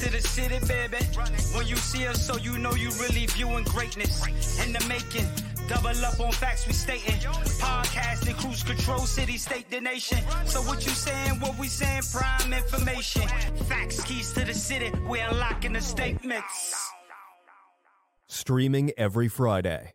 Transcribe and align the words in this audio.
keys 0.00 0.10
to 0.10 0.16
the 0.16 0.28
city, 0.28 0.58
baby. 0.66 1.04
When 1.54 1.66
you 1.66 1.76
see 1.76 2.06
us, 2.06 2.26
so 2.26 2.36
you 2.36 2.58
know 2.58 2.72
you 2.72 2.90
really 3.00 3.26
viewing 3.26 3.64
greatness 3.64 4.64
in 4.64 4.72
the 4.72 4.84
making. 4.88 5.26
Double 5.68 6.04
up 6.04 6.18
on 6.18 6.32
facts 6.32 6.66
we 6.66 6.72
stating. 6.72 7.14
Podcasting, 7.60 8.36
cruise 8.38 8.62
control, 8.62 9.00
city, 9.00 9.36
state, 9.36 9.70
the 9.70 9.80
nation. 9.80 10.18
So 10.46 10.60
what 10.62 10.84
you 10.84 10.92
saying? 10.92 11.40
What 11.40 11.58
we 11.58 11.68
saying? 11.68 12.02
Prime 12.12 12.52
information. 12.52 13.28
Facts, 13.68 14.02
keys 14.02 14.32
to 14.32 14.44
the 14.44 14.54
city. 14.54 14.90
We 15.08 15.20
unlocking 15.20 15.74
the 15.74 15.80
statements. 15.80 16.90
Streaming 18.26 18.92
every 18.96 19.28
Friday. 19.28 19.92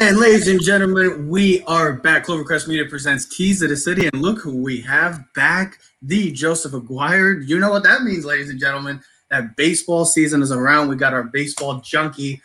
And 0.00 0.16
ladies 0.16 0.48
and 0.48 0.62
gentlemen, 0.62 1.28
we 1.28 1.62
are 1.64 1.92
back. 1.92 2.24
Clovercrest 2.24 2.66
Media 2.66 2.86
presents 2.86 3.26
Keys 3.26 3.60
to 3.60 3.68
the 3.68 3.76
City, 3.76 4.06
and 4.06 4.22
look 4.22 4.40
who 4.40 4.56
we 4.56 4.80
have 4.80 5.22
back: 5.34 5.78
the 6.02 6.32
Joseph 6.32 6.74
Aguirre. 6.74 7.42
You 7.42 7.58
know 7.58 7.70
what 7.70 7.82
that 7.84 8.02
means, 8.02 8.24
ladies 8.24 8.50
and 8.50 8.60
gentlemen. 8.60 9.00
That 9.30 9.56
baseball 9.56 10.04
season 10.04 10.42
is 10.42 10.50
around. 10.50 10.88
We 10.88 10.96
got 10.96 11.14
our 11.14 11.24
baseball 11.24 11.80
junkie. 11.80 12.42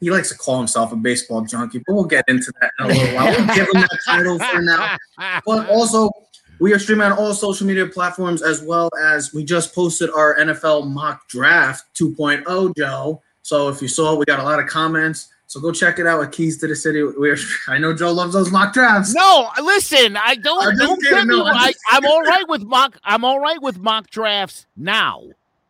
He 0.00 0.10
likes 0.10 0.30
to 0.30 0.36
call 0.36 0.58
himself 0.58 0.92
a 0.92 0.96
baseball 0.96 1.42
junkie, 1.42 1.82
but 1.86 1.94
we'll 1.94 2.04
get 2.04 2.24
into 2.28 2.52
that 2.60 2.72
in 2.78 2.86
a 2.86 2.88
little 2.88 3.14
while. 3.14 3.26
We'll 3.26 3.54
give 3.54 3.68
him 3.72 3.80
that 3.80 3.98
title 4.04 4.38
for 4.38 4.60
now. 4.60 4.96
But 5.46 5.68
also, 5.70 6.10
we 6.58 6.72
are 6.72 6.78
streaming 6.78 7.06
on 7.06 7.12
all 7.12 7.34
social 7.34 7.66
media 7.66 7.86
platforms 7.86 8.42
as 8.42 8.62
well 8.62 8.90
as 9.00 9.32
we 9.32 9.44
just 9.44 9.74
posted 9.74 10.10
our 10.10 10.36
NFL 10.36 10.88
mock 10.88 11.28
draft 11.28 11.84
2.0, 11.94 12.76
Joe. 12.76 13.22
So 13.42 13.68
if 13.68 13.80
you 13.80 13.88
saw, 13.88 14.14
we 14.14 14.24
got 14.24 14.40
a 14.40 14.44
lot 14.44 14.58
of 14.58 14.66
comments. 14.66 15.28
So 15.54 15.60
go 15.60 15.70
check 15.70 16.00
it 16.00 16.06
out 16.08 16.20
at 16.20 16.32
Keys 16.32 16.58
to 16.58 16.66
the 16.66 16.74
City. 16.74 17.04
We're, 17.04 17.36
I 17.68 17.78
know 17.78 17.94
Joe 17.94 18.10
loves 18.10 18.32
those 18.32 18.50
mock 18.50 18.72
drafts. 18.72 19.14
No, 19.14 19.48
listen, 19.62 20.16
I 20.16 20.34
don't. 20.34 20.66
I'm 20.66 20.76
don't 20.76 21.00
kidding, 21.00 21.28
no. 21.28 21.46
I'm 21.46 21.54
I, 21.54 21.72
I'm 21.92 22.04
all 22.04 22.22
right 22.22 22.42
with 22.48 22.64
mock. 22.64 22.98
I'm 23.04 23.24
all 23.24 23.38
right 23.38 23.62
with 23.62 23.78
mock 23.78 24.10
drafts 24.10 24.66
now. 24.76 25.22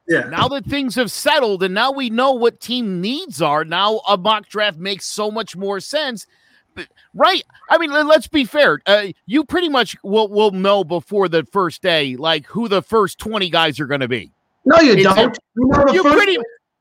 Yeah. 0.08 0.20
Now 0.30 0.48
that 0.48 0.64
things 0.64 0.94
have 0.94 1.10
settled 1.10 1.62
and 1.62 1.74
now 1.74 1.92
we 1.92 2.08
know 2.08 2.32
what 2.32 2.60
team 2.60 3.02
needs 3.02 3.42
are, 3.42 3.62
now 3.62 4.00
a 4.08 4.16
mock 4.16 4.48
draft 4.48 4.78
makes 4.78 5.04
so 5.04 5.30
much 5.30 5.54
more 5.54 5.80
sense. 5.80 6.26
But, 6.74 6.88
right? 7.12 7.42
I 7.68 7.76
mean, 7.76 7.92
let- 7.92 8.06
let's 8.06 8.26
be 8.26 8.46
fair. 8.46 8.80
Uh, 8.86 9.08
you 9.26 9.44
pretty 9.44 9.68
much 9.68 9.98
will 10.02 10.28
will 10.28 10.50
know 10.52 10.82
before 10.82 11.28
the 11.28 11.44
first 11.44 11.82
day, 11.82 12.16
like 12.16 12.46
who 12.46 12.68
the 12.68 12.80
first 12.80 13.18
twenty 13.18 13.50
guys 13.50 13.78
are 13.80 13.86
going 13.86 14.00
to 14.00 14.08
be. 14.08 14.32
No, 14.64 14.80
you 14.80 14.92
It's- 14.92 15.14
don't. 15.14 15.38
You 15.56 15.68
know 15.68 15.84
the 15.84 15.92
You 15.92 16.02
first 16.04 16.16
pretty, 16.16 16.38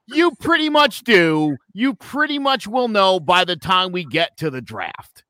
you 0.07 0.31
pretty 0.39 0.69
much 0.69 1.03
do. 1.03 1.57
You 1.73 1.93
pretty 1.95 2.39
much 2.39 2.67
will 2.67 2.87
know 2.87 3.19
by 3.19 3.45
the 3.45 3.55
time 3.55 3.91
we 3.91 4.05
get 4.05 4.35
to 4.37 4.49
the 4.49 4.61
draft. 4.61 5.23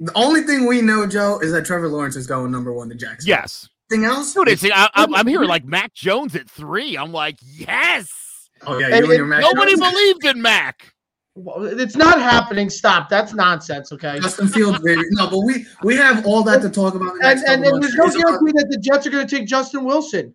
The 0.00 0.12
only 0.14 0.42
thing 0.42 0.66
we 0.66 0.80
know, 0.80 1.06
Joe, 1.06 1.40
is 1.40 1.52
that 1.52 1.64
Trevor 1.66 1.88
Lawrence 1.88 2.14
is 2.16 2.26
going 2.26 2.50
number 2.52 2.72
one 2.72 2.88
to 2.88 2.94
Jackson. 2.94 3.28
Yes, 3.28 3.68
Anything 3.90 4.04
else? 4.08 4.32
dude. 4.34 4.48
It's, 4.48 4.64
I, 4.64 4.88
I'm, 4.94 5.14
I'm 5.14 5.26
hearing 5.26 5.48
like 5.56 5.64
Mac 5.64 5.92
Jones 5.94 6.36
at 6.36 6.48
three. 6.48 6.96
I'm 6.96 7.12
like, 7.12 7.36
yes. 7.42 8.08
Oh 8.66 8.78
yeah, 8.78 8.86
And 8.88 9.06
you 9.06 9.10
and 9.12 9.18
your 9.18 9.26
Mac 9.26 9.40
Nobody 9.40 9.76
Jones. 9.76 9.92
believed 9.92 10.24
in 10.24 10.42
Mac. 10.42 10.92
Well, 11.34 11.64
It's 11.78 11.94
not 11.96 12.20
happening. 12.20 12.68
Stop. 12.70 13.08
That's 13.08 13.32
nonsense. 13.32 13.92
Okay. 13.92 14.18
Justin 14.20 14.48
Fields, 14.48 14.80
baby. 14.80 15.02
No, 15.12 15.30
but 15.30 15.38
we 15.44 15.64
we 15.84 15.94
have 15.96 16.26
all 16.26 16.42
that 16.44 16.60
to 16.62 16.68
talk 16.70 16.94
about. 16.94 17.06
the 17.06 17.10
And 17.12 17.20
next 17.22 17.42
and, 17.48 17.62
couple 17.62 17.74
and 17.76 17.82
there's 17.84 17.94
no 17.94 18.04
It's 18.06 18.16
guarantee 18.16 18.52
that 18.56 18.66
the 18.70 18.78
Jets 18.78 19.06
are 19.06 19.10
going 19.10 19.26
to 19.26 19.36
take 19.36 19.46
Justin 19.46 19.84
Wilson. 19.84 20.34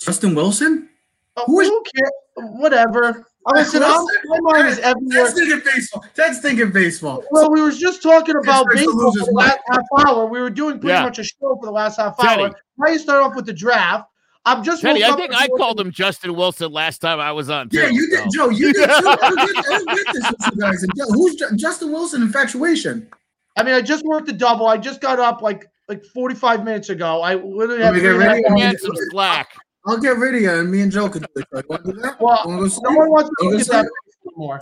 Justin 0.00 0.34
Wilson. 0.34 0.88
Oh, 1.36 1.44
Who 1.46 1.60
is- 1.60 1.68
who 1.68 1.82
cares? 1.94 2.10
Whatever. 2.36 3.26
Oh, 3.46 3.52
listen, 3.54 3.82
I'm, 3.82 4.04
my 4.24 4.38
mind 4.40 4.68
is 4.68 4.78
everywhere. 4.78 5.24
That's 5.24 5.34
thinking 5.34 5.60
baseball. 5.64 6.04
That's 6.14 6.38
thinking 6.40 6.72
baseball. 6.72 7.24
Well, 7.30 7.50
we 7.50 7.60
were 7.60 7.70
just 7.70 8.02
talking 8.02 8.36
about 8.36 8.66
baseball 8.72 8.92
for 8.94 9.04
loser's 9.04 9.26
the 9.26 9.32
last 9.32 9.58
half 9.68 9.82
hour. 10.06 10.26
We 10.26 10.40
were 10.40 10.50
doing 10.50 10.78
pretty 10.78 10.94
Yeah. 10.94 11.02
much 11.04 11.18
a 11.18 11.24
show 11.24 11.56
for 11.56 11.66
the 11.66 11.70
last 11.70 11.96
half 11.98 12.16
Teddy. 12.18 12.42
hour. 12.44 12.54
Now 12.78 12.88
you 12.88 12.98
start 12.98 13.22
off 13.22 13.34
with 13.36 13.46
the 13.46 13.52
draft. 13.52 14.08
I'm 14.46 14.62
just 14.64 14.82
Teddy, 14.82 15.02
I 15.04 15.12
think 15.16 15.32
I 15.34 15.48
called 15.56 15.80
him 15.80 15.90
Justin 15.90 16.34
Wilson 16.34 16.70
last 16.72 16.98
time 17.00 17.18
I 17.20 17.32
was 17.32 17.48
on. 17.48 17.68
Yeah, 17.72 17.88
too, 17.88 17.94
you 17.94 18.10
did, 18.10 18.20
so. 18.20 18.28
Joe. 18.34 18.48
You 18.50 18.72
did 18.72 18.84
too. 18.86 18.90
I 18.90 18.96
get, 18.96 19.64
I 19.88 19.94
get 19.94 20.06
this 20.12 20.30
with 20.30 20.54
you 20.54 20.60
guys. 20.60 20.86
Joe, 20.96 21.04
who's 21.12 21.36
Justin 21.56 21.92
Wilson? 21.92 22.22
Infatuation. 22.22 23.08
I 23.56 23.62
mean, 23.62 23.74
I 23.74 23.80
just 23.80 24.04
worked 24.04 24.28
a 24.28 24.32
double. 24.32 24.66
I 24.66 24.76
just 24.76 25.00
got 25.00 25.18
up 25.18 25.40
like 25.40 25.66
like 25.88 26.02
45 26.04 26.64
minutes 26.64 26.88
ago. 26.90 27.20
I 27.22 27.34
literally 27.34 27.78
Let 27.82 27.84
had 27.86 27.94
me 27.94 28.00
get 28.00 28.12
and 28.14 28.22
a 28.22 28.26
ready. 28.26 28.42
Man, 28.50 28.78
some 28.78 28.92
slack. 29.10 29.48
I'll 29.86 29.98
get 29.98 30.18
video 30.18 30.60
and 30.60 30.70
me 30.70 30.80
and 30.80 30.90
Joe 30.92 31.08
can 31.08 31.22
do 31.22 31.28
it. 31.36 31.46
Do? 31.50 31.94
Well, 32.20 32.40
Wanna 32.46 32.60
go 32.62 32.68
sleep? 32.68 32.82
no 32.90 32.96
one 32.96 33.10
wants 33.10 33.30
to 33.40 33.48
look 33.48 33.60
at 33.60 33.66
that 33.68 33.86
anymore. 34.26 34.60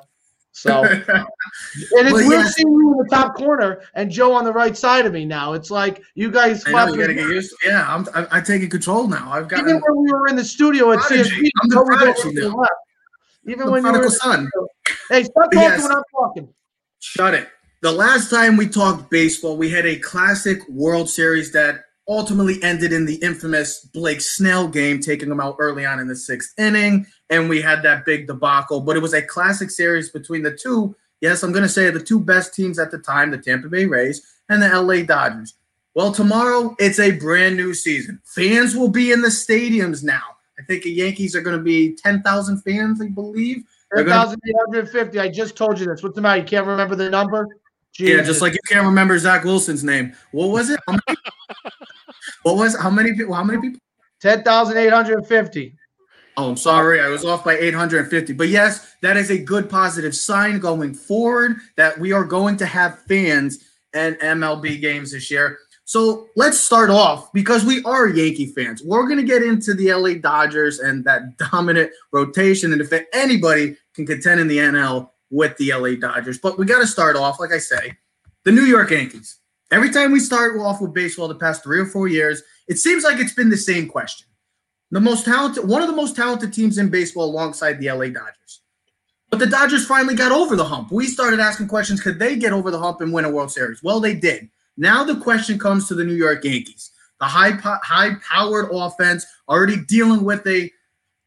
So 0.54 0.84
and 0.84 1.04
it's 1.06 2.12
Well, 2.12 2.14
weird 2.28 2.30
yeah. 2.44 2.48
seeing 2.50 2.68
you 2.68 2.92
in 2.92 2.98
the 2.98 3.08
top 3.10 3.36
corner 3.36 3.82
and 3.94 4.10
Joe 4.10 4.32
on 4.34 4.44
the 4.44 4.52
right 4.52 4.76
side 4.76 5.06
of 5.06 5.12
me 5.12 5.24
now. 5.24 5.54
It's 5.54 5.70
like 5.70 6.02
you 6.14 6.30
guys. 6.30 6.62
I 6.66 6.72
know 6.72 6.92
you 6.94 7.00
gotta 7.00 7.14
get 7.14 7.28
used. 7.28 7.50
To, 7.62 7.70
yeah, 7.70 7.86
I'm. 7.88 8.06
I, 8.14 8.38
I 8.38 8.40
taking 8.40 8.68
control 8.68 9.08
now. 9.08 9.30
I've 9.32 9.48
got 9.48 9.60
Even 9.60 9.80
when 9.80 10.02
we 10.04 10.12
were 10.12 10.28
in 10.28 10.36
the 10.36 10.44
studio 10.44 10.92
at. 10.92 10.98
CSP, 11.00 11.48
I'm 11.62 11.68
the 11.70 11.82
prodigy 11.84 12.10
over 12.10 12.14
to 12.34 12.40
the 12.40 12.48
now. 12.48 12.56
left. 12.56 12.72
Even 13.46 13.66
the 13.66 13.72
when 13.72 13.84
you 13.84 13.92
were, 13.92 14.10
son. 14.10 14.48
hey, 15.08 15.24
stop 15.24 15.34
talking 15.52 15.58
Yes. 15.60 15.82
when 15.82 15.92
I'm 15.92 16.02
talking. 16.14 16.48
Shut 17.00 17.34
it. 17.34 17.48
The 17.80 17.90
last 17.90 18.30
time 18.30 18.56
we 18.56 18.68
talked 18.68 19.10
baseball, 19.10 19.56
we 19.56 19.68
had 19.70 19.86
a 19.86 19.96
classic 19.96 20.60
World 20.68 21.08
Series 21.08 21.50
that 21.52 21.84
ultimately 22.08 22.62
ended 22.62 22.92
in 22.92 23.06
the 23.06 23.16
infamous 23.16 23.80
Blake 23.80 24.20
Snell 24.20 24.68
game, 24.68 25.00
taking 25.00 25.30
him 25.30 25.40
out 25.40 25.56
early 25.58 25.84
on 25.86 26.00
in 26.00 26.08
the 26.08 26.16
sixth 26.16 26.52
inning. 26.58 27.06
And 27.30 27.48
we 27.48 27.62
had 27.62 27.82
that 27.82 28.04
big 28.04 28.26
debacle, 28.26 28.80
but 28.80 28.96
it 28.96 29.02
was 29.02 29.14
a 29.14 29.22
classic 29.22 29.70
series 29.70 30.10
between 30.10 30.42
the 30.42 30.56
two. 30.56 30.94
Yes, 31.20 31.42
I'm 31.42 31.52
going 31.52 31.62
to 31.62 31.68
say 31.68 31.88
the 31.90 32.00
two 32.00 32.20
best 32.20 32.54
teams 32.54 32.78
at 32.78 32.90
the 32.90 32.98
time, 32.98 33.30
the 33.30 33.38
Tampa 33.38 33.68
Bay 33.68 33.86
Rays 33.86 34.26
and 34.48 34.60
the 34.60 34.68
LA 34.68 35.02
Dodgers. 35.02 35.54
Well, 35.94 36.12
tomorrow 36.12 36.74
it's 36.78 36.98
a 36.98 37.12
brand 37.12 37.56
new 37.56 37.74
season. 37.74 38.20
Fans 38.24 38.74
will 38.74 38.88
be 38.88 39.12
in 39.12 39.22
the 39.22 39.28
stadiums 39.28 40.02
now. 40.02 40.22
I 40.58 40.62
think 40.64 40.82
the 40.82 40.90
Yankees 40.90 41.36
are 41.36 41.42
going 41.42 41.56
to 41.56 41.62
be 41.62 41.94
10,000 41.94 42.62
fans, 42.62 43.00
I 43.00 43.08
believe. 43.08 43.64
They're 43.90 44.04
gonna- 44.04 44.30
3,850. 44.30 45.18
I 45.18 45.28
just 45.28 45.54
told 45.54 45.78
you 45.78 45.86
this. 45.86 46.02
What's 46.02 46.14
the 46.14 46.22
matter? 46.22 46.40
You 46.40 46.46
can't 46.46 46.66
remember 46.66 46.96
the 46.96 47.10
number? 47.10 47.46
Yeah, 47.98 48.22
just 48.22 48.40
like 48.40 48.54
you 48.54 48.58
can't 48.68 48.86
remember 48.86 49.18
Zach 49.18 49.44
Wilson's 49.44 49.84
name. 49.84 50.14
What 50.30 50.46
was 50.46 50.70
it? 50.70 50.80
How 50.86 50.92
many, 50.92 51.18
what 52.42 52.56
was 52.56 52.78
how 52.78 52.90
many 52.90 53.14
people? 53.14 53.34
How 53.34 53.44
many 53.44 53.60
people? 53.60 53.80
10,850. 54.20 55.74
Oh, 56.36 56.50
I'm 56.50 56.56
sorry, 56.56 57.00
I 57.00 57.08
was 57.08 57.24
off 57.24 57.44
by 57.44 57.58
850. 57.58 58.32
But 58.32 58.48
yes, 58.48 58.94
that 59.02 59.16
is 59.16 59.30
a 59.30 59.36
good 59.36 59.68
positive 59.68 60.14
sign 60.14 60.60
going 60.60 60.94
forward 60.94 61.56
that 61.76 61.98
we 61.98 62.12
are 62.12 62.24
going 62.24 62.56
to 62.58 62.66
have 62.66 63.00
fans 63.02 63.58
and 63.92 64.16
MLB 64.16 64.80
games 64.80 65.12
this 65.12 65.30
year. 65.30 65.58
So 65.84 66.28
let's 66.36 66.58
start 66.58 66.88
off 66.88 67.30
because 67.34 67.64
we 67.66 67.82
are 67.84 68.08
Yankee 68.08 68.46
fans. 68.46 68.82
We're 68.82 69.06
going 69.06 69.18
to 69.18 69.24
get 69.24 69.42
into 69.42 69.74
the 69.74 69.92
LA 69.92 70.14
Dodgers 70.14 70.78
and 70.78 71.04
that 71.04 71.36
dominant 71.36 71.90
rotation, 72.12 72.72
and 72.72 72.80
if 72.80 72.92
anybody 73.12 73.76
can 73.94 74.06
contend 74.06 74.40
in 74.40 74.48
the 74.48 74.58
NL 74.58 75.10
with 75.32 75.56
the 75.56 75.72
LA 75.72 75.94
Dodgers. 75.96 76.38
But 76.38 76.58
we 76.58 76.66
got 76.66 76.78
to 76.78 76.86
start 76.86 77.16
off, 77.16 77.40
like 77.40 77.52
I 77.52 77.58
say, 77.58 77.96
the 78.44 78.52
New 78.52 78.64
York 78.64 78.90
Yankees. 78.90 79.38
Every 79.72 79.90
time 79.90 80.12
we 80.12 80.20
start 80.20 80.56
off 80.60 80.80
with 80.80 80.92
baseball 80.92 81.26
the 81.26 81.34
past 81.34 81.64
three 81.64 81.80
or 81.80 81.86
four 81.86 82.06
years, 82.06 82.42
it 82.68 82.78
seems 82.78 83.02
like 83.02 83.18
it's 83.18 83.32
been 83.32 83.48
the 83.48 83.56
same 83.56 83.88
question. 83.88 84.28
The 84.90 85.00
most 85.00 85.24
talented, 85.24 85.66
one 85.66 85.80
of 85.80 85.88
the 85.88 85.96
most 85.96 86.14
talented 86.14 86.52
teams 86.52 86.76
in 86.76 86.90
baseball 86.90 87.24
alongside 87.24 87.80
the 87.80 87.90
LA 87.90 88.08
Dodgers. 88.08 88.60
But 89.30 89.38
the 89.38 89.46
Dodgers 89.46 89.86
finally 89.86 90.14
got 90.14 90.30
over 90.30 90.54
the 90.54 90.64
hump. 90.64 90.92
We 90.92 91.06
started 91.06 91.40
asking 91.40 91.68
questions 91.68 92.02
could 92.02 92.18
they 92.18 92.36
get 92.36 92.52
over 92.52 92.70
the 92.70 92.78
hump 92.78 93.00
and 93.00 93.10
win 93.10 93.24
a 93.24 93.30
World 93.30 93.50
Series? 93.50 93.82
Well, 93.82 93.98
they 93.98 94.14
did. 94.14 94.50
Now 94.76 95.04
the 95.04 95.16
question 95.16 95.58
comes 95.58 95.88
to 95.88 95.94
the 95.94 96.04
New 96.04 96.14
York 96.14 96.44
Yankees. 96.44 96.90
The 97.18 97.26
high 97.26 97.56
po- 97.56 97.78
high 97.82 98.16
powered 98.16 98.68
offense 98.70 99.24
already 99.48 99.78
dealing 99.86 100.24
with 100.24 100.46
a 100.46 100.70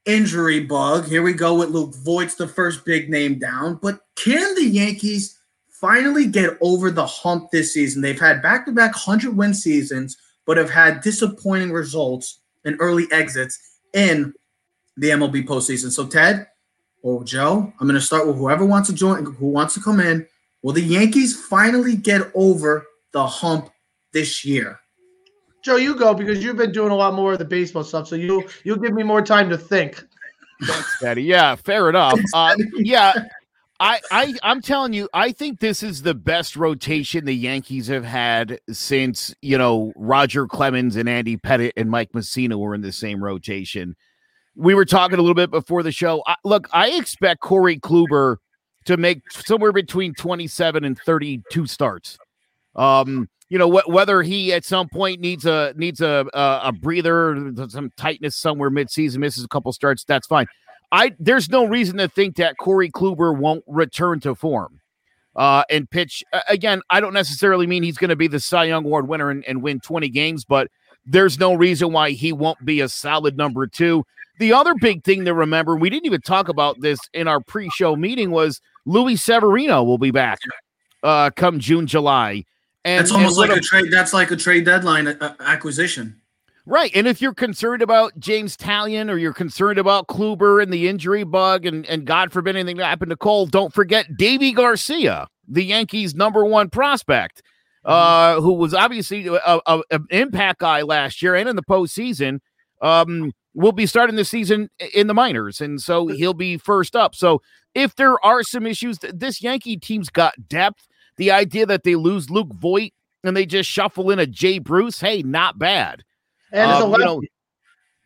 injury 0.05 0.61
bug. 0.61 1.07
Here 1.07 1.21
we 1.21 1.33
go 1.33 1.55
with 1.55 1.69
Luke 1.69 1.95
Voit's 1.95 2.35
the 2.35 2.47
first 2.47 2.85
big 2.85 3.09
name 3.09 3.39
down. 3.39 3.79
But 3.81 3.99
can 4.15 4.55
the 4.55 4.65
Yankees 4.65 5.39
finally 5.69 6.27
get 6.27 6.57
over 6.61 6.91
the 6.91 7.05
hump 7.05 7.51
this 7.51 7.73
season? 7.73 8.01
They've 8.01 8.19
had 8.19 8.41
back 8.41 8.65
to 8.65 8.71
back 8.71 8.93
100 8.93 9.35
win 9.35 9.53
seasons, 9.53 10.17
but 10.45 10.57
have 10.57 10.69
had 10.69 11.01
disappointing 11.01 11.71
results 11.71 12.39
and 12.63 12.77
early 12.79 13.05
exits 13.11 13.59
in 13.93 14.33
the 14.97 15.09
MLB 15.09 15.45
postseason. 15.45 15.91
So, 15.91 16.07
Ted 16.07 16.47
or 17.01 17.23
Joe, 17.23 17.71
I'm 17.79 17.87
going 17.87 17.99
to 17.99 18.01
start 18.01 18.27
with 18.27 18.37
whoever 18.37 18.65
wants 18.65 18.89
to 18.89 18.95
join, 18.95 19.25
who 19.25 19.47
wants 19.47 19.73
to 19.75 19.81
come 19.81 19.99
in. 19.99 20.27
Will 20.61 20.73
the 20.73 20.81
Yankees 20.81 21.39
finally 21.39 21.95
get 21.95 22.31
over 22.33 22.85
the 23.11 23.25
hump 23.25 23.69
this 24.13 24.43
year? 24.43 24.79
Joe, 25.65 25.77
you 25.77 25.95
go 25.95 26.13
because 26.13 26.43
you've 26.43 26.57
been 26.57 26.71
doing 26.71 26.91
a 26.91 26.95
lot 26.95 27.15
more 27.15 27.33
of 27.33 27.39
the 27.39 27.45
baseball 27.45 27.83
stuff. 27.83 28.07
So 28.07 28.15
you 28.15 28.47
you'll 28.63 28.77
give 28.77 28.93
me 28.93 29.01
more 29.01 29.23
time 29.23 29.49
to 29.49 29.57
think. 29.57 30.05
Daddy. 31.01 31.23
Yeah, 31.23 31.55
fair 31.55 31.89
enough. 31.89 32.19
Uh, 32.35 32.55
yeah, 32.75 33.13
I, 33.79 33.99
I, 34.11 34.33
I'm 34.43 34.61
telling 34.61 34.93
you, 34.93 35.09
I 35.11 35.31
think 35.31 35.59
this 35.59 35.81
is 35.81 36.03
the 36.03 36.13
best 36.13 36.55
rotation 36.55 37.25
the 37.25 37.33
Yankees 37.33 37.87
have 37.87 38.05
had 38.05 38.59
since 38.69 39.33
you 39.41 39.57
know 39.57 39.91
Roger 39.95 40.45
Clemens 40.45 40.97
and 40.97 41.09
Andy 41.09 41.35
Pettitte 41.35 41.73
and 41.75 41.89
Mike 41.89 42.11
Mussina 42.11 42.59
were 42.59 42.75
in 42.75 42.81
the 42.81 42.91
same 42.91 43.23
rotation. 43.23 43.95
We 44.55 44.75
were 44.75 44.85
talking 44.85 45.17
a 45.17 45.21
little 45.21 45.33
bit 45.33 45.49
before 45.49 45.81
the 45.81 45.91
show. 45.91 46.21
I, 46.27 46.35
look, 46.43 46.67
I 46.73 46.91
expect 46.91 47.41
Corey 47.41 47.79
Kluber 47.79 48.37
to 48.85 48.97
make 48.97 49.31
somewhere 49.31 49.71
between 49.71 50.13
27 50.13 50.85
and 50.85 50.97
32 50.99 51.65
starts. 51.65 52.19
Um, 52.75 53.29
you 53.49 53.57
know 53.57 53.69
wh- 53.71 53.87
whether 53.87 54.21
he 54.21 54.53
at 54.53 54.65
some 54.65 54.89
point 54.89 55.19
needs 55.19 55.45
a 55.45 55.73
needs 55.75 56.01
a 56.01 56.25
a, 56.33 56.61
a 56.65 56.71
breather, 56.71 57.51
some 57.69 57.91
tightness 57.97 58.35
somewhere 58.35 58.69
midseason, 58.69 59.17
misses 59.17 59.43
a 59.43 59.47
couple 59.47 59.71
starts. 59.71 60.03
That's 60.03 60.27
fine. 60.27 60.47
I 60.91 61.13
there's 61.19 61.49
no 61.49 61.65
reason 61.65 61.97
to 61.97 62.07
think 62.07 62.35
that 62.37 62.57
Corey 62.57 62.89
Kluber 62.89 63.37
won't 63.37 63.63
return 63.67 64.19
to 64.21 64.35
form 64.35 64.79
uh, 65.35 65.63
and 65.69 65.89
pitch 65.89 66.23
again. 66.47 66.81
I 66.89 66.99
don't 66.99 67.13
necessarily 67.13 67.67
mean 67.67 67.83
he's 67.83 67.97
going 67.97 68.09
to 68.09 68.15
be 68.15 68.27
the 68.27 68.39
Cy 68.39 68.65
Young 68.65 68.85
Award 68.85 69.07
winner 69.07 69.29
and, 69.29 69.43
and 69.45 69.61
win 69.61 69.79
20 69.79 70.09
games, 70.09 70.45
but 70.45 70.69
there's 71.05 71.39
no 71.39 71.53
reason 71.53 71.91
why 71.91 72.11
he 72.11 72.33
won't 72.33 72.63
be 72.65 72.81
a 72.81 72.89
solid 72.89 73.37
number 73.37 73.67
two. 73.67 74.03
The 74.39 74.53
other 74.53 74.73
big 74.75 75.03
thing 75.03 75.25
to 75.25 75.33
remember, 75.33 75.75
we 75.75 75.89
didn't 75.89 76.07
even 76.07 76.21
talk 76.21 76.49
about 76.49 76.81
this 76.81 76.99
in 77.13 77.27
our 77.27 77.39
pre-show 77.39 77.95
meeting, 77.95 78.31
was 78.31 78.59
Luis 78.85 79.23
Severino 79.23 79.83
will 79.83 79.97
be 79.97 80.11
back 80.11 80.39
uh, 81.03 81.29
come 81.35 81.59
June, 81.59 81.87
July. 81.87 82.43
And 82.85 82.99
that's 82.99 83.11
almost 83.11 83.37
and 83.39 83.49
like 83.49 83.57
a 83.57 83.61
trade. 83.61 83.91
That's 83.91 84.13
like 84.13 84.31
a 84.31 84.35
trade 84.37 84.63
deadline 84.63 85.07
uh, 85.07 85.35
acquisition. 85.41 86.21
Right. 86.67 86.91
And 86.95 87.07
if 87.07 87.21
you're 87.21 87.33
concerned 87.33 87.81
about 87.81 88.17
James 88.17 88.55
Taillon 88.55 89.11
or 89.11 89.17
you're 89.17 89.33
concerned 89.33 89.77
about 89.77 90.07
Kluber 90.07 90.63
and 90.63 90.71
the 90.71 90.87
injury 90.87 91.23
bug 91.23 91.65
and, 91.65 91.85
and 91.87 92.05
God 92.05 92.31
forbid 92.31 92.55
anything 92.55 92.77
to 92.77 92.85
happen 92.85 93.09
to 93.09 93.15
Cole, 93.15 93.45
don't 93.45 93.73
forget 93.73 94.07
Deivi 94.19 94.55
Garcia, 94.55 95.27
the 95.47 95.63
Yankees' 95.63 96.15
number 96.15 96.43
one 96.45 96.69
prospect, 96.69 97.43
mm-hmm. 97.85 97.91
uh, 97.91 98.41
who 98.41 98.53
was 98.53 98.73
obviously 98.73 99.27
an 99.27 100.05
impact 100.09 100.59
guy 100.61 100.81
last 100.81 101.21
year 101.21 101.35
and 101.35 101.49
in 101.49 101.55
the 101.55 101.63
postseason. 101.63 102.39
Um, 102.81 103.31
will 103.55 103.71
be 103.71 103.85
starting 103.85 104.17
the 104.17 104.25
season 104.25 104.69
in 104.93 105.07
the 105.07 105.13
minors, 105.13 105.61
and 105.61 105.81
so 105.81 106.07
he'll 106.07 106.33
be 106.33 106.57
first 106.57 106.93
up. 106.95 107.15
So 107.15 107.41
if 107.73 107.95
there 107.95 108.23
are 108.23 108.43
some 108.43 108.67
issues, 108.67 108.99
this 109.01 109.41
Yankee 109.41 109.77
team's 109.77 110.09
got 110.09 110.33
depth. 110.49 110.87
The 111.17 111.31
idea 111.31 111.65
that 111.65 111.83
they 111.83 111.95
lose 111.95 112.29
Luke 112.29 112.53
Voit 112.53 112.91
and 113.23 113.35
they 113.35 113.45
just 113.45 113.69
shuffle 113.69 114.11
in 114.11 114.19
a 114.19 114.25
Jay 114.25 114.59
Bruce, 114.59 114.99
hey, 114.99 115.23
not 115.23 115.57
bad. 115.57 116.03
And 116.51 116.69
um, 116.69 116.91
you 116.91 116.97
know, 116.97 117.21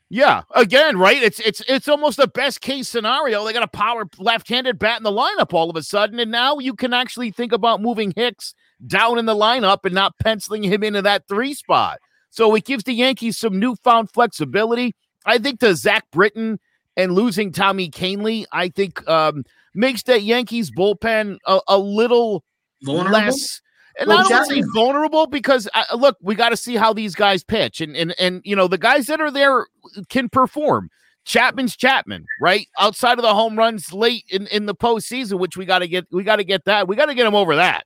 yeah, 0.09 0.41
again, 0.55 0.97
right? 0.97 1.21
It's 1.21 1.39
it's 1.39 1.61
it's 1.67 1.87
almost 1.87 2.17
the 2.17 2.27
best 2.27 2.61
case 2.61 2.89
scenario. 2.89 3.45
They 3.45 3.53
got 3.53 3.63
a 3.63 3.67
power 3.67 4.05
left-handed 4.17 4.79
bat 4.79 4.97
in 4.97 5.03
the 5.03 5.11
lineup 5.11 5.53
all 5.53 5.69
of 5.69 5.75
a 5.75 5.83
sudden, 5.83 6.19
and 6.19 6.31
now 6.31 6.57
you 6.57 6.73
can 6.73 6.93
actually 6.93 7.31
think 7.31 7.51
about 7.51 7.81
moving 7.81 8.13
Hicks 8.15 8.55
down 8.87 9.19
in 9.19 9.25
the 9.25 9.35
lineup 9.35 9.85
and 9.85 9.93
not 9.93 10.17
penciling 10.19 10.63
him 10.63 10.83
into 10.83 11.01
that 11.03 11.27
three 11.27 11.53
spot. 11.53 11.99
So 12.31 12.55
it 12.55 12.65
gives 12.65 12.85
the 12.85 12.93
Yankees 12.93 13.37
some 13.37 13.59
newfound 13.59 14.11
flexibility. 14.11 14.95
I 15.25 15.37
think 15.37 15.59
the 15.59 15.75
Zach 15.75 16.05
Britton 16.11 16.59
and 16.97 17.13
losing 17.13 17.51
Tommy 17.51 17.89
Kahnle, 17.89 18.45
I 18.51 18.69
think 18.69 19.07
um, 19.07 19.43
makes 19.75 20.03
that 20.03 20.23
Yankees 20.23 20.71
bullpen 20.71 21.37
a, 21.45 21.59
a 21.67 21.77
little 21.77 22.43
Vulnerable? 22.83 23.11
less 23.11 23.61
and 23.99 24.07
well, 24.07 24.19
I 24.19 24.29
don't 24.29 24.45
say 24.45 24.63
vulnerable 24.73 25.27
because 25.27 25.67
uh, 25.73 25.95
look, 25.95 26.17
we 26.21 26.33
got 26.33 26.49
to 26.49 26.57
see 26.57 26.77
how 26.77 26.93
these 26.93 27.15
guys 27.15 27.43
pitch, 27.43 27.81
and 27.81 27.95
and 27.97 28.15
and 28.17 28.41
you 28.45 28.55
know 28.55 28.67
the 28.67 28.77
guys 28.77 29.07
that 29.07 29.19
are 29.19 29.29
there 29.29 29.67
can 30.09 30.29
perform. 30.29 30.89
Chapman's 31.25 31.75
Chapman, 31.75 32.25
right? 32.41 32.67
Outside 32.79 33.19
of 33.19 33.23
the 33.23 33.33
home 33.35 33.57
runs 33.57 33.93
late 33.93 34.23
in, 34.29 34.47
in 34.47 34.65
the 34.65 34.73
postseason, 34.73 35.37
which 35.37 35.57
we 35.57 35.65
got 35.65 35.79
to 35.79 35.87
get, 35.87 36.07
we 36.11 36.23
got 36.23 36.37
to 36.37 36.43
get 36.43 36.65
that, 36.65 36.87
we 36.87 36.95
got 36.95 37.05
to 37.05 37.13
get 37.13 37.27
him 37.27 37.35
over 37.35 37.57
that, 37.57 37.83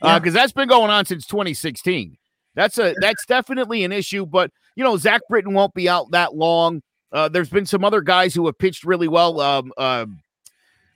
because 0.00 0.12
uh, 0.16 0.20
yeah. 0.24 0.30
uh, 0.30 0.34
that's 0.34 0.52
been 0.52 0.68
going 0.68 0.90
on 0.90 1.06
since 1.06 1.26
2016. 1.26 2.18
That's 2.54 2.78
a 2.78 2.94
that's 3.00 3.24
definitely 3.24 3.84
an 3.84 3.92
issue, 3.92 4.26
but 4.26 4.50
you 4.74 4.82
know 4.82 4.96
Zach 4.96 5.22
Britton 5.28 5.54
won't 5.54 5.74
be 5.74 5.88
out 5.88 6.10
that 6.10 6.34
long. 6.34 6.82
Uh, 7.12 7.28
there's 7.28 7.50
been 7.50 7.66
some 7.66 7.84
other 7.84 8.00
guys 8.00 8.34
who 8.34 8.46
have 8.46 8.58
pitched 8.58 8.84
really 8.84 9.08
well. 9.08 9.40
Um, 9.40 9.72
uh, 9.76 10.06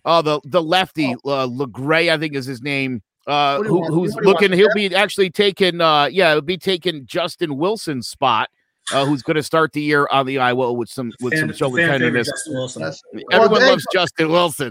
uh, 0.04 0.22
the 0.22 0.40
the 0.44 0.62
lefty 0.62 1.14
oh. 1.24 1.30
uh, 1.30 1.46
Legray, 1.46 2.12
I 2.12 2.18
think 2.18 2.34
is 2.34 2.46
his 2.46 2.62
name 2.62 3.02
uh, 3.26 3.62
who, 3.62 3.84
who's 3.86 4.14
looking. 4.16 4.52
He'll 4.52 4.72
be 4.74 4.94
actually 4.94 5.30
taking. 5.30 5.80
Uh, 5.80 6.06
yeah, 6.06 6.32
he'll 6.32 6.40
be 6.40 6.58
taking 6.58 7.06
Justin 7.06 7.56
Wilson's 7.56 8.08
spot. 8.08 8.50
Uh, 8.92 9.04
who's 9.04 9.20
going 9.20 9.34
to 9.34 9.42
start 9.42 9.72
the 9.72 9.80
year 9.80 10.06
on 10.12 10.26
the 10.26 10.36
IWO 10.36 10.76
with 10.76 10.88
some 10.88 11.10
with 11.20 11.32
fan, 11.32 11.48
some 11.48 11.52
shoulder 11.52 11.84
tenderness? 11.84 12.30
Everyone 12.46 13.50
well, 13.50 13.70
loves 13.70 13.84
Justin 13.92 14.30
Wilson. 14.30 14.70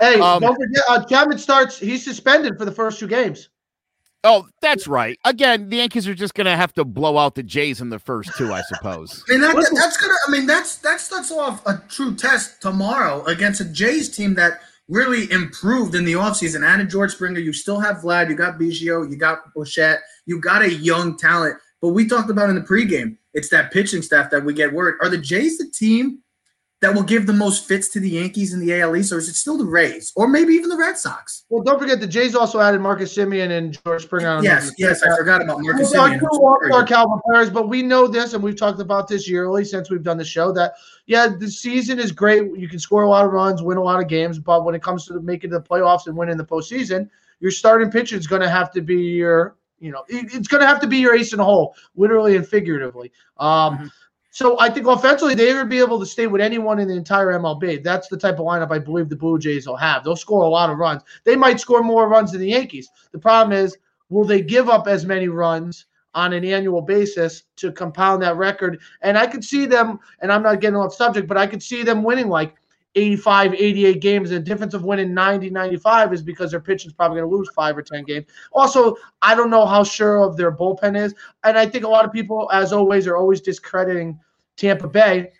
Hey, 0.00 0.20
um, 0.20 0.42
don't 0.42 0.54
forget, 0.54 0.84
uh, 0.86 1.02
Chapman 1.04 1.38
starts. 1.38 1.78
He's 1.78 2.04
suspended 2.04 2.58
for 2.58 2.66
the 2.66 2.72
first 2.72 2.98
two 2.98 3.08
games. 3.08 3.48
Oh, 4.22 4.46
that's 4.60 4.86
right. 4.86 5.18
Again, 5.24 5.68
the 5.68 5.76
Yankees 5.76 6.08
are 6.08 6.14
just 6.14 6.34
going 6.34 6.46
to 6.46 6.56
have 6.56 6.72
to 6.74 6.84
blow 6.84 7.18
out 7.18 7.34
the 7.34 7.42
Jays 7.42 7.82
in 7.82 7.90
the 7.90 7.98
first 7.98 8.30
two, 8.36 8.52
I 8.52 8.62
suppose. 8.62 9.22
and 9.28 9.42
that, 9.42 9.54
that's 9.54 9.96
gonna. 9.98 10.14
I 10.26 10.30
mean, 10.30 10.46
that's 10.46 10.76
that's 10.76 11.04
starts 11.04 11.30
off 11.30 11.64
a 11.66 11.82
true 11.88 12.14
test 12.14 12.60
tomorrow 12.60 13.22
against 13.24 13.60
a 13.60 13.66
Jays 13.66 14.14
team 14.14 14.34
that 14.34 14.60
really 14.88 15.30
improved 15.30 15.94
in 15.94 16.04
the 16.04 16.14
offseason. 16.14 16.66
Added 16.66 16.90
George 16.90 17.12
Springer. 17.12 17.40
You 17.40 17.52
still 17.52 17.80
have 17.80 17.98
Vlad. 17.98 18.28
You 18.28 18.34
got 18.34 18.58
Biggio. 18.58 19.10
You 19.10 19.16
got 19.16 19.54
Bichette. 19.54 20.00
You 20.26 20.40
got 20.40 20.62
a 20.62 20.72
young 20.72 21.16
talent. 21.16 21.56
But 21.80 21.88
we 21.90 22.08
talked 22.08 22.30
about 22.30 22.48
in 22.48 22.54
the 22.54 22.62
pregame, 22.62 23.16
it's 23.34 23.50
that 23.50 23.72
pitching 23.72 24.02
staff 24.02 24.30
that 24.30 24.44
we 24.44 24.54
get 24.54 24.72
worried. 24.72 24.96
Are 25.02 25.08
the 25.08 25.18
Jays 25.18 25.58
the 25.58 25.68
team 25.68 26.20
that 26.80 26.94
will 26.94 27.02
give 27.02 27.26
the 27.26 27.32
most 27.32 27.66
fits 27.66 27.88
to 27.88 28.00
the 28.00 28.10
Yankees 28.10 28.52
in 28.52 28.60
the 28.60 28.80
AL 28.80 28.94
East, 28.96 29.12
or 29.12 29.18
is 29.18 29.28
it 29.28 29.34
still 29.34 29.56
the 29.56 29.64
Rays, 29.64 30.12
or 30.16 30.28
maybe 30.28 30.52
even 30.54 30.68
the 30.68 30.76
Red 30.76 30.98
Sox? 30.98 31.44
Well, 31.48 31.62
don't 31.62 31.78
forget 31.78 32.00
the 32.00 32.06
Jays 32.06 32.34
also 32.34 32.60
added 32.60 32.80
Marcus 32.80 33.16
Semien 33.16 33.50
and 33.56 33.78
George 33.84 34.02
Springer. 34.02 34.42
Yes, 34.42 34.72
yes, 34.76 35.02
I 35.02 35.16
forgot 35.16 35.42
about 35.42 35.62
Marcus 35.62 35.92
Semien. 35.92 36.20
Our 36.72 36.84
Calvin 36.84 37.20
players, 37.26 37.50
but 37.50 37.68
we 37.68 37.82
know 37.82 38.06
this, 38.06 38.34
and 38.34 38.42
we've 38.42 38.56
talked 38.56 38.80
about 38.80 39.08
this 39.08 39.28
yearly 39.28 39.64
since 39.64 39.90
we've 39.90 40.02
done 40.02 40.18
the 40.18 40.24
show. 40.24 40.52
That 40.52 40.74
yeah, 41.06 41.28
the 41.28 41.50
season 41.50 41.98
is 41.98 42.12
great. 42.12 42.42
You 42.56 42.68
can 42.68 42.78
score 42.78 43.02
a 43.02 43.08
lot 43.08 43.24
of 43.24 43.32
runs, 43.32 43.62
win 43.62 43.78
a 43.78 43.82
lot 43.82 44.00
of 44.00 44.08
games, 44.08 44.38
but 44.38 44.64
when 44.64 44.74
it 44.74 44.82
comes 44.82 45.06
to 45.06 45.20
making 45.20 45.50
the 45.50 45.62
playoffs 45.62 46.06
and 46.06 46.16
winning 46.16 46.36
the 46.36 46.44
postseason, 46.44 47.08
your 47.40 47.50
starting 47.50 47.90
pitcher 47.90 48.16
is 48.16 48.26
going 48.26 48.42
to 48.42 48.50
have 48.50 48.70
to 48.72 48.82
be 48.82 48.96
your 48.96 49.56
you 49.80 49.90
know, 49.90 50.04
it's 50.08 50.48
going 50.48 50.62
to 50.62 50.66
have 50.66 50.80
to 50.80 50.86
be 50.86 50.96
your 50.96 51.14
ace 51.14 51.32
in 51.32 51.38
the 51.38 51.44
hole, 51.44 51.74
literally 51.94 52.36
and 52.36 52.46
figuratively. 52.46 53.12
Um, 53.36 53.76
mm-hmm. 53.76 53.86
So 54.34 54.58
I 54.58 54.68
think 54.68 54.88
offensively 54.88 55.36
they 55.36 55.54
would 55.54 55.68
be 55.68 55.78
able 55.78 56.00
to 56.00 56.04
stay 56.04 56.26
with 56.26 56.40
anyone 56.40 56.80
in 56.80 56.88
the 56.88 56.96
entire 56.96 57.38
MLB. 57.38 57.84
That's 57.84 58.08
the 58.08 58.16
type 58.16 58.40
of 58.40 58.46
lineup 58.46 58.72
I 58.72 58.80
believe 58.80 59.08
the 59.08 59.14
Blue 59.14 59.38
Jays 59.38 59.64
will 59.64 59.76
have. 59.76 60.02
They'll 60.02 60.16
score 60.16 60.42
a 60.42 60.48
lot 60.48 60.70
of 60.70 60.78
runs. 60.78 61.02
They 61.22 61.36
might 61.36 61.60
score 61.60 61.84
more 61.84 62.08
runs 62.08 62.32
than 62.32 62.40
the 62.40 62.48
Yankees. 62.48 62.88
The 63.12 63.18
problem 63.20 63.56
is, 63.56 63.78
will 64.08 64.24
they 64.24 64.42
give 64.42 64.68
up 64.68 64.88
as 64.88 65.06
many 65.06 65.28
runs 65.28 65.86
on 66.16 66.32
an 66.32 66.44
annual 66.44 66.82
basis 66.82 67.44
to 67.58 67.70
compound 67.70 68.22
that 68.22 68.36
record? 68.36 68.80
And 69.02 69.16
I 69.16 69.28
could 69.28 69.44
see 69.44 69.66
them, 69.66 70.00
and 70.18 70.32
I'm 70.32 70.42
not 70.42 70.60
getting 70.60 70.74
off 70.74 70.96
subject, 70.96 71.28
but 71.28 71.36
I 71.36 71.46
could 71.46 71.62
see 71.62 71.84
them 71.84 72.02
winning 72.02 72.28
like 72.28 72.56
85, 72.96 73.54
88 73.54 74.00
games. 74.00 74.30
The 74.30 74.40
difference 74.40 74.74
of 74.74 74.84
winning 74.84 75.14
90, 75.14 75.50
95 75.50 76.12
is 76.12 76.22
because 76.22 76.50
their 76.50 76.60
pitching 76.60 76.90
is 76.90 76.94
probably 76.94 77.20
going 77.20 77.30
to 77.30 77.36
lose 77.36 77.50
five 77.54 77.76
or 77.76 77.82
10 77.82 78.02
games. 78.02 78.26
Also, 78.52 78.96
I 79.22 79.34
don't 79.34 79.50
know 79.50 79.64
how 79.64 79.84
sure 79.84 80.22
of 80.22 80.36
their 80.36 80.50
bullpen 80.50 80.96
is. 80.96 81.14
And 81.44 81.56
I 81.56 81.66
think 81.66 81.84
a 81.84 81.88
lot 81.88 82.04
of 82.04 82.12
people, 82.12 82.50
as 82.52 82.72
always, 82.72 83.06
are 83.06 83.16
always 83.16 83.40
discrediting 83.40 84.18
Tampa 84.56 84.88
Bay. 84.88 85.32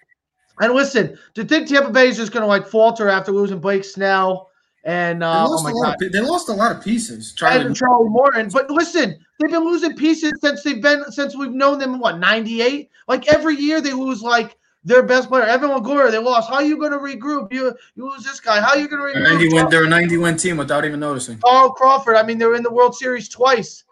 And 0.60 0.72
listen, 0.72 1.18
to 1.34 1.44
think 1.44 1.68
Tampa 1.68 1.90
Bay 1.90 2.08
is 2.08 2.16
just 2.16 2.32
going 2.32 2.42
to 2.42 2.46
like 2.46 2.66
falter 2.66 3.08
after 3.08 3.32
losing 3.32 3.58
Blake 3.58 3.84
Snell 3.84 4.50
and 4.84 5.22
uh, 5.22 5.46
oh 5.48 5.62
my 5.62 5.72
god, 5.72 5.96
of, 6.02 6.12
they 6.12 6.20
lost 6.20 6.50
a 6.50 6.52
lot 6.52 6.70
of 6.70 6.82
pieces. 6.82 7.32
Charlie, 7.32 7.64
and 7.64 7.74
Charlie 7.74 8.10
Morton. 8.10 8.50
But 8.50 8.70
listen, 8.70 9.18
they've 9.38 9.50
been 9.50 9.64
losing 9.64 9.96
pieces 9.96 10.32
since 10.42 10.62
they've 10.62 10.82
been 10.82 11.10
since 11.10 11.34
we've 11.34 11.52
known 11.52 11.78
them. 11.78 11.98
What 11.98 12.18
ninety 12.18 12.60
eight? 12.60 12.90
Like 13.08 13.26
every 13.32 13.56
year 13.56 13.80
they 13.80 13.94
lose 13.94 14.20
like 14.20 14.58
their 14.84 15.02
best 15.02 15.30
player, 15.30 15.44
Evan 15.44 15.70
Longoria. 15.70 16.10
They 16.10 16.18
lost. 16.18 16.50
How 16.50 16.56
are 16.56 16.64
you 16.64 16.78
going 16.78 16.92
to 16.92 16.98
regroup? 16.98 17.50
You 17.50 17.74
you 17.94 18.10
lose 18.10 18.24
this 18.24 18.40
guy. 18.40 18.60
How 18.60 18.72
are 18.72 18.78
you 18.78 18.86
going 18.86 19.14
to 19.14 19.18
regroup? 19.18 19.22
Ninety 19.22 19.48
win. 19.48 19.70
They're 19.70 19.84
a 19.84 19.88
ninety 19.88 20.18
win 20.18 20.36
team 20.36 20.58
without 20.58 20.84
even 20.84 21.00
noticing. 21.00 21.38
Carl 21.38 21.70
Crawford. 21.70 22.16
I 22.16 22.22
mean, 22.22 22.36
they 22.36 22.44
were 22.44 22.56
in 22.56 22.62
the 22.62 22.72
World 22.72 22.94
Series 22.94 23.30
twice 23.30 23.84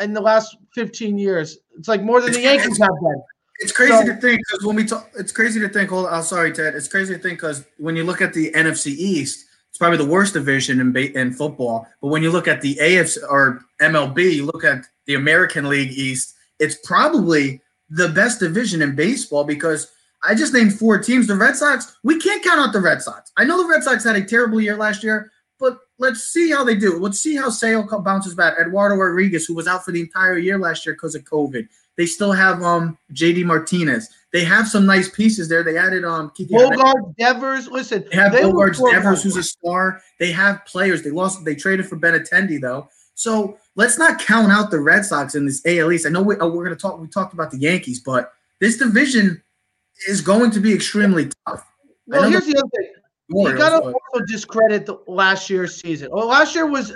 in 0.00 0.12
the 0.12 0.20
last 0.20 0.56
fifteen 0.72 1.18
years. 1.18 1.58
It's 1.76 1.88
like 1.88 2.04
more 2.04 2.20
than 2.20 2.30
the 2.32 2.40
Yankees 2.42 2.78
have 2.78 2.90
been. 3.02 3.22
It's 3.58 3.72
crazy 3.72 3.92
so, 3.92 4.06
to 4.06 4.14
think 4.14 4.40
because 4.46 4.64
when 4.64 4.76
we 4.76 4.84
talk, 4.84 5.10
it's 5.18 5.32
crazy 5.32 5.58
to 5.60 5.68
think. 5.68 5.90
Hold, 5.90 6.06
on, 6.06 6.14
oh, 6.14 6.22
sorry, 6.22 6.52
Ted. 6.52 6.74
It's 6.74 6.88
crazy 6.88 7.14
to 7.14 7.20
think 7.20 7.38
because 7.38 7.64
when 7.78 7.96
you 7.96 8.04
look 8.04 8.22
at 8.22 8.32
the 8.32 8.52
NFC 8.52 8.88
East, 8.88 9.46
it's 9.68 9.78
probably 9.78 9.98
the 9.98 10.06
worst 10.06 10.34
division 10.34 10.80
in 10.80 10.96
in 10.96 11.32
football. 11.32 11.86
But 12.00 12.08
when 12.08 12.22
you 12.22 12.30
look 12.30 12.46
at 12.46 12.60
the 12.60 12.76
AFC 12.76 13.18
or 13.28 13.62
MLB, 13.82 14.32
you 14.32 14.46
look 14.46 14.64
at 14.64 14.86
the 15.06 15.14
American 15.14 15.68
League 15.68 15.90
East, 15.90 16.34
it's 16.60 16.76
probably 16.84 17.60
the 17.90 18.08
best 18.08 18.40
division 18.40 18.82
in 18.82 18.94
baseball 18.94 19.44
because 19.44 19.90
I 20.22 20.34
just 20.34 20.52
named 20.52 20.78
four 20.78 20.98
teams. 20.98 21.26
The 21.26 21.36
Red 21.36 21.56
Sox, 21.56 21.96
we 22.02 22.18
can't 22.18 22.42
count 22.42 22.60
out 22.60 22.72
the 22.72 22.80
Red 22.80 23.02
Sox. 23.02 23.32
I 23.36 23.44
know 23.44 23.60
the 23.60 23.68
Red 23.68 23.82
Sox 23.82 24.04
had 24.04 24.16
a 24.16 24.24
terrible 24.24 24.60
year 24.60 24.76
last 24.76 25.02
year, 25.02 25.30
but 25.58 25.78
let's 25.98 26.24
see 26.24 26.50
how 26.50 26.64
they 26.64 26.76
do. 26.76 26.98
Let's 26.98 27.20
see 27.20 27.36
how 27.36 27.50
Sale 27.50 27.88
bounces 28.02 28.34
back. 28.34 28.58
Eduardo 28.60 28.96
Rodriguez, 28.96 29.46
who 29.46 29.54
was 29.54 29.66
out 29.66 29.84
for 29.84 29.92
the 29.92 30.00
entire 30.00 30.38
year 30.38 30.58
last 30.58 30.86
year 30.86 30.94
because 30.94 31.14
of 31.14 31.24
COVID. 31.24 31.68
They 31.98 32.06
still 32.06 32.32
have 32.32 32.62
um 32.62 32.96
JD 33.12 33.44
Martinez. 33.44 34.08
They 34.32 34.44
have 34.44 34.68
some 34.68 34.86
nice 34.86 35.10
pieces 35.10 35.48
there. 35.48 35.64
They 35.64 35.76
added 35.76 36.04
um 36.04 36.30
Kiki 36.30 36.54
Bogaerts, 36.54 37.16
Devers. 37.18 37.66
Listen, 37.68 38.06
they 38.10 38.16
have 38.16 38.32
they 38.32 38.42
Bogaerts, 38.42 38.80
Devers, 38.90 39.22
who's 39.22 39.36
a 39.36 39.42
star. 39.42 40.00
They 40.20 40.30
have 40.30 40.64
players. 40.64 41.02
They 41.02 41.10
lost. 41.10 41.44
They 41.44 41.56
traded 41.56 41.86
for 41.86 41.98
Benintendi 41.98 42.60
though. 42.60 42.88
So 43.14 43.58
let's 43.74 43.98
not 43.98 44.20
count 44.20 44.52
out 44.52 44.70
the 44.70 44.78
Red 44.78 45.04
Sox 45.04 45.34
in 45.34 45.44
this 45.44 45.60
AL 45.66 45.90
East. 45.90 46.06
I 46.06 46.10
know 46.10 46.22
we, 46.22 46.36
are 46.36 46.38
going 46.38 46.70
to 46.70 46.76
talk. 46.76 47.00
We 47.00 47.08
talked 47.08 47.34
about 47.34 47.50
the 47.50 47.58
Yankees, 47.58 48.00
but 48.00 48.32
this 48.60 48.78
division 48.78 49.42
is 50.06 50.20
going 50.20 50.52
to 50.52 50.60
be 50.60 50.72
extremely 50.72 51.28
tough. 51.44 51.66
Well, 52.06 52.30
here's 52.30 52.46
the, 52.46 52.52
the 52.52 52.58
other 52.60 52.68
thing. 52.76 52.92
You 53.30 53.58
got 53.58 53.70
to 53.70 53.86
also 53.86 54.24
discredit 54.28 54.86
the 54.86 54.98
last 55.08 55.50
year's 55.50 55.80
season. 55.80 56.10
Well, 56.12 56.28
last 56.28 56.54
year 56.54 56.66
was 56.66 56.94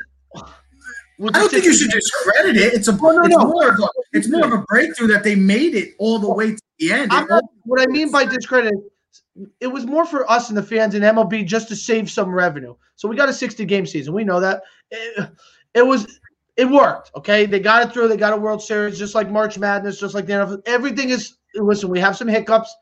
I 1.29 1.38
don't 1.38 1.50
think 1.50 1.64
you 1.64 1.75
should 1.75 1.91
discredit 1.91 2.57
it. 2.57 2.75
It's 2.75 2.88
a 2.88 2.93
no, 2.93 3.11
no, 3.12 3.25
it's, 3.25 3.37
no. 3.37 3.47
More 3.47 3.69
of 3.69 3.79
a, 3.79 3.88
it's 4.12 4.29
more 4.29 4.45
of 4.45 4.52
a 4.52 4.64
breakthrough 4.69 5.09
that 5.09 5.23
they 5.23 5.35
made 5.35 5.75
it 5.75 5.95
all 5.99 6.19
the 6.19 6.33
way 6.33 6.52
to 6.52 6.62
the 6.79 6.93
end. 6.93 7.11
Not, 7.11 7.45
what 7.64 7.81
I 7.81 7.87
mean 7.87 8.11
by 8.11 8.25
discredit, 8.25 8.75
it 9.61 9.67
was 9.67 9.87
more 9.87 10.05
for 10.05 10.31
us 10.31 10.49
and 10.49 10.57
the 10.57 10.62
fans 10.62 10.95
and 10.95 11.05
MLB 11.05 11.47
just 11.47 11.69
to 11.69 11.76
save 11.76 12.11
some 12.11 12.31
revenue. 12.31 12.75
So 12.97 13.09
we 13.09 13.17
got 13.17 13.29
a 13.29 13.33
60 13.33 13.64
game 13.64 13.87
season. 13.87 14.14
We 14.14 14.25
know 14.25 14.41
that. 14.41 14.62
It, 14.91 15.31
it 15.75 15.87
was 15.87 16.21
it 16.57 16.67
worked. 16.67 17.11
Okay, 17.17 17.47
they 17.47 17.61
got 17.61 17.87
it 17.87 17.93
through. 17.93 18.09
They 18.09 18.17
got 18.17 18.33
a 18.33 18.37
World 18.37 18.62
Series, 18.62 18.99
just 18.99 19.14
like 19.14 19.31
March 19.31 19.59
Madness, 19.59 19.99
just 19.99 20.14
like 20.14 20.26
the 20.26 20.35
NFL. 20.35 20.62
Everything 20.67 21.11
is. 21.11 21.37
Listen, 21.55 21.91
we 21.91 22.00
have 22.00 22.17
some 22.17 22.29
hiccups, 22.29 22.75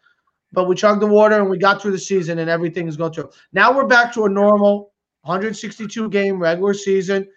but 0.53 0.69
we 0.69 0.77
chugged 0.77 1.03
the 1.03 1.07
water 1.07 1.37
and 1.37 1.51
we 1.51 1.59
got 1.59 1.83
through 1.83 1.93
the 1.93 1.99
season, 1.99 2.39
and 2.39 2.51
everything 2.51 2.89
is 2.89 2.97
going 2.97 3.13
through. 3.13 3.31
Now 3.53 3.77
we're 3.77 3.87
back 3.87 4.13
to 4.15 4.25
a 4.25 4.29
normal 4.29 4.93
162 5.23 6.09
game 6.11 6.39
regular 6.39 6.75
season. 6.75 7.29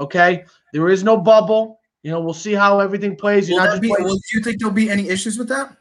Okay, 0.00 0.44
there 0.72 0.88
is 0.88 1.02
no 1.02 1.16
bubble. 1.16 1.80
You 2.02 2.12
know, 2.12 2.20
we'll 2.20 2.34
see 2.34 2.54
how 2.54 2.80
everything 2.80 3.16
plays. 3.16 3.48
You're 3.48 3.64
not 3.64 3.80
be, 3.80 3.88
do 3.88 4.20
you 4.32 4.40
think 4.40 4.60
there'll 4.60 4.72
be 4.72 4.88
any 4.88 5.08
issues 5.08 5.36
with 5.36 5.48
that? 5.48 5.76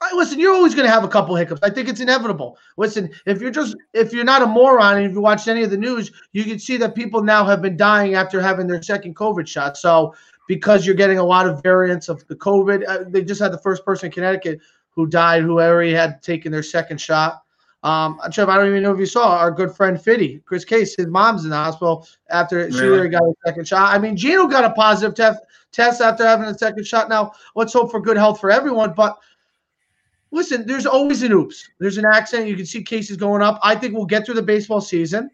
I, 0.00 0.14
listen, 0.14 0.38
you're 0.38 0.52
always 0.52 0.74
going 0.74 0.86
to 0.86 0.92
have 0.92 1.04
a 1.04 1.08
couple 1.08 1.34
hiccups. 1.36 1.60
I 1.62 1.70
think 1.70 1.88
it's 1.88 2.00
inevitable. 2.00 2.58
Listen, 2.76 3.10
if 3.24 3.40
you're 3.40 3.50
just 3.50 3.76
if 3.94 4.12
you're 4.12 4.24
not 4.24 4.42
a 4.42 4.46
moron 4.46 4.98
and 4.98 5.06
if 5.06 5.12
you 5.12 5.20
watched 5.20 5.48
any 5.48 5.62
of 5.62 5.70
the 5.70 5.76
news, 5.76 6.10
you 6.32 6.44
can 6.44 6.58
see 6.58 6.76
that 6.78 6.94
people 6.94 7.22
now 7.22 7.44
have 7.44 7.62
been 7.62 7.76
dying 7.76 8.14
after 8.14 8.40
having 8.40 8.66
their 8.66 8.82
second 8.82 9.16
COVID 9.16 9.46
shot. 9.46 9.76
So 9.76 10.14
because 10.48 10.86
you're 10.86 10.94
getting 10.94 11.18
a 11.18 11.24
lot 11.24 11.46
of 11.46 11.62
variants 11.62 12.08
of 12.08 12.26
the 12.28 12.36
COVID, 12.36 12.84
uh, 12.86 13.04
they 13.08 13.22
just 13.22 13.40
had 13.40 13.52
the 13.52 13.58
first 13.58 13.84
person 13.84 14.06
in 14.06 14.12
Connecticut 14.12 14.60
who 14.90 15.06
died 15.06 15.42
who 15.42 15.60
already 15.60 15.92
had 15.92 16.22
taken 16.22 16.52
their 16.52 16.62
second 16.62 17.00
shot. 17.00 17.42
Um, 17.86 18.18
Trev, 18.32 18.48
I 18.48 18.56
don't 18.56 18.66
even 18.66 18.82
know 18.82 18.92
if 18.92 18.98
you 18.98 19.06
saw 19.06 19.36
our 19.38 19.52
good 19.52 19.70
friend 19.70 20.00
Fitty, 20.00 20.42
Chris 20.44 20.64
Case. 20.64 20.96
His 20.96 21.06
mom's 21.06 21.44
in 21.44 21.50
the 21.50 21.56
hospital 21.56 22.04
after 22.30 22.56
really? 22.56 22.72
she 22.72 22.80
already 22.80 23.08
got 23.10 23.22
a 23.22 23.32
second 23.46 23.68
shot. 23.68 23.94
I 23.94 23.98
mean, 23.98 24.16
Gino 24.16 24.48
got 24.48 24.64
a 24.64 24.70
positive 24.70 25.14
test 25.14 25.40
test 25.70 26.00
after 26.00 26.26
having 26.26 26.46
a 26.46 26.58
second 26.58 26.84
shot. 26.84 27.08
Now, 27.08 27.30
let's 27.54 27.72
hope 27.72 27.92
for 27.92 28.00
good 28.00 28.16
health 28.16 28.40
for 28.40 28.50
everyone. 28.50 28.92
But 28.92 29.16
listen, 30.32 30.66
there's 30.66 30.84
always 30.84 31.22
an 31.22 31.30
oops. 31.30 31.68
There's 31.78 31.96
an 31.96 32.06
accident. 32.12 32.48
You 32.48 32.56
can 32.56 32.66
see 32.66 32.82
cases 32.82 33.16
going 33.16 33.40
up. 33.40 33.60
I 33.62 33.76
think 33.76 33.94
we'll 33.94 34.04
get 34.04 34.26
through 34.26 34.34
the 34.34 34.42
baseball 34.42 34.80
season. 34.80 35.30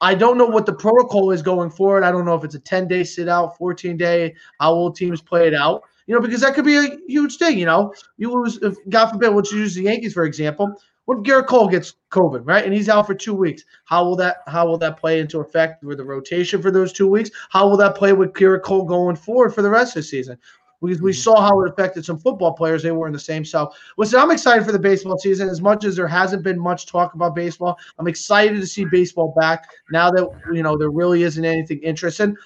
I 0.00 0.16
don't 0.16 0.36
know 0.36 0.46
what 0.46 0.66
the 0.66 0.72
protocol 0.72 1.30
is 1.30 1.40
going 1.40 1.70
forward. 1.70 2.02
I 2.02 2.10
don't 2.10 2.24
know 2.24 2.34
if 2.34 2.42
it's 2.42 2.56
a 2.56 2.60
10 2.60 2.88
day 2.88 3.04
sit 3.04 3.28
out, 3.28 3.56
14 3.56 3.96
day, 3.96 4.34
how 4.58 4.74
will 4.74 4.90
teams 4.90 5.22
play 5.22 5.46
it 5.46 5.54
out? 5.54 5.84
You 6.08 6.16
know, 6.16 6.20
because 6.20 6.40
that 6.40 6.54
could 6.54 6.64
be 6.64 6.78
a 6.78 6.98
huge 7.06 7.36
thing. 7.36 7.56
You 7.56 7.66
know, 7.66 7.94
you 8.16 8.32
lose, 8.32 8.58
if 8.60 8.74
God 8.88 9.10
forbid, 9.12 9.30
let's 9.30 9.52
use 9.52 9.76
the 9.76 9.82
Yankees 9.82 10.14
for 10.14 10.24
example. 10.24 10.76
What 11.06 11.24
Gerrit 11.24 11.48
Cole 11.48 11.68
gets 11.68 11.94
COVID, 12.10 12.42
right? 12.44 12.64
And 12.64 12.72
he's 12.72 12.88
out 12.88 13.06
for 13.06 13.14
two 13.14 13.34
weeks. 13.34 13.64
How 13.84 14.04
will 14.04 14.16
that 14.16 14.38
how 14.46 14.66
will 14.66 14.78
that 14.78 14.98
play 14.98 15.20
into 15.20 15.40
effect 15.40 15.82
with 15.82 15.98
the 15.98 16.04
rotation 16.04 16.62
for 16.62 16.70
those 16.70 16.92
two 16.92 17.08
weeks? 17.08 17.30
How 17.50 17.68
will 17.68 17.76
that 17.78 17.96
play 17.96 18.12
with 18.12 18.32
Gerrit 18.32 18.62
Cole 18.62 18.84
going 18.84 19.16
forward 19.16 19.54
for 19.54 19.62
the 19.62 19.70
rest 19.70 19.96
of 19.96 20.02
the 20.02 20.08
season? 20.08 20.38
because 20.82 21.00
we 21.00 21.12
mm-hmm. 21.12 21.20
saw 21.20 21.40
how 21.40 21.60
it 21.62 21.70
affected 21.70 22.04
some 22.04 22.18
football 22.18 22.52
players. 22.52 22.82
They 22.82 22.90
were 22.90 23.06
in 23.06 23.12
the 23.12 23.18
same. 23.18 23.44
So, 23.44 23.72
listen, 23.96 24.18
I'm 24.18 24.30
excited 24.30 24.64
for 24.64 24.72
the 24.72 24.78
baseball 24.78 25.16
season. 25.18 25.48
As 25.48 25.60
much 25.60 25.84
as 25.84 25.96
there 25.96 26.08
hasn't 26.08 26.42
been 26.42 26.58
much 26.58 26.86
talk 26.86 27.14
about 27.14 27.34
baseball, 27.34 27.78
I'm 27.98 28.08
excited 28.08 28.60
to 28.60 28.66
see 28.66 28.84
baseball 28.84 29.32
back 29.38 29.70
now 29.90 30.10
that 30.10 30.28
you 30.52 30.62
know 30.62 30.76
there 30.76 30.90
really 30.90 31.22
isn't 31.22 31.44
anything 31.44 31.78
interesting. 31.82 32.36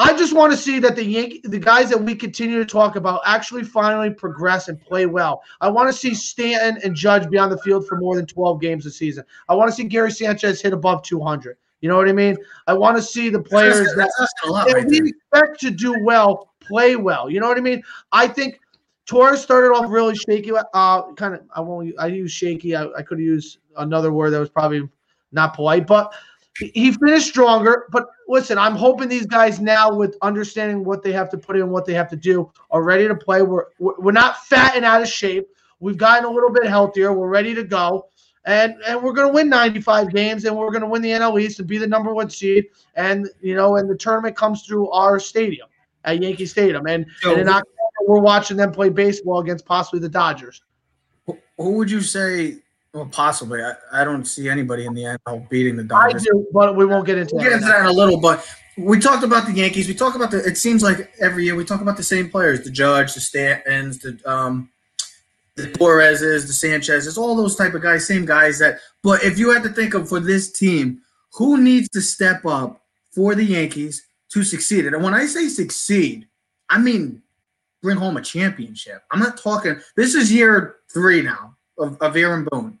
I 0.00 0.16
just 0.16 0.32
want 0.32 0.52
to 0.52 0.56
see 0.56 0.78
that 0.78 0.94
the 0.94 1.04
Yankee, 1.04 1.40
the 1.42 1.58
guys 1.58 1.90
that 1.90 2.00
we 2.00 2.14
continue 2.14 2.58
to 2.58 2.64
talk 2.64 2.94
about, 2.94 3.20
actually 3.26 3.64
finally 3.64 4.10
progress 4.10 4.68
and 4.68 4.80
play 4.80 5.06
well. 5.06 5.42
I 5.60 5.68
want 5.68 5.88
to 5.88 5.92
see 5.92 6.14
Stanton 6.14 6.80
and 6.84 6.94
Judge 6.94 7.28
be 7.28 7.36
on 7.36 7.50
the 7.50 7.58
field 7.58 7.86
for 7.86 7.98
more 7.98 8.14
than 8.14 8.24
12 8.24 8.60
games 8.60 8.86
a 8.86 8.90
season. 8.92 9.24
I 9.48 9.54
want 9.54 9.68
to 9.70 9.74
see 9.74 9.84
Gary 9.84 10.12
Sanchez 10.12 10.62
hit 10.62 10.72
above 10.72 11.02
200. 11.02 11.56
You 11.80 11.88
know 11.88 11.96
what 11.96 12.08
I 12.08 12.12
mean? 12.12 12.36
I 12.66 12.74
want 12.74 12.96
to 12.96 13.02
see 13.02 13.28
the 13.28 13.42
players 13.42 13.92
that's, 13.96 14.16
that's 14.18 14.32
that, 14.44 14.64
that 14.68 14.74
right 14.74 14.86
we 14.86 15.10
expect 15.10 15.60
to 15.60 15.70
do 15.70 15.94
well 16.04 16.50
play 16.60 16.96
well. 16.96 17.28
You 17.28 17.40
know 17.40 17.48
what 17.48 17.58
I 17.58 17.60
mean? 17.60 17.82
I 18.12 18.28
think 18.28 18.60
Torres 19.06 19.40
started 19.40 19.68
off 19.68 19.90
really 19.90 20.14
shaky. 20.14 20.52
Uh, 20.52 21.12
kind 21.14 21.34
of. 21.34 21.42
I 21.54 21.60
won't. 21.60 21.94
I 21.98 22.08
use 22.08 22.30
shaky. 22.30 22.76
I, 22.76 22.88
I 22.96 23.02
could 23.02 23.18
use 23.18 23.58
another 23.76 24.12
word 24.12 24.30
that 24.30 24.40
was 24.40 24.50
probably 24.50 24.88
not 25.32 25.54
polite, 25.54 25.86
but 25.86 26.12
he 26.58 26.92
finished 26.92 27.28
stronger. 27.28 27.86
But 27.90 28.06
listen, 28.28 28.58
I'm 28.58 28.74
hoping 28.74 29.08
these 29.08 29.26
guys 29.26 29.60
now, 29.60 29.92
with 29.92 30.16
understanding 30.22 30.84
what 30.84 31.02
they 31.02 31.12
have 31.12 31.30
to 31.30 31.38
put 31.38 31.56
in, 31.56 31.70
what 31.70 31.86
they 31.86 31.94
have 31.94 32.08
to 32.10 32.16
do, 32.16 32.50
are 32.70 32.82
ready 32.82 33.08
to 33.08 33.14
play. 33.14 33.42
We're 33.42 33.66
we're 33.78 34.12
not 34.12 34.44
fat 34.46 34.76
and 34.76 34.84
out 34.84 35.02
of 35.02 35.08
shape. 35.08 35.48
We've 35.80 35.96
gotten 35.96 36.24
a 36.24 36.30
little 36.30 36.50
bit 36.50 36.66
healthier. 36.66 37.12
We're 37.12 37.28
ready 37.28 37.54
to 37.54 37.64
go. 37.64 38.08
And, 38.44 38.76
and 38.86 39.02
we're 39.02 39.12
going 39.12 39.28
to 39.28 39.34
win 39.34 39.48
95 39.50 40.10
games 40.10 40.44
and 40.46 40.56
we're 40.56 40.70
going 40.70 40.80
to 40.80 40.86
win 40.86 41.02
the 41.02 41.10
NL 41.10 41.40
East 41.40 41.58
and 41.58 41.68
be 41.68 41.76
the 41.76 41.86
number 41.86 42.14
one 42.14 42.30
seed. 42.30 42.64
And, 42.94 43.28
you 43.42 43.54
know, 43.54 43.76
and 43.76 43.90
the 43.90 43.96
tournament 43.96 44.36
comes 44.36 44.62
through 44.62 44.88
our 44.90 45.20
stadium 45.20 45.68
at 46.04 46.22
Yankee 46.22 46.46
Stadium. 46.46 46.86
And, 46.86 47.04
so, 47.20 47.32
and 47.32 47.42
in 47.42 47.48
October, 47.48 47.68
we're 48.06 48.20
watching 48.20 48.56
them 48.56 48.72
play 48.72 48.88
baseball 48.88 49.40
against 49.40 49.66
possibly 49.66 50.00
the 50.00 50.08
Dodgers. 50.08 50.62
Who 51.26 51.72
would 51.72 51.90
you 51.90 52.00
say? 52.00 52.56
Well, 52.98 53.06
possibly. 53.06 53.62
I, 53.62 53.74
I 53.92 54.02
don't 54.02 54.24
see 54.24 54.48
anybody 54.48 54.84
in 54.84 54.92
the 54.92 55.02
NFL 55.02 55.48
beating 55.48 55.76
the 55.76 55.84
Dodgers. 55.84 56.22
I 56.22 56.32
do, 56.32 56.48
but 56.52 56.74
we 56.74 56.84
won't 56.84 57.06
get 57.06 57.16
into 57.16 57.36
we'll 57.36 57.44
that. 57.44 57.50
Get 57.50 57.56
into 57.58 57.68
that 57.68 57.80
in 57.82 57.86
a 57.86 57.92
little, 57.92 58.20
but 58.20 58.44
we 58.76 58.98
talked 58.98 59.22
about 59.22 59.46
the 59.46 59.52
Yankees. 59.52 59.86
We 59.86 59.94
talk 59.94 60.16
about 60.16 60.32
the. 60.32 60.44
It 60.44 60.58
seems 60.58 60.82
like 60.82 61.12
every 61.20 61.44
year 61.44 61.54
we 61.54 61.64
talk 61.64 61.80
about 61.80 61.96
the 61.96 62.02
same 62.02 62.28
players: 62.28 62.64
the 62.64 62.72
Judge, 62.72 63.14
the 63.14 63.20
Stantons, 63.20 64.00
the 64.00 64.20
um, 64.28 64.68
the 65.54 65.68
Torreses, 65.68 66.48
the 66.48 66.52
Sanchez's, 66.52 67.16
all 67.16 67.36
those 67.36 67.54
type 67.54 67.74
of 67.74 67.82
guys, 67.82 68.04
same 68.04 68.24
guys. 68.24 68.58
That. 68.58 68.80
But 69.04 69.22
if 69.22 69.38
you 69.38 69.52
had 69.52 69.62
to 69.62 69.68
think 69.68 69.94
of 69.94 70.08
for 70.08 70.18
this 70.18 70.50
team, 70.50 71.00
who 71.34 71.62
needs 71.62 71.88
to 71.90 72.00
step 72.00 72.44
up 72.44 72.82
for 73.12 73.36
the 73.36 73.44
Yankees 73.44 74.08
to 74.30 74.42
succeed. 74.42 74.86
And 74.86 75.04
when 75.04 75.14
I 75.14 75.26
say 75.26 75.46
succeed, 75.46 76.26
I 76.68 76.78
mean 76.78 77.22
bring 77.80 77.96
home 77.96 78.16
a 78.16 78.22
championship. 78.22 79.04
I'm 79.12 79.20
not 79.20 79.38
talking. 79.38 79.80
This 79.96 80.16
is 80.16 80.32
year 80.32 80.78
three 80.92 81.22
now 81.22 81.54
of, 81.78 81.96
of 82.00 82.16
Aaron 82.16 82.46
Boone, 82.50 82.78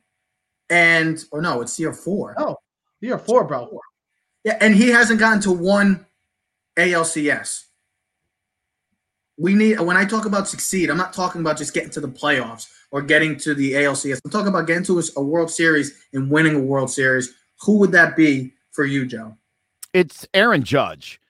and 0.70 1.24
or 1.30 1.40
no, 1.40 1.60
it's 1.60 1.78
year 1.78 1.92
four. 1.92 2.34
Oh, 2.38 2.56
year 3.00 3.18
four, 3.18 3.44
bro. 3.44 3.80
Yeah, 4.44 4.58
and 4.60 4.74
he 4.74 4.88
hasn't 4.88 5.20
gotten 5.20 5.40
to 5.42 5.52
one 5.52 6.06
ALCS. 6.76 7.64
We 9.36 9.54
need 9.54 9.80
when 9.80 9.96
I 9.96 10.04
talk 10.04 10.24
about 10.24 10.48
succeed, 10.48 10.90
I'm 10.90 10.96
not 10.96 11.12
talking 11.12 11.40
about 11.40 11.58
just 11.58 11.74
getting 11.74 11.90
to 11.90 12.00
the 12.00 12.08
playoffs 12.08 12.68
or 12.90 13.02
getting 13.02 13.36
to 13.38 13.54
the 13.54 13.72
ALCS. 13.72 14.20
I'm 14.24 14.30
talking 14.30 14.48
about 14.48 14.66
getting 14.66 14.84
to 14.84 15.02
a 15.16 15.22
World 15.22 15.50
Series 15.50 15.92
and 16.12 16.30
winning 16.30 16.56
a 16.56 16.60
World 16.60 16.90
Series. 16.90 17.34
Who 17.62 17.78
would 17.78 17.92
that 17.92 18.16
be 18.16 18.52
for 18.72 18.84
you, 18.84 19.06
Joe? 19.06 19.36
It's 19.92 20.26
Aaron 20.34 20.62
Judge. 20.62 21.20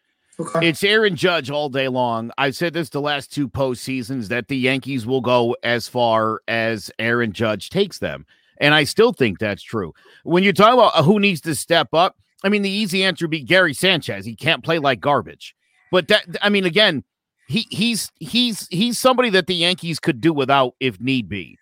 Okay. 0.40 0.68
It's 0.68 0.85
Aaron 0.85 1.16
Judge 1.16 1.50
all 1.50 1.68
day 1.68 1.88
long. 1.88 2.30
I've 2.38 2.54
said 2.54 2.73
this 2.73 2.90
the 2.90 3.00
last 3.00 3.33
two 3.33 3.49
postseasons 3.49 4.28
that 4.28 4.47
the 4.49 4.57
Yankees 4.57 5.04
will 5.04 5.21
go 5.21 5.57
as 5.64 5.88
far 5.88 6.40
as 6.47 6.90
Aaron 6.99 7.33
Judge 7.33 7.71
takes 7.71 7.99
them. 7.99 8.25
And 8.61 8.75
I 8.75 8.85
still 8.85 9.12
think 9.12 9.38
that's 9.38 9.62
true. 9.62 9.95
When 10.25 10.43
you 10.43 10.53
talk 10.53 10.75
about 10.75 11.05
who 11.05 11.21
needs 11.21 11.41
to 11.43 11.55
step 11.55 11.88
up, 11.93 12.17
I 12.45 12.49
mean, 12.49 12.62
the 12.62 12.71
easy 12.71 13.05
answer 13.05 13.25
would 13.25 13.31
be 13.31 13.43
Gary 13.43 13.75
Sanchez. 13.75 14.25
He 14.25 14.35
can't 14.35 14.65
play 14.65 14.79
like 14.79 15.00
garbage. 15.00 15.55
But 15.91 16.09
that, 16.09 16.25
I 16.43 16.49
mean, 16.49 16.65
again, 16.65 17.05
he 17.49 17.67
he's 17.71 18.12
he's 18.21 18.69
he's 18.69 18.99
somebody 18.99 19.31
that 19.31 19.47
the 19.47 19.55
Yankees 19.55 19.99
could 19.99 20.21
do 20.21 20.33
without 20.33 20.75
if 20.81 21.00
need 21.00 21.29
be. 21.29 21.59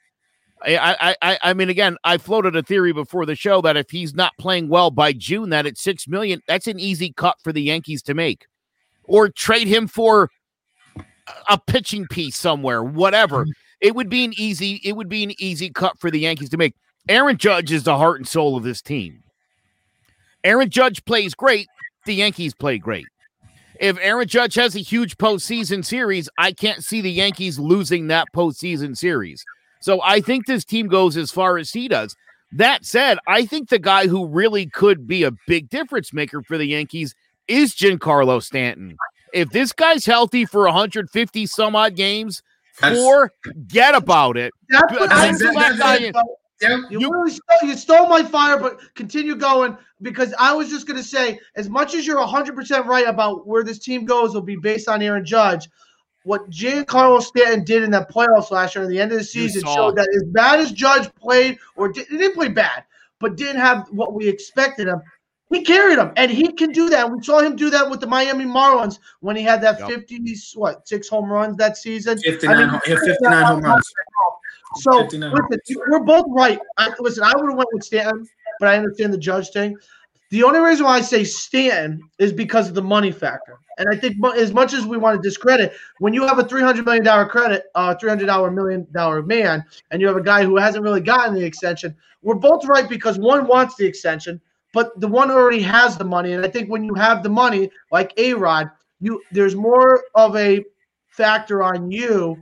I, 0.64 1.14
I, 1.22 1.38
I 1.42 1.54
mean, 1.54 1.68
again, 1.68 1.96
I 2.02 2.18
floated 2.18 2.56
a 2.56 2.62
theory 2.62 2.92
before 2.92 3.26
the 3.26 3.36
show 3.36 3.60
that 3.60 3.76
if 3.76 3.90
he's 3.90 4.14
not 4.14 4.32
playing 4.38 4.68
well 4.68 4.90
by 4.90 5.12
June, 5.12 5.50
that 5.50 5.66
at 5.66 5.76
six 5.76 6.08
million, 6.08 6.40
that's 6.48 6.66
an 6.66 6.80
easy 6.80 7.12
cut 7.12 7.36
for 7.44 7.52
the 7.52 7.62
Yankees 7.62 8.02
to 8.04 8.14
make 8.14 8.46
or 9.04 9.28
trade 9.28 9.68
him 9.68 9.86
for 9.86 10.30
a 11.48 11.58
pitching 11.58 12.06
piece 12.08 12.36
somewhere, 12.36 12.82
whatever. 12.82 13.42
Mm-hmm. 13.42 13.50
It 13.80 13.94
would 13.94 14.08
be 14.08 14.24
an 14.24 14.32
easy 14.36 14.80
it 14.84 14.96
would 14.96 15.08
be 15.08 15.22
an 15.22 15.32
easy 15.38 15.70
cut 15.70 15.98
for 15.98 16.10
the 16.10 16.20
Yankees 16.20 16.48
to 16.50 16.56
make. 16.56 16.74
Aaron 17.08 17.36
Judge 17.36 17.72
is 17.72 17.84
the 17.84 17.96
heart 17.96 18.18
and 18.18 18.26
soul 18.26 18.56
of 18.56 18.64
this 18.64 18.82
team. 18.82 19.22
Aaron 20.42 20.70
Judge 20.70 21.04
plays 21.04 21.34
great, 21.34 21.68
the 22.04 22.14
Yankees 22.14 22.54
play 22.54 22.78
great. 22.78 23.06
If 23.78 23.98
Aaron 24.00 24.26
Judge 24.26 24.54
has 24.54 24.74
a 24.74 24.80
huge 24.80 25.16
postseason 25.18 25.84
series, 25.84 26.28
I 26.38 26.52
can't 26.52 26.82
see 26.82 27.00
the 27.00 27.10
Yankees 27.10 27.58
losing 27.58 28.06
that 28.06 28.28
postseason 28.34 28.96
series. 28.96 29.44
So 29.80 30.00
I 30.02 30.20
think 30.20 30.46
this 30.46 30.64
team 30.64 30.88
goes 30.88 31.16
as 31.16 31.30
far 31.30 31.58
as 31.58 31.70
he 31.70 31.86
does. 31.88 32.16
That 32.52 32.84
said, 32.84 33.18
I 33.26 33.44
think 33.44 33.68
the 33.68 33.78
guy 33.78 34.06
who 34.06 34.26
really 34.26 34.66
could 34.66 35.06
be 35.06 35.24
a 35.24 35.32
big 35.46 35.68
difference 35.68 36.12
maker 36.12 36.42
for 36.42 36.56
the 36.56 36.64
Yankees 36.64 37.14
is 37.48 37.74
Giancarlo 37.74 38.42
Stanton. 38.42 38.96
If 39.34 39.50
this 39.50 39.72
guy's 39.72 40.06
healthy 40.06 40.44
for 40.44 40.62
150 40.62 41.46
some 41.46 41.76
odd 41.76 41.96
games, 41.96 42.42
forget 42.72 43.94
about 43.94 44.36
it. 44.36 44.52
That's 44.70 44.92
what 44.92 45.12
I 45.12 46.12
that, 46.60 46.70
yeah. 46.70 46.76
You, 46.90 47.00
you 47.00 47.12
really 47.12 47.30
stole, 47.30 47.68
you 47.68 47.76
stole 47.76 48.08
my 48.08 48.22
fire, 48.22 48.58
but 48.58 48.80
continue 48.94 49.34
going 49.34 49.76
because 50.02 50.34
I 50.38 50.52
was 50.54 50.68
just 50.68 50.86
going 50.86 50.96
to 50.96 51.04
say, 51.04 51.38
as 51.54 51.68
much 51.68 51.94
as 51.94 52.06
you're 52.06 52.24
100% 52.24 52.84
right 52.84 53.06
about 53.06 53.46
where 53.46 53.64
this 53.64 53.78
team 53.78 54.04
goes 54.04 54.34
will 54.34 54.42
be 54.42 54.56
based 54.56 54.88
on 54.88 55.02
Aaron 55.02 55.24
Judge, 55.24 55.68
what 56.24 56.50
Giancarlo 56.50 57.22
Stanton 57.22 57.64
did 57.64 57.82
in 57.82 57.90
that 57.92 58.10
playoffs 58.10 58.50
last 58.50 58.74
year 58.74 58.84
at 58.84 58.90
the 58.90 59.00
end 59.00 59.12
of 59.12 59.18
the 59.18 59.24
season 59.24 59.62
showed 59.62 59.96
that 59.96 60.08
as 60.14 60.24
bad 60.24 60.58
as 60.58 60.72
Judge 60.72 61.12
played, 61.14 61.58
or 61.76 61.88
did, 61.88 62.06
he 62.08 62.16
didn't 62.16 62.34
play 62.34 62.48
bad, 62.48 62.84
but 63.20 63.36
didn't 63.36 63.60
have 63.60 63.88
what 63.90 64.12
we 64.12 64.28
expected 64.28 64.88
him 64.88 65.00
He 65.50 65.62
carried 65.62 65.98
them, 65.98 66.12
and 66.16 66.30
he 66.30 66.52
can 66.52 66.72
do 66.72 66.88
that. 66.90 67.08
We 67.10 67.22
saw 67.22 67.38
him 67.38 67.54
do 67.54 67.70
that 67.70 67.88
with 67.88 68.00
the 68.00 68.06
Miami 68.06 68.44
Marlins 68.44 68.98
when 69.20 69.36
he 69.36 69.42
had 69.42 69.60
that 69.62 69.78
Yep. 69.78 69.88
50, 70.08 70.34
what, 70.56 70.88
six 70.88 71.08
home 71.08 71.30
runs 71.30 71.56
that 71.58 71.76
season. 71.76 72.18
59, 72.18 72.56
I 72.56 72.58
mean, 72.58 72.68
home- 72.68 72.80
59 72.80 73.44
home 73.44 73.60
runs. 73.62 73.92
So 74.74 75.02
59. 75.04 75.32
listen, 75.32 75.82
we're 75.88 76.00
both 76.00 76.26
right. 76.30 76.58
I, 76.76 76.92
listen, 76.98 77.22
I 77.22 77.32
would 77.36 77.48
have 77.48 77.56
went 77.56 77.72
with 77.72 77.84
Stanton, 77.84 78.26
but 78.58 78.68
I 78.68 78.76
understand 78.76 79.12
the 79.14 79.18
judge 79.18 79.50
thing. 79.50 79.76
The 80.30 80.42
only 80.42 80.58
reason 80.58 80.84
why 80.84 80.96
I 80.96 81.00
say 81.00 81.22
Stanton 81.22 82.00
is 82.18 82.32
because 82.32 82.68
of 82.68 82.74
the 82.74 82.82
money 82.82 83.12
factor. 83.12 83.58
And 83.78 83.88
I 83.88 83.96
think 83.96 84.16
as 84.36 84.52
much 84.52 84.72
as 84.72 84.84
we 84.84 84.96
want 84.96 85.22
to 85.22 85.26
discredit, 85.26 85.74
when 85.98 86.12
you 86.12 86.26
have 86.26 86.38
a 86.38 86.44
three 86.44 86.62
hundred 86.62 86.84
million 86.86 87.04
dollar 87.04 87.26
credit, 87.26 87.66
uh, 87.74 87.94
three 87.94 88.08
hundred 88.08 88.26
dollar 88.26 88.50
million 88.50 88.86
dollar 88.90 89.22
man, 89.22 89.64
and 89.90 90.00
you 90.00 90.08
have 90.08 90.16
a 90.16 90.22
guy 90.22 90.42
who 90.44 90.56
hasn't 90.56 90.82
really 90.82 91.00
gotten 91.00 91.34
the 91.34 91.44
extension, 91.44 91.94
we're 92.22 92.34
both 92.34 92.64
right 92.64 92.88
because 92.88 93.18
one 93.18 93.46
wants 93.46 93.76
the 93.76 93.86
extension, 93.86 94.40
but 94.76 95.00
the 95.00 95.08
one 95.08 95.30
already 95.30 95.62
has 95.62 95.96
the 95.96 96.04
money. 96.04 96.34
And 96.34 96.44
I 96.44 96.50
think 96.50 96.68
when 96.68 96.84
you 96.84 96.92
have 96.94 97.22
the 97.22 97.30
money, 97.30 97.70
like 97.90 98.12
A 98.18 98.34
Rod, 98.34 98.70
you 99.00 99.22
there's 99.32 99.56
more 99.56 100.04
of 100.14 100.36
a 100.36 100.62
factor 101.08 101.62
on 101.62 101.90
you 101.90 102.36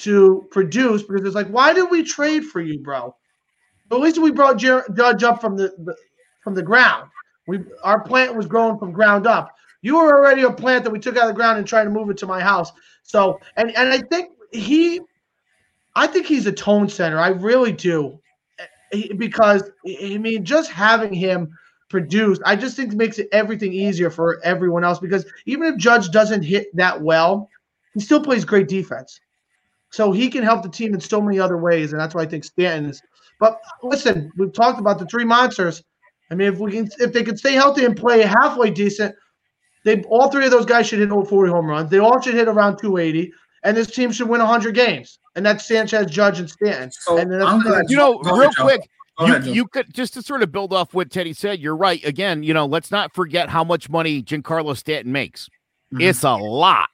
to 0.00 0.48
produce 0.50 1.04
because 1.04 1.24
it's 1.24 1.36
like, 1.36 1.46
why 1.46 1.72
did 1.72 1.88
we 1.88 2.02
trade 2.02 2.44
for 2.44 2.60
you, 2.60 2.80
bro? 2.80 3.14
At 3.92 4.00
least 4.00 4.18
we 4.18 4.32
brought 4.32 4.56
Jer- 4.58 4.88
Judge 4.92 5.22
up 5.22 5.40
from 5.40 5.56
the, 5.56 5.94
from 6.42 6.56
the 6.56 6.64
ground. 6.64 7.10
We 7.46 7.60
our 7.84 8.00
plant 8.00 8.34
was 8.34 8.46
growing 8.46 8.76
from 8.76 8.90
ground 8.90 9.28
up. 9.28 9.54
You 9.82 9.98
were 9.98 10.18
already 10.18 10.42
a 10.42 10.50
plant 10.50 10.82
that 10.82 10.90
we 10.90 10.98
took 10.98 11.16
out 11.16 11.28
of 11.28 11.28
the 11.28 11.40
ground 11.40 11.58
and 11.58 11.66
tried 11.66 11.84
to 11.84 11.90
move 11.90 12.10
it 12.10 12.16
to 12.16 12.26
my 12.26 12.40
house. 12.40 12.72
So 13.04 13.38
and 13.56 13.70
and 13.76 13.88
I 13.90 14.00
think 14.00 14.32
he, 14.50 15.00
I 15.94 16.08
think 16.08 16.26
he's 16.26 16.46
a 16.46 16.52
tone 16.52 16.88
center. 16.88 17.20
I 17.20 17.28
really 17.28 17.70
do, 17.70 18.18
because 19.16 19.70
I 19.86 20.18
mean, 20.18 20.44
just 20.44 20.72
having 20.72 21.14
him 21.14 21.56
produce, 21.88 22.38
I 22.44 22.56
just 22.56 22.76
think 22.76 22.92
makes 22.92 23.18
it 23.18 23.28
everything 23.32 23.72
easier 23.72 24.10
for 24.10 24.40
everyone 24.44 24.84
else. 24.84 24.98
Because 24.98 25.24
even 25.46 25.72
if 25.72 25.76
Judge 25.78 26.10
doesn't 26.10 26.42
hit 26.42 26.74
that 26.76 27.00
well, 27.00 27.48
he 27.94 28.00
still 28.00 28.22
plays 28.22 28.44
great 28.44 28.68
defense. 28.68 29.20
So 29.90 30.12
he 30.12 30.28
can 30.28 30.42
help 30.42 30.62
the 30.62 30.68
team 30.68 30.92
in 30.94 31.00
so 31.00 31.20
many 31.20 31.40
other 31.40 31.56
ways, 31.56 31.92
and 31.92 32.00
that's 32.00 32.14
why 32.14 32.22
I 32.22 32.26
think 32.26 32.44
Stanton 32.44 32.90
is. 32.90 33.00
But 33.40 33.58
listen, 33.82 34.30
we've 34.36 34.52
talked 34.52 34.78
about 34.78 34.98
the 34.98 35.06
three 35.06 35.24
monsters. 35.24 35.82
I 36.30 36.34
mean, 36.34 36.52
if 36.52 36.58
we 36.58 36.72
can, 36.72 36.90
if 36.98 37.12
they 37.12 37.22
could 37.24 37.38
stay 37.38 37.54
healthy 37.54 37.84
and 37.86 37.96
play 37.96 38.20
halfway 38.20 38.70
decent, 38.70 39.14
they 39.84 40.02
all 40.02 40.30
three 40.30 40.44
of 40.44 40.50
those 40.50 40.66
guys 40.66 40.86
should 40.86 40.98
hit 40.98 41.10
over 41.10 41.26
40 41.26 41.50
home 41.50 41.66
runs. 41.66 41.90
They 41.90 41.98
all 42.00 42.20
should 42.20 42.34
hit 42.34 42.48
around 42.48 42.76
280, 42.76 43.32
and 43.62 43.74
this 43.74 43.90
team 43.90 44.12
should 44.12 44.28
win 44.28 44.40
100 44.40 44.74
games. 44.74 45.18
And 45.36 45.46
that's 45.46 45.66
Sanchez, 45.66 46.10
Judge, 46.10 46.40
and 46.40 46.50
Stanton. 46.50 46.90
So 46.92 47.16
and 47.16 47.30
then 47.30 47.38
that's 47.38 47.50
I'm 47.50 47.62
gonna- 47.62 47.84
You 47.88 47.96
know, 47.96 48.18
real 48.24 48.50
quick, 48.52 48.80
Go 48.80 48.86
you, 49.18 49.24
ahead, 49.26 49.46
you 49.46 49.66
could 49.66 49.92
just 49.92 50.14
to 50.14 50.22
sort 50.22 50.42
of 50.42 50.52
build 50.52 50.72
off 50.72 50.94
what 50.94 51.10
Teddy 51.10 51.32
said. 51.32 51.58
You're 51.60 51.76
right. 51.76 52.04
Again, 52.04 52.42
you 52.42 52.54
know, 52.54 52.66
let's 52.66 52.90
not 52.90 53.14
forget 53.14 53.48
how 53.48 53.64
much 53.64 53.88
money 53.88 54.22
Giancarlo 54.22 54.76
Stanton 54.76 55.12
makes. 55.12 55.48
Mhm. 55.92 56.02
It's 56.02 56.22
a 56.22 56.34
lot. 56.36 56.88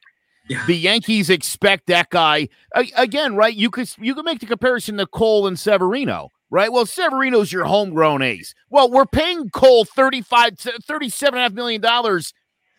Yeah. 0.49 0.65
The 0.67 0.77
Yankees 0.77 1.31
expect 1.31 1.87
that 1.87 2.11
guy 2.11 2.49
again, 2.97 3.35
right? 3.35 3.55
You 3.55 3.71
could 3.71 3.89
you 3.99 4.15
could 4.15 4.25
make 4.25 4.41
the 4.41 4.47
comparison 4.47 4.99
to 4.99 5.07
Cole 5.07 5.47
and 5.47 5.59
Severino, 5.59 6.29
right? 6.51 6.71
Well, 6.71 6.85
Severino's 6.87 7.51
your 7.51 7.65
homegrown 7.65 8.21
ace. 8.21 8.55
Well, 8.69 8.91
we're 8.91 9.07
paying 9.07 9.49
Cole 9.51 9.85
35 9.87 10.59
37 10.59 11.35
and 11.35 11.41
a 11.41 11.43
half 11.45 11.53
million 11.53 11.81
dollars. 11.81 12.35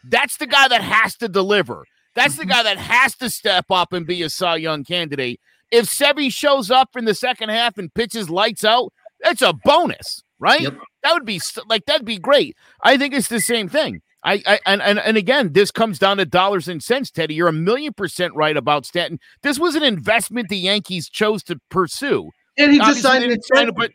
That's 0.07 0.37
the 0.37 0.45
guy 0.45 0.67
that 0.67 0.81
has 0.81 1.15
to 1.17 1.27
deliver. 1.27 1.85
That's 2.13 2.37
the 2.37 2.45
guy 2.45 2.61
that 2.63 2.77
has 2.77 3.15
to 3.17 3.29
step 3.29 3.65
up 3.71 3.93
and 3.93 4.05
be 4.05 4.21
a 4.21 4.29
Cy 4.29 4.57
Young 4.57 4.83
candidate. 4.83 5.39
If 5.71 5.85
Sevy 5.87 6.31
shows 6.31 6.69
up 6.69 6.89
in 6.95 7.05
the 7.05 7.15
second 7.15 7.49
half 7.49 7.77
and 7.79 7.91
pitches 7.93 8.29
lights 8.29 8.63
out, 8.63 8.93
that's 9.21 9.41
a 9.41 9.53
bonus, 9.63 10.21
right? 10.39 10.61
Yep. 10.61 10.77
That 11.03 11.13
would 11.13 11.25
be 11.25 11.39
like 11.67 11.85
that'd 11.85 12.05
be 12.05 12.17
great. 12.17 12.55
I 12.83 12.97
think 12.97 13.13
it's 13.13 13.27
the 13.27 13.39
same 13.41 13.69
thing. 13.69 14.01
I, 14.23 14.41
I 14.47 14.59
and, 14.65 14.81
and 14.81 14.99
and 14.99 15.17
again, 15.17 15.53
this 15.53 15.69
comes 15.69 15.99
down 15.99 16.17
to 16.17 16.25
dollars 16.25 16.67
and 16.67 16.81
cents, 16.81 17.11
Teddy. 17.11 17.35
You're 17.35 17.47
a 17.47 17.53
million 17.53 17.93
percent 17.93 18.33
right 18.35 18.57
about 18.57 18.85
Stanton. 18.85 19.19
This 19.43 19.59
was 19.59 19.75
an 19.75 19.83
investment 19.83 20.49
the 20.49 20.57
Yankees 20.57 21.09
chose 21.09 21.43
to 21.43 21.59
pursue. 21.69 22.31
And 22.57 22.71
he 22.71 22.77
just 22.79 22.87
Obviously, 22.89 23.09
signed 23.11 23.23
an 23.25 23.31
extension. 23.31 23.69
it, 23.69 23.75
but 23.75 23.91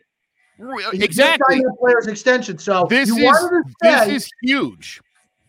He 0.93 1.03
exactly. 1.03 1.55
signed 1.57 1.65
a 1.67 1.75
player's 1.77 2.07
extension. 2.07 2.57
So 2.59 2.85
This 2.89 3.09
you 3.09 3.29
is 3.29 3.63
this 3.81 4.07
is 4.07 4.29
huge. 4.43 5.01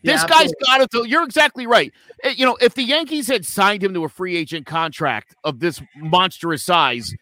Yeah, 0.03 0.15
this 0.15 0.23
guy's 0.25 0.51
absolutely. 0.53 0.67
got 0.67 0.81
it 0.81 0.91
to. 0.91 1.09
You're 1.09 1.23
exactly 1.23 1.67
right. 1.69 1.93
Eh, 2.25 2.35
You 2.37 2.45
know, 2.45 2.57
if 2.61 2.75
the 2.75 2.83
Yankees 2.83 3.29
had 3.29 3.45
signed 3.47 3.85
him 3.85 3.95
to 3.95 4.03
a 4.05 4.09
free 4.09 4.37
agent 4.37 4.67
contract 4.67 5.37
of 5.45 5.61
this 5.61 5.81
monstrous 5.95 6.65
size, 6.65 7.15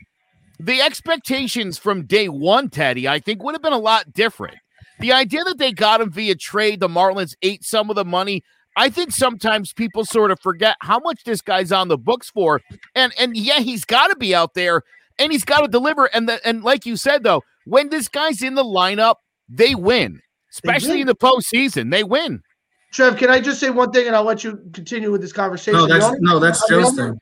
the 0.61 0.81
expectations 0.83 1.79
from 1.79 2.05
day 2.05 2.29
one, 2.29 2.69
Teddy, 2.69 3.09
I 3.09 3.19
think 3.19 3.43
would 3.43 3.55
have 3.55 3.63
been 3.63 3.73
a 3.73 3.79
lot 3.79 4.13
different. 4.13 4.57
The 4.99 5.13
idea 5.13 5.43
that 5.45 5.59
they 5.59 5.73
got 5.73 6.03
him 6.03 6.11
via 6.11 6.35
trade, 6.35 6.81
the 6.81 6.89
Marlins 6.89 7.35
ate 7.43 7.65
some 7.65 7.89
of 7.89 7.97
the 7.97 8.05
money. 8.05 8.43
I 8.77 8.91
think 8.91 9.13
sometimes 9.13 9.73
people 9.73 10.05
sort 10.05 10.31
of 10.31 10.39
forget 10.41 10.77
how 10.83 10.99
much 10.99 11.25
this 11.25 11.41
guy's 11.41 11.73
on 11.73 11.89
the 11.89 11.97
books 11.97 12.31
for. 12.31 12.61
And 12.95 13.13
and 13.19 13.37
yeah, 13.37 13.61
he's 13.61 13.85
got 13.85 14.09
to 14.09 14.17
be 14.17 14.35
out 14.35 14.55
there 14.55 14.83
and 15.19 15.33
he's 15.33 15.45
got 15.45 15.63
to 15.63 15.69
deliver. 15.69 16.07
And 16.15 16.29
the, 16.29 16.47
and 16.47 16.63
like 16.63 16.85
you 16.85 16.97
said 16.97 17.23
though, 17.23 17.43
when 17.65 17.89
this 17.89 18.09
guy's 18.09 18.43
in 18.43 18.55
the 18.55 18.65
lineup, 18.65 19.17
they 19.49 19.75
win, 19.75 20.21
especially 20.53 20.91
win. 20.91 21.01
in 21.03 21.07
the 21.07 21.17
postseason. 21.17 21.91
They 21.91 22.05
win. 22.05 22.43
Trev, 22.93 23.17
can 23.17 23.31
I 23.31 23.41
just 23.41 23.61
say 23.61 23.71
one 23.71 23.93
thing 23.93 24.07
and 24.07 24.15
I'll 24.15 24.25
let 24.25 24.45
you 24.45 24.61
continue 24.75 25.11
with 25.11 25.23
this 25.23 25.33
conversation? 25.33 25.81
No, 25.81 25.87
that's 25.87 26.05
only- 26.05 26.19
no, 26.21 26.39
that's 26.39 26.61
the 26.67 26.81
Joe's 26.81 26.95
thing. 26.95 27.19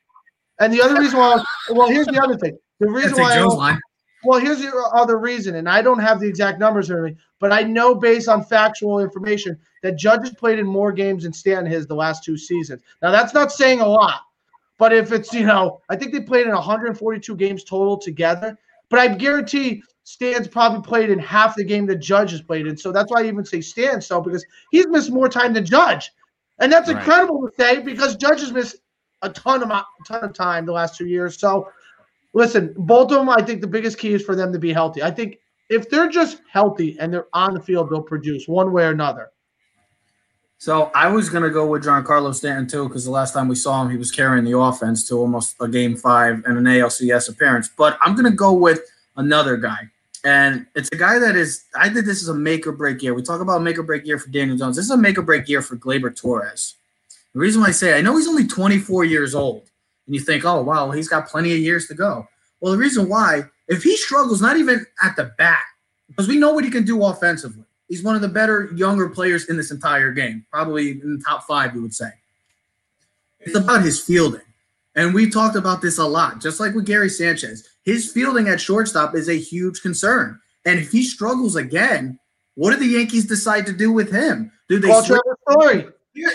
And 0.61 0.72
the 0.72 0.83
other 0.83 0.98
reason 0.98 1.20
why, 1.20 1.42
well, 1.70 1.88
here's 1.88 2.07
the 2.07 2.20
other 2.20 2.37
thing. 2.37 2.59
The 2.81 2.88
reason 2.88 3.12
why, 3.19 3.35
Joe's 3.35 3.55
line. 3.55 3.79
well, 4.25 4.38
here's 4.41 4.61
the 4.61 4.73
other 4.95 5.19
reason, 5.19 5.57
and 5.57 5.69
I 5.69 5.83
don't 5.83 5.99
have 5.99 6.21
the 6.21 6.27
exact 6.29 6.59
numbers 6.59 6.91
or 6.91 7.05
anything, 7.07 7.21
but 7.41 7.53
I 7.53 7.62
know 7.62 7.95
based 7.95 8.29
on 8.29 8.45
factual 8.45 9.01
information 9.01 9.59
that 9.83 9.97
Judge 9.97 10.21
has 10.21 10.35
played 10.35 10.59
in 10.59 10.67
more 10.67 10.93
games 10.93 11.23
than 11.25 11.33
Stanton 11.33 11.71
has 11.73 11.87
the 11.87 11.95
last 11.95 12.25
two 12.25 12.37
seasons. 12.37 12.83
Now, 13.03 13.11
that's 13.11 13.35
not 13.35 13.53
saying 13.53 13.81
a 13.81 13.87
lot, 13.87 14.21
but 14.79 14.93
if 14.93 15.12
it's, 15.12 15.33
you 15.33 15.45
know, 15.47 15.81
I 15.88 15.97
think 15.97 16.12
they 16.12 16.21
played 16.21 16.47
in 16.47 16.55
142 16.55 17.37
games 17.37 17.64
total 17.64 17.97
together, 17.97 18.57
but 18.91 18.99
I 19.01 19.09
guarantee 19.09 19.83
Stan's 20.05 20.49
probably 20.49 20.81
played 20.83 21.11
in 21.11 21.19
half 21.19 21.55
the 21.57 21.64
game 21.64 21.85
that 21.87 21.97
Judge 21.97 22.31
has 22.31 22.41
played 22.41 22.67
in. 22.67 22.77
So 22.77 22.93
that's 22.93 23.11
why 23.11 23.23
I 23.23 23.27
even 23.27 23.45
say 23.45 23.61
Stan 23.61 24.01
so 24.01 24.21
because 24.21 24.45
he's 24.71 24.87
missed 24.87 25.11
more 25.11 25.29
time 25.29 25.53
than 25.53 25.64
Judge. 25.67 26.11
And 26.61 26.73
that's 26.73 26.88
Right. 26.88 26.97
incredible 26.97 27.47
to 27.49 27.55
say 27.57 27.81
because 27.81 28.17
Judge 28.17 28.41
has 28.41 28.51
missed 28.53 28.77
a 29.23 29.29
ton 29.31 29.62
of 29.62 29.69
mo- 29.69 29.83
ton 30.07 30.25
of 30.25 30.33
time 30.33 30.64
the 30.64 30.73
last 30.73 30.97
two 30.97 31.07
years. 31.07 31.38
So 31.38 31.69
listen, 32.35 32.75
both 32.77 33.11
of 33.11 33.19
them, 33.19 33.29
I 33.29 33.43
think 33.43 33.61
the 33.61 33.67
biggest 33.67 33.99
key 33.99 34.12
is 34.14 34.23
for 34.23 34.37
them 34.37 34.53
to 34.53 34.59
be 34.59 34.73
healthy. 34.73 35.03
I 35.03 35.11
think 35.11 35.38
if 35.69 35.91
they're 35.91 36.09
just 36.09 36.41
healthy 36.51 36.97
and 36.99 37.12
they're 37.12 37.29
on 37.33 37.55
the 37.55 37.61
field, 37.61 37.91
they'll 37.91 38.03
produce 38.03 38.49
one 38.49 38.73
way 38.73 38.85
or 38.85 38.91
another. 38.91 39.31
So 40.61 40.91
I 40.93 41.07
was 41.07 41.31
gonna 41.31 41.51
go 41.51 41.67
with 41.67 41.85
Giancarlo 41.85 42.35
Stanton 42.35 42.67
too, 42.67 42.88
because 42.88 43.05
the 43.05 43.12
last 43.12 43.33
time 43.33 43.47
we 43.47 43.55
saw 43.55 43.81
him, 43.81 43.91
he 43.91 43.97
was 43.97 44.11
carrying 44.11 44.45
the 44.45 44.59
offense 44.59 45.07
to 45.09 45.14
almost 45.14 45.55
a 45.61 45.69
game 45.69 45.97
five 45.97 46.43
and 46.47 46.59
an 46.59 46.64
ALCS 46.64 47.29
appearance. 47.29 47.71
But 47.77 47.97
I'm 48.03 48.17
gonna 48.17 48.33
go 48.33 48.53
with 48.53 48.81
another 49.17 49.57
guy, 49.57 49.79
and 50.25 50.67
it's 50.75 50.88
a 50.91 50.97
guy 50.97 51.21
that 51.21 51.37
is. 51.37 51.64
I 51.77 51.88
think 51.88 52.07
this 52.07 52.23
is 52.23 52.29
a 52.29 52.35
make 52.35 52.67
or 52.67 52.73
break 52.73 53.01
year. 53.05 53.14
We 53.14 53.23
talk 53.23 53.41
about 53.41 53.62
make 53.62 53.79
or 53.79 53.85
break 53.85 54.05
year 54.05 54.19
for 54.19 54.31
Daniel 54.31 54.57
Jones. 54.57 54.75
This 54.75 54.87
is 54.87 54.91
a 54.91 54.97
make 54.97 55.17
or 55.17 55.23
break 55.23 55.49
year 55.49 55.62
for 55.62 55.77
Gleyber 55.77 56.14
Torres. 56.14 56.75
The 57.35 57.38
reason 57.38 57.61
why 57.61 57.69
I 57.69 57.73
say 57.73 57.97
I 57.97 58.01
know 58.01 58.17
he's 58.17 58.27
only 58.27 58.49
24 58.49 59.05
years 59.05 59.37
old, 59.37 59.71
and 60.09 60.14
you 60.14 60.21
think, 60.21 60.44
oh 60.44 60.62
wow, 60.62 60.90
he's 60.90 61.09
got 61.09 61.29
plenty 61.29 61.53
of 61.53 61.59
years 61.59 61.87
to 61.87 61.94
go. 61.94 62.27
Well, 62.61 62.73
the 62.73 62.79
reason 62.79 63.09
why, 63.09 63.42
if 63.68 63.83
he 63.83 63.97
struggles, 63.97 64.40
not 64.40 64.57
even 64.57 64.85
at 65.05 65.14
the 65.16 65.33
bat, 65.38 65.62
because 66.09 66.27
we 66.27 66.38
know 66.38 66.53
what 66.53 66.64
he 66.64 66.71
can 66.71 66.85
do 66.85 67.05
offensively. 67.05 67.64
He's 67.88 68.03
one 68.03 68.16
of 68.16 68.23
the 68.23 68.29
better 68.29 68.71
younger 68.75 69.09
players 69.09 69.49
in 69.49 69.57
this 69.57 69.71
entire 69.71 70.11
game, 70.12 70.44
probably 70.51 70.92
in 70.92 71.18
the 71.18 71.25
top 71.25 71.44
five, 71.44 71.75
you 71.75 71.83
would 71.83 71.94
say. 71.94 72.11
It's 73.40 73.57
about 73.57 73.83
his 73.83 74.01
fielding. 74.01 74.40
And 74.94 75.14
we 75.14 75.31
talked 75.31 75.57
about 75.57 75.81
this 75.81 75.99
a 75.99 76.05
lot, 76.05 76.40
just 76.40 76.59
like 76.59 76.75
with 76.75 76.87
Gary 76.87 77.09
Sanchez. 77.09 77.68
His 77.85 78.11
fielding 78.11 78.49
at 78.49 78.61
shortstop 78.61 79.14
is 79.14 79.29
a 79.29 79.38
huge 79.38 79.81
concern. 79.81 80.40
And 80.64 80.79
if 80.79 80.90
he 80.90 81.03
struggles 81.05 81.55
again, 81.55 82.18
what 82.57 82.73
do 82.73 82.79
the 82.79 82.87
Yankees 82.87 83.27
decide 83.27 83.64
to 83.66 83.73
do 83.73 83.92
with 83.92 84.11
him? 84.11 84.51
Do 84.68 84.81
they 84.81 84.88
Call 84.88 85.05
Trevor 85.05 85.38
Story. 85.51 85.87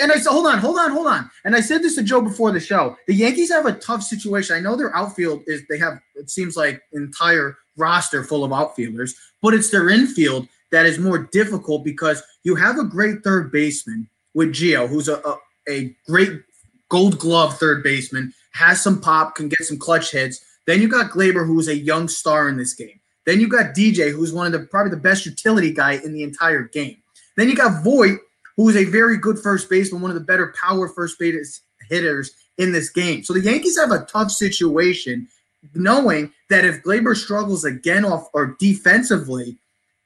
And 0.02 0.12
I 0.12 0.16
said, 0.16 0.32
hold 0.32 0.48
on, 0.48 0.60
hold 0.60 0.78
on, 0.78 0.92
hold 0.92 1.08
on. 1.08 1.30
And 1.46 1.56
I 1.56 1.60
said 1.62 1.82
this 1.82 1.96
to 1.96 2.04
Joe 2.04 2.22
before 2.22 2.52
the 2.52 2.60
show. 2.60 2.96
The 3.08 3.16
Yankees 3.16 3.52
have 3.52 3.66
a 3.66 3.74
tough 3.74 4.04
situation. 4.04 4.56
I 4.56 4.60
know 4.60 4.76
their 4.76 4.96
outfield 4.96 5.44
is 5.48 5.64
they 5.70 5.78
have 5.78 6.00
it 6.16 6.30
seems 6.30 6.56
like 6.56 6.82
entire 6.94 7.58
roster 7.78 8.24
full 8.24 8.44
of 8.44 8.54
outfielders, 8.54 9.16
but 9.42 9.54
it's 9.54 9.70
their 9.70 9.90
infield 9.90 10.48
that 10.72 10.86
is 10.86 11.00
more 11.00 11.30
difficult 11.32 11.84
because 11.84 12.22
you 12.44 12.56
have 12.56 12.78
a 12.78 12.84
great 12.84 13.24
third 13.24 13.52
baseman 13.52 14.08
with 14.34 14.50
Gio, 14.50 14.88
who's 14.88 15.08
a, 15.08 15.18
a, 15.20 15.38
a 15.70 15.96
great 16.08 16.42
gold 16.90 17.20
glove 17.20 17.58
third 17.58 17.84
baseman, 17.84 18.34
has 18.52 18.82
some 18.82 19.00
pop, 19.00 19.36
can 19.36 19.50
get 19.50 19.62
some 19.62 19.78
clutch 19.78 20.12
hits. 20.12 20.44
Then 20.66 20.82
you 20.82 20.88
got 20.88 21.12
Gleyber, 21.12 21.46
who's 21.46 21.68
a 21.68 21.76
young 21.76 22.08
star 22.08 22.50
in 22.50 22.58
this 22.58 22.74
game. 22.74 23.00
Then 23.26 23.40
you 23.40 23.48
got 23.48 23.76
DJ, 23.76 24.12
who's 24.12 24.34
one 24.34 24.46
of 24.46 24.52
the 24.52 24.68
probably 24.68 24.92
the 24.92 24.98
best 24.98 25.26
utility 25.26 25.72
guy 25.72 25.94
in 25.94 26.14
the 26.14 26.24
entire 26.24 26.64
game. 26.64 26.98
Then 27.38 27.50
you 27.50 27.56
got 27.56 27.84
Voit, 27.84 28.20
who 28.58 28.70
is 28.70 28.76
a 28.76 28.86
very 28.86 29.18
good 29.18 29.40
first 29.40 29.70
baseman, 29.70 30.02
one 30.02 30.12
of 30.12 30.16
the 30.16 30.22
better 30.22 30.54
power 30.60 30.88
first 30.88 31.18
base 31.20 31.62
hitters 31.90 32.32
in 32.58 32.72
this 32.72 32.90
game. 32.90 33.24
So 33.24 33.34
the 33.34 33.42
Yankees 33.42 33.80
have 33.80 33.92
a 33.92 34.06
tough 34.06 34.32
situation, 34.32 35.28
knowing 35.74 36.32
that 36.50 36.66
if 36.66 36.84
Gleyber 36.84 37.16
struggles 37.16 37.66
again 37.66 38.06
off 38.06 38.30
or 38.34 38.56
defensively, 38.60 39.58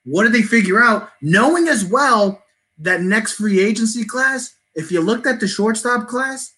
what 0.05 0.23
do 0.23 0.29
they 0.29 0.41
figure 0.41 0.81
out? 0.81 1.09
Knowing 1.21 1.67
as 1.67 1.83
well 1.83 2.41
that 2.77 3.01
next 3.01 3.33
free 3.33 3.59
agency 3.59 4.05
class, 4.05 4.55
if 4.75 4.91
you 4.91 5.01
looked 5.01 5.27
at 5.27 5.39
the 5.39 5.47
shortstop 5.47 6.07
class, 6.07 6.53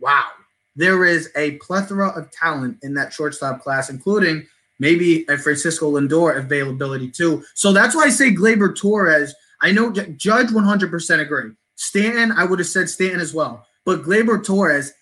wow, 0.00 0.26
there 0.74 1.04
is 1.04 1.30
a 1.36 1.52
plethora 1.58 2.08
of 2.08 2.30
talent 2.32 2.78
in 2.82 2.94
that 2.94 3.12
shortstop 3.12 3.60
class, 3.62 3.90
including 3.90 4.46
maybe 4.78 5.26
a 5.28 5.36
Francisco 5.36 5.92
Lindor 5.92 6.36
availability 6.38 7.10
too. 7.10 7.44
So 7.54 7.72
that's 7.72 7.94
why 7.94 8.04
I 8.04 8.10
say 8.10 8.34
Gleyber 8.34 8.74
Torres. 8.74 9.34
I 9.60 9.72
know 9.72 9.90
Judge 9.92 10.48
100% 10.48 11.20
agree. 11.20 11.50
Stanton, 11.76 12.32
I 12.32 12.44
would 12.44 12.58
have 12.58 12.68
said 12.68 12.88
Stanton 12.88 13.20
as 13.20 13.34
well. 13.34 13.66
But 13.84 14.02
Gleyber 14.02 14.44
Torres, 14.44 14.92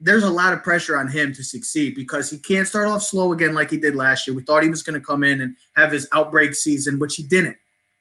there's 0.00 0.24
a 0.24 0.30
lot 0.30 0.52
of 0.52 0.62
pressure 0.62 0.96
on 0.96 1.08
him 1.08 1.32
to 1.32 1.44
succeed 1.44 1.94
because 1.94 2.30
he 2.30 2.38
can't 2.38 2.68
start 2.68 2.88
off 2.88 3.02
slow 3.02 3.32
again 3.32 3.54
like 3.54 3.70
he 3.70 3.76
did 3.76 3.94
last 3.94 4.26
year. 4.26 4.36
We 4.36 4.42
thought 4.42 4.62
he 4.62 4.68
was 4.68 4.82
going 4.82 4.98
to 4.98 5.04
come 5.04 5.24
in 5.24 5.40
and 5.40 5.56
have 5.76 5.92
his 5.92 6.08
outbreak 6.12 6.54
season, 6.54 6.98
which 6.98 7.16
he 7.16 7.22
didn't. 7.22 7.56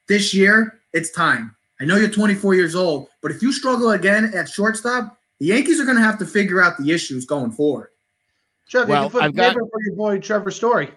This 0.07 0.33
year, 0.33 0.79
it's 0.91 1.11
time. 1.11 1.55
I 1.79 1.85
know 1.85 1.95
you're 1.95 2.09
24 2.09 2.55
years 2.55 2.75
old, 2.75 3.09
but 3.21 3.31
if 3.31 3.41
you 3.41 3.51
struggle 3.51 3.91
again 3.91 4.31
at 4.35 4.49
shortstop, 4.49 5.17
the 5.39 5.47
Yankees 5.47 5.79
are 5.79 5.85
going 5.85 5.97
to 5.97 6.03
have 6.03 6.19
to 6.19 6.25
figure 6.25 6.61
out 6.61 6.77
the 6.77 6.91
issues 6.91 7.25
going 7.25 7.51
forward. 7.51 7.89
Trevor, 8.69 8.87
well, 8.87 9.03
you 9.03 9.09
can 9.09 9.19
put 9.19 9.23
I've 9.23 9.35
got, 9.35 9.53
for 9.53 9.81
your 9.85 9.95
boy 9.95 10.19
Trevor 10.19 10.51
Story. 10.51 10.91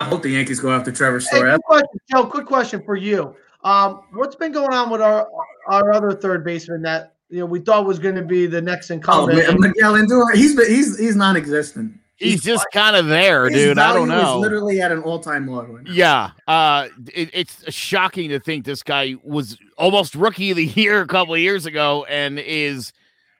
I 0.00 0.04
hope 0.04 0.22
the 0.22 0.30
Yankees 0.30 0.60
go 0.60 0.70
after 0.70 0.90
Trevor 0.90 1.20
Story. 1.20 1.50
Hey, 1.50 1.58
quick 1.64 1.64
question, 1.64 2.00
Joe, 2.10 2.26
quick 2.26 2.46
question 2.46 2.82
for 2.84 2.96
you. 2.96 3.36
Um, 3.64 4.02
what's 4.12 4.36
been 4.36 4.52
going 4.52 4.72
on 4.72 4.90
with 4.90 5.00
our 5.00 5.28
our 5.68 5.92
other 5.92 6.12
third 6.12 6.44
baseman 6.44 6.82
that 6.82 7.14
you 7.28 7.40
know 7.40 7.46
we 7.46 7.60
thought 7.60 7.86
was 7.86 7.98
going 7.98 8.16
to 8.16 8.22
be 8.22 8.46
the 8.46 8.60
next 8.60 8.90
incumbent? 8.90 9.42
Oh, 9.48 9.56
Miguel 9.58 9.94
Andujar, 9.94 10.34
he's 10.34 10.58
he's 10.66 10.98
he's 10.98 11.16
non-existent. 11.16 11.98
He's, 12.16 12.32
he's 12.32 12.42
just 12.42 12.66
kind 12.72 12.94
of 12.94 13.06
there, 13.06 13.48
dude. 13.48 13.78
I 13.78 13.92
don't 13.92 14.08
know. 14.08 14.34
He's 14.34 14.42
literally 14.42 14.80
at 14.80 14.92
an 14.92 15.02
all-time 15.02 15.48
low. 15.48 15.62
Right 15.64 15.86
yeah, 15.88 16.30
uh, 16.46 16.88
it, 17.12 17.30
it's 17.32 17.72
shocking 17.72 18.28
to 18.30 18.38
think 18.38 18.64
this 18.64 18.82
guy 18.82 19.16
was 19.24 19.58
almost 19.76 20.14
rookie 20.14 20.50
of 20.50 20.56
the 20.56 20.66
year 20.66 21.00
a 21.00 21.06
couple 21.06 21.34
of 21.34 21.40
years 21.40 21.66
ago 21.66 22.04
and 22.08 22.38
is 22.38 22.92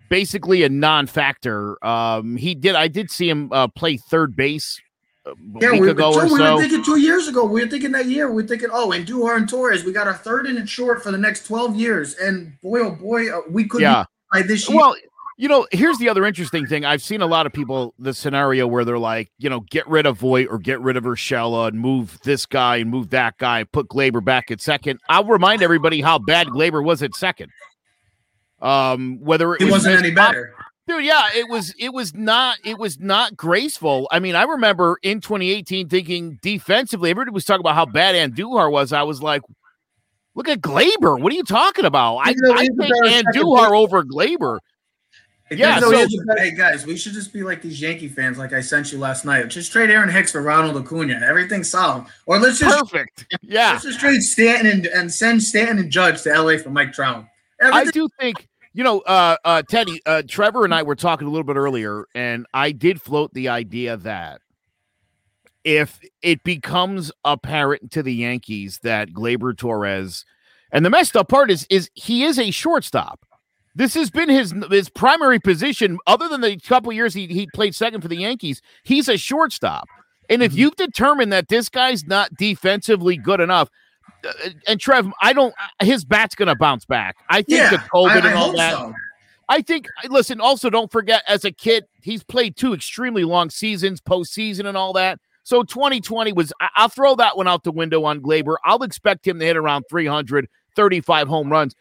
basically 0.09 0.63
a 0.63 0.69
non-factor. 0.69 1.85
Um, 1.85 2.37
he 2.37 2.55
did. 2.55 2.75
I 2.75 2.89
did 2.89 3.11
see 3.11 3.29
him 3.29 3.53
uh, 3.53 3.69
play 3.69 3.97
third 3.97 4.35
base 4.37 4.81
yeah, 5.61 5.79
we, 5.79 5.89
ago 5.89 6.13
so 6.13 6.25
we 6.25 6.41
were 6.41 6.61
thinking 6.61 6.85
two 6.85 6.99
years 6.99 7.29
ago. 7.29 7.45
We 7.45 7.63
were 7.63 7.69
thinking 7.69 7.93
that 7.93 8.07
year. 8.07 8.29
We 8.29 8.43
were 8.43 8.49
thinking, 8.49 8.71
oh, 8.73 8.89
Andujar 8.89 9.37
and 9.37 9.49
Torres, 9.49 9.85
we 9.85 9.93
got 9.93 10.07
our 10.07 10.15
third 10.15 10.47
and 10.47 10.69
short 10.69 11.03
for 11.03 11.13
the 11.13 11.19
next 11.19 11.47
twelve 11.47 11.77
years. 11.77 12.15
And 12.17 12.61
boy, 12.61 12.81
oh 12.81 12.91
boy, 12.91 13.33
uh, 13.33 13.43
we 13.49 13.69
couldn't 13.69 13.89
yeah. 13.89 14.05
by 14.33 14.43
this 14.43 14.69
year. 14.69 14.79
Well, 14.79 14.97
you 15.39 15.49
know, 15.49 15.67
here's 15.73 15.99
the 15.99 16.09
other 16.09 16.27
interesting 16.27 16.67
thing. 16.67 16.85
I've 16.85 17.03
seen 17.03 17.23
a 17.23 17.27
lot 17.27 17.47
of 17.47 17.53
people 17.53 17.95
the 17.99 18.15
scenario 18.15 18.67
where 18.67 18.85
they're 18.85 18.99
like, 18.99 19.31
you 19.39 19.49
know, 19.49 19.61
get 19.71 19.87
rid 19.89 20.07
of 20.07 20.19
Voit 20.19 20.49
or 20.51 20.59
get 20.59 20.81
rid 20.81 20.97
of 20.97 21.05
Urshela 21.05 21.69
and 21.69 21.81
move 21.81 22.19
this 22.25 22.45
guy 22.47 22.77
and 22.77 22.91
move 22.91 23.11
that 23.11 23.39
guy, 23.39 23.65
put 23.65 23.89
Gleyber 23.89 24.25
back 24.25 24.51
at 24.51 24.61
second. 24.61 25.01
I'll 25.09 25.25
remind 25.25 25.63
everybody 25.63 26.01
how 26.01 26.19
bad 26.19 26.49
Gleyber 26.49 26.85
was 26.85 27.03
at 27.03 27.15
second. 27.15 27.51
Um, 28.61 29.19
whether 29.21 29.55
it, 29.55 29.63
it 29.63 29.73
was 29.73 29.85
not 29.85 29.95
any 29.95 30.13
better. 30.13 30.55
Dude, 30.89 31.05
yeah, 31.05 31.29
it 31.35 31.49
was 31.49 31.75
it 31.79 31.93
was 31.95 32.13
not 32.13 32.59
it 32.65 32.77
was 32.77 32.99
not 32.99 33.37
graceful. 33.37 34.09
I 34.11 34.19
mean, 34.19 34.35
I 34.35 34.43
remember 34.43 34.99
in 35.03 35.21
2018 35.21 35.89
thinking 35.89 36.39
defensively, 36.43 37.11
everybody 37.11 37.33
was 37.33 37.45
talking 37.45 37.61
about 37.61 37.77
how 37.77 37.87
bad 37.87 38.17
Andujar 38.17 38.71
was. 38.71 38.93
I 38.93 39.05
was 39.05 39.23
like, 39.23 39.43
look 40.35 40.49
at 40.49 40.61
Gleyber. 40.61 41.21
What 41.21 41.33
are 41.33 41.37
you 41.37 41.45
talking 41.45 41.85
about? 41.85 42.17
I, 42.19 42.31
I 42.31 42.67
think 42.67 42.93
Andujar 43.05 43.71
over 43.79 44.03
Gleyber. 44.03 44.59
Yeah, 45.51 45.81
so, 45.81 45.91
hey 46.39 46.55
guys, 46.57 46.87
we 46.87 46.97
should 46.97 47.13
just 47.13 47.31
be 47.33 47.43
like 47.43 47.61
these 47.61 47.81
Yankee 47.81 48.09
fans, 48.09 48.39
like 48.39 48.55
I 48.55 48.63
sent 48.63 48.91
you 48.91 48.99
last 48.99 49.27
night. 49.27 49.49
Just 49.49 49.71
trade 49.71 49.91
Aaron 49.91 50.09
Hicks 50.09 50.33
for 50.33 50.41
Ronald 50.41 50.77
Acuna. 50.79 51.21
Everything's 51.23 51.71
solved. 51.71 52.11
Or 52.25 52.39
let's 52.39 52.59
just 52.59 52.79
perfect. 52.91 53.27
Yeah, 53.43 53.73
let's 53.73 53.85
just 53.85 54.01
trade 54.01 54.23
Stanton 54.23 54.67
and, 54.67 54.87
and 54.87 55.13
send 55.13 55.43
Stanton 55.43 55.79
and 55.79 55.91
Judge 55.93 56.23
to 56.23 56.31
LA 56.43 56.57
for 56.57 56.71
Mike 56.71 56.93
Trout. 56.93 57.27
Everything- 57.61 57.89
I 57.89 57.91
do 57.91 58.09
think 58.19 58.49
you 58.75 58.85
know, 58.85 59.01
uh, 59.01 59.37
uh, 59.45 59.63
Teddy, 59.63 60.01
uh, 60.07 60.23
Trevor 60.27 60.65
and 60.65 60.75
I 60.75 60.83
were 60.83 60.97
talking 60.97 61.27
a 61.27 61.31
little 61.31 61.45
bit 61.45 61.57
earlier, 61.57 62.07
and 62.15 62.47
I 62.55 62.73
did 62.73 63.01
float 63.01 63.33
the 63.35 63.49
idea 63.49 63.97
that 63.99 64.41
if 65.65 66.01
it 66.23 66.43
becomes 66.43 67.13
apparent 67.25 67.93
to 67.93 68.03
the 68.03 68.15
Yankees 68.15 68.81
that 68.83 69.11
Gleyber 69.11 69.57
Torres, 69.57 70.25
and 70.73 70.85
the 70.85 70.91
messed 70.91 71.17
up 71.17 71.29
part 71.29 71.51
is, 71.51 71.67
is 71.71 71.91
he 71.95 72.25
is 72.25 72.39
a 72.39 72.51
shortstop. 72.51 73.21
This 73.75 73.95
has 73.95 74.11
been 74.11 74.29
his 74.29 74.55
his 74.71 74.89
primary 74.91 75.39
position, 75.39 75.99
other 76.07 76.29
than 76.29 76.41
the 76.41 76.59
couple 76.59 76.93
years 76.93 77.15
he, 77.15 77.27
he 77.27 77.49
played 77.55 77.75
second 77.75 78.01
for 78.03 78.09
the 78.09 78.17
Yankees. 78.17 78.61
He's 78.83 79.09
a 79.09 79.17
shortstop. 79.17 79.89
And 80.29 80.43
if 80.43 80.53
mm-hmm. 80.53 80.61
you've 80.61 80.77
determined 80.77 81.33
that 81.33 81.49
this 81.49 81.69
guy's 81.69 82.05
not 82.05 82.35
defensively 82.37 83.17
good 83.17 83.41
enough, 83.41 83.69
Uh, 84.27 84.51
and 84.67 84.81
Trev, 84.81 85.13
I 85.21 85.33
don't. 85.33 85.55
Uh, 85.81 85.85
his 85.85 86.05
bat's 86.05 86.35
going 86.35 86.49
to 86.49 86.55
bounce 86.55 86.85
back. 86.85 87.17
I 87.29 87.43
think 87.43 87.59
yeah, 87.59 87.71
the 87.71 87.77
COVID 87.79 88.23
I, 88.23 88.29
and 88.29 88.39
all 88.39 88.53
that. 88.57 88.75
So. 88.75 88.95
I 89.49 89.63
think. 89.63 89.89
Listen, 90.09 90.41
also 90.41 90.71
don't 90.71 90.91
forget, 90.91 91.23
as 91.29 91.45
a 91.45 91.53
kid, 91.53 91.85
he's 92.03 92.23
played 92.23 92.57
two 92.57 92.75
extremely 92.75 93.25
long 93.25 93.51
seasons, 93.51 94.01
postseason, 94.01 94.67
and 94.67 94.77
all 94.77 94.93
that. 94.95 95.19
So 95.45 95.63
2020 95.63 96.33
was. 96.33 96.53
I'll 96.77 96.89
throw 96.89 97.15
that 97.17 97.37
one 97.37 97.49
out 97.49 97.65
the 97.65 97.73
window 97.73 98.05
on 98.05 98.21
Gleyber. 98.21 98.57
I'll 98.65 98.83
expect 98.83 99.27
him 99.27 99.39
to 99.39 99.45
hit 99.45 99.57
around 99.57 99.85
335 99.89 101.29
home 101.29 101.51
runs. 101.51 101.75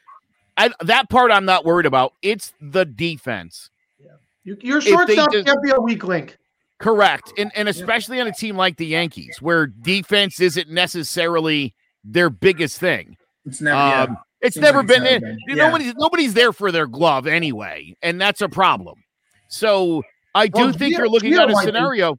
I, 0.58 0.72
that 0.82 1.10
part 1.10 1.32
I'm 1.32 1.46
not 1.46 1.66
worried 1.66 1.86
about. 1.86 2.14
It's 2.22 2.54
the 2.60 2.86
defense. 2.86 3.70
Yeah. 4.00 4.12
You, 4.44 4.58
your 4.62 4.82
shortstop 4.82 5.32
just, 5.32 5.48
can't 5.48 5.64
be 5.64 5.72
a 5.72 5.80
weak 5.80 6.04
link. 6.04 6.38
Correct, 6.82 7.32
and 7.38 7.52
and 7.56 7.70
especially 7.70 8.20
on 8.20 8.28
a 8.28 8.34
team 8.34 8.58
like 8.58 8.78
the 8.78 8.88
Yankees, 8.88 9.40
where 9.40 9.68
defense 9.68 10.40
isn't 10.40 10.68
necessarily 10.68 11.76
their 12.04 12.30
biggest 12.30 12.80
thing. 12.80 13.18
It's 13.46 13.62
never. 13.62 13.78
Um, 13.78 14.10
yeah. 14.10 14.16
It's 14.42 14.56
Seems 14.56 14.64
never 14.64 14.80
like 14.80 14.88
been. 14.88 15.06
It, 15.06 15.24
yeah. 15.48 15.56
Nobody's 15.56 15.94
nobody's 15.96 16.34
there 16.34 16.52
for 16.52 16.72
their 16.72 16.88
glove 16.88 17.28
anyway, 17.28 17.96
and 18.02 18.20
that's 18.20 18.42
a 18.42 18.50
problem. 18.50 19.04
So 19.50 20.02
I 20.34 20.48
do 20.48 20.62
well, 20.62 20.74
think 20.74 20.96
Gio, 20.96 20.98
you're 20.98 21.10
looking 21.10 21.34
Gio 21.34 21.42
at 21.42 21.52
a 21.52 21.56
scenario. 21.58 22.18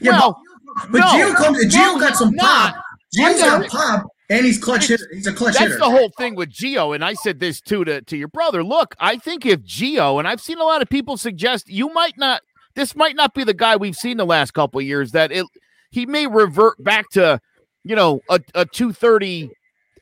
Yeah, 0.00 0.12
well, 0.12 0.40
but, 0.64 0.92
but 0.92 0.98
no, 0.98 1.06
Gio, 1.06 1.34
comes, 1.34 1.74
Gio 1.74 2.00
got 2.00 2.16
some 2.16 2.34
pop. 2.34 2.74
Gio's 3.18 3.40
got 3.40 3.68
pop, 3.68 4.06
and 4.30 4.46
he's 4.46 4.58
clutch 4.58 4.86
hitter. 4.86 5.06
He's 5.12 5.26
a 5.26 5.32
clutch 5.32 5.54
that's 5.54 5.64
hitter. 5.64 5.78
That's 5.78 5.90
the 5.90 5.90
whole 5.90 6.10
thing 6.16 6.36
with 6.36 6.50
Gio, 6.50 6.94
and 6.94 7.04
I 7.04 7.14
said 7.14 7.38
this 7.38 7.60
too 7.60 7.84
to 7.84 8.00
to 8.00 8.16
your 8.16 8.28
brother. 8.28 8.64
Look, 8.64 8.94
I 8.98 9.18
think 9.18 9.44
if 9.44 9.60
Gio, 9.60 10.18
and 10.18 10.26
I've 10.26 10.40
seen 10.40 10.58
a 10.58 10.64
lot 10.64 10.80
of 10.80 10.88
people 10.88 11.16
suggest 11.16 11.68
you 11.68 11.92
might 11.92 12.16
not. 12.16 12.40
This 12.74 12.96
might 12.96 13.14
not 13.14 13.34
be 13.34 13.44
the 13.44 13.52
guy 13.52 13.76
we've 13.76 13.94
seen 13.96 14.16
the 14.16 14.24
last 14.24 14.52
couple 14.52 14.80
years. 14.80 15.12
That 15.12 15.30
it 15.32 15.44
he 15.90 16.06
may 16.06 16.26
revert 16.26 16.82
back 16.82 17.10
to 17.10 17.38
you 17.84 17.96
know, 17.96 18.20
a, 18.28 18.40
a 18.54 18.64
230. 18.66 19.50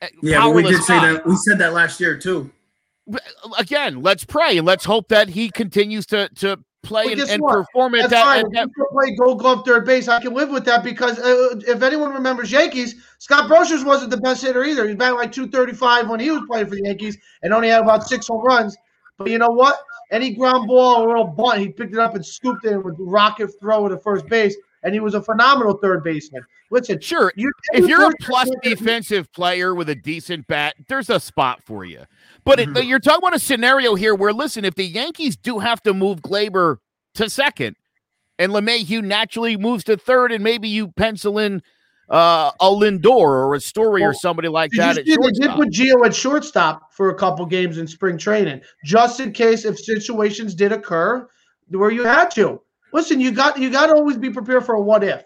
Uh, 0.02 0.06
yeah, 0.22 0.48
we 0.48 0.62
did 0.62 0.82
say 0.82 0.98
that. 0.98 1.26
We 1.26 1.36
said 1.36 1.58
that 1.58 1.72
last 1.72 2.00
year 2.00 2.18
too. 2.18 2.50
Again, 3.58 4.02
let's 4.02 4.24
pray 4.24 4.56
and 4.58 4.66
let's 4.66 4.84
hope 4.84 5.08
that 5.08 5.28
he 5.28 5.50
continues 5.50 6.06
to 6.06 6.28
to 6.36 6.58
play 6.82 7.06
well, 7.06 7.20
and, 7.20 7.30
and 7.30 7.42
perform 7.42 7.94
at 7.96 8.10
that. 8.10 8.24
Fine. 8.24 8.50
that 8.52 8.68
play 8.92 9.14
Gold 9.16 9.40
Glove 9.40 9.64
third 9.66 9.84
base. 9.84 10.08
I 10.08 10.20
can 10.20 10.32
live 10.32 10.50
with 10.50 10.64
that 10.66 10.84
because 10.84 11.18
uh, 11.18 11.60
if 11.66 11.82
anyone 11.82 12.12
remembers 12.12 12.50
Yankees, 12.50 12.94
Scott 13.18 13.50
Brosius 13.50 13.84
wasn't 13.84 14.10
the 14.10 14.16
best 14.18 14.42
hitter 14.42 14.64
either. 14.64 14.88
He 14.88 14.94
batted 14.94 15.16
like 15.16 15.32
235 15.32 16.08
when 16.08 16.20
he 16.20 16.30
was 16.30 16.42
playing 16.48 16.66
for 16.66 16.76
the 16.76 16.82
Yankees 16.84 17.18
and 17.42 17.52
only 17.52 17.68
had 17.68 17.82
about 17.82 18.06
six 18.06 18.28
home 18.28 18.44
runs. 18.44 18.76
But 19.18 19.30
you 19.30 19.38
know 19.38 19.50
what? 19.50 19.78
Any 20.10 20.34
ground 20.34 20.66
ball 20.66 21.02
or 21.02 21.08
little 21.08 21.26
bunt, 21.26 21.60
he 21.60 21.68
picked 21.68 21.92
it 21.92 21.98
up 21.98 22.14
and 22.14 22.24
scooped 22.24 22.64
it 22.64 22.78
with 22.78 22.96
rocket 22.98 23.50
throw 23.60 23.88
to 23.88 23.98
first 23.98 24.26
base 24.26 24.56
and 24.82 24.94
he 24.94 25.00
was 25.00 25.14
a 25.14 25.22
phenomenal 25.22 25.78
third 25.78 26.02
baseman. 26.02 26.42
Listen, 26.70 27.00
sure, 27.00 27.32
you, 27.36 27.50
if 27.72 27.88
you're 27.88 28.08
a 28.08 28.12
plus 28.20 28.48
defensive 28.62 29.32
player 29.32 29.74
with 29.74 29.88
a 29.88 29.94
decent 29.94 30.46
bat, 30.46 30.76
there's 30.88 31.10
a 31.10 31.18
spot 31.18 31.62
for 31.64 31.84
you. 31.84 32.04
But 32.44 32.58
mm-hmm. 32.58 32.76
it, 32.76 32.84
you're 32.84 33.00
talking 33.00 33.18
about 33.18 33.34
a 33.34 33.40
scenario 33.40 33.94
here 33.94 34.14
where, 34.14 34.32
listen, 34.32 34.64
if 34.64 34.74
the 34.76 34.84
Yankees 34.84 35.36
do 35.36 35.58
have 35.58 35.82
to 35.82 35.92
move 35.92 36.20
Gleyber 36.20 36.76
to 37.14 37.28
second, 37.28 37.76
and 38.38 38.52
LeMahieu 38.52 39.02
naturally 39.02 39.56
moves 39.56 39.84
to 39.84 39.96
third, 39.96 40.32
and 40.32 40.42
maybe 40.42 40.68
you 40.68 40.88
pencil 40.88 41.38
in 41.38 41.62
uh, 42.08 42.50
a 42.60 42.66
Lindor 42.66 43.06
or 43.06 43.54
a 43.54 43.60
Story 43.60 44.00
well, 44.00 44.10
or 44.10 44.14
somebody 44.14 44.48
like 44.48 44.70
that. 44.76 44.98
At 44.98 45.04
they 45.04 45.12
did 45.12 45.50
put 45.50 45.70
Gio 45.70 46.04
at 46.06 46.14
shortstop 46.14 46.92
for 46.92 47.10
a 47.10 47.14
couple 47.14 47.44
games 47.46 47.78
in 47.78 47.86
spring 47.86 48.16
training, 48.16 48.60
just 48.84 49.20
in 49.20 49.32
case 49.32 49.64
if 49.64 49.78
situations 49.78 50.54
did 50.54 50.72
occur 50.72 51.28
where 51.68 51.90
you 51.90 52.04
had 52.04 52.30
to. 52.32 52.60
Listen, 52.92 53.20
you 53.20 53.30
got 53.30 53.58
you 53.58 53.70
got 53.70 53.86
to 53.86 53.94
always 53.94 54.16
be 54.16 54.30
prepared 54.30 54.64
for 54.64 54.74
a 54.74 54.80
what 54.80 55.04
if. 55.04 55.24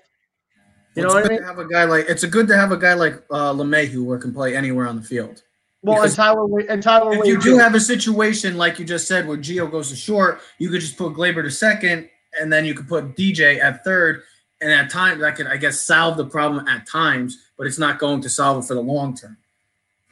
You 0.94 1.02
know 1.02 1.08
what 1.08 1.26
I 1.26 1.28
mean? 1.28 1.42
have 1.42 1.58
a 1.58 1.66
guy 1.66 1.84
like 1.84 2.06
it's 2.08 2.22
a 2.22 2.28
good 2.28 2.46
to 2.48 2.56
have 2.56 2.70
a 2.70 2.76
guy 2.76 2.94
like 2.94 3.14
uh, 3.30 3.52
LeMahieu 3.52 3.90
who 3.90 4.18
can 4.18 4.32
play 4.32 4.56
anywhere 4.56 4.86
on 4.86 4.96
the 4.96 5.02
field. 5.02 5.42
Well, 5.82 6.02
and 6.02 6.14
Tyler 6.14 6.60
and 6.68 6.82
Tyler. 6.82 7.14
If 7.14 7.26
you 7.26 7.40
do 7.40 7.58
have 7.58 7.74
a 7.74 7.80
situation 7.80 8.56
like 8.56 8.78
you 8.78 8.84
just 8.84 9.06
said 9.06 9.28
where 9.28 9.36
Gio 9.36 9.70
goes 9.70 9.90
to 9.90 9.96
short, 9.96 10.40
you 10.58 10.70
could 10.70 10.80
just 10.80 10.96
put 10.96 11.12
Gleyber 11.12 11.42
to 11.42 11.50
second, 11.50 12.08
and 12.40 12.52
then 12.52 12.64
you 12.64 12.74
could 12.74 12.88
put 12.88 13.16
DJ 13.16 13.60
at 13.60 13.84
third. 13.84 14.22
And 14.60 14.72
at 14.72 14.88
times, 14.88 15.20
that 15.20 15.36
could, 15.36 15.46
I 15.46 15.58
guess, 15.58 15.82
solve 15.82 16.16
the 16.16 16.24
problem 16.24 16.66
at 16.68 16.86
times, 16.86 17.36
but 17.58 17.66
it's 17.66 17.78
not 17.78 17.98
going 17.98 18.22
to 18.22 18.30
solve 18.30 18.64
it 18.64 18.66
for 18.66 18.72
the 18.72 18.80
long 18.80 19.14
term. 19.14 19.36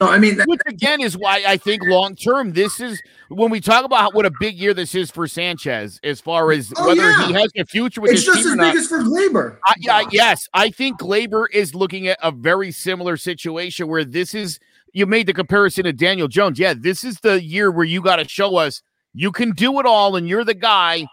So 0.02 0.08
I 0.08 0.18
mean, 0.18 0.36
which 0.46 0.60
again 0.66 1.00
is 1.00 1.16
why 1.16 1.44
I 1.46 1.56
think 1.56 1.80
long 1.84 2.16
term 2.16 2.54
this 2.54 2.80
is 2.80 3.00
when 3.28 3.52
we 3.52 3.60
talk 3.60 3.84
about 3.84 4.14
what 4.14 4.26
a 4.26 4.32
big 4.40 4.56
year 4.56 4.74
this 4.74 4.96
is 4.96 5.12
for 5.12 5.28
Sanchez, 5.28 6.00
as 6.02 6.20
far 6.20 6.50
as 6.50 6.72
oh, 6.76 6.88
whether 6.88 7.08
yeah. 7.08 7.28
he 7.28 7.32
has 7.34 7.52
a 7.56 7.64
future 7.64 8.00
with 8.00 8.10
it's 8.10 8.26
his 8.26 8.34
just 8.34 8.48
as 8.48 8.56
big 8.56 8.74
as 8.74 8.88
for 8.88 8.98
Gleyber. 8.98 9.58
I, 9.64 9.74
yeah, 9.78 10.02
yes, 10.10 10.48
I 10.54 10.70
think 10.70 10.98
Gleyber 10.98 11.46
is 11.52 11.72
looking 11.76 12.08
at 12.08 12.18
a 12.20 12.32
very 12.32 12.72
similar 12.72 13.16
situation 13.16 13.86
where 13.86 14.04
this 14.04 14.34
is 14.34 14.58
you 14.92 15.06
made 15.06 15.28
the 15.28 15.34
comparison 15.34 15.84
to 15.84 15.92
Daniel 15.92 16.26
Jones. 16.26 16.58
Yeah, 16.58 16.74
this 16.76 17.04
is 17.04 17.20
the 17.20 17.40
year 17.40 17.70
where 17.70 17.84
you 17.84 18.02
got 18.02 18.16
to 18.16 18.28
show 18.28 18.56
us 18.56 18.82
you 19.14 19.30
can 19.30 19.52
do 19.52 19.78
it 19.78 19.86
all 19.86 20.16
and 20.16 20.28
you're 20.28 20.44
the 20.44 20.52
guy. 20.52 21.06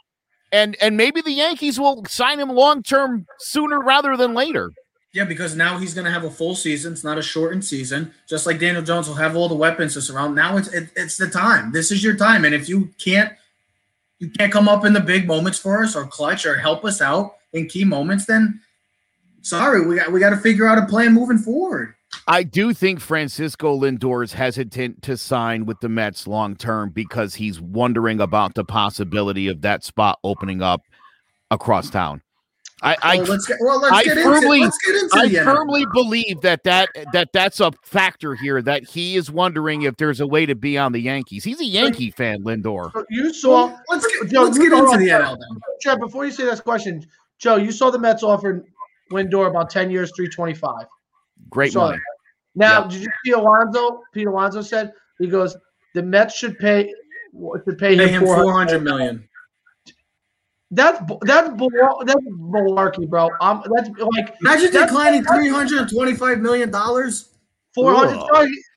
And 0.52 0.75
and 0.82 0.97
maybe 0.97 1.21
the 1.21 1.32
Yankees 1.32 1.80
will 1.80 2.04
sign 2.06 2.39
him 2.39 2.49
long 2.49 2.82
term 2.82 3.28
sooner 3.38 3.80
rather 3.80 4.17
than 4.17 4.34
later. 4.34 4.71
Yeah, 5.11 5.23
because 5.23 5.55
now 5.55 5.79
he's 5.79 5.95
going 5.95 6.05
to 6.05 6.11
have 6.11 6.23
a 6.23 6.29
full 6.29 6.53
season. 6.53 6.93
It's 6.93 7.03
not 7.03 7.17
a 7.17 7.23
shortened 7.23 7.65
season. 7.65 8.13
Just 8.27 8.45
like 8.45 8.59
Daniel 8.59 8.83
Jones 8.83 9.07
will 9.07 9.15
have 9.15 9.35
all 9.35 9.49
the 9.49 9.55
weapons 9.55 9.95
to 9.95 10.01
surround. 10.01 10.35
Now 10.35 10.57
it's 10.57 10.67
it, 10.67 10.89
it's 10.95 11.17
the 11.17 11.27
time. 11.27 11.71
This 11.71 11.91
is 11.91 12.03
your 12.03 12.15
time. 12.15 12.45
And 12.45 12.53
if 12.53 12.69
you 12.69 12.89
can't 12.99 13.33
you 14.19 14.29
can't 14.29 14.51
come 14.51 14.67
up 14.67 14.85
in 14.85 14.93
the 14.93 14.99
big 14.99 15.27
moments 15.27 15.57
for 15.57 15.83
us 15.83 15.95
or 15.95 16.05
clutch 16.05 16.45
or 16.45 16.57
help 16.57 16.85
us 16.85 17.01
out 17.01 17.37
in 17.53 17.67
key 17.67 17.85
moments, 17.85 18.25
then 18.25 18.59
sorry, 19.41 19.85
we 19.85 19.95
got 19.95 20.11
we 20.11 20.19
got 20.19 20.29
to 20.29 20.37
figure 20.37 20.67
out 20.67 20.77
a 20.77 20.85
plan 20.85 21.13
moving 21.13 21.39
forward. 21.39 21.95
I 22.27 22.43
do 22.43 22.73
think 22.73 22.99
Francisco 22.99 23.79
Lindor 23.79 24.23
is 24.23 24.33
hesitant 24.33 25.01
to 25.03 25.17
sign 25.17 25.65
with 25.65 25.79
the 25.79 25.89
Mets 25.89 26.27
long 26.27 26.55
term 26.55 26.89
because 26.89 27.35
he's 27.35 27.59
wondering 27.61 28.19
about 28.19 28.55
the 28.55 28.65
possibility 28.65 29.47
of 29.47 29.61
that 29.61 29.83
spot 29.83 30.19
opening 30.23 30.61
up 30.61 30.81
across 31.51 31.89
town. 31.89 32.21
I, 32.81 32.95
I 33.01 33.17
Well, 33.17 33.25
let's 33.25 33.45
get 33.45 33.57
well. 33.61 33.79
Let's 33.81 33.93
I 33.95 34.03
get 34.03 34.17
firmly- 34.23 34.61
into 34.61 34.65
let's 34.65 34.77
get 34.85 34.95
into 35.25 35.41
I 35.41 35.43
firmly 35.43 35.85
believe 35.93 36.41
that, 36.41 36.63
that 36.63 36.89
that 37.13 37.33
that's 37.33 37.59
a 37.59 37.71
factor 37.83 38.35
here. 38.35 38.61
That 38.61 38.83
he 38.85 39.15
is 39.17 39.29
wondering 39.29 39.81
if 39.81 39.97
there's 39.97 40.19
a 40.21 40.27
way 40.27 40.45
to 40.45 40.55
be 40.55 40.77
on 40.77 40.91
the 40.93 40.99
Yankees. 40.99 41.43
He's 41.43 41.59
a 41.59 41.65
Yankee 41.65 42.11
fan, 42.11 42.43
Lindor. 42.43 42.91
So 42.93 43.05
you 43.09 43.33
saw 43.33 43.67
Well, 43.67 43.81
let's 43.89 44.07
get 44.07 44.29
Joe, 44.31 44.43
let's 44.43 44.57
get 44.57 44.71
into 44.71 44.97
the 44.97 45.09
NL 45.09 45.37
then. 45.37 45.59
Chad, 45.81 45.99
before 45.99 46.25
you 46.25 46.31
say 46.31 46.45
this 46.45 46.61
question, 46.61 47.05
Joe, 47.37 47.57
you 47.57 47.71
saw 47.71 47.89
the 47.91 47.99
Mets 47.99 48.23
offered 48.23 48.65
Lindor 49.11 49.47
about 49.49 49.69
10 49.69 49.89
years, 49.91 50.11
325. 50.15 50.85
Great 51.49 51.73
money. 51.75 51.97
that. 51.97 52.01
Now, 52.55 52.81
Yep. 52.81 52.89
did 52.91 53.01
you 53.03 53.09
see 53.25 53.31
Alonso? 53.31 54.01
Pete 54.13 54.27
Alonso 54.27 54.61
said 54.61 54.91
he 55.19 55.27
goes, 55.27 55.55
the 55.95 56.03
Mets 56.03 56.35
should 56.35 56.57
pay 56.59 56.93
to 57.33 57.73
pay, 57.77 57.95
Pay 57.95 58.07
him 58.07 58.21
him 58.21 58.25
400 58.25 58.43
four 58.43 58.53
hundred 58.53 58.83
million. 58.83 59.28
That's 60.71 60.99
bu- 61.05 61.17
that's 61.21 61.49
that's 61.49 62.25
malarkey, 62.25 63.10
bro. 63.10 63.29
Um, 63.41 63.63
that's 63.73 63.89
like 63.89 64.36
Imagine 64.41 64.71
That's- 64.71 64.89
declining 64.89 65.23
three 65.23 65.49
hundred 65.49 65.79
and 65.82 65.89
twenty-five 65.89 66.39
million 66.39 66.69
dollars. 66.69 67.29
four 67.73 67.93
hundred. 67.95 68.19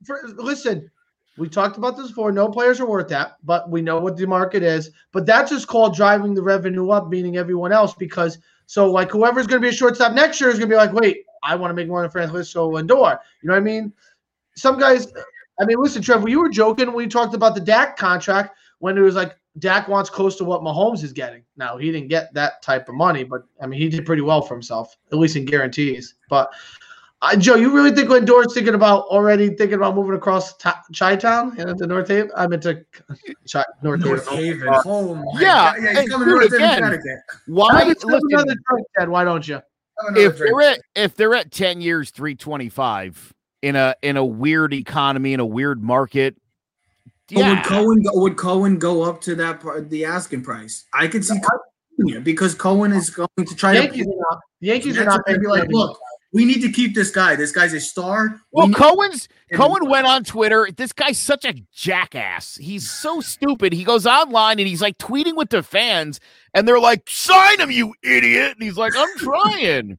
For, 0.04 0.20
listen, 0.36 0.90
we 1.36 1.48
talked 1.50 1.76
about 1.76 1.96
this 1.98 2.08
before. 2.08 2.32
No 2.32 2.48
players 2.48 2.80
are 2.80 2.86
worth 2.86 3.08
that, 3.08 3.36
but 3.44 3.68
we 3.70 3.82
know 3.82 4.00
what 4.00 4.16
the 4.16 4.26
market 4.26 4.62
is. 4.62 4.90
But 5.12 5.26
that's 5.26 5.50
just 5.50 5.66
called 5.66 5.94
driving 5.94 6.32
the 6.34 6.42
revenue 6.42 6.88
up, 6.90 7.08
meaning 7.10 7.36
everyone 7.36 7.72
else. 7.72 7.92
Because 7.94 8.38
so 8.66 8.90
like 8.90 9.10
whoever's 9.10 9.46
going 9.46 9.60
to 9.60 9.66
be 9.66 9.74
a 9.74 9.76
shortstop 9.76 10.14
next 10.14 10.40
year 10.40 10.48
is 10.48 10.58
going 10.58 10.70
to 10.70 10.72
be 10.72 10.78
like, 10.78 10.94
wait, 10.94 11.24
I 11.42 11.56
want 11.56 11.70
to 11.70 11.74
make 11.74 11.88
more 11.88 12.00
than 12.00 12.10
Francisco 12.10 12.70
Lindor. 12.72 13.18
You 13.42 13.48
know 13.48 13.52
what 13.52 13.56
I 13.56 13.60
mean? 13.60 13.92
Some 14.56 14.78
guys. 14.78 15.12
I 15.60 15.66
mean, 15.66 15.76
listen, 15.78 16.00
Trevor, 16.00 16.30
you 16.30 16.40
were 16.40 16.48
joking 16.48 16.90
when 16.94 17.04
you 17.04 17.10
talked 17.10 17.34
about 17.34 17.54
the 17.54 17.60
Dak 17.60 17.98
contract 17.98 18.56
when 18.78 18.96
it 18.96 19.02
was 19.02 19.14
like 19.14 19.36
Dak 19.58 19.86
wants 19.88 20.08
close 20.08 20.36
to 20.36 20.44
what 20.44 20.62
Mahomes 20.62 21.02
is 21.04 21.12
getting. 21.12 21.42
Now 21.56 21.76
he 21.76 21.92
didn't 21.92 22.08
get 22.08 22.32
that 22.34 22.62
type 22.62 22.88
of 22.88 22.94
money, 22.94 23.22
but 23.24 23.42
I 23.60 23.66
mean 23.66 23.80
he 23.80 23.88
did 23.88 24.06
pretty 24.06 24.22
well 24.22 24.40
for 24.42 24.54
himself, 24.54 24.96
at 25.12 25.18
least 25.18 25.36
in 25.36 25.44
guarantees. 25.44 26.14
But 26.30 26.52
uh, 27.20 27.36
Joe, 27.36 27.54
you 27.54 27.72
really 27.72 27.92
think 27.92 28.08
Lindor's 28.08 28.52
thinking 28.54 28.74
about 28.74 29.04
already 29.04 29.48
thinking 29.50 29.74
about 29.74 29.94
moving 29.94 30.14
across 30.16 30.56
Ta- 30.56 30.82
Chi 30.98 31.14
Town 31.16 31.54
and 31.58 31.70
into 31.70 31.86
North 31.86 32.08
Haven? 32.08 32.30
I 32.36 32.46
meant 32.48 32.62
to 32.64 32.84
Chi- 33.52 33.64
North, 33.82 34.00
North 34.00 34.28
Haven. 34.28 34.60
Haven. 34.68 34.82
Oh 34.86 35.14
my 35.14 35.40
Yeah, 35.40 35.46
God. 35.54 35.76
yeah, 35.82 35.92
hey, 35.92 36.00
he's 36.00 36.10
coming 36.10 36.28
North 36.28 36.42
Haven, 36.44 36.56
again, 36.56 36.74
Connecticut. 36.76 37.18
Why? 37.46 37.78
Have 37.78 37.88
Listen, 37.88 38.10
another 38.30 38.54
drink, 38.68 38.86
Ted. 38.98 39.08
Why 39.08 39.22
don't 39.24 39.46
you? 39.46 39.60
If 40.16 40.36
drink. 40.38 40.52
they're 40.56 40.60
at 40.62 40.80
if 40.96 41.14
they're 41.14 41.34
at 41.34 41.52
10 41.52 41.80
years 41.80 42.10
325 42.10 43.32
in 43.60 43.76
a 43.76 43.94
in 44.02 44.16
a 44.16 44.24
weird 44.24 44.74
economy 44.74 45.32
in 45.32 45.38
a 45.38 45.46
weird 45.46 45.80
market 45.82 46.34
But 47.30 47.48
would 47.48 47.64
Cohen 47.64 48.02
go, 48.02 48.10
would 48.20 48.36
Cohen 48.36 48.78
go 48.78 49.02
up 49.02 49.20
to 49.22 49.34
that 49.36 49.60
part, 49.60 49.88
the 49.90 50.04
asking 50.04 50.42
price? 50.42 50.84
I 50.92 51.06
could 51.08 51.24
see 51.24 51.38
Cohen 51.40 52.22
because 52.22 52.54
Cohen 52.54 52.92
is 52.92 53.10
going 53.10 53.28
to 53.38 53.54
try 53.54 53.74
Yankees 53.74 54.06
to. 54.06 54.12
are 54.12 54.16
not. 54.30 54.40
Yankees 54.60 54.98
are 54.98 55.04
not 55.04 55.24
gonna 55.26 55.38
be 55.38 55.46
like, 55.46 55.68
look, 55.70 55.98
we 56.32 56.44
need 56.44 56.60
to 56.62 56.72
keep 56.72 56.94
this 56.94 57.10
guy. 57.10 57.36
This 57.36 57.52
guy's 57.52 57.74
a 57.74 57.80
star. 57.80 58.40
Well 58.52 58.66
need- 58.68 58.76
cohen's 58.76 59.28
cohen 59.54 59.88
went 59.88 60.06
on 60.06 60.24
twitter 60.24 60.66
this 60.74 60.92
guy's 60.94 61.18
such 61.18 61.44
a 61.44 61.52
jackass 61.74 62.56
he's 62.56 62.88
so 62.88 63.20
stupid 63.20 63.74
he 63.74 63.84
goes 63.84 64.06
online 64.06 64.58
and 64.58 64.66
he's 64.66 64.80
like 64.80 64.96
tweeting 64.96 65.36
with 65.36 65.50
the 65.50 65.62
fans 65.62 66.20
and 66.54 66.66
they're 66.66 66.80
like 66.80 67.02
sign 67.06 67.60
him 67.60 67.70
you 67.70 67.92
idiot 68.02 68.52
and 68.52 68.62
he's 68.62 68.78
like 68.78 68.94
i'm 68.96 69.18
trying 69.18 69.98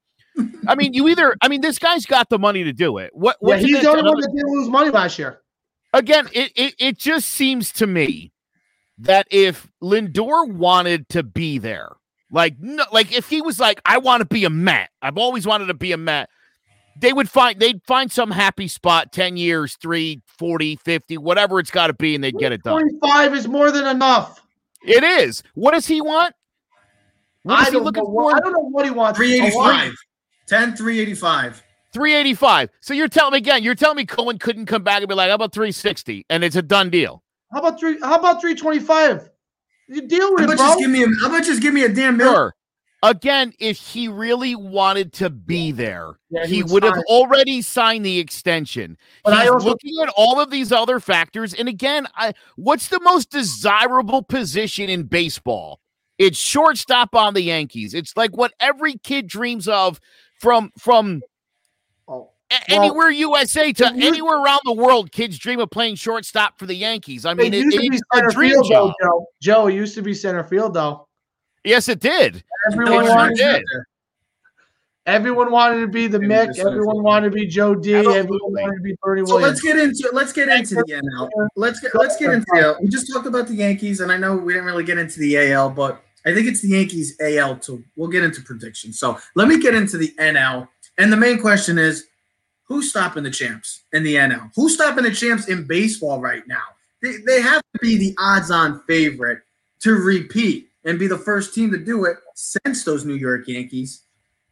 i 0.67 0.73
mean 0.73 0.91
you 0.95 1.07
either 1.07 1.36
i 1.43 1.47
mean 1.47 1.62
this 1.62 1.77
guy's 1.77 2.07
got 2.07 2.29
the 2.29 2.39
money 2.39 2.63
to 2.63 2.73
do 2.73 2.97
it 2.97 3.12
what 3.13 3.38
Yeah, 3.43 3.57
he's 3.57 3.79
the 3.83 3.89
only 3.91 4.01
one 4.01 4.19
that 4.21 4.31
didn't 4.36 4.51
lose 4.51 4.69
money 4.69 4.89
last 4.89 5.19
year. 5.19 5.42
Again, 5.93 6.27
it, 6.34 6.51
it 6.56 6.75
it 6.79 6.97
just 6.97 7.29
seems 7.29 7.71
to 7.73 7.88
me 7.88 8.32
that 8.97 9.27
if 9.32 9.67
Lindor 9.82 10.51
wanted 10.51 11.08
to 11.10 11.23
be 11.23 11.58
there, 11.58 11.89
like 12.32 12.56
no, 12.60 12.84
like 12.91 13.15
if 13.15 13.29
he 13.29 13.41
was 13.41 13.60
like, 13.60 13.82
I 13.86 13.97
want 13.99 14.21
to 14.21 14.25
be 14.25 14.43
a 14.45 14.49
Met, 14.49 14.89
I've 15.01 15.17
always 15.17 15.45
wanted 15.47 15.67
to 15.67 15.73
be 15.73 15.91
a 15.91 15.97
Met, 15.97 16.29
they 16.99 17.13
would 17.13 17.29
find 17.29 17.60
they'd 17.60 17.82
find 17.86 18.12
some 18.12 18.32
happy 18.32 18.67
spot 18.67 19.12
10 19.12 19.38
years, 19.38 19.77
3, 19.82 20.21
40, 20.25 20.75
50, 20.77 21.17
whatever 21.17 21.60
it's 21.60 21.71
got 21.71 21.88
to 21.88 21.93
be, 21.93 22.15
and 22.15 22.23
they'd 22.23 22.38
get 22.38 22.51
it 22.51 22.63
done. 22.63 22.82
25 22.99 23.34
is 23.36 23.47
more 23.47 23.71
than 23.71 23.86
enough. 23.88 24.41
It 24.86 25.03
is. 25.03 25.43
What 25.56 25.71
does 25.71 25.88
he 25.88 26.01
want? 26.01 26.36
What 27.43 27.60
I 27.60 27.65
he 27.65 27.71
don't, 27.71 27.84
looking 27.84 28.03
know, 28.03 28.10
what- 28.10 28.36
I 28.36 28.39
don't 28.39 28.53
know 28.53 28.69
what 28.69 28.86
he 28.86 28.91
wants. 28.91 29.17
385. 29.17 29.93
10 30.47 30.75
385. 30.75 31.63
385. 31.93 32.69
So 32.82 32.93
you're 32.93 33.08
telling 33.08 33.34
me 33.34 33.38
again, 33.38 33.63
you're 33.63 33.75
telling 33.75 33.97
me 33.97 34.06
Cohen 34.06 34.38
couldn't 34.39 34.65
come 34.65 34.84
back 34.84 35.01
and 35.01 35.08
be 35.10 35.15
like, 35.15 35.29
how 35.29 35.36
about 35.36 35.53
360? 35.53 36.25
And 36.29 36.43
it's 36.43 36.56
a 36.56 36.62
done 36.62 36.89
deal. 36.89 37.23
How 37.51 37.60
about 37.60 37.79
three? 37.79 37.99
How 38.01 38.17
about 38.19 38.41
325? 38.41 39.29
You 39.89 40.08
deal 40.08 40.34
with 40.34 40.45
How 40.45 40.51
it, 40.51 40.53
about 40.56 40.58
bro. 40.58 40.67
just 40.67 40.79
give 40.79 40.89
me 40.89 41.03
a 41.03 41.08
how 41.21 41.27
about 41.27 41.43
just 41.43 41.62
give 41.62 41.73
me 41.73 41.84
a 41.84 41.89
damn 41.89 42.17
million? 42.17 42.34
Sure. 42.36 42.56
Again, 43.03 43.51
if 43.60 43.77
he 43.77 44.08
really 44.08 44.56
wanted 44.56 45.12
to 45.13 45.29
be 45.29 45.73
there, 45.73 46.13
Yeah, 46.29 46.45
he 46.45 46.56
he 46.56 46.63
would 46.63 46.71
would 46.71 46.84
have 46.84 47.03
already 47.10 47.62
signed 47.62 48.06
the 48.06 48.17
extension. 48.17 48.97
But 49.25 49.34
I 49.34 49.41
He's 49.41 49.49
also- 49.51 49.67
looking 49.67 49.99
at 50.01 50.08
all 50.15 50.39
of 50.39 50.49
these 50.51 50.71
other 50.71 51.01
factors. 51.01 51.53
And 51.53 51.67
again, 51.67 52.08
I, 52.15 52.32
what's 52.56 52.88
the 52.88 53.01
most 53.01 53.29
desirable 53.29 54.23
position 54.23 54.89
in 54.89 55.03
baseball? 55.03 55.82
It's 56.17 56.38
shortstop 56.39 57.13
on 57.13 57.34
the 57.34 57.41
Yankees. 57.41 57.93
It's 57.93 58.15
like 58.15 58.38
what 58.38 58.53
every 58.62 58.93
kid 58.99 59.27
dreams 59.27 59.67
of 59.67 59.99
from 60.39 60.71
from 60.79 61.17
a- 61.17 61.27
Well, 62.69 62.81
anywhere 62.81 63.09
USA 63.09 63.71
to 63.73 63.85
anywhere 63.87 64.41
around 64.41 64.61
the 64.65 64.73
world. 64.73 65.11
Kids 65.11 65.37
dream 65.37 65.59
of 65.59 65.69
playing 65.69 65.95
shortstop 65.95 66.59
for 66.59 66.65
the 66.65 66.75
Yankees. 66.75 67.25
I 67.25 67.33
mean, 67.33 67.53
it 67.53 67.57
it, 67.57 67.65
used 67.65 67.77
to 67.77 67.89
be 67.89 67.97
a 67.97 68.15
center 68.15 68.29
dream 68.29 68.51
field, 68.51 68.65
though, 68.69 68.87
job. 68.87 68.93
Joe. 69.01 69.25
Joe, 69.41 69.67
it 69.67 69.73
used 69.75 69.95
to 69.95 70.01
be 70.01 70.13
center 70.13 70.43
field, 70.43 70.73
though. 70.73 71.07
Yes, 71.63 71.87
it 71.87 71.99
did. 71.99 72.43
Everyone 72.71 73.03
They 73.03 73.07
sure 73.07 73.15
wanted, 73.15 73.37
did. 73.37 73.63
everyone 75.05 75.51
wanted 75.51 75.81
to 75.81 75.87
be 75.87 76.07
the 76.07 76.19
Maybe 76.19 76.33
Mick. 76.33 76.59
Everyone 76.59 77.03
wanted 77.03 77.29
to 77.29 77.35
be 77.35 77.47
Joe 77.47 77.75
D. 77.75 77.93
Everyone 77.93 78.27
wanted 78.53 78.75
to 78.77 78.81
be 78.81 78.95
Bernie 79.01 79.25
So 79.25 79.35
Williams. 79.35 79.53
let's 79.53 79.61
get 79.61 79.77
into 79.79 80.09
let's 80.13 80.33
get 80.33 80.49
into 80.49 80.75
the 80.75 80.83
NL. 80.83 81.29
Let's 81.55 81.79
get 81.79 81.95
let's 81.95 82.17
get 82.17 82.31
into 82.31 82.45
the 82.51 82.77
we 82.81 82.89
just 82.89 83.11
talked 83.11 83.27
about 83.27 83.47
the 83.47 83.55
Yankees, 83.55 84.01
and 84.01 84.11
I 84.11 84.17
know 84.17 84.35
we 84.35 84.53
didn't 84.53 84.65
really 84.65 84.83
get 84.83 84.97
into 84.97 85.19
the 85.19 85.37
AL, 85.51 85.71
but 85.71 86.03
I 86.25 86.33
think 86.33 86.47
it's 86.47 86.61
the 86.61 86.69
Yankees 86.69 87.17
AL 87.21 87.57
too. 87.57 87.83
We'll 87.95 88.09
get 88.09 88.23
into 88.23 88.41
predictions. 88.41 88.99
So 88.99 89.17
let 89.35 89.47
me 89.47 89.59
get 89.59 89.75
into 89.75 89.97
the 89.97 90.13
NL. 90.19 90.67
And 90.97 91.11
the 91.11 91.17
main 91.17 91.39
question 91.39 91.77
is 91.77 92.07
who's 92.63 92.89
stopping 92.89 93.23
the 93.23 93.32
champs 93.32 93.84
in 93.91 94.04
the 94.04 94.15
NL? 94.15 94.52
Who's 94.56 94.76
stopping 94.76 95.04
the 95.04 95.12
champs 95.12 95.47
in 95.47 95.65
baseball 95.65 96.19
right 96.19 96.47
now? 96.47 96.63
They, 97.02 97.17
they 97.26 97.41
have 97.41 97.62
to 97.73 97.80
be 97.80 97.97
the 97.97 98.15
odds 98.19 98.52
on 98.52 98.82
favorite 98.88 99.41
to 99.82 99.93
repeat 99.93 100.69
and 100.86 100.99
be 100.99 101.08
the 101.08 101.17
first 101.17 101.54
team 101.54 101.71
to 101.71 101.78
do 101.78 102.06
it 102.06 102.17
since 102.36 102.84
those 102.84 103.06
New 103.06 103.15
York 103.15 103.47
Yankees. 103.47 104.04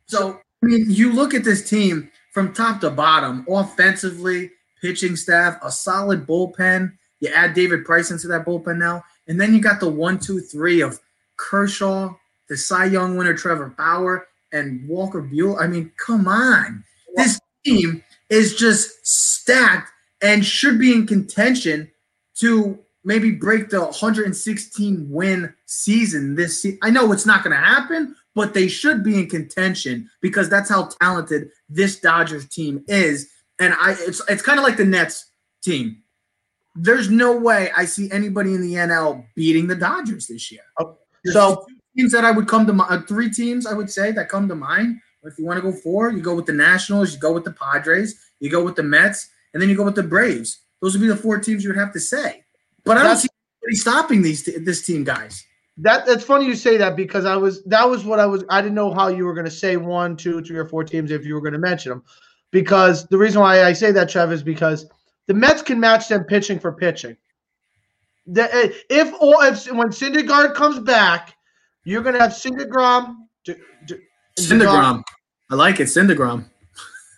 So, 0.06 0.40
I 0.62 0.66
mean, 0.66 0.86
you 0.88 1.14
look 1.14 1.34
at 1.34 1.44
this 1.44 1.70
team 1.70 2.12
from 2.34 2.54
top 2.54 2.82
to 2.82 2.90
bottom, 2.90 3.46
offensively, 3.50 4.52
pitching 4.82 5.16
staff, 5.16 5.58
a 5.64 5.72
solid 5.72 6.26
bullpen. 6.26 6.94
You 7.20 7.30
add 7.30 7.54
David 7.54 7.86
Price 7.86 8.12
into 8.12 8.28
that 8.28 8.46
bullpen 8.46 8.78
now, 8.78 9.04
and 9.28 9.40
then 9.40 9.54
you 9.54 9.62
got 9.62 9.80
the 9.80 9.90
one, 9.90 10.20
two, 10.20 10.40
three 10.40 10.82
of 10.82 11.00
Kershaw, 11.38 12.14
the 12.50 12.58
Cy 12.58 12.86
Young 12.86 13.16
winner 13.16 13.34
Trevor 13.34 13.74
Bauer, 13.78 14.28
and 14.52 14.88
Walker 14.88 15.22
Buehler. 15.22 15.62
I 15.62 15.68
mean, 15.68 15.92
come 16.04 16.28
on. 16.28 16.84
This 17.16 17.40
team 17.66 18.04
is 18.30 18.56
just 18.56 19.06
stacked 19.06 19.92
and 20.22 20.46
should 20.46 20.80
be 20.80 20.94
in 20.94 21.06
contention 21.08 21.90
to 22.36 22.80
maybe 23.04 23.32
break 23.32 23.70
the 23.70 23.80
116 23.82 25.08
win 25.10 25.54
season 25.66 26.36
this 26.36 26.62
season. 26.62 26.80
I 26.82 26.90
know 26.92 27.12
it's 27.12 27.26
not 27.26 27.44
going 27.44 27.56
to 27.56 27.64
happen, 27.64 28.16
but 28.36 28.54
they 28.54 28.68
should 28.68 29.04
be 29.04 29.18
in 29.20 29.28
contention 29.28 30.10
because 30.22 30.50
that's 30.50 30.70
how 30.70 30.90
talented 31.02 31.50
this 31.70 32.00
Dodgers 32.00 32.48
team 32.48 32.84
is. 32.88 33.30
And 33.60 33.74
I 33.74 33.96
it's 34.00 34.22
it's 34.30 34.42
kind 34.42 34.60
of 34.60 34.64
like 34.64 34.78
the 34.78 34.86
Nets 34.86 35.26
team. 35.62 35.98
There's 36.76 37.10
no 37.10 37.36
way 37.36 37.70
I 37.76 37.86
see 37.86 38.10
anybody 38.12 38.54
in 38.54 38.62
the 38.62 38.76
NL 38.76 39.26
beating 39.36 39.68
the 39.68 39.76
Dodgers 39.76 40.28
this 40.28 40.52
year. 40.52 40.62
There's 41.24 41.34
So- 41.34 41.66
two 41.68 41.76
teams 41.98 42.12
that 42.14 42.24
I 42.24 42.32
would 42.32 42.48
come 42.48 42.66
to 42.68 42.74
mi- 42.74 42.86
uh, 42.88 43.02
three 43.02 43.30
teams 43.30 43.66
I 43.66 43.74
would 43.74 43.90
say 43.92 44.12
that 44.14 44.30
come 44.30 44.48
to 44.48 44.56
mind. 44.56 45.02
If 45.24 45.38
you 45.38 45.46
want 45.46 45.58
to 45.58 45.62
go 45.62 45.72
four, 45.72 46.12
you 46.12 46.22
go 46.22 46.36
with 46.36 46.46
the 46.46 46.54
Nationals, 46.54 47.14
you 47.14 47.20
go 47.20 47.32
with 47.32 47.44
the 47.44 47.52
Padres, 47.52 48.20
you 48.40 48.50
go 48.50 48.64
with 48.64 48.76
the 48.76 48.84
Mets, 48.84 49.30
and 49.54 49.62
then 49.62 49.70
you 49.70 49.76
go 49.76 49.84
with 49.84 49.96
the 49.96 50.04
Braves. 50.04 50.62
Those 50.82 50.94
would 50.94 51.02
be 51.02 51.08
the 51.08 51.16
four 51.16 51.38
teams 51.40 51.64
you 51.64 51.70
would 51.70 51.78
have 51.78 51.94
to 51.94 52.00
say. 52.00 52.44
But 52.84 52.98
I 52.98 53.02
don't 53.02 53.10
That's- 53.10 53.22
see 53.24 53.30
anybody 53.64 53.76
stopping 53.76 54.22
these 54.22 54.44
this 54.44 54.86
team, 54.86 55.04
guys. 55.04 55.46
That 55.78 56.06
that's 56.06 56.24
funny 56.24 56.46
you 56.46 56.56
say 56.56 56.78
that 56.78 56.96
because 56.96 57.26
I 57.26 57.36
was 57.36 57.64
that 57.66 57.90
was 57.90 58.04
what 58.04 58.20
I 58.20 58.26
was 58.26 58.44
I 58.50 58.62
didn't 58.62 58.76
know 58.76 58.94
how 58.94 59.08
you 59.08 59.26
were 59.26 59.34
going 59.34 59.46
to 59.46 59.52
say 59.52 59.78
one, 59.78 60.18
two, 60.18 60.42
three, 60.44 60.58
or 60.58 60.66
four 60.66 60.84
teams 60.84 61.12
if 61.12 61.26
you 61.26 61.34
were 61.34 61.42
going 61.42 61.54
to 61.54 61.60
mention 61.60 61.92
them. 61.92 62.04
Because 62.52 63.08
the 63.08 63.18
reason 63.18 63.42
why 63.42 63.64
I 63.64 63.74
say 63.74 63.92
that, 63.94 64.10
Trev, 64.10 64.32
is 64.32 64.44
because 64.44 64.86
the 65.28 65.34
Mets 65.34 65.62
can 65.62 65.80
match 65.80 66.10
them 66.10 66.26
pitching 66.26 66.60
for 66.60 66.74
pitching. 66.74 67.16
The, 68.28 68.54
eh, 68.54 68.72
if 68.90 69.14
or 69.22 69.46
if 69.46 69.72
when 69.72 69.90
Syndergaard 69.90 70.56
comes 70.56 70.80
back, 70.80 71.36
you're 71.86 72.04
going 72.04 72.16
to 72.16 72.22
have 72.22 72.32
Syndergaard. 72.32 73.16
D- 74.36 74.44
D- 74.44 74.50
Syndergrom. 74.50 75.04
I 75.50 75.56
like 75.56 75.80
it, 75.80 75.86
Syndergrom. 75.86 76.46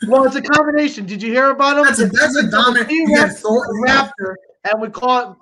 Well, 0.07 0.25
it's 0.25 0.35
a 0.35 0.41
combination. 0.41 1.05
Did 1.05 1.21
you 1.21 1.31
hear 1.31 1.49
about 1.49 1.77
him? 1.77 1.85
That's 1.85 1.99
a 1.99 2.07
that's 2.07 2.35
a 2.35 2.49
dominant. 2.49 2.89
He 2.89 3.05
yeah, 3.09 3.31
went 3.43 3.77
Raptor, 3.87 4.35
and 4.65 4.81
we 4.81 4.89
call 4.89 5.31
it. 5.31 5.37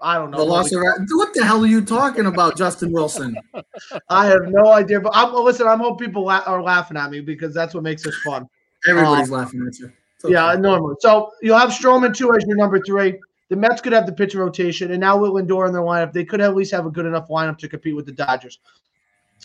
I 0.00 0.14
don't 0.14 0.30
know. 0.30 0.38
the 0.38 0.44
what 0.44 0.52
loss 0.52 0.72
of 0.72 0.82
What 1.10 1.34
the 1.34 1.44
hell 1.44 1.64
are 1.64 1.66
you 1.66 1.84
talking 1.84 2.26
about, 2.26 2.56
Justin 2.56 2.92
Wilson? 2.92 3.36
I 4.08 4.26
have 4.26 4.48
no 4.48 4.72
idea, 4.72 5.00
but 5.00 5.12
I'm 5.14 5.34
listen. 5.34 5.66
I'm 5.66 5.80
hope 5.80 5.98
people 5.98 6.24
la- 6.24 6.44
are 6.46 6.62
laughing 6.62 6.96
at 6.96 7.10
me 7.10 7.20
because 7.20 7.52
that's 7.52 7.74
what 7.74 7.82
makes 7.82 8.04
this 8.04 8.16
fun. 8.18 8.48
Everybody's 8.86 9.30
um, 9.30 9.38
laughing 9.38 9.66
at 9.66 9.78
you. 9.78 9.92
Okay. 10.24 10.32
Yeah, 10.32 10.54
normally. 10.54 10.94
So 11.00 11.32
you'll 11.42 11.58
have 11.58 11.70
Stroman 11.70 12.16
two 12.16 12.32
as 12.34 12.44
your 12.46 12.56
number 12.56 12.80
three. 12.80 13.18
The 13.50 13.56
Mets 13.56 13.80
could 13.80 13.92
have 13.92 14.06
the 14.06 14.12
pitcher 14.12 14.38
rotation, 14.38 14.92
and 14.92 15.00
now 15.00 15.18
with 15.18 15.32
Lindor 15.32 15.66
in 15.66 15.72
their 15.72 15.82
lineup, 15.82 16.12
they 16.12 16.24
could 16.24 16.40
at 16.40 16.54
least 16.54 16.72
have 16.72 16.86
a 16.86 16.90
good 16.90 17.04
enough 17.04 17.28
lineup 17.28 17.58
to 17.58 17.68
compete 17.68 17.94
with 17.94 18.06
the 18.06 18.12
Dodgers. 18.12 18.58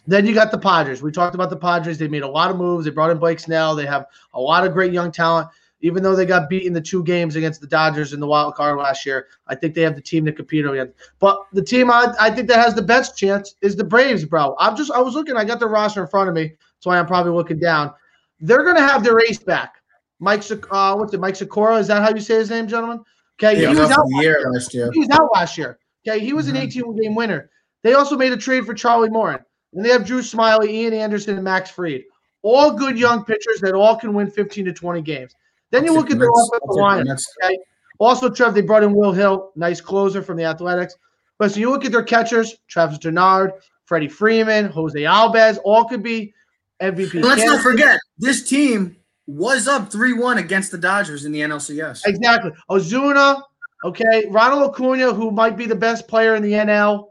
Then 0.10 0.26
you 0.26 0.34
got 0.34 0.50
the 0.50 0.58
Padres. 0.58 1.04
We 1.04 1.12
talked 1.12 1.36
about 1.36 1.52
the 1.52 1.56
Padres. 1.56 2.00
They 2.00 2.08
made 2.08 2.24
a 2.24 2.28
lot 2.28 2.50
of 2.50 2.58
moves. 2.58 2.84
They 2.86 2.90
brought 2.90 3.12
in 3.12 3.20
Blake 3.20 3.40
Snell. 3.40 3.76
They 3.76 3.86
have 3.86 4.08
a 4.34 4.42
lot 4.42 4.66
of 4.66 4.74
great 4.74 4.92
young 4.92 5.12
talent. 5.12 5.50
Even 5.82 6.02
though 6.02 6.16
they 6.16 6.26
got 6.26 6.50
beat 6.50 6.64
in 6.64 6.74
the 6.74 6.82
two 6.82 7.04
games 7.04 7.36
against 7.36 7.62
the 7.62 7.68
Dodgers 7.68 8.12
in 8.12 8.20
the 8.20 8.26
wild 8.26 8.56
card 8.56 8.80
last 8.80 9.06
year, 9.06 9.28
I 9.46 9.54
think 9.54 9.76
they 9.76 9.82
have 9.84 9.96
the 9.96 10.02
team 10.02 10.26
to 10.26 10.34
compete 10.34 10.66
against. 10.66 10.96
But 11.20 11.38
the 11.54 11.62
team 11.62 11.92
I, 11.92 12.12
I 12.20 12.32
think 12.32 12.48
that 12.48 12.58
has 12.58 12.74
the 12.74 12.82
best 12.82 13.18
chance 13.20 13.54
is 13.62 13.76
the 13.76 13.84
Braves, 13.84 14.26
bro. 14.26 14.56
I'm 14.58 14.76
just 14.76 14.90
I 14.92 15.00
was 15.00 15.14
looking. 15.14 15.38
I 15.38 15.46
got 15.46 15.60
the 15.60 15.68
roster 15.68 16.02
in 16.02 16.08
front 16.08 16.28
of 16.28 16.34
me. 16.34 16.48
That's 16.48 16.86
why 16.86 16.98
I'm 16.98 17.06
probably 17.06 17.32
looking 17.34 17.60
down. 17.60 17.94
They're 18.40 18.64
gonna 18.66 18.82
have 18.82 19.04
their 19.04 19.20
ace 19.20 19.38
back. 19.40 19.76
Mike, 20.20 20.44
uh, 20.72 20.96
what's 20.96 21.14
it? 21.14 21.20
Mike 21.20 21.36
Sikora? 21.36 21.78
Is 21.78 21.88
that 21.88 22.02
how 22.02 22.10
you 22.10 22.20
say 22.20 22.36
his 22.36 22.50
name, 22.50 22.68
gentlemen? 22.68 23.02
Okay, 23.42 23.62
Yeah, 23.62 23.70
he 23.70 23.80
was 23.80 23.92
out 23.92 24.06
the 24.08 24.22
year 24.24 24.44
last 24.52 24.74
year. 24.74 24.90
He 24.92 25.00
was 25.00 25.10
out 25.12 25.30
last 25.34 25.56
year. 25.56 25.78
Okay, 26.06 26.20
he 26.20 26.34
was 26.34 26.48
an 26.48 26.56
Mhm. 26.56 26.64
18 26.64 26.96
game 27.00 27.14
winner. 27.16 27.52
They 27.84 27.94
also 27.94 28.18
made 28.18 28.34
a 28.34 28.38
trade 28.38 28.66
for 28.66 28.74
Charlie 28.74 29.10
Morton. 29.10 29.46
And 29.74 29.86
they 29.86 29.90
have 29.90 30.06
Drew 30.06 30.22
Smyly, 30.22 30.70
Ian 30.70 30.94
Anderson, 30.94 31.36
and 31.36 31.44
Max 31.44 31.70
Fried. 31.70 32.04
All 32.42 32.72
good 32.72 32.98
young 32.98 33.24
pitchers 33.26 33.60
that 33.62 33.74
all 33.74 33.96
can 33.96 34.14
win 34.14 34.32
15 34.32 34.66
to 34.66 34.74
20 34.74 35.02
games. 35.02 35.36
Then 35.72 35.84
you 35.84 35.92
I'll 35.92 35.98
look 35.98 36.08
take 36.08 36.16
at 36.16 36.20
the 36.20 36.26
their 36.26 36.30
offensive 36.30 36.60
I'll 36.64 36.96
take 36.96 37.06
the 37.06 37.12
line. 37.12 37.18
Okay. 37.44 37.58
Also, 38.00 38.30
Trev, 38.30 38.54
they 38.54 38.62
brought 38.62 38.84
in 38.84 38.94
Will 38.94 39.12
Hill, 39.12 39.52
nice 39.56 39.82
closer 39.82 40.22
from 40.22 40.38
the 40.38 40.46
Athletics. 40.46 40.96
But 41.38 41.52
so 41.52 41.60
you 41.60 41.70
look 41.70 41.86
at 41.86 41.92
their 41.92 42.04
catchers, 42.04 42.56
Travis 42.68 42.98
d'Arnaud, 42.98 43.52
Freddie 43.86 44.08
Freeman, 44.08 44.66
Jose 44.68 45.00
Alves, 45.00 45.58
all 45.66 45.86
could 45.86 46.02
be 46.02 46.34
MVP. 46.82 47.22
But 47.22 47.28
let's 47.28 47.46
not 47.46 47.62
forget 47.62 48.00
this 48.18 48.48
team 48.48 48.96
was 49.28 49.68
up 49.68 49.92
three 49.92 50.14
one 50.14 50.38
against 50.38 50.72
the 50.72 50.78
Dodgers 50.78 51.26
in 51.26 51.32
the 51.32 51.42
NLCS. 51.42 52.06
Exactly. 52.06 52.52
Ozuna, 52.70 53.42
okay, 53.84 54.26
Ronald 54.30 54.72
Acuna, 54.72 55.14
who 55.14 55.30
might 55.32 55.58
be 55.58 55.66
the 55.66 55.76
best 55.76 56.08
player 56.08 56.36
in 56.36 56.44
the 56.44 56.54
NL. 56.54 57.09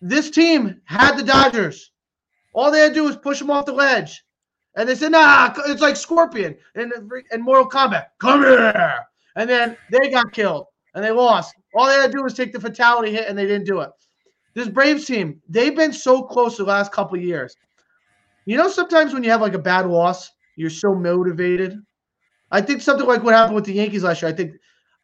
This 0.00 0.30
team 0.30 0.80
had 0.84 1.16
the 1.16 1.22
Dodgers. 1.22 1.92
All 2.52 2.70
they 2.70 2.80
had 2.80 2.88
to 2.88 2.94
do 2.94 3.04
was 3.04 3.16
push 3.16 3.38
them 3.38 3.50
off 3.50 3.66
the 3.66 3.72
ledge. 3.72 4.24
And 4.76 4.88
they 4.88 4.94
said, 4.94 5.12
nah, 5.12 5.54
it's 5.66 5.82
like 5.82 5.96
Scorpion 5.96 6.56
and, 6.74 6.92
and 7.30 7.42
Mortal 7.42 7.68
Kombat. 7.68 8.06
Come 8.18 8.42
here. 8.42 9.06
And 9.36 9.48
then 9.48 9.76
they 9.90 10.10
got 10.10 10.32
killed 10.32 10.66
and 10.94 11.04
they 11.04 11.10
lost. 11.10 11.54
All 11.74 11.86
they 11.86 11.94
had 11.94 12.12
to 12.12 12.18
do 12.18 12.22
was 12.22 12.34
take 12.34 12.52
the 12.52 12.60
fatality 12.60 13.12
hit 13.12 13.28
and 13.28 13.36
they 13.36 13.46
didn't 13.46 13.66
do 13.66 13.80
it. 13.80 13.90
This 14.54 14.68
Braves 14.68 15.04
team, 15.04 15.40
they've 15.48 15.74
been 15.74 15.92
so 15.92 16.22
close 16.22 16.56
the 16.56 16.64
last 16.64 16.92
couple 16.92 17.16
of 17.16 17.24
years. 17.24 17.56
You 18.46 18.56
know, 18.56 18.68
sometimes 18.68 19.12
when 19.12 19.24
you 19.24 19.30
have 19.30 19.40
like 19.40 19.54
a 19.54 19.58
bad 19.58 19.86
loss, 19.86 20.30
you're 20.56 20.70
so 20.70 20.94
motivated. 20.94 21.80
I 22.50 22.60
think 22.60 22.82
something 22.82 23.06
like 23.06 23.24
what 23.24 23.34
happened 23.34 23.56
with 23.56 23.64
the 23.64 23.72
Yankees 23.72 24.04
last 24.04 24.22
year. 24.22 24.30
I 24.30 24.34
think 24.34 24.52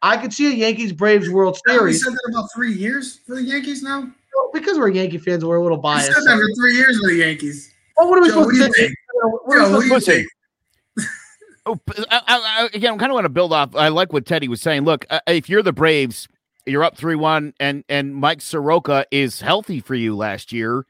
I 0.01 0.15
could 0.15 0.33
see 0.33 0.47
a 0.47 0.55
Yankees 0.55 0.93
Braves 0.93 1.29
World 1.29 1.59
We 1.65 1.73
Series 1.73 2.03
said 2.03 2.13
that 2.13 2.31
about 2.31 2.49
three 2.55 2.73
years 2.73 3.19
for 3.27 3.35
the 3.35 3.43
Yankees 3.43 3.83
now. 3.83 4.09
Because 4.53 4.77
we're 4.77 4.89
Yankee 4.89 5.17
fans. 5.17 5.43
We're 5.45 5.55
a 5.57 5.61
little 5.63 5.77
We 5.77 5.83
biased. 5.83 6.07
said 6.13 6.23
that 6.23 6.35
for 6.35 6.61
three 6.61 6.75
years 6.75 6.99
for 6.99 7.07
the 7.09 7.15
Yankees. 7.15 7.73
Oh, 7.97 8.07
what 8.09 8.19
are 8.19 8.21
we 8.21 8.27
Joe, 8.29 8.33
supposed 8.43 8.51
do 8.59 8.67
to 8.67 8.73
say? 8.73 8.81
think? 8.87 8.95
What 9.13 9.23
are 9.23 9.29
we 9.29 9.55
Joe, 9.55 9.71
what 9.71 9.81
do 9.81 9.87
you 9.87 9.99
to 9.99 10.05
think? 10.05 10.27
Oh, 11.67 11.75
p- 11.75 12.03
I, 12.09 12.17
I, 12.17 12.23
I- 12.63 12.69
again, 12.73 12.95
I 12.95 12.97
kind 12.97 13.11
of 13.11 13.13
want 13.13 13.25
to 13.25 13.29
build 13.29 13.53
off. 13.53 13.75
I 13.75 13.89
like 13.89 14.11
what 14.11 14.25
Teddy 14.25 14.47
was 14.47 14.61
saying. 14.61 14.81
Look, 14.83 15.05
uh, 15.11 15.19
if 15.27 15.47
you're 15.47 15.61
the 15.61 15.71
Braves, 15.71 16.27
you're 16.65 16.83
up 16.83 16.97
three 16.97 17.15
one, 17.15 17.53
and 17.59 17.83
and 17.87 18.15
Mike 18.15 18.41
Soroka 18.41 19.05
is 19.11 19.41
healthy 19.41 19.79
for 19.79 19.93
you 19.93 20.15
last 20.15 20.51
year. 20.51 20.87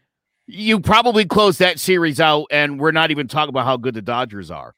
You 0.47 0.79
probably 0.79 1.25
close 1.25 1.57
that 1.57 1.77
series 1.77 2.21
out, 2.21 2.45
and 2.51 2.79
we're 2.79 2.91
not 2.93 3.11
even 3.11 3.27
talking 3.27 3.49
about 3.49 3.65
how 3.65 3.75
good 3.75 3.95
the 3.95 4.01
Dodgers 4.01 4.49
are. 4.49 4.73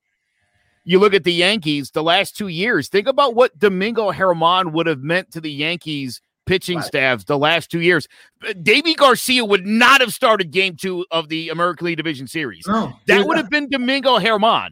You 0.84 0.98
look 1.00 1.14
at 1.14 1.24
the 1.24 1.32
Yankees 1.34 1.92
the 1.92 2.04
last 2.04 2.36
two 2.36 2.48
years. 2.48 2.90
Think 2.90 3.08
about 3.08 3.36
what 3.36 3.58
Domingo 3.60 4.12
Germán 4.12 4.72
would 4.74 4.88
have 4.88 5.00
meant 5.04 5.32
to 5.34 5.42
the 5.42 5.52
Yankees 5.52 6.22
pitching 6.46 6.78
Right. 6.78 6.86
staffs 6.86 7.24
the 7.26 7.38
last 7.38 7.70
two 7.72 7.82
years. 7.82 8.08
Uh, 8.48 8.54
Deivi 8.54 8.96
Garcia 8.96 9.46
would 9.46 9.66
not 9.66 10.02
have 10.02 10.14
started 10.14 10.52
Game 10.52 10.76
Two 10.76 11.06
of 11.12 11.30
the 11.30 11.50
American 11.50 11.86
League 11.88 11.98
Division 11.98 12.28
Series. 12.28 12.66
No, 12.68 12.94
That 13.08 13.26
would 13.28 13.38
have 13.38 13.50
been 13.50 13.70
Domingo 13.70 14.20
Germán. 14.20 14.70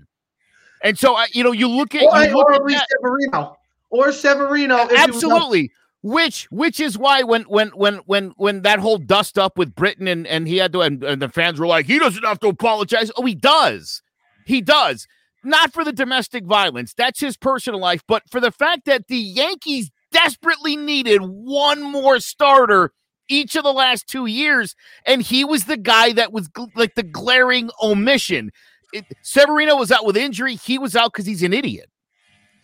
And 0.84 0.98
so, 0.98 1.18
you 1.32 1.44
know, 1.44 1.52
you 1.52 1.68
look 1.68 1.94
at, 1.96 2.04
Or, 2.04 2.24
you 2.24 2.36
look 2.36 2.50
or 2.50 2.72
at 2.72 2.88
Severino. 2.90 3.58
Or 3.92 4.12
Severino. 4.12 4.78
if 4.78 4.90
he 4.90 4.94
was 4.96 5.04
absolutely. 5.04 5.72
Which, 6.04 6.48
which 6.50 6.80
is 6.80 6.98
why 6.98 7.22
when, 7.22 7.44
when, 7.44 7.68
when, 7.70 7.98
when, 8.08 8.34
when 8.38 8.64
that 8.64 8.80
whole 8.80 8.98
dust 8.98 9.38
up 9.38 9.56
with 9.60 9.76
Britain 9.76 10.08
and 10.08 10.26
and 10.26 10.48
he 10.48 10.58
had 10.58 10.74
to, 10.74 10.82
and, 10.82 11.04
and 11.04 11.22
the 11.22 11.30
fans 11.30 11.60
were 11.60 11.68
like, 11.68 11.86
he 11.86 12.00
doesn't 12.00 12.24
have 12.24 12.40
to 12.40 12.48
apologize. 12.48 13.12
Oh, 13.18 13.26
he 13.26 13.36
does. 13.36 14.02
He 14.48 14.62
does. 14.62 15.08
Not 15.44 15.72
for 15.74 15.84
the 15.84 15.92
domestic 15.92 16.44
violence. 16.46 16.96
That's 16.96 17.20
his 17.20 17.38
personal 17.38 17.80
life, 17.80 18.02
but 18.08 18.24
for 18.32 18.40
the 18.40 18.50
fact 18.52 18.86
that 18.86 19.08
the 19.10 19.18
Yankees 19.18 19.92
desperately 20.12 20.78
needed 20.78 21.22
one 21.22 21.82
more 21.82 22.20
starter 22.20 22.92
each 23.30 23.56
of 23.56 23.64
the 23.64 23.74
last 23.74 24.08
two 24.08 24.26
years, 24.26 24.76
and 25.06 25.22
he 25.22 25.46
was 25.46 25.66
the 25.66 25.78
guy 25.78 26.12
that 26.14 26.34
was 26.34 26.50
gl- 26.50 26.70
like 26.76 26.96
the 26.96 27.04
glaring 27.04 27.70
omission. 27.82 28.52
It, 28.94 29.06
Severino 29.22 29.78
was 29.78 29.92
out 29.92 30.06
with 30.06 30.18
injury. 30.18 30.56
He 30.56 30.78
was 30.78 30.96
out 30.96 31.14
because 31.14 31.26
he's 31.26 31.44
an 31.44 31.54
idiot. 31.54 31.90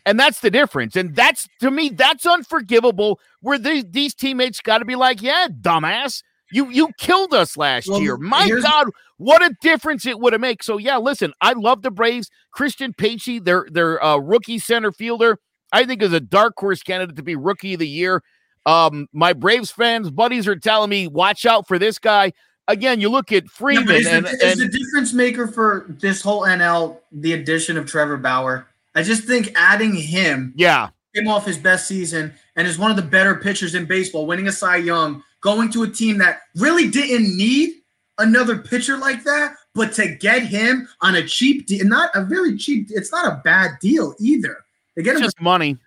And 0.05 0.19
that's 0.19 0.39
the 0.39 0.51
difference. 0.51 0.95
And 0.95 1.15
that's 1.15 1.47
to 1.59 1.69
me, 1.69 1.89
that's 1.89 2.25
unforgivable. 2.25 3.19
Where 3.41 3.57
these 3.57 3.85
these 3.89 4.13
teammates 4.13 4.61
got 4.61 4.77
to 4.77 4.85
be 4.85 4.95
like, 4.95 5.21
yeah, 5.21 5.47
dumbass, 5.49 6.21
you 6.51 6.69
you 6.69 6.89
killed 6.97 7.33
us 7.33 7.57
last 7.57 7.89
Well, 7.89 8.01
year. 8.01 8.17
My 8.17 8.49
God, 8.61 8.87
what 9.17 9.43
a 9.43 9.53
difference 9.61 10.05
it 10.05 10.19
would 10.19 10.33
have 10.33 10.41
made. 10.41 10.63
So 10.63 10.77
yeah, 10.77 10.97
listen, 10.97 11.33
I 11.41 11.53
love 11.53 11.81
the 11.81 11.91
Braves. 11.91 12.29
Christian 12.51 12.93
Pacey, 12.93 13.39
their 13.39 13.67
their 13.69 14.03
uh, 14.03 14.17
rookie 14.17 14.59
center 14.59 14.91
fielder, 14.91 15.39
I 15.71 15.85
think 15.85 16.01
is 16.01 16.13
a 16.13 16.19
dark 16.19 16.53
horse 16.57 16.83
candidate 16.83 17.15
to 17.17 17.23
be 17.23 17.35
rookie 17.35 17.73
of 17.73 17.79
the 17.79 17.87
year. 17.87 18.23
Um, 18.65 19.07
my 19.13 19.33
Braves 19.33 19.71
fans, 19.71 20.09
buddies 20.09 20.47
are 20.47 20.55
telling 20.55 20.89
me, 20.89 21.07
watch 21.07 21.45
out 21.45 21.67
for 21.67 21.79
this 21.79 21.99
guy. 21.99 22.33
Again, 22.67 22.99
you 22.99 23.09
look 23.09 23.31
at 23.31 23.47
Freeman 23.47 23.85
but 23.85 23.95
is, 23.95 24.07
and, 24.07 24.25
the, 24.25 24.29
is 24.29 24.41
and 24.41 24.59
the 24.59 24.77
difference 24.77 25.13
maker 25.13 25.47
for 25.47 25.85
this 25.87 26.21
whole 26.21 26.41
NL 26.41 26.99
the 27.13 27.33
addition 27.33 27.77
of 27.77 27.85
Trevor 27.85 28.17
Bauer? 28.17 28.67
I 28.93 29.03
just 29.03 29.23
think 29.23 29.53
adding 29.55 29.93
him 29.93 30.53
yeah, 30.57 30.89
came 31.15 31.27
off 31.29 31.45
his 31.45 31.57
best 31.57 31.87
season 31.87 32.33
and 32.55 32.67
is 32.67 32.77
one 32.77 32.91
of 32.91 32.97
the 32.97 33.03
better 33.03 33.35
pitchers 33.35 33.73
in 33.73 33.85
baseball, 33.85 34.25
winning 34.25 34.47
a 34.47 34.51
Cy 34.51 34.77
Young, 34.77 35.23
going 35.41 35.71
to 35.71 35.83
a 35.83 35.89
team 35.89 36.17
that 36.17 36.39
really 36.55 36.89
didn't 36.89 37.37
need 37.37 37.75
another 38.17 38.57
pitcher 38.57 38.97
like 38.97 39.23
that, 39.23 39.55
but 39.73 39.93
to 39.93 40.15
get 40.15 40.43
him 40.43 40.87
on 41.01 41.15
a 41.15 41.25
cheap 41.25 41.67
deal, 41.67 41.85
not 41.85 42.09
a 42.15 42.25
very 42.25 42.57
cheap, 42.57 42.87
it's 42.89 43.11
not 43.11 43.31
a 43.31 43.41
bad 43.43 43.71
deal 43.79 44.15
either. 44.19 44.65
They 44.97 45.03
get 45.03 45.11
it's 45.11 45.19
him, 45.21 45.25
just 45.27 45.39
money. 45.39 45.77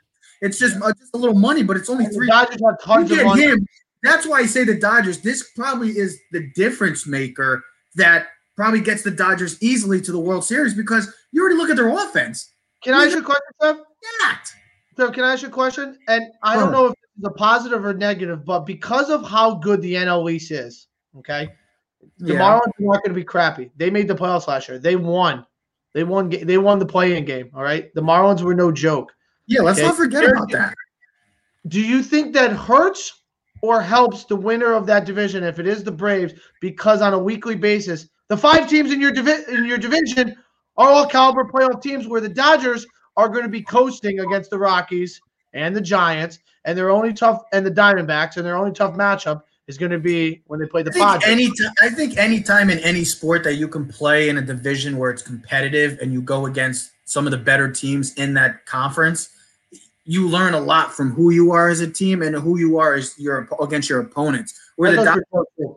it's 0.41 0.59
just, 0.59 0.77
uh, 0.81 0.93
just 0.99 1.13
a 1.15 1.19
little 1.19 1.35
money, 1.39 1.63
but 1.63 1.77
it's 1.77 1.91
only 1.91 2.07
And 2.07 2.15
three. 2.15 2.29
Dodgers 2.29 2.61
have 2.65 2.77
You 2.81 2.87
tons 2.87 3.11
of 3.11 3.17
get 3.19 3.27
money. 3.27 3.43
him. 3.43 3.67
That's 4.03 4.27
why 4.27 4.39
I 4.39 4.47
say 4.47 4.65
the 4.65 4.77
Dodgers. 4.81 5.19
This 5.21 5.51
probably 5.55 5.91
is 5.91 6.19
the 6.33 6.51
difference 6.55 7.07
maker 7.07 7.63
that 7.97 8.29
probably 8.57 8.81
gets 8.81 9.03
the 9.03 9.11
Dodgers 9.11 9.63
easily 9.63 10.01
to 10.01 10.13
the 10.13 10.19
World 10.19 10.45
Series 10.45 10.73
because 10.75 11.13
you 11.33 11.43
already 11.43 11.57
look 11.57 11.69
at 11.71 11.77
their 11.77 11.89
offense. 11.91 12.51
Can 12.83 12.95
I 12.95 13.05
ask 13.05 13.11
you 13.15 13.19
a 13.21 13.23
question, 13.23 13.43
Seth? 13.61 13.77
Not. 14.23 14.39
So 14.97 15.11
can 15.11 15.25
I 15.25 15.33
ask 15.35 15.43
you 15.43 15.49
a 15.49 15.51
question? 15.51 15.99
And 16.09 16.25
I 16.43 16.55
don't 16.57 16.73
know 16.73 16.87
if 16.87 16.93
it's 16.93 17.27
a 17.27 17.31
positive 17.31 17.85
or 17.85 17.93
negative, 17.95 18.45
but 18.45 18.61
because 18.61 19.11
of 19.11 19.23
how 19.29 19.57
good 19.57 19.83
the 19.83 19.95
NL 19.95 20.31
East 20.31 20.51
is, 20.51 20.87
okay, 21.19 21.51
the 22.19 22.35
Yeah. 22.35 22.41
Marlins 22.41 22.61
are 22.61 22.73
not 22.79 23.03
going 23.03 23.11
to 23.11 23.15
be 23.15 23.25
crappy. 23.25 23.71
They 23.77 23.91
made 23.91 24.09
the 24.09 24.15
playoffs 24.15 24.47
last 24.47 24.69
year. 24.69 24.79
They 24.79 24.97
won. 24.97 25.45
They 25.93 26.05
won. 26.05 26.29
They 26.31 26.59
won 26.59 26.79
the 26.79 26.87
play-in 26.87 27.25
game. 27.25 27.51
All 27.55 27.63
right. 27.63 27.93
The 27.95 28.01
Marlins 28.01 28.43
were 28.43 28.55
no 28.55 28.71
joke. 28.71 29.13
Yeah, 29.47 29.63
let's 29.63 29.79
Okay. 29.79 29.89
not 29.89 29.97
forget 29.97 30.25
about 30.25 30.51
that. 30.53 30.75
Do 31.67 31.81
you 31.81 32.03
think 32.03 32.33
that 32.35 32.53
hurts 32.53 33.23
or 33.63 33.83
helps 33.83 34.25
the 34.25 34.37
winner 34.37 34.73
of 34.73 34.87
that 34.87 35.05
division 35.05 35.45
if 35.45 35.59
it 35.59 35.67
is 35.67 35.83
the 35.83 35.93
Braves? 35.93 36.35
Because 36.61 37.03
on 37.03 37.13
a 37.13 37.19
weekly 37.19 37.57
basis, 37.57 38.09
the 38.29 38.37
five 38.37 38.69
teams 38.69 38.93
in 38.93 39.01
your 39.01 39.11
divi- 39.11 39.45
in 39.49 39.65
your 39.67 39.79
division 39.79 40.37
are 40.77 40.89
all 40.89 41.07
caliber 41.07 41.45
playoff 41.45 41.83
teams, 41.83 42.07
where 42.07 42.21
the 42.21 42.29
Dodgers 42.29 42.87
are 43.17 43.29
going 43.29 43.43
to 43.43 43.49
be 43.51 43.63
coasting 43.63 44.21
against 44.21 44.51
the 44.51 44.59
Rockies 44.59 45.21
and 45.53 45.75
the 45.75 45.81
Giants, 45.81 46.39
and 46.65 46.79
their 46.79 46.91
only 46.91 47.13
tough 47.13 47.43
and 47.53 47.67
the 47.67 47.71
Diamondbacks, 47.71 48.37
and 48.37 48.47
their 48.47 48.57
only 48.57 48.73
tough 48.73 48.95
matchup 48.95 49.43
is 49.71 49.79
going 49.79 49.93
to 49.93 49.99
be 49.99 50.43
when 50.49 50.59
they 50.59 50.67
play 50.67 50.83
the 50.83 50.91
Padres. 50.91 51.23
any 51.25 51.49
t- 51.49 51.69
I 51.81 51.89
think 51.89 52.19
any 52.19 52.43
time 52.43 52.69
in 52.69 52.81
any 52.81 53.05
sport 53.05 53.45
that 53.45 53.55
you 53.55 53.69
can 53.69 53.87
play 53.87 54.29
in 54.29 54.37
a 54.37 54.43
division 54.43 54.99
where 54.99 55.11
it's 55.11 55.23
competitive 55.23 55.99
and 56.03 56.13
you 56.13 56.21
go 56.21 56.47
against 56.47 56.91
some 57.05 57.25
of 57.27 57.31
the 57.31 57.39
better 57.39 57.71
teams 57.71 58.13
in 58.15 58.35
that 58.35 58.67
conference, 58.67 59.31
you 60.05 60.29
learn 60.29 60.55
a 60.55 60.61
lot 60.61 60.93
from 60.93 61.13
who 61.13 61.31
you 61.31 61.53
are 61.53 61.69
as 61.69 61.81
a 61.81 61.91
team 61.91 62.21
and 62.21 62.35
who 62.35 62.59
you 62.59 62.79
are 62.79 62.95
as 62.95 63.17
your 63.17 63.49
against 63.61 63.89
your 63.89 64.01
opponents. 64.01 64.59
Where 64.77 64.91
the 64.91 65.05
That's 65.05 65.17
Dod- 65.17 65.25
what 65.31 65.47
you're 65.57 65.77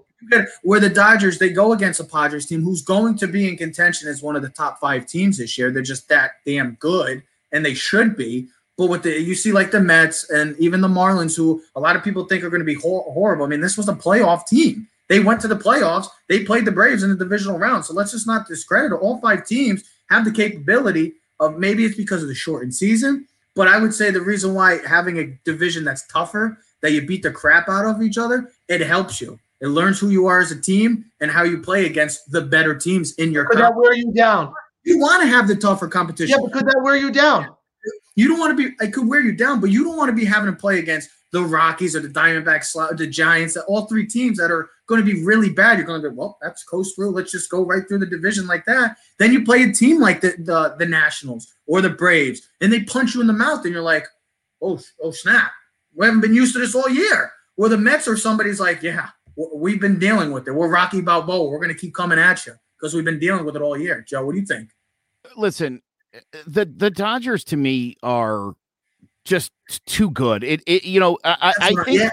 where 0.64 0.80
the 0.80 0.90
Dodgers 0.90 1.38
they 1.38 1.50
go 1.50 1.74
against 1.74 2.00
a 2.00 2.04
Padres 2.04 2.48
team 2.48 2.64
who's 2.64 2.82
going 2.82 3.18
to 3.18 3.28
be 3.28 3.48
in 3.48 3.58
contention 3.58 4.10
as 4.10 4.24
one 4.24 4.36
of 4.36 4.42
the 4.42 4.50
top 4.50 4.80
five 4.80 5.06
teams 5.06 5.38
this 5.38 5.58
year. 5.58 5.70
They're 5.70 5.84
just 5.84 6.10
that 6.10 6.32
damn 6.46 6.76
good, 6.76 7.22
and 7.52 7.64
they 7.64 7.74
should 7.74 8.18
be. 8.18 8.48
But 8.78 8.88
with 8.88 9.04
the 9.04 9.20
you 9.20 9.36
see 9.36 9.52
like 9.52 9.72
the 9.72 9.80
Mets 9.80 10.30
and 10.30 10.58
even 10.58 10.82
the 10.82 10.88
Marlins, 10.88 11.36
who 11.36 11.62
a 11.76 11.80
lot 11.80 11.96
of 11.96 12.04
people 12.04 12.26
think 12.26 12.44
are 12.44 12.50
going 12.50 12.62
to 12.62 12.66
be 12.66 12.74
hor- 12.74 13.04
horrible. 13.14 13.46
I 13.46 13.50
mean, 13.50 13.62
this 13.62 13.78
was 13.78 13.88
a 13.88 13.94
playoff 13.94 14.48
team. 14.48 14.88
They 15.10 15.20
went 15.20 15.42
to 15.42 15.48
the 15.48 15.56
playoffs. 15.56 16.08
They 16.28 16.44
played 16.44 16.66
the 16.66 16.72
Braves 16.72 17.04
in 17.04 17.10
the 17.10 17.16
divisional 17.16 17.60
round. 17.60 17.86
So 17.86 17.94
let's 17.94 18.12
just 18.12 18.26
not 18.26 18.48
discredit 18.48 18.94
it. 18.94 18.96
All 18.96 19.20
five 19.20 19.46
teams 19.46 19.84
have 20.10 20.26
the 20.26 20.32
capability 20.32 21.14
of 21.40 21.58
maybe 21.58 21.86
it's 21.86 21.98
because 21.98 22.24
of 22.24 22.30
the 22.30 22.36
shortened 22.36 22.74
season, 22.74 23.28
but 23.56 23.68
I 23.68 23.78
would 23.78 23.94
say 23.94 24.12
the 24.12 24.22
reason 24.22 24.54
why 24.54 24.80
having 24.88 25.20
a 25.20 25.38
division 25.44 25.84
that's 25.84 26.08
tougher, 26.08 26.58
that 26.82 26.92
you 26.92 27.06
beat 27.06 27.24
the 27.24 27.32
crap 27.32 27.70
out 27.70 27.86
of 27.86 28.02
each 28.02 28.18
other, 28.18 28.52
it 28.68 28.82
helps 28.82 29.22
you. 29.22 29.40
It 29.62 29.68
learns 29.68 30.00
who 30.00 30.10
you 30.10 30.28
are 30.28 30.42
as 30.42 30.52
a 30.52 30.60
team 30.60 31.06
and 31.22 31.32
how 31.32 31.44
you 31.44 31.60
play 31.60 31.86
against 31.86 32.32
the 32.32 32.42
better 32.42 32.76
teams 32.76 33.14
in 33.14 33.32
your 33.32 33.46
Could 33.46 33.60
that 33.60 33.76
wear 33.76 33.94
you 33.94 34.12
down? 34.12 34.54
You 34.84 35.00
want 35.00 35.22
to 35.22 35.28
have 35.28 35.48
the 35.48 35.56
tougher 35.56 35.88
competition. 35.88 36.36
Yeah, 36.38 36.44
but 36.44 36.52
could 36.52 36.66
that 36.66 36.82
wear 36.84 36.98
you 36.98 37.12
down? 37.12 37.56
You 38.16 38.28
don't 38.28 38.40
want 38.40 38.58
to 38.58 38.70
be. 38.70 38.76
I 38.80 38.88
could 38.88 39.08
wear 39.08 39.22
you 39.22 39.34
down, 39.34 39.60
but 39.60 39.70
you 39.70 39.84
don't 39.84 39.98
want 39.98 40.10
to 40.10 40.16
be 40.16 40.26
having 40.26 40.54
to 40.54 40.60
play 40.60 40.80
against 40.80 41.10
the 41.32 41.42
Rockies 41.42 41.96
or 41.96 42.00
the 42.00 42.10
Diamondbacks, 42.10 42.76
or 42.76 42.96
the 42.96 43.08
Giants, 43.08 43.58
all 43.58 43.86
three 43.88 44.06
teams 44.06 44.38
that 44.38 44.52
are 44.52 44.70
going 44.86 45.04
to 45.04 45.06
be 45.06 45.24
really 45.24 45.50
bad. 45.50 45.78
You're 45.78 45.88
going 45.88 46.02
to 46.02 46.10
go, 46.10 46.16
well, 46.16 46.38
that's 46.42 46.64
coast 46.64 46.96
through. 46.96 47.10
Let's 47.10 47.32
just 47.32 47.50
go 47.50 47.66
right 47.66 47.82
through 47.88 48.00
the 48.00 48.06
division 48.06 48.46
like 48.46 48.66
that. 48.66 48.98
Then 49.18 49.34
you 49.34 49.44
play 49.44 49.64
a 49.64 49.72
team 49.72 50.00
like 50.00 50.22
the 50.22 50.36
the, 50.38 50.76
the 50.78 50.86
Nationals 50.86 51.52
or 51.66 51.82
the 51.82 51.90
Braves, 51.90 52.48
and 52.62 52.72
they 52.72 52.84
punch 52.84 53.16
you 53.16 53.22
in 53.22 53.28
the 53.28 53.34
mouth, 53.34 53.66
and 53.66 53.74
you're 53.74 53.82
like, 53.82 54.06
oh, 54.62 54.80
oh 55.02 55.12
snap, 55.12 55.52
we 55.96 56.06
haven't 56.06 56.22
been 56.22 56.36
used 56.36 56.54
to 56.54 56.60
this 56.60 56.76
all 56.76 56.90
year. 56.90 57.32
Or 57.56 57.70
the 57.70 57.78
Mets 57.78 58.08
or 58.08 58.18
somebody's 58.18 58.60
like, 58.60 58.82
yeah, 58.82 59.10
we've 59.56 59.80
been 59.80 60.00
dealing 60.00 60.32
with 60.32 60.48
it. 60.48 60.52
We're 60.52 60.70
Rocky 60.70 61.02
Balboa. 61.02 61.50
We're 61.50 61.60
going 61.60 61.70
to 61.70 61.80
keep 61.80 61.94
coming 61.94 62.18
at 62.18 62.46
you 62.46 62.54
because 62.78 62.94
we've 62.94 63.06
been 63.06 63.20
dealing 63.20 63.46
with 63.46 63.56
it 63.56 63.62
all 63.62 63.78
year. 63.78 64.04
Joe, 64.08 64.26
what 64.26 64.34
do 64.34 64.40
you 64.40 64.46
think? 64.46 64.70
listen, 65.38 65.82
the 66.46 66.66
the 66.66 66.90
Dodgers 66.90 67.44
to 67.46 67.58
me 67.58 67.96
are 68.04 68.54
just 69.26 69.52
too 69.86 70.10
good. 70.10 70.44
It, 70.44 70.62
it 70.68 70.84
you 70.84 71.00
know, 71.00 71.18
I, 71.24 71.54
I- 71.60 71.68
I 71.68 71.84
think 71.84 72.00
yeah. 72.00 72.10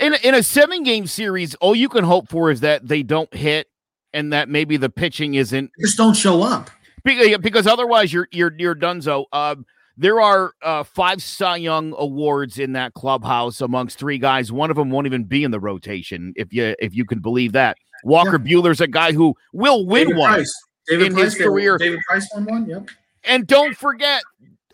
in 0.00 0.14
in 0.22 0.34
a 0.34 0.42
seven 0.42 0.82
game 0.82 1.06
series, 1.06 1.54
all 1.56 1.74
you 1.74 1.88
can 1.88 2.04
hope 2.04 2.28
for 2.28 2.50
is 2.50 2.60
that 2.60 2.86
they 2.86 3.02
don't 3.02 3.32
hit 3.34 3.68
and 4.12 4.32
that 4.32 4.48
maybe 4.48 4.76
the 4.76 4.88
pitching 4.90 5.34
isn't 5.34 5.70
just 5.80 5.96
don't 5.96 6.14
show 6.14 6.42
up. 6.42 6.70
because, 7.04 7.38
because 7.38 7.66
otherwise 7.66 8.12
you're 8.12 8.28
you're 8.30 8.52
you're 8.56 8.74
donezo. 8.74 9.24
Um, 9.32 9.66
there 9.96 10.20
are 10.20 10.52
uh, 10.62 10.82
five 10.82 11.22
Cy 11.22 11.56
Young 11.56 11.94
awards 11.96 12.58
in 12.58 12.72
that 12.72 12.94
clubhouse 12.94 13.60
amongst 13.60 13.98
three 13.98 14.18
guys. 14.18 14.50
One 14.50 14.70
of 14.70 14.76
them 14.76 14.90
won't 14.90 15.06
even 15.06 15.24
be 15.24 15.44
in 15.44 15.50
the 15.52 15.60
rotation, 15.60 16.32
if 16.36 16.52
you 16.52 16.74
if 16.78 16.94
you 16.94 17.04
can 17.04 17.20
believe 17.20 17.52
that. 17.52 17.76
Walker 18.02 18.38
Buehler's 18.38 18.80
a 18.80 18.86
guy 18.88 19.12
who 19.12 19.34
will 19.52 19.86
win 19.86 20.08
David 20.08 20.18
one. 20.18 20.32
Price. 20.34 20.52
David 20.88 21.06
in 21.06 21.14
Price 21.14 21.34
his 21.34 21.42
career. 21.42 21.78
David 21.78 22.00
Price 22.08 22.28
won 22.34 22.44
one. 22.44 22.66
Yep. 22.68 22.90
And 23.26 23.46
don't 23.46 23.76
forget, 23.76 24.22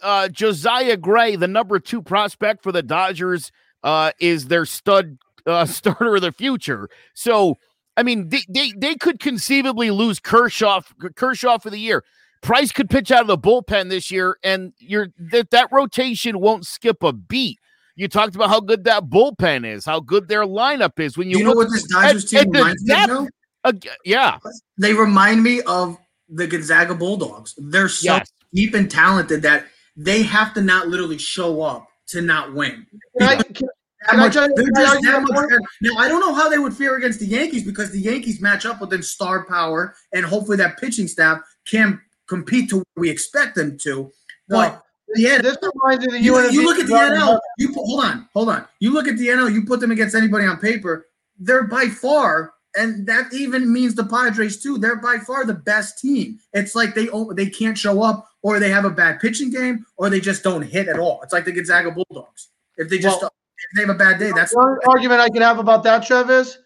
uh, 0.03 0.29
Josiah 0.29 0.97
Gray, 0.97 1.37
the 1.37 1.49
number 1.49 1.79
two 1.79 2.03
prospect 2.03 2.63
for 2.63 2.73
the 2.73 2.83
Dodgers, 2.83 3.53
uh, 3.83 4.13
is 4.21 4.47
their 4.49 4.67
stud 4.67 5.19
uh, 5.47 5.65
starter 5.67 6.17
of 6.17 6.23
the 6.23 6.33
future. 6.33 6.89
So, 7.15 7.59
I 7.97 8.03
mean, 8.03 8.29
they, 8.29 8.43
they 8.49 8.73
they 8.77 8.95
could 8.95 9.21
conceivably 9.21 9.91
lose 9.91 10.21
Kershaw 10.21 10.81
Kershaw 11.17 11.59
for 11.59 11.71
the 11.71 11.79
year. 11.79 12.05
Price 12.43 12.73
could 12.73 12.89
pitch 12.89 13.11
out 13.11 13.21
of 13.23 13.27
the 13.27 13.37
bullpen 13.37 13.91
this 13.91 14.11
year, 14.11 14.39
and 14.43 14.73
you're 14.79 15.09
that 15.19 15.51
that 15.51 15.69
rotation 15.71 16.41
won't 16.41 16.67
skip 16.67 17.03
a 17.03 17.13
beat. 17.13 17.59
You 17.97 18.09
talked 18.09 18.35
about 18.35 18.49
how 18.49 18.61
good 18.61 18.85
that 18.85 19.05
bullpen 19.11 19.67
is, 19.67 19.85
how 19.85 20.01
good 20.01 20.29
their 20.29 20.45
lineup 20.47 20.99
is. 20.99 21.19
When 21.19 21.29
you, 21.29 21.39
You 21.39 21.45
know 21.45 21.53
what 21.53 21.69
this 21.71 21.87
Dodgers 21.89 22.33
at- 22.33 22.45
team 22.45 22.57
at 22.57 22.59
reminds 22.59 22.83
me 22.85 23.03
of, 23.03 23.29
uh, 23.65 23.73
yeah, 24.07 24.39
They 24.79 24.95
remind 24.95 25.43
me 25.43 25.61
of 25.63 25.99
the 26.31 26.47
Gonzaga 26.47 26.95
Bulldogs. 26.95 27.55
They're 27.59 27.91
so 27.91 28.15
yes. 28.15 28.29
Deep 28.55 28.75
and 28.75 28.91
talented 28.91 29.43
that 29.43 29.67
they 29.97 30.23
have 30.23 30.55
to 30.55 30.61
not 30.63 30.89
literally 30.89 31.19
show 31.19 31.63
up 31.63 31.89
to 32.09 32.21
not 32.21 32.55
win. 32.55 32.87
Can 33.19 33.29
I, 33.29 33.37
can, 33.43 33.69
That 34.03 34.11
Can 34.11 34.21
I 34.21 34.23
much- 34.25 34.33
tell 34.33 34.49
you- 34.49 34.55
they're 34.57 34.65
can 34.67 34.77
I 34.77 34.81
just 34.81 34.95
argue 34.95 35.11
that 35.11 35.13
that 35.13 35.23
much 35.23 35.35
point? 35.37 35.51
better. 35.51 35.61
Now 35.83 35.97
I 35.99 36.09
don't 36.09 36.21
know 36.21 36.35
how 36.35 36.49
they 36.49 36.59
would 36.59 36.75
fare 36.75 36.97
against 36.97 37.21
the 37.21 37.27
Yankees 37.27 37.65
because 37.65 37.91
the 37.91 38.01
Yankees 38.01 38.41
match 38.41 38.65
up 38.67 38.81
with 38.81 38.91
them 38.91 39.03
star 39.03 39.45
power, 39.45 39.95
and 40.13 40.25
hopefully 40.25 40.57
that 40.57 40.79
pitching 40.79 41.07
staff 41.07 41.41
can 41.67 42.01
compete 42.29 42.71
to 42.71 42.77
where 42.77 42.85
we 42.97 43.11
expect 43.11 43.55
them 43.57 43.77
to. 43.83 44.11
But 44.49 44.83
yeah, 45.17 45.39
this 45.43 45.57
reminds 45.63 46.07
me 46.07 46.07
of 46.07 46.13
the 46.13 46.21
you, 46.21 46.33
UNLV 46.35 46.53
you 46.53 46.65
look 46.65 46.79
at 46.79 46.87
the 46.87 46.95
NL. 46.95 47.39
You 47.59 47.69
put, 47.69 47.85
hold 47.85 48.05
on, 48.05 48.29
hold 48.33 48.49
on. 48.49 48.65
You 48.81 48.93
look 48.93 49.07
at 49.09 49.17
the 49.19 49.29
NL. 49.29 49.53
You 49.53 49.65
put 49.67 49.81
them 49.81 49.91
against 49.91 50.15
anybody 50.15 50.47
on 50.47 50.57
paper. 50.59 51.07
They're 51.39 51.65
by 51.65 51.87
far, 51.89 52.55
and 52.77 53.07
that 53.07 53.33
even 53.33 53.73
means 53.73 53.95
the 53.95 54.05
Padres 54.05 54.63
too. 54.63 54.79
They're 54.79 54.97
by 54.97 55.19
far 55.19 55.45
the 55.45 55.55
best 55.55 55.99
team. 55.99 56.39
It's 56.53 56.75
like 56.75 56.95
they 56.95 57.09
they 57.35 57.51
can't 57.51 57.77
show 57.77 58.03
up, 58.03 58.29
or 58.43 58.59
they 58.59 58.71
have 58.71 58.85
a 58.85 58.91
bad 58.91 59.21
pitching 59.21 59.51
game, 59.51 59.85
or 59.97 60.09
they 60.11 60.21
just 60.21 60.43
don't 60.43 60.63
hit 60.63 60.89
at 60.89 60.99
all. 60.99 61.21
It's 61.23 61.33
like 61.33 61.45
the 61.45 61.53
Gonzaga 61.53 61.91
Bulldogs. 61.91 62.49
If 62.77 62.89
they 62.89 62.99
just 62.99 63.21
Well- 63.21 63.33
if 63.73 63.77
they 63.77 63.83
have 63.83 63.91
a 63.91 63.99
bad 63.99 64.19
day, 64.19 64.33
that's 64.35 64.55
only 64.55 64.79
argument 64.87 65.21
I 65.21 65.29
can 65.29 65.43
have 65.43 65.59
about 65.59 65.83
that, 65.85 66.07
Trev, 66.07 66.31
is 66.31 66.59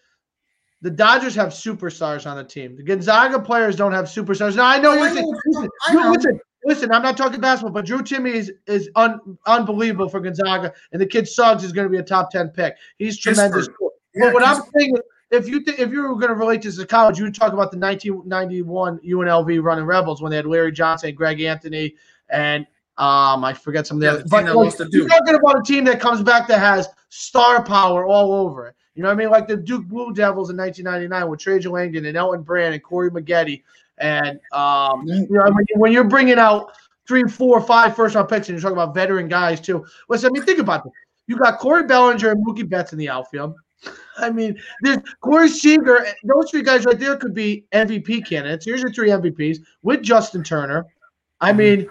the 0.81 0.89
Dodgers 0.89 1.35
have 1.35 1.49
superstars 1.49 2.29
on 2.29 2.37
the 2.37 2.43
team. 2.43 2.77
The 2.77 2.83
Gonzaga 2.83 3.39
players 3.39 3.75
don't 3.75 3.91
have 3.91 4.05
superstars. 4.05 4.55
Now 4.55 4.65
I 4.67 4.79
know 4.79 4.93
you 4.93 5.01
I 5.03 5.13
say, 5.13 5.21
know, 5.21 5.33
listen, 5.45 5.69
I 5.87 5.91
you- 5.93 5.99
know. 5.99 6.11
listen, 6.11 6.39
listen, 6.63 6.91
I'm 6.93 7.01
not 7.01 7.17
talking 7.17 7.41
basketball, 7.41 7.73
but 7.73 7.85
Drew 7.85 7.99
Timme 8.01 8.31
is 8.33 8.51
is 8.67 8.89
un, 8.95 9.19
unbelievable 9.47 10.07
for 10.07 10.19
Gonzaga, 10.21 10.71
and 10.93 11.01
the 11.01 11.05
kid 11.05 11.27
Suggs 11.27 11.63
is 11.63 11.71
going 11.73 11.85
to 11.85 11.91
be 11.91 11.97
a 11.97 12.03
top 12.03 12.29
ten 12.31 12.49
pick. 12.49 12.75
He's 12.97 13.17
tremendous. 13.17 13.67
Pittsburgh. 13.67 13.89
But 14.17 14.33
what 14.33 14.47
I'm 14.47 14.61
saying, 14.77 14.95
is, 14.95 15.01
if 15.31 15.47
you 15.47 15.63
th- 15.63 15.79
if 15.79 15.91
you 15.91 16.01
were 16.01 16.15
going 16.15 16.29
to 16.29 16.35
relate 16.35 16.61
this 16.61 16.77
to 16.77 16.85
college, 16.85 17.17
you 17.17 17.25
would 17.25 17.35
talk 17.35 17.53
about 17.53 17.71
the 17.71 17.77
1991 17.77 18.99
UNLV 18.99 19.63
running 19.63 19.85
Rebels 19.85 20.21
when 20.21 20.29
they 20.29 20.35
had 20.37 20.45
Larry 20.45 20.71
Johnson, 20.71 21.09
and 21.09 21.17
Greg 21.17 21.41
Anthony, 21.41 21.95
and 22.29 22.65
um, 22.97 23.43
I 23.43 23.53
forget 23.53 23.85
some 23.85 23.97
of 23.97 24.01
the 24.01 24.05
Yeah, 24.07 24.11
other. 24.13 24.23
the 24.23 24.29
But 24.29 24.55
like, 24.55 24.79
you're 24.79 24.89
Duke. 24.89 25.09
talking 25.09 25.35
about 25.35 25.59
a 25.59 25.63
team 25.63 25.83
that 25.85 25.99
comes 25.99 26.21
back 26.21 26.47
that 26.47 26.59
has 26.59 26.87
star 27.09 27.63
power 27.63 28.05
all 28.05 28.33
over 28.33 28.67
it. 28.67 28.75
You 28.95 29.03
know 29.03 29.09
what 29.09 29.15
I 29.15 29.17
mean? 29.17 29.29
Like 29.29 29.47
the 29.47 29.57
Duke 29.57 29.85
Blue 29.85 30.13
Devils 30.13 30.49
in 30.49 30.55
1999 30.57 31.29
with 31.29 31.39
Trajan 31.41 31.71
Langdon 31.71 32.05
and 32.05 32.15
Elton 32.15 32.41
Brand 32.43 32.73
and 32.73 32.81
Corey 32.81 33.11
Maggette. 33.11 33.61
And 33.97 34.39
um, 34.53 35.05
you 35.05 35.27
know, 35.29 35.43
when, 35.51 35.65
you, 35.69 35.75
when 35.79 35.91
you're 35.91 36.05
bringing 36.05 36.39
out 36.39 36.71
three, 37.05 37.23
four, 37.23 37.59
five 37.59 37.95
first 37.95 38.15
round 38.15 38.29
picks, 38.29 38.47
and 38.47 38.55
you're 38.55 38.61
talking 38.61 38.81
about 38.81 38.93
veteran 38.95 39.27
guys 39.27 39.59
too. 39.59 39.85
Listen, 40.07 40.29
I 40.29 40.31
mean, 40.31 40.43
think 40.43 40.59
about 40.59 40.85
this. 40.85 40.93
You 41.27 41.37
got 41.37 41.59
Corey 41.59 41.83
Bellinger 41.85 42.31
and 42.31 42.45
Mookie 42.45 42.67
Betts 42.69 42.93
in 42.93 42.99
the 42.99 43.09
outfield. 43.09 43.55
I 44.17 44.29
mean, 44.29 44.57
there's 44.81 44.97
Corey 45.21 45.49
Seager. 45.49 46.05
Those 46.23 46.49
three 46.49 46.63
guys 46.63 46.85
right 46.85 46.97
there 46.97 47.17
could 47.17 47.33
be 47.33 47.65
MVP 47.73 48.25
candidates. 48.27 48.65
Here's 48.65 48.81
your 48.81 48.91
three 48.91 49.09
MVPs 49.09 49.59
with 49.83 50.01
Justin 50.01 50.43
Turner. 50.43 50.85
I 51.41 51.51
Mhm. 51.51 51.57
mean, 51.57 51.87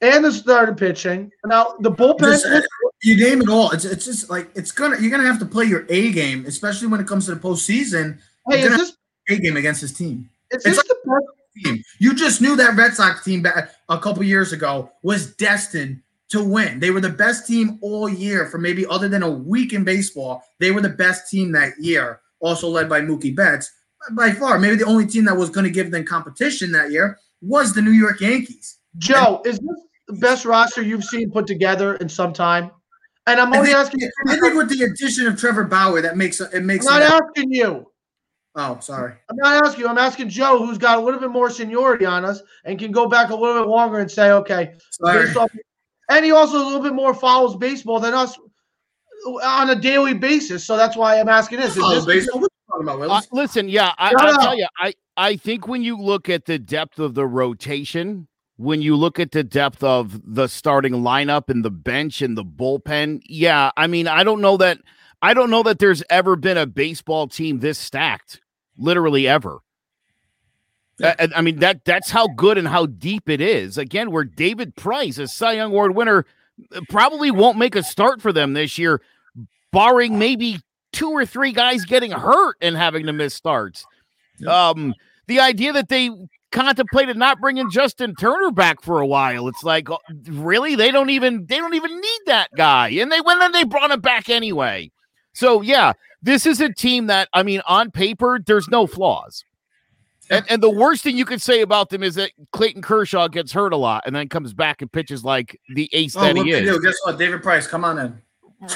and 0.00 0.24
the 0.24 0.32
starting 0.32 0.74
pitching. 0.74 1.30
Now 1.44 1.74
the 1.80 1.90
bullpen. 1.90 2.20
Just, 2.20 2.46
uh, 2.46 2.60
you 3.02 3.16
name 3.16 3.42
it 3.42 3.48
all. 3.48 3.70
It's 3.72 3.84
it's 3.84 4.04
just 4.06 4.30
like 4.30 4.50
it's 4.54 4.72
gonna 4.72 4.98
you're 5.00 5.10
gonna 5.10 5.26
have 5.26 5.38
to 5.40 5.46
play 5.46 5.64
your 5.66 5.84
A 5.90 6.10
game, 6.12 6.44
especially 6.46 6.88
when 6.88 7.00
it 7.00 7.06
comes 7.06 7.26
to 7.26 7.34
the 7.34 7.40
postseason. 7.40 8.18
hey, 8.50 8.62
you're 8.62 8.72
is 8.72 8.78
this 8.78 8.96
A 9.30 9.36
game 9.38 9.56
against 9.56 9.80
this 9.82 9.92
team. 9.92 10.28
is 10.50 10.64
it's 10.64 10.76
this 10.76 10.88
the 10.88 10.96
best? 11.04 11.26
Team. 11.64 11.82
You 11.98 12.14
just 12.14 12.40
knew 12.40 12.56
that 12.56 12.74
Red 12.76 12.94
Sox 12.94 13.22
team 13.22 13.42
back 13.42 13.70
a 13.90 13.98
couple 13.98 14.22
years 14.24 14.54
ago 14.54 14.90
was 15.02 15.34
destined 15.34 16.00
to 16.32 16.42
win. 16.42 16.80
They 16.80 16.90
were 16.90 17.00
the 17.00 17.10
best 17.10 17.46
team 17.46 17.78
all 17.80 18.08
year 18.08 18.46
for 18.46 18.58
maybe 18.58 18.86
other 18.86 19.08
than 19.08 19.22
a 19.22 19.30
week 19.30 19.72
in 19.72 19.84
baseball. 19.84 20.42
They 20.60 20.70
were 20.70 20.80
the 20.80 20.88
best 20.88 21.30
team 21.30 21.52
that 21.52 21.74
year, 21.78 22.20
also 22.40 22.68
led 22.68 22.88
by 22.88 23.00
Mookie 23.00 23.36
Betts. 23.36 23.70
By 24.12 24.32
far, 24.32 24.58
maybe 24.58 24.76
the 24.76 24.86
only 24.86 25.06
team 25.06 25.24
that 25.26 25.36
was 25.36 25.50
going 25.50 25.64
to 25.64 25.70
give 25.70 25.90
them 25.90 26.04
competition 26.04 26.72
that 26.72 26.90
year 26.90 27.18
was 27.40 27.74
the 27.74 27.82
New 27.82 27.92
York 27.92 28.20
Yankees. 28.20 28.78
Joe, 28.98 29.40
is 29.44 29.58
this 29.58 29.80
the 30.08 30.14
best 30.14 30.44
roster 30.44 30.82
you've 30.82 31.04
seen 31.04 31.30
put 31.30 31.46
together 31.46 31.96
in 31.96 32.08
some 32.08 32.32
time? 32.32 32.70
And 33.26 33.40
I'm 33.40 33.52
I 33.52 33.58
only 33.58 33.68
think, 33.68 33.78
asking 33.78 34.00
you. 34.00 34.10
I 34.26 34.40
think 34.40 34.54
with 34.54 34.68
the 34.68 34.84
addition 34.84 35.26
of 35.26 35.38
Trevor 35.38 35.64
Bauer, 35.64 36.00
that 36.00 36.16
makes 36.16 36.40
it 36.40 36.64
makes. 36.64 36.86
I'm 36.88 37.00
not 37.00 37.22
asking 37.22 37.52
you. 37.52 37.86
oh, 38.56 38.78
sorry. 38.80 39.14
I'm 39.30 39.36
not 39.36 39.64
asking 39.64 39.82
you. 39.82 39.88
I'm 39.88 39.98
asking 39.98 40.28
Joe, 40.28 40.58
who's 40.58 40.78
got 40.78 40.98
a 40.98 41.00
little 41.00 41.20
bit 41.20 41.30
more 41.30 41.48
seniority 41.48 42.04
on 42.04 42.24
us 42.24 42.42
and 42.64 42.78
can 42.78 42.90
go 42.90 43.06
back 43.06 43.30
a 43.30 43.34
little 43.34 43.62
bit 43.62 43.68
longer 43.68 43.98
and 44.00 44.10
say, 44.10 44.32
okay, 44.32 44.74
Sorry. 44.90 45.26
based 45.26 45.36
off, 45.36 45.50
and 46.10 46.24
he 46.24 46.32
also 46.32 46.58
a 46.58 46.64
little 46.64 46.82
bit 46.82 46.94
more 46.94 47.14
follows 47.14 47.56
baseball 47.56 48.00
than 48.00 48.14
us 48.14 48.38
on 49.42 49.70
a 49.70 49.76
daily 49.76 50.14
basis. 50.14 50.64
So 50.64 50.76
that's 50.76 50.96
why 50.96 51.20
I'm 51.20 51.28
asking 51.28 51.60
this. 51.60 51.76
Is 51.76 52.04
this 52.04 52.04
baseball. 52.04 52.40
What 52.40 52.50
are 52.72 52.80
you 52.80 52.86
talking 52.86 53.02
about, 53.04 53.22
Uh, 53.22 53.26
listen, 53.32 53.68
yeah, 53.68 53.92
I, 53.98 54.14
I'll 54.16 54.38
tell 54.38 54.56
you, 54.56 54.66
I, 54.78 54.94
I 55.16 55.36
think 55.36 55.68
when 55.68 55.82
you 55.82 55.96
look 56.00 56.28
at 56.28 56.46
the 56.46 56.58
depth 56.58 56.98
of 56.98 57.14
the 57.14 57.26
rotation, 57.26 58.26
when 58.56 58.82
you 58.82 58.96
look 58.96 59.18
at 59.18 59.32
the 59.32 59.42
depth 59.42 59.82
of 59.82 60.20
the 60.24 60.46
starting 60.46 60.92
lineup 60.94 61.48
and 61.48 61.64
the 61.64 61.70
bench 61.70 62.22
and 62.22 62.36
the 62.36 62.44
bullpen. 62.44 63.20
Yeah, 63.24 63.70
I 63.76 63.86
mean, 63.86 64.06
I 64.06 64.24
don't 64.24 64.40
know 64.40 64.56
that 64.58 64.78
I 65.20 65.34
don't 65.34 65.50
know 65.50 65.62
that 65.64 65.78
there's 65.78 66.02
ever 66.10 66.36
been 66.36 66.56
a 66.56 66.66
baseball 66.66 67.28
team 67.28 67.60
this 67.60 67.78
stacked, 67.78 68.40
literally 68.76 69.26
ever. 69.26 69.60
Yeah. 71.02 71.14
I, 71.18 71.28
I, 71.36 71.40
mean 71.40 71.58
that 71.58 71.84
that's 71.84 72.10
how 72.10 72.28
good 72.28 72.58
and 72.58 72.68
how 72.68 72.86
deep 72.86 73.28
it 73.28 73.40
is. 73.40 73.76
Again, 73.76 74.10
where 74.12 74.24
David 74.24 74.76
Price, 74.76 75.18
a 75.18 75.26
Cy 75.26 75.54
Young 75.54 75.72
Award 75.72 75.96
winner, 75.96 76.24
probably 76.88 77.30
won't 77.30 77.58
make 77.58 77.74
a 77.74 77.82
start 77.82 78.22
for 78.22 78.32
them 78.32 78.52
this 78.52 78.78
year, 78.78 79.02
barring 79.72 80.18
maybe 80.18 80.60
two 80.92 81.10
or 81.10 81.26
three 81.26 81.52
guys 81.52 81.84
getting 81.84 82.12
hurt 82.12 82.56
and 82.60 82.76
having 82.76 83.06
to 83.06 83.12
miss 83.12 83.34
starts. 83.34 83.84
Um, 84.46 84.94
the 85.26 85.40
idea 85.40 85.72
that 85.72 85.88
they 85.88 86.10
contemplated 86.52 87.16
not 87.16 87.40
bringing 87.40 87.70
Justin 87.70 88.14
Turner 88.14 88.50
back 88.50 88.82
for 88.82 89.00
a 89.00 89.06
while. 89.06 89.48
It's 89.48 89.64
like, 89.64 89.90
uh, 89.90 89.96
really, 90.26 90.76
they 90.76 90.90
don't 90.90 91.10
even 91.10 91.46
they 91.46 91.56
don't 91.56 91.74
even 91.74 92.00
need 92.00 92.20
that 92.26 92.50
guy, 92.56 92.90
and 92.90 93.10
they 93.10 93.20
went 93.20 93.42
and 93.42 93.54
they 93.54 93.64
brought 93.64 93.90
him 93.90 94.00
back 94.00 94.28
anyway. 94.28 94.92
So 95.32 95.62
yeah, 95.62 95.94
this 96.22 96.46
is 96.46 96.60
a 96.60 96.72
team 96.72 97.06
that 97.06 97.28
I 97.32 97.42
mean, 97.42 97.62
on 97.66 97.90
paper, 97.90 98.38
there's 98.44 98.68
no 98.68 98.86
flaws. 98.86 99.44
And, 100.32 100.50
and 100.50 100.62
the 100.62 100.70
worst 100.70 101.02
thing 101.02 101.16
you 101.16 101.24
could 101.24 101.42
say 101.42 101.60
about 101.60 101.90
them 101.90 102.02
is 102.02 102.14
that 102.14 102.32
Clayton 102.52 102.82
Kershaw 102.82 103.28
gets 103.28 103.52
hurt 103.52 103.72
a 103.72 103.76
lot 103.76 104.02
and 104.06 104.16
then 104.16 104.28
comes 104.28 104.54
back 104.54 104.80
and 104.80 104.90
pitches 104.90 105.24
like 105.24 105.60
the 105.74 105.88
ace 105.92 106.16
oh, 106.16 106.20
that 106.22 106.36
he 106.36 106.50
is. 106.50 106.78
Guess 106.80 106.96
what? 107.04 107.18
David 107.18 107.42
Price, 107.42 107.66
come 107.66 107.84
on 107.84 107.98
in. 107.98 108.18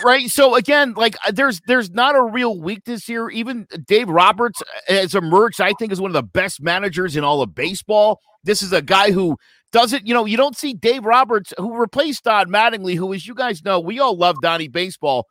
Right. 0.05 0.29
So 0.29 0.57
again, 0.57 0.95
like 0.95 1.17
uh, 1.27 1.31
there's 1.33 1.61
there's 1.69 1.91
not 1.91 2.17
a 2.17 2.23
real 2.23 2.61
weakness 2.61 3.07
here. 3.07 3.31
Even 3.31 3.69
Dave 3.87 4.09
Roberts 4.09 4.61
has 4.89 5.15
emerged, 5.15 5.61
I 5.61 5.73
think, 5.79 5.93
is 5.93 6.01
one 6.01 6.11
of 6.11 6.15
the 6.15 6.25
best 6.25 6.61
managers 6.61 7.17
in 7.17 7.23
all 7.23 7.41
of 7.41 7.55
baseball. 7.55 8.21
This 8.43 8.63
is 8.63 8.73
a 8.73 8.83
guy 8.83 9.13
who 9.13 9.37
doesn't, 9.73 10.07
you 10.07 10.13
know, 10.13 10.25
you 10.25 10.37
don't 10.37 10.57
see 10.57 10.75
Dave 10.75 11.05
Roberts, 11.05 11.55
who 11.57 11.77
replaced 11.77 12.25
Don 12.25 12.49
Mattingly, 12.49 12.97
who, 12.97 13.15
as 13.15 13.27
you 13.27 13.35
guys 13.35 13.65
know, 13.65 13.79
we 13.79 14.01
all 14.01 14.17
love 14.17 14.37
Donnie 14.43 14.69
baseball. 14.69 15.27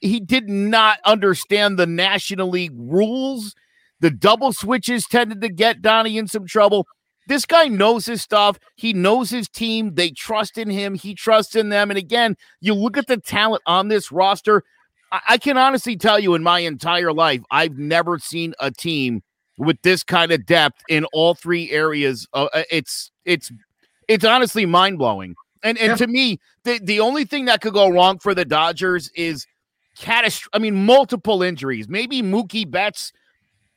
He 0.00 0.20
did 0.20 0.48
not 0.48 0.98
understand 1.04 1.78
the 1.78 1.86
National 1.86 2.48
League 2.48 2.74
rules. 2.74 3.54
The 4.00 4.10
double 4.10 4.52
switches 4.52 5.06
tended 5.06 5.40
to 5.40 5.48
get 5.48 5.82
Donnie 5.82 6.18
in 6.18 6.28
some 6.28 6.46
trouble. 6.46 6.86
This 7.28 7.44
guy 7.44 7.66
knows 7.66 8.06
his 8.06 8.22
stuff. 8.22 8.58
He 8.76 8.92
knows 8.92 9.30
his 9.30 9.48
team. 9.48 9.94
They 9.94 10.10
trust 10.10 10.58
in 10.58 10.70
him. 10.70 10.94
He 10.94 11.14
trusts 11.14 11.56
in 11.56 11.70
them. 11.70 11.90
And 11.90 11.98
again, 11.98 12.36
you 12.60 12.74
look 12.74 12.96
at 12.96 13.08
the 13.08 13.16
talent 13.16 13.62
on 13.66 13.88
this 13.88 14.12
roster. 14.12 14.62
I, 15.10 15.20
I 15.30 15.38
can 15.38 15.56
honestly 15.56 15.96
tell 15.96 16.18
you 16.18 16.34
in 16.34 16.42
my 16.42 16.60
entire 16.60 17.12
life, 17.12 17.42
I've 17.50 17.78
never 17.78 18.18
seen 18.18 18.54
a 18.60 18.70
team 18.70 19.22
with 19.58 19.80
this 19.82 20.02
kind 20.02 20.30
of 20.32 20.46
depth 20.46 20.82
in 20.88 21.04
all 21.12 21.34
three 21.34 21.70
areas. 21.70 22.28
Uh, 22.32 22.48
uh 22.52 22.62
it's 22.70 23.10
it's 23.24 23.50
it's 24.08 24.24
honestly 24.24 24.66
mind 24.66 24.98
blowing. 24.98 25.34
And 25.62 25.78
and 25.78 25.88
yeah. 25.88 25.96
to 25.96 26.06
me, 26.06 26.38
the 26.64 26.78
the 26.82 27.00
only 27.00 27.24
thing 27.24 27.46
that 27.46 27.60
could 27.60 27.72
go 27.72 27.88
wrong 27.88 28.18
for 28.18 28.34
the 28.34 28.44
Dodgers 28.44 29.10
is 29.16 29.46
catastrophic. 29.98 30.50
I 30.52 30.58
mean, 30.58 30.86
multiple 30.86 31.42
injuries. 31.42 31.88
Maybe 31.88 32.22
Mookie 32.22 32.70
Betts 32.70 33.12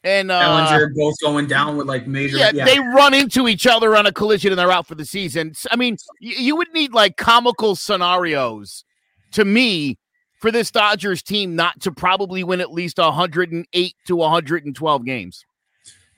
and 0.04 0.32
uh, 0.32 0.40
Bellinger 0.40 0.94
both 0.96 1.16
going 1.22 1.48
down 1.48 1.78
with 1.78 1.88
like 1.88 2.08
major. 2.08 2.38
Yeah, 2.38 2.52
yeah, 2.54 2.66
they 2.66 2.80
run 2.80 3.14
into 3.14 3.48
each 3.48 3.68
other 3.68 3.96
on 3.96 4.06
a 4.06 4.12
collision 4.12 4.52
and 4.52 4.60
they're 4.60 4.72
out 4.72 4.88
for 4.88 4.96
the 4.96 5.06
season. 5.06 5.54
I 5.72 5.76
mean, 5.76 5.98
y- 6.22 6.34
you 6.38 6.56
would 6.56 6.72
need 6.74 6.94
like 6.94 7.18
comical 7.18 7.76
scenarios 7.76 8.86
to 9.34 9.46
me 9.46 9.98
for 10.40 10.52
this 10.52 10.72
Dodgers 10.72 11.22
team 11.22 11.56
not 11.56 11.80
to 11.82 11.92
probably 11.92 12.44
win 12.44 12.62
at 12.62 12.72
least 12.72 12.98
108 12.98 13.96
to 14.08 14.16
112 14.16 15.06
games. 15.06 15.46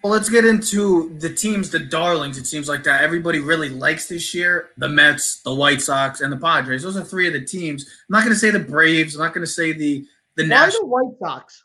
Well, 0.03 0.13
let's 0.13 0.29
get 0.29 0.45
into 0.45 1.15
the 1.19 1.31
teams, 1.31 1.69
the 1.69 1.77
darlings. 1.77 2.37
It 2.39 2.47
seems 2.47 2.67
like 2.67 2.83
that 2.85 3.01
everybody 3.03 3.37
really 3.39 3.69
likes 3.69 4.07
this 4.07 4.33
year: 4.33 4.69
the 4.77 4.89
Mets, 4.89 5.41
the 5.43 5.53
White 5.53 5.79
Sox, 5.79 6.21
and 6.21 6.33
the 6.33 6.37
Padres. 6.37 6.81
Those 6.81 6.97
are 6.97 7.03
three 7.03 7.27
of 7.27 7.33
the 7.33 7.41
teams. 7.45 7.83
I'm 7.85 8.13
not 8.13 8.23
going 8.23 8.33
to 8.33 8.39
say 8.39 8.49
the 8.49 8.59
Braves. 8.59 9.15
I'm 9.15 9.21
not 9.21 9.33
going 9.33 9.45
to 9.45 9.51
say 9.51 9.73
the 9.73 10.03
the 10.37 10.43
Why 10.43 10.49
National. 10.49 10.81
the 10.81 10.87
White 10.87 11.13
Sox? 11.19 11.63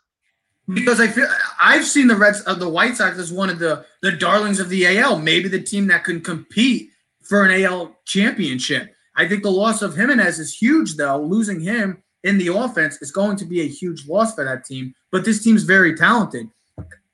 Because 0.73 1.01
I 1.01 1.09
feel 1.09 1.29
I've 1.61 1.85
seen 1.85 2.09
the 2.09 2.17
Reds 2.17 2.41
of 2.43 2.57
uh, 2.57 2.59
the 2.59 2.69
White 2.69 2.97
Sox 2.97 3.19
as 3.19 3.33
one 3.33 3.51
of 3.51 3.59
the 3.59 3.85
the 4.03 4.13
darlings 4.13 4.61
of 4.61 4.69
the 4.69 4.99
AL, 4.99 5.19
maybe 5.19 5.49
the 5.49 5.63
team 5.63 5.87
that 5.89 6.05
can 6.05 6.21
compete 6.21 6.91
for 7.23 7.45
an 7.45 7.63
AL 7.63 7.97
championship. 8.05 8.95
I 9.15 9.29
think 9.29 9.43
the 9.43 9.51
loss 9.51 9.83
of 9.83 9.97
Jimenez 9.97 10.39
is 10.39 10.55
huge, 10.55 10.97
though. 10.97 11.19
Losing 11.19 11.61
him 11.61 12.03
in 12.25 12.39
the 12.39 12.55
offense 12.55 13.01
is 13.01 13.11
going 13.11 13.37
to 13.37 13.45
be 13.45 13.63
a 13.63 13.69
huge 13.69 14.07
loss 14.07 14.35
for 14.35 14.45
that 14.45 14.65
team. 14.65 14.95
But 15.11 15.25
this 15.25 15.43
team's 15.43 15.63
very 15.63 15.95
talented. 15.97 16.49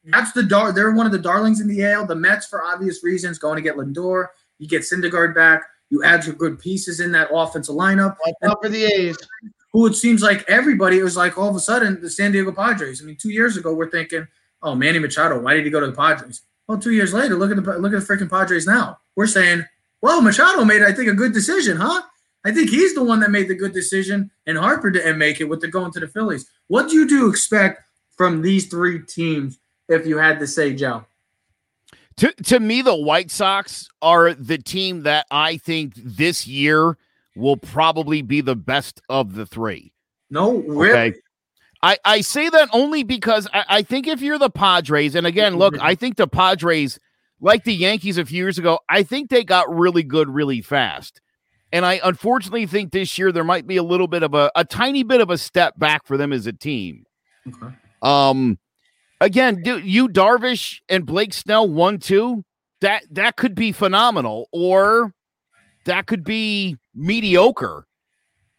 That's 0.04 0.32
the 0.32 0.42
dar. 0.42 0.72
They're 0.72 0.90
one 0.90 1.06
of 1.06 1.12
the 1.12 1.18
darlings 1.18 1.60
in 1.60 1.68
the 1.68 1.84
AL. 1.84 2.06
The 2.06 2.16
Mets, 2.16 2.46
for 2.46 2.64
obvious 2.64 3.04
reasons, 3.04 3.38
going 3.38 3.56
to 3.56 3.62
get 3.62 3.76
Lindor. 3.76 4.28
You 4.58 4.66
get 4.66 4.82
Syndergaard 4.82 5.34
back. 5.34 5.62
You 5.90 6.02
add 6.02 6.24
your 6.24 6.34
good 6.34 6.58
pieces 6.58 7.00
in 7.00 7.12
that 7.12 7.28
offensive 7.32 7.76
lineup. 7.76 8.16
Watch 8.24 8.56
for 8.62 8.68
the 8.68 8.84
A's 8.84 9.16
who 9.72 9.86
it 9.86 9.94
seems 9.94 10.22
like 10.22 10.44
everybody 10.48 10.98
it 10.98 11.02
was 11.02 11.16
like 11.16 11.38
all 11.38 11.48
of 11.48 11.56
a 11.56 11.60
sudden 11.60 12.00
the 12.00 12.10
San 12.10 12.32
Diego 12.32 12.52
Padres. 12.52 13.02
I 13.02 13.04
mean, 13.06 13.16
two 13.16 13.30
years 13.30 13.56
ago 13.56 13.72
we're 13.72 13.90
thinking, 13.90 14.28
oh, 14.62 14.74
Manny 14.74 14.98
Machado, 14.98 15.40
why 15.40 15.54
did 15.54 15.64
he 15.64 15.70
go 15.70 15.80
to 15.80 15.86
the 15.86 15.96
Padres? 15.96 16.42
Well, 16.68 16.78
two 16.78 16.92
years 16.92 17.12
later, 17.12 17.34
look 17.36 17.50
at 17.50 17.62
the 17.62 17.78
look 17.78 17.92
at 17.92 18.06
the 18.06 18.14
freaking 18.14 18.30
Padres 18.30 18.66
now. 18.66 18.98
We're 19.16 19.26
saying, 19.26 19.64
well, 20.00 20.22
Machado 20.22 20.64
made, 20.64 20.82
I 20.82 20.92
think, 20.92 21.08
a 21.08 21.14
good 21.14 21.32
decision, 21.32 21.76
huh? 21.76 22.02
I 22.44 22.52
think 22.52 22.70
he's 22.70 22.94
the 22.94 23.04
one 23.04 23.20
that 23.20 23.30
made 23.30 23.48
the 23.48 23.54
good 23.54 23.72
decision, 23.72 24.30
and 24.46 24.58
Harper 24.58 24.90
didn't 24.90 25.18
make 25.18 25.40
it 25.40 25.44
with 25.44 25.60
the 25.60 25.68
going 25.68 25.92
to 25.92 26.00
the 26.00 26.08
Phillies. 26.08 26.48
What 26.68 26.88
do 26.88 26.96
you 26.96 27.06
do 27.08 27.28
expect 27.28 27.82
from 28.16 28.42
these 28.42 28.66
three 28.66 29.00
teams 29.02 29.58
if 29.88 30.06
you 30.06 30.18
had 30.18 30.38
to 30.40 30.46
say, 30.46 30.74
Joe? 30.74 31.04
To 32.16 32.32
to 32.44 32.60
me, 32.60 32.82
the 32.82 32.96
White 32.96 33.30
Sox 33.30 33.88
are 34.00 34.34
the 34.34 34.58
team 34.58 35.02
that 35.02 35.26
I 35.30 35.56
think 35.56 35.94
this 35.96 36.46
year– 36.46 36.98
will 37.36 37.56
probably 37.56 38.22
be 38.22 38.40
the 38.40 38.56
best 38.56 39.00
of 39.08 39.34
the 39.34 39.46
three. 39.46 39.92
No, 40.30 40.58
really? 40.58 40.90
Okay. 40.90 41.18
I, 41.82 41.98
I 42.04 42.20
say 42.20 42.48
that 42.48 42.68
only 42.72 43.02
because 43.02 43.48
I, 43.52 43.64
I 43.68 43.82
think 43.82 44.06
if 44.06 44.22
you're 44.22 44.38
the 44.38 44.50
Padres, 44.50 45.14
and 45.14 45.26
again, 45.26 45.56
look, 45.56 45.76
I 45.80 45.94
think 45.94 46.16
the 46.16 46.28
Padres, 46.28 46.98
like 47.40 47.64
the 47.64 47.74
Yankees 47.74 48.18
a 48.18 48.24
few 48.24 48.36
years 48.36 48.58
ago, 48.58 48.78
I 48.88 49.02
think 49.02 49.30
they 49.30 49.42
got 49.42 49.74
really 49.74 50.04
good 50.04 50.28
really 50.28 50.62
fast. 50.62 51.20
And 51.72 51.84
I 51.84 52.00
unfortunately 52.04 52.66
think 52.66 52.92
this 52.92 53.18
year 53.18 53.32
there 53.32 53.44
might 53.44 53.66
be 53.66 53.78
a 53.78 53.82
little 53.82 54.06
bit 54.06 54.22
of 54.22 54.34
a, 54.34 54.52
a 54.54 54.64
tiny 54.64 55.02
bit 55.02 55.20
of 55.20 55.30
a 55.30 55.38
step 55.38 55.78
back 55.78 56.06
for 56.06 56.16
them 56.16 56.32
as 56.32 56.46
a 56.46 56.52
team. 56.52 57.04
Okay. 57.48 57.74
Um, 58.02 58.58
again, 59.20 59.62
do 59.62 59.78
you 59.78 60.08
Darvish 60.08 60.80
and 60.88 61.06
Blake 61.06 61.32
Snell 61.32 61.68
one 61.68 61.98
two 61.98 62.44
that 62.80 63.04
that 63.10 63.36
could 63.36 63.54
be 63.54 63.72
phenomenal, 63.72 64.48
or 64.52 65.14
that 65.86 66.06
could 66.06 66.24
be 66.24 66.76
mediocre. 66.94 67.86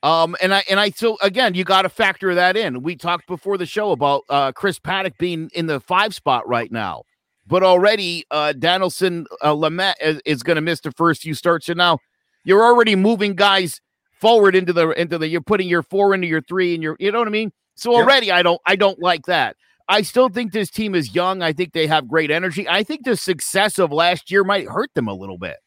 Um, 0.01 0.35
and 0.41 0.53
I 0.53 0.63
and 0.69 0.79
I 0.79 0.89
so 0.89 1.17
again, 1.21 1.53
you 1.53 1.63
got 1.63 1.83
to 1.83 1.89
factor 1.89 2.35
that 2.35 2.57
in. 2.57 2.83
We 2.83 2.97
talked 2.97 3.25
before 3.25 3.57
the 3.57 3.65
show 3.65 3.91
about 3.91 4.23
uh, 4.29 4.51
Chris 4.51 4.77
Paddack 4.77 5.17
being 5.17 5.49
in 5.53 5.67
the 5.67 5.79
five 5.79 6.13
spot 6.13 6.45
right 6.47 6.69
now, 6.69 7.03
but 7.47 7.63
already 7.63 8.25
uh, 8.29 8.53
Dinelson 8.57 9.25
uh, 9.41 9.53
Lamet 9.53 9.93
is, 10.01 10.21
is 10.25 10.43
going 10.43 10.55
to 10.55 10.61
miss 10.61 10.81
the 10.81 10.91
first 10.91 11.21
few 11.21 11.33
starts. 11.33 11.67
So 11.67 11.73
now 11.73 11.99
you're 12.43 12.65
already 12.65 12.97
moving 12.97 13.33
guys 13.33 13.79
forward 14.19 14.57
into 14.57 14.73
the 14.73 14.89
into 14.89 15.17
the. 15.17 15.29
You're 15.29 15.41
putting 15.41 15.69
your 15.69 15.83
four 15.83 16.13
into 16.13 16.27
your 16.27 16.41
three, 16.41 16.73
and 16.73 16.83
your 16.83 16.97
you 16.99 17.09
know 17.09 17.19
what 17.19 17.29
I 17.29 17.31
mean. 17.31 17.53
So 17.75 17.95
already, 17.95 18.27
yep. 18.27 18.35
I 18.35 18.43
don't 18.43 18.61
I 18.65 18.75
don't 18.75 18.99
like 19.01 19.25
that. 19.27 19.55
I 19.87 20.01
still 20.01 20.27
think 20.27 20.51
this 20.51 20.69
team 20.69 20.95
is 20.95 21.15
young. 21.15 21.41
I 21.41 21.53
think 21.53 21.71
they 21.71 21.87
have 21.87 22.09
great 22.09 22.29
energy. 22.29 22.67
I 22.67 22.83
think 22.83 23.05
the 23.05 23.15
success 23.15 23.79
of 23.79 23.91
last 23.91 24.31
year 24.31 24.43
might 24.43 24.67
hurt 24.67 24.93
them 24.95 25.07
a 25.07 25.13
little 25.13 25.37
bit 25.37 25.57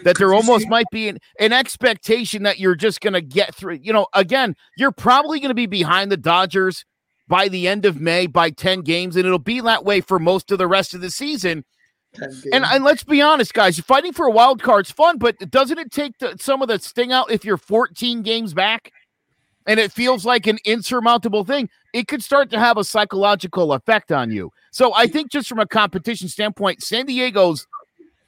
that 0.00 0.18
there 0.18 0.34
almost 0.34 0.68
might 0.68 0.86
be 0.90 1.08
an, 1.08 1.18
an 1.38 1.52
expectation 1.52 2.42
that 2.44 2.58
you're 2.58 2.74
just 2.74 3.00
going 3.00 3.12
to 3.12 3.20
get 3.20 3.54
through. 3.54 3.78
You 3.82 3.92
know, 3.92 4.06
again, 4.14 4.56
you're 4.76 4.92
probably 4.92 5.40
going 5.40 5.50
to 5.50 5.54
be 5.54 5.66
behind 5.66 6.10
the 6.10 6.16
Dodgers 6.16 6.84
by 7.28 7.48
the 7.48 7.68
end 7.68 7.84
of 7.84 8.00
May 8.00 8.26
by 8.26 8.50
10 8.50 8.82
games, 8.82 9.16
and 9.16 9.24
it'll 9.24 9.38
be 9.38 9.60
that 9.60 9.84
way 9.84 10.00
for 10.00 10.18
most 10.18 10.50
of 10.50 10.58
the 10.58 10.66
rest 10.66 10.94
of 10.94 11.00
the 11.00 11.10
season. 11.10 11.64
And, 12.52 12.64
and 12.64 12.84
let's 12.84 13.04
be 13.04 13.22
honest, 13.22 13.54
guys, 13.54 13.78
fighting 13.80 14.12
for 14.12 14.26
a 14.26 14.30
wild 14.30 14.62
card's 14.62 14.90
fun, 14.90 15.16
but 15.18 15.38
doesn't 15.50 15.78
it 15.78 15.90
take 15.90 16.18
the, 16.18 16.36
some 16.38 16.60
of 16.60 16.68
the 16.68 16.78
sting 16.78 17.10
out 17.10 17.30
if 17.30 17.44
you're 17.44 17.56
14 17.56 18.22
games 18.22 18.52
back 18.52 18.92
and 19.66 19.80
it 19.80 19.92
feels 19.92 20.26
like 20.26 20.46
an 20.46 20.58
insurmountable 20.66 21.44
thing? 21.44 21.70
It 21.94 22.08
could 22.08 22.22
start 22.22 22.50
to 22.50 22.58
have 22.58 22.76
a 22.76 22.84
psychological 22.84 23.72
effect 23.72 24.12
on 24.12 24.30
you. 24.30 24.50
So 24.72 24.92
I 24.94 25.06
think 25.06 25.30
just 25.30 25.48
from 25.48 25.58
a 25.58 25.66
competition 25.66 26.28
standpoint, 26.28 26.82
San 26.82 27.06
Diego's 27.06 27.66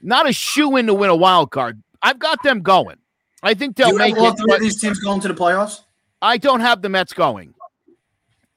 not 0.01 0.29
a 0.29 0.33
shoe 0.33 0.75
in 0.77 0.87
to 0.87 0.93
win 0.93 1.09
a 1.09 1.15
wild 1.15 1.51
card. 1.51 1.81
I've 2.01 2.19
got 2.19 2.41
them 2.43 2.61
going. 2.61 2.97
I 3.43 3.53
think 3.53 3.75
they'll 3.75 3.95
make 3.95 4.17
all 4.17 4.27
it. 4.27 4.37
Three 4.37 4.53
of 4.53 4.61
these 4.61 4.79
teams 4.79 4.99
going 4.99 5.21
to 5.21 5.27
the 5.27 5.33
playoffs. 5.33 5.81
I 6.21 6.37
don't 6.37 6.61
have 6.61 6.81
the 6.81 6.89
Mets 6.89 7.13
going, 7.13 7.53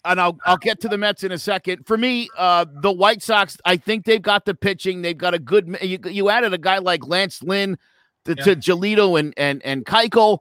and 0.05 0.21
I'll 0.21 0.39
I'll 0.47 0.57
get 0.57 0.81
to 0.81 0.89
the 0.89 0.97
Mets 0.97 1.25
in 1.25 1.33
a 1.33 1.39
second. 1.39 1.87
For 1.87 1.99
me, 1.99 2.29
uh, 2.37 2.65
the 2.83 2.91
White 2.91 3.23
Sox, 3.23 3.59
I 3.65 3.77
think 3.77 4.05
they've 4.05 4.23
got 4.23 4.45
the 4.45 4.55
pitching. 4.55 5.03
They've 5.03 5.17
got 5.17 5.35
a 5.35 5.39
good. 5.39 5.77
You, 5.83 5.99
you 6.05 6.31
added 6.31 6.55
a 6.55 6.59
guy 6.59 6.79
like 6.79 7.07
Lance 7.07 7.43
Lynn 7.43 7.77
to, 8.25 8.35
yeah. 8.37 8.45
to 8.45 8.57
Giolito 8.57 9.19
and 9.19 9.35
and 9.37 9.63
and 9.65 9.85
Keuchel. 9.85 10.39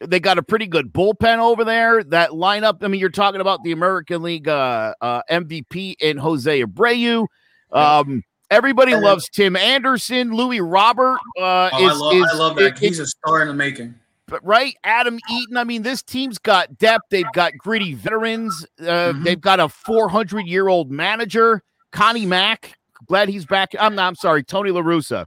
They 0.00 0.20
got 0.20 0.38
a 0.38 0.42
pretty 0.42 0.66
good 0.66 0.92
bullpen 0.92 1.38
over 1.38 1.64
there. 1.64 2.02
That 2.04 2.30
lineup. 2.30 2.82
I 2.82 2.88
mean, 2.88 3.00
you're 3.00 3.10
talking 3.10 3.40
about 3.40 3.62
the 3.64 3.72
American 3.72 4.22
League 4.22 4.48
uh, 4.48 4.94
uh, 5.00 5.22
MVP 5.30 5.96
in 6.00 6.16
Jose 6.16 6.62
Abreu. 6.62 7.26
Um, 7.72 8.22
Everybody 8.50 8.94
loves 8.96 9.28
Tim 9.28 9.54
Anderson. 9.56 10.32
Louis 10.32 10.60
Robert 10.60 11.18
uh, 11.38 11.70
Oh, 11.72 11.86
is, 11.86 11.92
I, 11.92 11.94
love, 11.94 12.14
is 12.14 12.26
I 12.32 12.36
love 12.36 12.56
that. 12.56 12.74
is- 12.74 12.80
He's 12.80 12.98
a 12.98 13.06
star 13.06 13.42
in 13.42 13.48
the 13.48 13.54
making. 13.54 13.94
but 14.26 14.44
right? 14.44 14.76
Adam 14.84 15.18
Eaton. 15.30 15.56
I 15.56 15.64
mean, 15.64 15.82
this 15.82 16.02
team's 16.02 16.38
got 16.38 16.76
depth. 16.78 17.04
They've 17.10 17.30
got 17.32 17.56
gritty 17.58 17.94
veterans. 17.94 18.66
Uh, 18.80 19.12
Mhm. 19.12 19.24
They've 19.24 19.40
got 19.40 19.60
a 19.60 19.68
400 19.68 20.46
year 20.46 20.68
old 20.68 20.90
manager, 20.90 21.62
Connie 21.92 22.26
Mack. 22.26 22.76
Glad 23.06 23.28
he's 23.28 23.46
back. 23.46 23.70
I'm 23.78 23.94
not. 23.94 24.06
I'm 24.08 24.14
sorry, 24.16 24.42
Tony 24.42 24.70
La 24.70 24.82
Russa. 24.82 25.26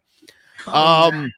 Oh, 0.67 1.07
Um, 1.09 1.31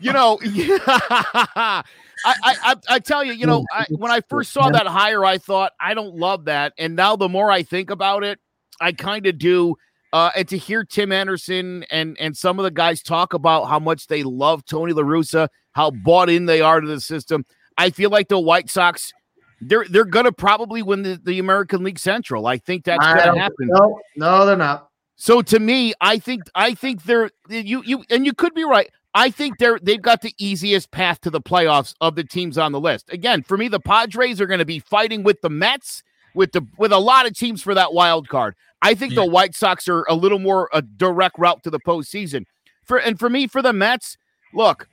you 0.00 0.12
know, 0.12 0.38
I, 0.44 1.82
I, 2.24 2.34
I, 2.44 2.76
I 2.88 2.98
tell 2.98 3.22
you, 3.22 3.32
you 3.32 3.46
know, 3.46 3.64
I, 3.72 3.84
when 3.90 4.10
I 4.10 4.20
first 4.28 4.52
saw 4.52 4.70
that 4.70 4.86
hire, 4.86 5.24
I 5.24 5.38
thought 5.38 5.72
I 5.78 5.94
don't 5.94 6.16
love 6.16 6.46
that, 6.46 6.72
and 6.78 6.96
now 6.96 7.14
the 7.16 7.28
more 7.28 7.50
I 7.50 7.62
think 7.62 7.90
about 7.90 8.24
it, 8.24 8.38
I 8.80 8.92
kind 8.92 9.26
of 9.26 9.38
do. 9.38 9.76
Uh, 10.12 10.30
and 10.36 10.48
to 10.48 10.56
hear 10.56 10.84
Tim 10.84 11.12
Anderson 11.12 11.84
and 11.90 12.16
and 12.18 12.36
some 12.36 12.58
of 12.58 12.62
the 12.62 12.70
guys 12.70 13.02
talk 13.02 13.34
about 13.34 13.64
how 13.64 13.78
much 13.78 14.06
they 14.06 14.22
love 14.22 14.64
Tony 14.64 14.92
La 14.92 15.02
Russa, 15.02 15.48
how 15.72 15.90
bought 15.90 16.30
in 16.30 16.46
they 16.46 16.60
are 16.60 16.80
to 16.80 16.86
the 16.86 17.00
system, 17.00 17.44
I 17.76 17.90
feel 17.90 18.10
like 18.10 18.28
the 18.28 18.38
White 18.38 18.70
Sox. 18.70 19.12
They're 19.60 19.86
they're 19.88 20.04
gonna 20.04 20.32
probably 20.32 20.82
win 20.82 21.02
the, 21.02 21.20
the 21.22 21.38
American 21.38 21.82
League 21.82 21.98
Central. 21.98 22.46
I 22.46 22.58
think 22.58 22.84
that's 22.84 23.04
I 23.04 23.16
gonna 23.16 23.38
happen. 23.38 23.68
No, 23.68 24.00
no, 24.16 24.46
they're 24.46 24.56
not. 24.56 24.90
So 25.16 25.40
to 25.42 25.58
me, 25.58 25.94
I 26.00 26.18
think 26.18 26.42
I 26.54 26.74
think 26.74 27.04
they're 27.04 27.30
you 27.48 27.82
you 27.84 28.04
and 28.10 28.26
you 28.26 28.34
could 28.34 28.54
be 28.54 28.64
right. 28.64 28.90
I 29.14 29.30
think 29.30 29.56
they're 29.56 29.78
they've 29.82 30.00
got 30.00 30.20
the 30.20 30.34
easiest 30.36 30.90
path 30.90 31.22
to 31.22 31.30
the 31.30 31.40
playoffs 31.40 31.94
of 32.02 32.16
the 32.16 32.24
teams 32.24 32.58
on 32.58 32.72
the 32.72 32.80
list. 32.80 33.10
Again, 33.10 33.42
for 33.42 33.56
me, 33.56 33.68
the 33.68 33.80
Padres 33.80 34.42
are 34.42 34.46
going 34.46 34.58
to 34.58 34.66
be 34.66 34.78
fighting 34.78 35.22
with 35.22 35.40
the 35.40 35.48
Mets, 35.48 36.02
with 36.34 36.52
the 36.52 36.66
with 36.76 36.92
a 36.92 36.98
lot 36.98 37.26
of 37.26 37.34
teams 37.34 37.62
for 37.62 37.74
that 37.74 37.94
wild 37.94 38.28
card. 38.28 38.54
I 38.82 38.94
think 38.94 39.14
the 39.14 39.24
White 39.24 39.54
Sox 39.54 39.88
are 39.88 40.04
a 40.08 40.14
little 40.14 40.38
more 40.38 40.68
a 40.72 40.82
direct 40.82 41.38
route 41.38 41.62
to 41.64 41.70
the 41.70 41.80
postseason. 41.80 42.44
For 42.84 42.98
and 42.98 43.18
for 43.18 43.28
me, 43.28 43.46
for 43.46 43.62
the 43.62 43.72
Mets, 43.72 44.16
look, 44.54 44.88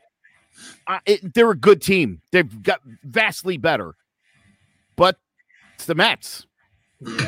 I, 0.88 1.00
it, 1.06 1.34
they're 1.34 1.52
a 1.52 1.56
good 1.56 1.82
team. 1.82 2.22
They've 2.32 2.64
got 2.64 2.82
vastly 3.04 3.58
better, 3.58 3.96
but 4.96 5.18
it's 5.76 5.86
the 5.86 5.96
Mets. 5.96 6.46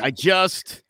I 0.01 0.11
just 0.11 0.81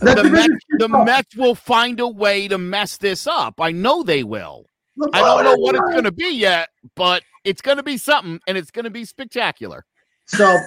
That 0.00 0.16
the 0.16 0.24
Mets, 0.24 0.64
the. 0.78 0.88
Mets 0.88 1.36
will 1.36 1.54
find 1.54 2.00
a 2.00 2.08
way 2.08 2.48
to 2.48 2.58
mess 2.58 2.96
this 2.96 3.26
up. 3.26 3.60
I 3.60 3.72
know 3.72 4.02
they 4.02 4.24
will. 4.24 4.66
I 5.12 5.20
don't 5.20 5.44
know 5.44 5.56
what 5.56 5.74
it's 5.74 5.84
oh, 5.86 5.92
going 5.92 6.04
to 6.04 6.12
be 6.12 6.34
yet, 6.34 6.68
but 6.94 7.22
it's 7.44 7.62
going 7.62 7.78
to 7.78 7.82
be 7.82 7.96
something, 7.96 8.40
and 8.46 8.58
it's 8.58 8.70
going 8.70 8.84
to 8.84 8.90
be 8.90 9.04
spectacular. 9.04 9.84
So, 10.26 10.58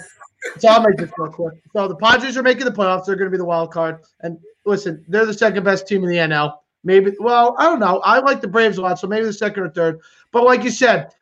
so 0.60 0.70
I'll 0.70 0.82
make 0.82 0.98
this 0.98 1.12
real 1.18 1.32
quick. 1.32 1.56
So 1.74 1.88
the 1.88 1.96
Padres 1.96 2.38
are 2.38 2.44
making 2.44 2.66
the 2.66 2.72
playoffs. 2.72 3.06
They're 3.06 3.16
going 3.16 3.30
to 3.30 3.32
be 3.32 3.38
the 3.38 3.46
wild 3.46 3.72
card. 3.72 4.00
And 4.22 4.38
listen, 4.66 5.04
they're 5.08 5.26
the 5.26 5.34
second 5.34 5.64
best 5.64 5.88
team 5.88 6.04
in 6.04 6.10
the 6.10 6.18
NL. 6.18 6.56
Maybe, 6.84 7.14
well, 7.20 7.56
I 7.58 7.66
don't 7.66 7.80
know. 7.80 8.00
I 8.00 8.20
like 8.20 8.42
the 8.42 8.48
Braves 8.48 8.78
a 8.78 8.82
lot, 8.82 9.00
so 9.00 9.08
maybe 9.08 9.26
the 9.26 9.34
second 9.34 9.64
or 9.64 9.70
third. 9.70 10.00
But 10.32 10.44
like 10.44 10.64
you 10.64 10.70
said, 10.70 11.14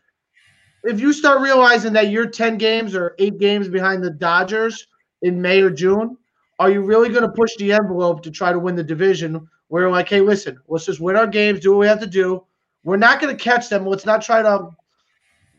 if 0.84 1.00
you 1.00 1.14
start 1.14 1.42
realizing 1.42 1.94
that 1.94 2.10
you're 2.10 2.26
10 2.26 2.58
games 2.58 2.96
or 2.96 3.16
eight 3.20 3.38
games 3.38 3.68
behind 3.68 4.04
the 4.04 4.10
Dodgers 4.10 4.88
in 5.22 5.40
May 5.40 5.62
or 5.62 5.70
June, 5.70 6.18
are 6.58 6.72
you 6.72 6.82
really 6.82 7.10
going 7.10 7.24
to 7.24 7.30
push 7.30 7.56
the 7.58 7.74
envelope 7.74 8.24
to 8.24 8.32
try 8.32 8.52
to 8.52 8.60
win 8.60 8.76
the 8.76 8.84
division? 8.84 9.48
Where 9.68 9.90
like, 9.90 10.10
hey, 10.10 10.22
listen, 10.22 10.60
let's 10.68 10.86
just 10.86 11.00
win 11.00 11.16
our 11.16 11.28
games, 11.28 11.60
do 11.60 11.72
what 11.72 11.80
we 11.80 11.88
have 11.88 12.00
to 12.02 12.08
do. 12.08 12.44
We're 12.84 12.98
not 12.98 13.22
going 13.22 13.36
to 13.36 13.42
catch 13.42 13.70
them. 13.70 13.86
Let's 13.86 14.06
not 14.06 14.22
try 14.22 14.42
to 14.42 14.70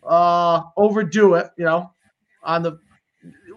uh, 0.03 0.63
overdo 0.77 1.35
it. 1.35 1.51
You 1.57 1.65
know, 1.65 1.93
on 2.43 2.63
the 2.63 2.79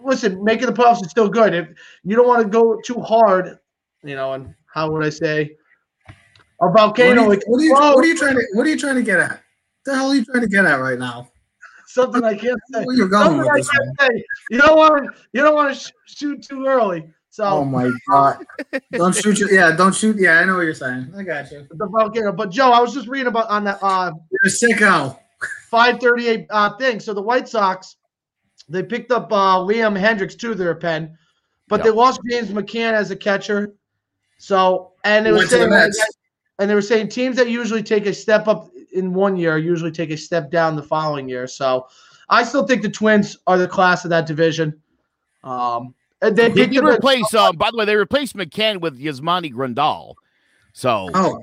listen, 0.06 0.42
making 0.44 0.66
the 0.66 0.72
playoffs 0.72 1.02
is 1.04 1.10
still 1.10 1.28
good. 1.28 1.54
If 1.54 1.68
you 2.04 2.16
don't 2.16 2.26
want 2.28 2.42
to 2.42 2.48
go 2.48 2.80
too 2.84 3.00
hard, 3.00 3.58
you 4.02 4.14
know, 4.16 4.32
and 4.34 4.54
how 4.72 4.90
would 4.92 5.04
I 5.04 5.10
say 5.10 5.56
a 6.08 6.12
What 6.58 6.68
are, 6.68 6.72
volcano? 6.72 7.22
you, 7.22 7.28
what, 7.46 7.60
are 7.60 7.64
you, 7.64 7.72
what 7.74 8.04
are 8.04 8.06
you 8.06 8.16
trying 8.16 8.34
to 8.34 8.46
What 8.54 8.66
are 8.66 8.70
you 8.70 8.78
trying 8.78 8.96
to 8.96 9.02
get 9.02 9.18
at? 9.20 9.42
The 9.84 9.94
hell 9.94 10.08
are 10.10 10.14
you 10.14 10.24
trying 10.24 10.42
to 10.42 10.48
get 10.48 10.64
at 10.64 10.76
right 10.80 10.98
now? 10.98 11.28
something 11.88 12.22
I 12.24 12.34
can't 12.34 12.60
say. 12.72 12.84
Where 12.84 12.94
you 12.96 13.08
going 13.08 13.24
Something 13.24 13.38
with 13.40 13.48
I 13.48 13.56
this? 13.56 13.70
can't 13.70 14.00
say. 14.00 14.24
You 14.50 14.58
don't 14.58 14.76
want 14.76 15.04
to. 15.04 15.20
You 15.32 15.42
don't 15.42 15.54
want 15.54 15.74
to 15.74 15.80
sh- 15.80 15.92
shoot 16.06 16.42
too 16.42 16.66
early. 16.66 17.08
So 17.30 17.44
Oh 17.44 17.64
my 17.64 17.90
god! 18.10 18.38
Don't 18.92 19.14
shoot 19.22 19.38
you. 19.38 19.48
Yeah, 19.50 19.74
don't 19.76 19.94
shoot. 19.94 20.16
Yeah, 20.18 20.38
I 20.40 20.44
know 20.44 20.56
what 20.56 20.62
you're 20.62 20.74
saying. 20.74 21.12
I 21.16 21.22
got 21.22 21.50
you. 21.50 21.66
the 21.70 21.86
volcano. 21.86 22.32
But 22.32 22.50
Joe, 22.50 22.70
I 22.72 22.80
was 22.80 22.94
just 22.94 23.08
reading 23.08 23.26
about 23.28 23.48
on 23.48 23.64
that 23.64 23.78
uh, 23.82 24.10
You're 24.30 24.46
a 24.46 24.48
sicko. 24.48 25.18
538 25.70 26.46
uh, 26.50 26.76
thing. 26.78 26.98
So 27.00 27.12
the 27.12 27.20
White 27.22 27.48
Sox, 27.48 27.95
they 28.68 28.82
picked 28.82 29.12
up 29.12 29.32
uh, 29.32 29.58
Liam 29.58 29.98
Hendriks 29.98 30.38
to 30.40 30.54
their 30.54 30.74
pen, 30.74 31.16
but 31.68 31.82
they 31.82 31.90
lost 31.90 32.20
James 32.28 32.50
McCann 32.50 32.92
as 32.92 33.10
a 33.10 33.16
catcher. 33.16 33.74
So 34.38 34.92
and 35.04 35.24
they 35.24 35.30
were 35.30 35.38
Went 35.38 35.50
to 35.50 35.58
the 35.58 35.64
saying 35.64 35.92
and 36.58 36.70
they 36.70 36.74
were 36.74 36.82
saying 36.82 37.08
teams 37.08 37.36
that 37.36 37.48
usually 37.48 37.82
take 37.82 38.06
a 38.06 38.14
step 38.14 38.48
up 38.48 38.70
in 38.92 39.12
one 39.12 39.36
year 39.36 39.58
usually 39.58 39.90
take 39.92 40.10
a 40.10 40.16
step 40.16 40.50
down 40.50 40.74
the 40.76 40.82
following 40.82 41.28
year. 41.28 41.46
So 41.46 41.86
I 42.28 42.42
still 42.44 42.66
think 42.66 42.82
the 42.82 42.90
Twins 42.90 43.36
are 43.46 43.58
the 43.58 43.68
class 43.68 44.04
of 44.04 44.10
that 44.10 44.26
division. 44.26 44.80
Um, 45.44 45.94
and 46.22 46.36
they 46.36 46.48
They 46.48 46.66
did 46.66 46.78
up 46.78 46.98
replace, 46.98 47.32
um, 47.34 47.56
by 47.56 47.70
the 47.70 47.76
way, 47.76 47.84
they 47.84 47.96
replaced 47.96 48.36
McCann 48.36 48.80
with 48.80 48.98
Yasmani 48.98 49.52
Grandal. 49.52 50.14
So 50.72 51.10
Oh, 51.14 51.38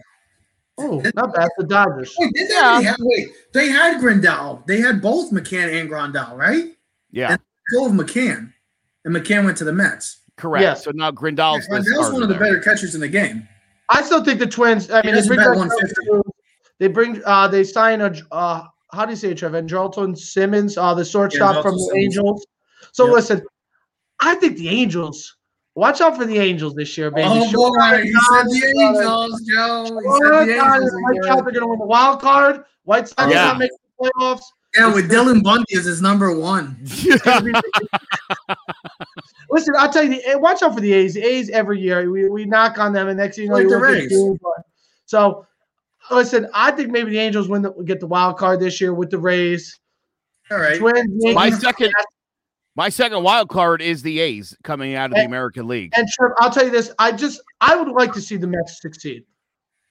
oh, 0.77 1.03
not 1.15 1.33
bad. 1.33 1.49
The 1.57 1.65
Dodgers. 1.65 2.13
wait, 2.17 2.33
did 2.33 2.49
they 2.49 2.55
Yeah. 2.55 2.81
have, 2.81 2.97
wait, 2.99 3.31
they 3.53 3.69
had 3.69 4.01
Grandal. 4.01 4.65
They 4.65 4.81
had 4.81 5.01
both 5.01 5.31
McCann 5.31 5.79
and 5.79 5.89
Grandal, 5.89 6.35
right? 6.35 6.75
Yeah, 7.13 7.37
Go 7.73 7.85
of 7.85 7.93
McCann, 7.93 8.51
and 9.05 9.15
McCann 9.15 9.45
went 9.45 9.57
to 9.59 9.63
the 9.63 9.71
Mets. 9.71 10.19
correct. 10.35 10.61
Yes. 10.63 10.83
So 10.83 10.91
now 10.93 11.11
Grandal's 11.11 11.63
the 11.67 11.79
Grandal's 11.81 12.11
one 12.11 12.23
of 12.23 12.27
the 12.29 12.35
better 12.35 12.59
catchers 12.59 12.93
in 12.95 12.99
the 13.01 13.07
game. 13.07 13.47
I 13.89 14.01
still 14.01 14.23
think 14.23 14.39
the 14.39 14.47
Twins. 14.47 14.91
I 14.91 15.01
mean, 15.03 15.13
they 15.15 15.25
bring 15.25 15.37
bet 15.39 15.47
back 15.47 15.57
150. 15.57 16.29
they 16.79 16.87
bring 16.87 17.21
uh 17.25 17.47
they 17.47 17.63
sign 17.63 18.01
a 18.01 18.13
uh 18.31 18.63
how 18.91 19.05
do 19.05 19.11
you 19.11 19.15
say 19.15 19.29
it, 19.29 19.37
Trev? 19.37 19.53
Andrelton 19.53 20.17
Simmons, 20.17 20.77
uh 20.77 20.93
the 20.93 21.05
shortstop 21.05 21.55
Andrelton 21.57 21.61
from 21.61 21.73
the 21.75 21.79
Simmons. 21.79 22.03
Angels. 22.17 22.47
So 22.91 23.05
Yep. 23.05 23.13
listen, 23.13 23.41
I 24.19 24.35
think 24.35 24.57
the 24.57 24.69
Angels. 24.69 25.35
Watch 25.75 26.01
out 26.01 26.15
for 26.15 26.25
the 26.25 26.37
Angels 26.37 26.75
this 26.75 26.95
year, 26.97 27.09
baby. 27.09 27.27
Oh 27.31 27.49
Show 27.49 27.57
boy, 27.57 28.03
he 28.03 28.11
said 28.11 28.43
the 28.45 28.73
Angels. 28.79 28.99
Angels, 28.99 29.41
Joe. 29.41 29.83
He 29.83 29.89
Show 29.89 30.19
said 30.21 30.45
the 30.47 30.53
Angels. 30.53 30.91
White 31.01 31.23
Sox 31.23 31.41
are 31.41 31.43
going 31.43 31.53
to 31.61 31.67
win 31.67 31.79
the 31.79 31.85
wild 31.85 32.21
card. 32.21 32.63
White 32.83 33.07
Sox 33.07 33.31
Yeah. 33.31 33.43
are 33.43 33.47
not 33.47 33.57
making 33.59 33.77
the 33.99 34.11
playoffs. 34.19 34.43
Yeah, 34.75 34.93
with 34.93 35.09
Dylan 35.11 35.43
Bundy 35.43 35.75
as 35.75 35.85
his 35.85 36.01
number 36.01 36.35
one. 36.35 36.77
Listen, 39.51 39.75
I'll 39.77 39.93
tell 39.93 40.03
you, 40.03 40.09
the, 40.09 40.25
eh, 40.25 40.33
watch 40.35 40.63
out 40.63 40.73
for 40.73 40.81
the 40.81 40.93
A's. 40.93 41.13
The 41.13 41.23
A's 41.23 41.51
every 41.51 41.79
year 41.79 42.09
we, 42.09 42.27
we 42.27 42.45
knock 42.45 42.79
on 42.79 42.91
them, 42.91 43.07
and 43.07 43.17
next 43.17 43.35
thing 43.35 43.43
you 43.45 43.49
know, 43.49 43.55
Like 43.55 43.63
you 43.65 43.69
the 43.69 43.75
look 43.75 43.83
Rays. 43.83 44.09
the 44.09 44.63
So, 45.05 45.45
listen, 46.09 46.47
I 46.55 46.71
think 46.71 46.89
maybe 46.89 47.11
the 47.11 47.19
Angels 47.19 47.47
win 47.47 47.61
the, 47.61 47.71
get 47.83 47.99
the 47.99 48.07
wild 48.07 48.37
card 48.37 48.59
this 48.59 48.81
year 48.81 48.95
with 48.95 49.11
the 49.11 49.19
Rays. 49.19 49.79
All 50.49 50.57
right. 50.57 50.79
Twins, 50.79 51.35
my 51.35 51.51
second, 51.51 51.93
my 52.75 52.89
second 52.89 53.21
wild 53.23 53.49
card 53.49 53.81
is 53.81 54.01
the 54.01 54.19
A's 54.19 54.57
coming 54.63 54.95
out 54.95 55.11
of 55.11 55.15
the 55.15 55.25
American 55.25 55.67
League. 55.67 55.93
And 55.95 56.07
Trev, 56.07 56.31
I'll 56.39 56.49
tell 56.49 56.65
you 56.65 56.71
this: 56.71 56.91
I 56.97 57.11
just 57.11 57.41
I 57.61 57.75
would 57.75 57.89
like 57.89 58.11
to 58.13 58.21
see 58.21 58.37
the 58.37 58.47
Mets 58.47 58.81
succeed. 58.81 59.23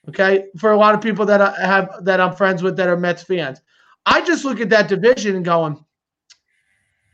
Okay, 0.09 0.47
for 0.57 0.73
a 0.73 0.77
lot 0.77 0.93
of 0.93 0.99
people 0.99 1.25
that 1.25 1.41
I 1.41 1.65
have 1.65 2.03
that 2.03 2.19
I'm 2.19 2.35
friends 2.35 2.61
with 2.61 2.75
that 2.75 2.89
are 2.89 2.97
Mets 2.97 3.23
fans, 3.23 3.61
I 4.05 4.21
just 4.21 4.45
look 4.45 4.59
at 4.59 4.69
that 4.69 4.87
division 4.87 5.35
and 5.35 5.45
going, 5.45 5.83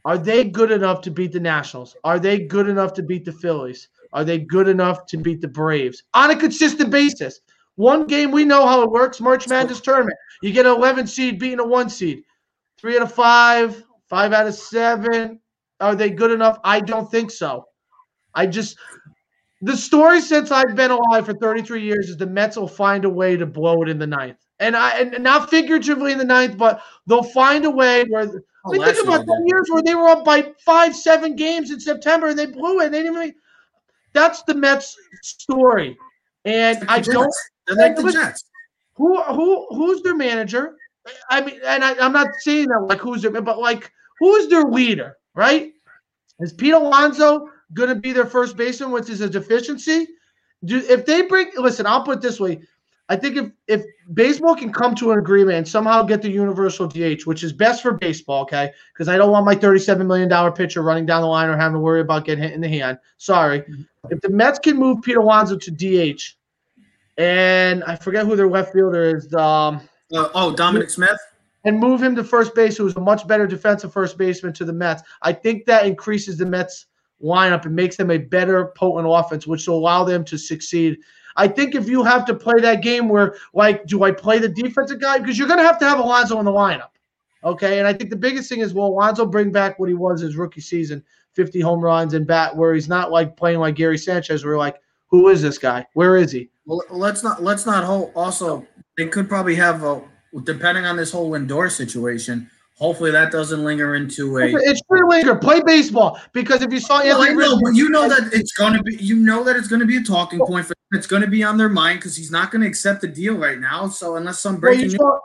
are 0.05 0.17
they 0.17 0.43
good 0.43 0.71
enough 0.71 1.01
to 1.01 1.11
beat 1.11 1.31
the 1.31 1.39
Nationals? 1.39 1.95
Are 2.03 2.19
they 2.19 2.39
good 2.39 2.67
enough 2.67 2.93
to 2.93 3.03
beat 3.03 3.25
the 3.25 3.31
Phillies? 3.31 3.89
Are 4.13 4.23
they 4.23 4.39
good 4.39 4.67
enough 4.67 5.05
to 5.07 5.17
beat 5.17 5.41
the 5.41 5.47
Braves 5.47 6.03
on 6.13 6.31
a 6.31 6.35
consistent 6.35 6.89
basis? 6.89 7.41
One 7.75 8.07
game 8.07 8.31
we 8.31 8.43
know 8.43 8.65
how 8.65 8.81
it 8.81 8.91
works: 8.91 9.21
March 9.21 9.47
Madness 9.47 9.81
tournament. 9.81 10.17
You 10.41 10.51
get 10.51 10.65
an 10.65 10.73
11 10.73 11.07
seed 11.07 11.39
beating 11.39 11.59
a 11.59 11.65
one 11.65 11.89
seed, 11.89 12.23
three 12.77 12.95
out 12.95 13.03
of 13.03 13.13
five, 13.13 13.83
five 14.09 14.33
out 14.33 14.47
of 14.47 14.55
seven. 14.55 15.39
Are 15.79 15.95
they 15.95 16.09
good 16.09 16.31
enough? 16.31 16.59
I 16.63 16.79
don't 16.79 17.09
think 17.09 17.31
so. 17.31 17.65
I 18.33 18.47
just 18.47 18.77
the 19.61 19.77
story 19.77 20.21
since 20.21 20.51
I've 20.51 20.75
been 20.75 20.91
alive 20.91 21.25
for 21.25 21.33
33 21.33 21.81
years 21.83 22.09
is 22.09 22.17
the 22.17 22.25
Mets 22.25 22.57
will 22.57 22.67
find 22.67 23.05
a 23.05 23.09
way 23.09 23.35
to 23.37 23.45
blow 23.45 23.81
it 23.83 23.89
in 23.89 23.99
the 23.99 24.07
ninth. 24.07 24.39
And 24.59 24.75
I 24.75 24.99
and 24.99 25.23
not 25.23 25.49
figuratively 25.49 26.11
in 26.11 26.17
the 26.17 26.25
ninth, 26.25 26.57
but 26.57 26.81
they'll 27.07 27.23
find 27.23 27.65
a 27.65 27.69
way 27.69 28.03
where 28.05 28.23
I 28.23 28.71
mean, 28.71 28.83
think 28.83 29.03
about 29.03 29.19
they 29.19 29.25
the 29.25 29.43
years 29.47 29.67
where 29.69 29.81
they 29.81 29.95
were 29.95 30.09
up 30.09 30.25
by 30.25 30.53
five, 30.65 30.95
seven 30.95 31.35
games 31.35 31.71
in 31.71 31.79
September 31.79 32.27
and 32.27 32.37
they 32.37 32.45
blew 32.45 32.81
it. 32.81 32.91
They 32.91 33.03
didn't 33.03 33.15
even 33.15 33.35
that's 34.13 34.43
the 34.43 34.55
Mets 34.55 34.97
story. 35.21 35.97
And 36.45 36.85
I 36.89 36.99
the 36.99 37.13
don't 37.13 37.33
They're 37.67 37.75
like 37.75 37.95
the 37.95 38.11
Jets. 38.11 38.43
who 38.95 39.21
who 39.23 39.67
who's 39.69 40.01
their 40.01 40.15
manager? 40.15 40.75
I 41.29 41.41
mean, 41.41 41.59
and 41.65 41.83
I, 41.83 41.95
I'm 41.99 42.13
not 42.13 42.27
saying 42.39 42.67
that 42.67 42.79
like 42.81 42.99
who's 42.99 43.21
their, 43.21 43.31
but 43.31 43.59
like 43.59 43.91
who's 44.19 44.47
their 44.47 44.63
leader, 44.63 45.17
right? 45.35 45.71
Is 46.39 46.53
Pete 46.53 46.73
Alonso 46.73 47.49
going 47.73 47.89
to 47.89 47.95
be 47.95 48.13
their 48.13 48.25
first 48.25 48.55
baseman, 48.55 48.91
which 48.91 49.09
is 49.09 49.21
a 49.21 49.29
deficiency? 49.29 50.07
Do 50.65 50.77
if 50.89 51.05
they 51.05 51.23
bring? 51.23 51.51
Listen, 51.57 51.85
I'll 51.85 52.03
put 52.03 52.17
it 52.17 52.21
this 52.21 52.39
way: 52.39 52.61
I 53.09 53.15
think 53.15 53.37
if 53.37 53.51
if 53.67 53.83
baseball 54.13 54.55
can 54.55 54.71
come 54.71 54.93
to 54.95 55.11
an 55.11 55.17
agreement 55.19 55.57
and 55.57 55.67
somehow 55.67 56.03
get 56.03 56.21
the 56.21 56.29
universal 56.29 56.87
DH, 56.87 57.25
which 57.25 57.43
is 57.43 57.51
best 57.51 57.81
for 57.81 57.93
baseball, 57.93 58.43
okay? 58.43 58.71
Because 58.93 59.09
I 59.09 59.17
don't 59.17 59.31
want 59.31 59.45
my 59.45 59.55
thirty-seven 59.55 60.05
million 60.07 60.29
dollar 60.29 60.51
pitcher 60.51 60.83
running 60.83 61.07
down 61.07 61.21
the 61.21 61.27
line 61.27 61.49
or 61.49 61.57
having 61.57 61.73
to 61.73 61.79
worry 61.79 62.01
about 62.01 62.23
getting 62.25 62.43
hit 62.43 62.53
in 62.53 62.61
the 62.61 62.69
hand. 62.69 62.99
Sorry. 63.17 63.63
If 64.11 64.21
the 64.21 64.29
Mets 64.29 64.59
can 64.59 64.77
move 64.77 65.01
Pete 65.01 65.17
Alonso 65.17 65.57
to 65.57 65.71
DH 65.71 66.21
and 67.19 67.83
I 67.83 67.95
forget 67.97 68.25
who 68.25 68.35
their 68.35 68.49
left 68.49 68.73
fielder 68.73 69.17
is. 69.17 69.33
Um, 69.35 69.81
Uh, 70.13 70.29
oh, 70.33 70.55
Dominic 70.55 70.89
Smith. 70.89 71.19
and 71.65 71.77
move 71.77 72.01
him 72.01 72.15
to 72.15 72.23
first 72.23 72.55
base, 72.55 72.77
who's 72.77 72.95
a 72.95 73.01
much 73.01 73.27
better 73.27 73.45
defensive 73.45 73.91
first 73.91 74.17
baseman 74.17 74.53
to 74.53 74.65
the 74.65 74.73
Mets. 74.73 75.03
I 75.21 75.33
think 75.33 75.65
that 75.65 75.85
increases 75.85 76.37
the 76.37 76.45
Mets 76.45 76.85
lineup 77.21 77.65
and 77.65 77.75
makes 77.75 77.97
them 77.97 78.09
a 78.09 78.17
better 78.17 78.71
potent 78.77 79.05
offense, 79.09 79.45
which 79.45 79.67
will 79.67 79.77
allow 79.77 80.03
them 80.05 80.23
to 80.25 80.37
succeed. 80.37 80.97
I 81.39 81.47
think 81.47 81.73
if 81.73 81.87
you 81.87 82.03
have 82.03 82.25
to 82.25 82.35
play 82.35 82.59
that 82.59 82.81
game 82.81 83.07
where, 83.07 83.35
like, 83.53 83.85
do 83.85 84.03
I 84.03 84.11
play 84.11 84.39
the 84.39 84.49
defensive 84.49 84.99
guy? 84.99 85.19
Because 85.19 85.37
you're 85.37 85.47
going 85.47 85.59
to 85.59 85.65
have 85.65 85.79
to 85.79 85.85
have 85.85 85.97
Alonso 85.97 86.37
in 86.39 86.43
the 86.45 86.51
lineup. 86.51 86.89
Okay. 87.45 87.79
And 87.79 87.87
I 87.87 87.93
think 87.93 88.09
the 88.09 88.17
biggest 88.17 88.49
thing 88.49 88.59
is, 88.59 88.73
will 88.73 88.87
Alonso 88.87 89.25
bring 89.25 89.49
back 89.49 89.79
what 89.79 89.87
he 89.87 89.95
was 89.95 90.19
his 90.19 90.35
rookie 90.35 90.59
season 90.59 91.01
50 91.33 91.61
home 91.61 91.79
runs 91.79 92.13
and 92.13 92.27
bat, 92.27 92.53
where 92.57 92.73
he's 92.73 92.89
not 92.89 93.09
like 93.09 93.37
playing 93.37 93.59
like 93.59 93.75
Gary 93.75 93.97
Sanchez, 93.97 94.43
where 94.43 94.57
like, 94.57 94.75
who 95.07 95.29
is 95.29 95.41
this 95.41 95.57
guy? 95.57 95.85
Where 95.93 96.17
is 96.17 96.33
he? 96.33 96.49
Well, 96.65 96.83
let's 96.89 97.23
not 97.23 97.41
let's 97.41 97.65
not 97.65 97.85
hold. 97.85 98.11
Also, 98.15 98.67
they 98.97 99.07
could 99.07 99.29
probably 99.29 99.55
have 99.55 99.83
a 99.83 100.01
depending 100.43 100.85
on 100.85 100.97
this 100.97 101.11
whole 101.11 101.31
Lindor 101.31 101.71
situation. 101.71 102.49
Hopefully, 102.77 103.11
that 103.11 103.31
doesn't 103.31 103.63
linger 103.63 103.95
into 103.95 104.37
a. 104.37 104.47
It's 104.47 104.81
free 104.87 105.01
linger. 105.03 105.35
Play 105.35 105.61
baseball 105.65 106.19
because 106.31 106.61
if 106.61 106.71
you 106.71 106.79
saw 106.79 106.99
Well, 107.03 107.21
I 107.21 107.29
know, 107.29 107.35
Rizzo- 107.35 107.59
but 107.61 107.75
you 107.75 107.89
know 107.89 108.07
that 108.07 108.33
it's 108.33 108.53
going 108.53 108.73
to 108.73 108.83
be. 108.83 108.95
You 108.97 109.15
know 109.15 109.43
that 109.43 109.55
it's 109.57 109.67
going 109.67 109.81
to 109.81 109.85
be 109.85 109.97
a 109.97 110.03
talking 110.03 110.39
point 110.39 110.65
for. 110.65 110.75
It's 110.91 111.07
going 111.07 111.21
to 111.21 111.27
be 111.27 111.43
on 111.43 111.57
their 111.57 111.69
mind 111.69 111.99
because 111.99 112.15
he's 112.15 112.31
not 112.31 112.51
going 112.51 112.61
to 112.61 112.67
accept 112.67 113.01
the 113.01 113.07
deal 113.07 113.35
right 113.35 113.59
now. 113.59 113.87
So 113.87 114.15
unless 114.15 114.39
some 114.39 114.53
Well, 114.53 114.61
breaking 114.61 114.91
you 114.91 114.97
saw, 114.97 115.19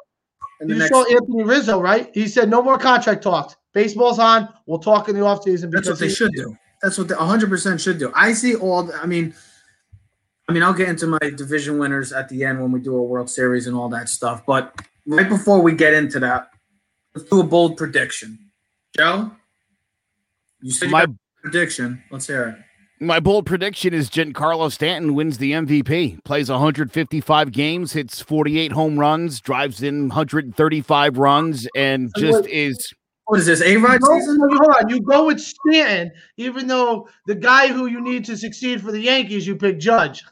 in 0.61 0.69
you 0.69 0.87
saw 0.89 1.05
Anthony 1.05 1.43
Rizzo, 1.43 1.81
right? 1.81 2.11
He 2.12 2.29
said 2.29 2.51
no 2.51 2.62
more 2.62 2.79
contract 2.79 3.23
talks. 3.23 3.57
Baseball's 3.73 4.19
on. 4.19 4.49
We'll 4.67 4.79
talk 4.79 5.09
in 5.09 5.15
the 5.15 5.23
offseason. 5.23 5.71
that's 5.71 5.89
what 5.89 5.99
they 5.99 6.09
should 6.11 6.33
do. 6.33 6.57
That's 6.83 6.99
what 6.99 7.09
they 7.09 7.15
100 7.15 7.49
percent 7.49 7.81
should 7.81 7.99
do. 7.99 8.12
I 8.15 8.35
see 8.35 8.55
all. 8.57 8.83
the- 8.85 8.95
I 8.97 9.07
mean, 9.07 9.35
I 10.49 10.53
mean, 10.53 10.62
I'll 10.62 10.75
get 10.75 10.91
into 10.91 11.07
my 11.07 11.19
division 11.19 11.79
winners 11.79 12.12
at 12.12 12.29
the 12.29 12.45
end 12.45 12.61
when 12.61 12.71
we 12.71 12.81
do 12.81 12.95
a 12.97 13.03
World 13.03 13.31
Series 13.31 13.67
and 13.67 13.75
all 13.75 13.89
that 13.89 14.11
stuff. 14.11 14.45
But 14.47 14.79
right 15.07 15.29
before 15.29 15.62
we 15.62 15.73
get 15.75 15.95
into 15.95 16.21
that, 16.21 16.51
let's 17.15 17.29
do 17.31 17.41
a 17.41 17.45
bold 17.45 17.79
prediction. 17.79 18.39
Joe, 18.97 19.33
you 20.61 20.71
said 20.71 20.87
you 20.87 20.93
My 20.93 21.07
got 21.07 21.15
a 21.15 21.43
prediction. 21.43 22.03
Let's 22.11 22.27
hear 22.27 22.49
it. 22.49 22.57
My 23.05 23.21
bold 23.21 23.47
prediction 23.47 23.93
is 23.95 24.09
Giancarlo 24.11 24.71
Stanton 24.73 25.15
wins 25.15 25.39
the 25.39 25.53
MVP. 25.53 26.23
Plays 26.25 26.51
155 26.51 27.53
games, 27.53 27.93
hits 27.93 28.21
48 28.21 28.73
home 28.73 28.99
runs, 28.99 29.41
drives 29.41 29.83
in 29.83 30.09
135 30.09 31.19
runs, 31.19 31.67
and 31.77 32.11
just 32.17 32.47
is 32.47 32.93
What 33.27 33.41
is 33.41 33.47
this? 33.47 33.63
A 33.63 33.77
Rod 33.77 34.01
season? 34.03 34.39
hold 34.39 34.77
on. 34.83 34.89
You 34.89 35.01
go 35.01 35.27
with 35.27 35.41
Stanton, 35.41 36.13
even 36.37 36.67
though 36.67 37.09
the 37.27 37.35
guy 37.35 37.69
who 37.69 37.87
you 37.87 38.01
need 38.01 38.25
to 38.27 38.37
succeed 38.37 38.81
for 38.83 38.93
the 38.93 39.01
Yankees, 39.01 39.47
you 39.47 39.57
pick 39.57 39.79
Judge. 39.79 40.23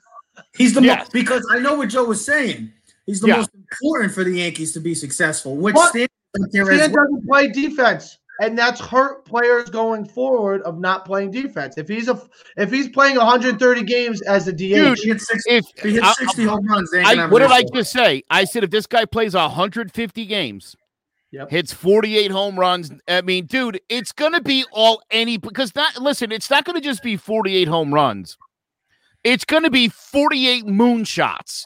He's 0.57 0.75
the 0.75 0.83
Yes. 0.83 1.01
most 1.01 1.13
because 1.13 1.47
I 1.51 1.59
know 1.59 1.75
what 1.75 1.89
Joe 1.89 2.05
was 2.05 2.25
saying. 2.25 2.71
He's 3.07 3.21
the 3.21 3.29
Yeah. 3.29 3.37
most 3.39 3.51
important 3.55 4.13
for 4.13 4.25
the 4.25 4.39
Yankees 4.39 4.73
to 4.73 4.81
be 4.81 4.95
successful, 4.95 5.57
which 5.57 5.75
What? 5.75 5.89
stands 5.91 6.09
there 6.53 6.71
as 6.71 6.81
Stan 6.81 6.93
well. 6.93 7.05
doesn't 7.07 7.27
play 7.29 7.49
defense, 7.49 8.19
and 8.41 8.59
that's 8.59 8.81
hurt 8.81 9.25
players 9.25 9.71
going 9.71 10.07
forward 10.07 10.63
of 10.63 10.79
not 10.79 11.05
playing 11.05 11.31
defense. 11.31 11.77
If 11.79 11.89
he's 11.89 12.09
a 12.09 12.21
if 12.57 12.71
he's 12.71 12.89
playing 12.89 13.17
130 13.17 13.83
games 13.83 14.23
as 14.23 14.49
a 14.49 14.53
DH, 14.53 14.57
Dude, 14.59 14.99
he 14.99 15.09
hits 15.09 15.27
60, 15.29 15.51
if 15.51 15.65
he 15.83 15.93
hits 15.93 16.21
I- 16.39 16.43
home 16.45 16.67
runs, 16.67 16.91
they 16.91 16.99
ain't 16.99 17.09
gonna 17.09 17.23
I, 17.23 17.27
what 17.27 17.41
did 17.41 17.51
I 17.51 17.63
just 17.75 17.93
say? 17.93 18.23
I 18.31 18.45
said 18.45 18.65
if 18.65 18.71
this 18.71 18.87
guy 18.87 19.05
plays 19.05 19.35
150 19.35 20.27
games, 20.27 20.77
Yep. 21.31 21.51
hits 21.51 21.73
48 21.73 22.31
home 22.31 22.59
runs. 22.59 22.93
I 23.09 23.23
mean, 23.23 23.47
dude, 23.47 23.81
it's 23.89 24.13
gonna 24.13 24.41
be 24.43 24.65
all 24.73 25.03
any 25.11 25.39
because 25.39 25.75
not 25.75 25.97
listen, 25.99 26.31
it's 26.33 26.51
not 26.51 26.65
gonna 26.65 26.81
just 26.81 27.03
be 27.03 27.17
48 27.17 27.69
home 27.69 27.93
runs. 27.95 28.37
It's 29.25 29.45
gonna 29.45 29.71
be 29.71 29.89
48 29.89 30.67
moonshots 30.67 31.65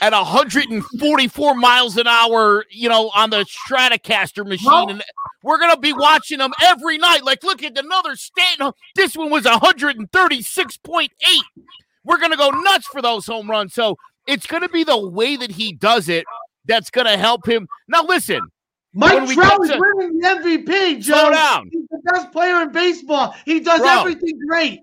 at 0.00 0.12
144 0.12 1.54
miles 1.54 1.96
an 1.96 2.06
hour, 2.06 2.64
you 2.70 2.88
know, 2.88 3.10
on 3.14 3.30
the 3.30 3.44
Stratocaster 3.44 4.46
machine. 4.46 4.66
Well- 4.70 4.88
and 4.90 5.02
we're 5.42 5.58
gonna 5.58 5.78
be 5.78 5.92
watching 5.92 6.38
them 6.38 6.52
every 6.62 6.98
night. 6.98 7.24
Like, 7.24 7.42
look 7.44 7.62
at 7.62 7.78
another 7.78 8.16
Stanton. 8.16 8.72
This 8.96 9.16
one 9.16 9.30
was 9.30 9.44
136.8. 9.46 11.42
We're 12.04 12.18
gonna 12.18 12.36
go 12.36 12.50
nuts 12.50 12.86
for 12.86 13.02
those 13.02 13.26
home 13.26 13.48
runs. 13.50 13.74
So 13.74 13.96
it's 14.26 14.46
gonna 14.46 14.68
be 14.68 14.84
the 14.84 14.98
way 15.08 15.36
that 15.36 15.52
he 15.52 15.72
does 15.72 16.08
it 16.08 16.24
that's 16.66 16.90
gonna 16.90 17.16
help 17.16 17.46
him. 17.48 17.68
Now 17.86 18.02
listen, 18.02 18.40
Mike 18.94 19.28
Trout 19.30 19.62
is 19.64 19.70
to- 19.70 19.78
winning 19.78 20.18
the 20.18 20.28
MVP. 20.28 20.96
Joe, 21.00 21.18
Slow 21.20 21.30
down. 21.30 21.68
he's 21.72 21.86
the 21.90 22.00
best 22.12 22.32
player 22.32 22.62
in 22.62 22.72
baseball. 22.72 23.34
He 23.44 23.60
does 23.60 23.80
Bro. 23.80 23.88
everything 24.00 24.38
great. 24.46 24.80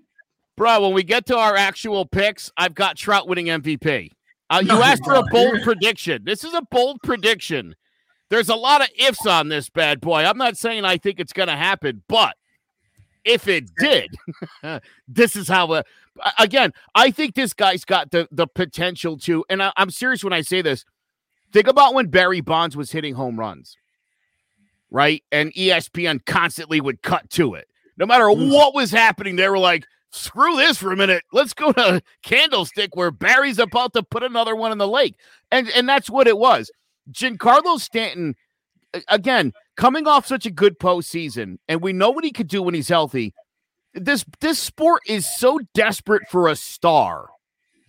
bro, 0.58 0.80
when 0.82 0.94
we 0.94 1.04
get 1.04 1.26
to 1.26 1.38
our 1.38 1.56
actual 1.56 2.06
picks, 2.06 2.50
I've 2.58 2.74
got 2.76 2.96
Trout 2.96 3.28
winning 3.28 3.48
MVP. 3.50 4.12
Uh, 4.50 4.62
you 4.64 4.72
asked 4.82 5.04
for 5.04 5.16
a 5.16 5.24
bold 5.32 5.62
prediction. 5.64 6.24
This 6.24 6.44
is 6.44 6.54
a 6.54 6.62
bold 6.72 7.02
prediction. 7.04 7.76
There's 8.30 8.50
a 8.50 8.56
lot 8.56 8.82
of 8.82 8.90
ifs 8.98 9.26
on 9.26 9.50
this 9.50 9.70
bad 9.70 10.02
boy. 10.02 10.24
I'm 10.24 10.38
not 10.38 10.58
saying 10.58 10.86
I 10.86 10.98
think 10.98 11.20
it's 11.20 11.34
going 11.34 11.48
to 11.48 11.56
happen, 11.56 12.04
but 12.08 12.36
if 13.24 13.48
it 13.48 13.66
did, 13.80 14.16
this 15.08 15.36
is 15.36 15.48
how. 15.48 15.72
Uh, 15.72 15.84
again, 16.40 16.72
I 16.94 17.12
think 17.12 17.36
this 17.36 17.54
guy's 17.54 17.86
got 17.86 18.12
the 18.12 18.28
the 18.32 18.48
potential 18.48 19.18
to, 19.20 19.44
and 19.50 19.62
I, 19.64 19.72
I'm 19.78 19.90
serious 19.90 20.24
when 20.24 20.34
I 20.34 20.42
say 20.42 20.62
this. 20.62 20.86
Think 21.52 21.68
about 21.68 21.94
when 21.94 22.08
Barry 22.08 22.42
Bonds 22.42 22.76
was 22.78 22.92
hitting 22.92 23.16
home 23.16 23.40
runs, 23.40 23.78
right? 24.92 25.24
And 25.32 25.54
ESPN 25.54 26.24
constantly 26.26 26.82
would 26.82 27.02
cut 27.02 27.30
to 27.32 27.56
it. 27.56 27.68
No 27.98 28.06
matter 28.06 28.26
Mm. 28.26 28.52
what 28.52 28.76
was 28.76 28.92
happening, 28.92 29.36
they 29.38 29.48
were 29.50 29.58
like, 29.60 29.86
screw 30.16 30.56
this 30.56 30.78
for 30.78 30.92
a 30.92 30.98
minute. 30.98 31.24
Let's 31.32 31.54
go 31.54 31.72
to 31.74 32.02
Candlestick 32.24 32.96
where 32.96 33.12
Barry's 33.12 33.60
about 33.60 33.94
to 33.94 34.04
put 34.04 34.24
another 34.24 34.56
one 34.56 34.72
in 34.72 34.78
the 34.78 34.88
lake. 34.88 35.16
And 35.52 35.70
and 35.70 35.88
that's 35.88 36.10
what 36.10 36.28
it 36.28 36.38
was. 36.38 36.72
Giancarlo 37.12 37.80
Stanton, 37.80 38.36
again, 39.08 39.54
coming 39.78 40.08
off 40.08 40.26
such 40.26 40.46
a 40.46 40.52
good 40.52 40.80
postseason, 40.80 41.58
and 41.68 41.82
we 41.82 41.94
know 41.94 42.10
what 42.10 42.24
he 42.24 42.32
could 42.32 42.48
do 42.48 42.62
when 42.62 42.74
he's 42.74 42.90
healthy. 42.90 43.34
This 43.94 44.26
this 44.40 44.60
sport 44.60 45.02
is 45.08 45.26
so 45.38 45.60
desperate 45.74 46.24
for 46.30 46.48
a 46.48 46.56
star. 46.56 47.30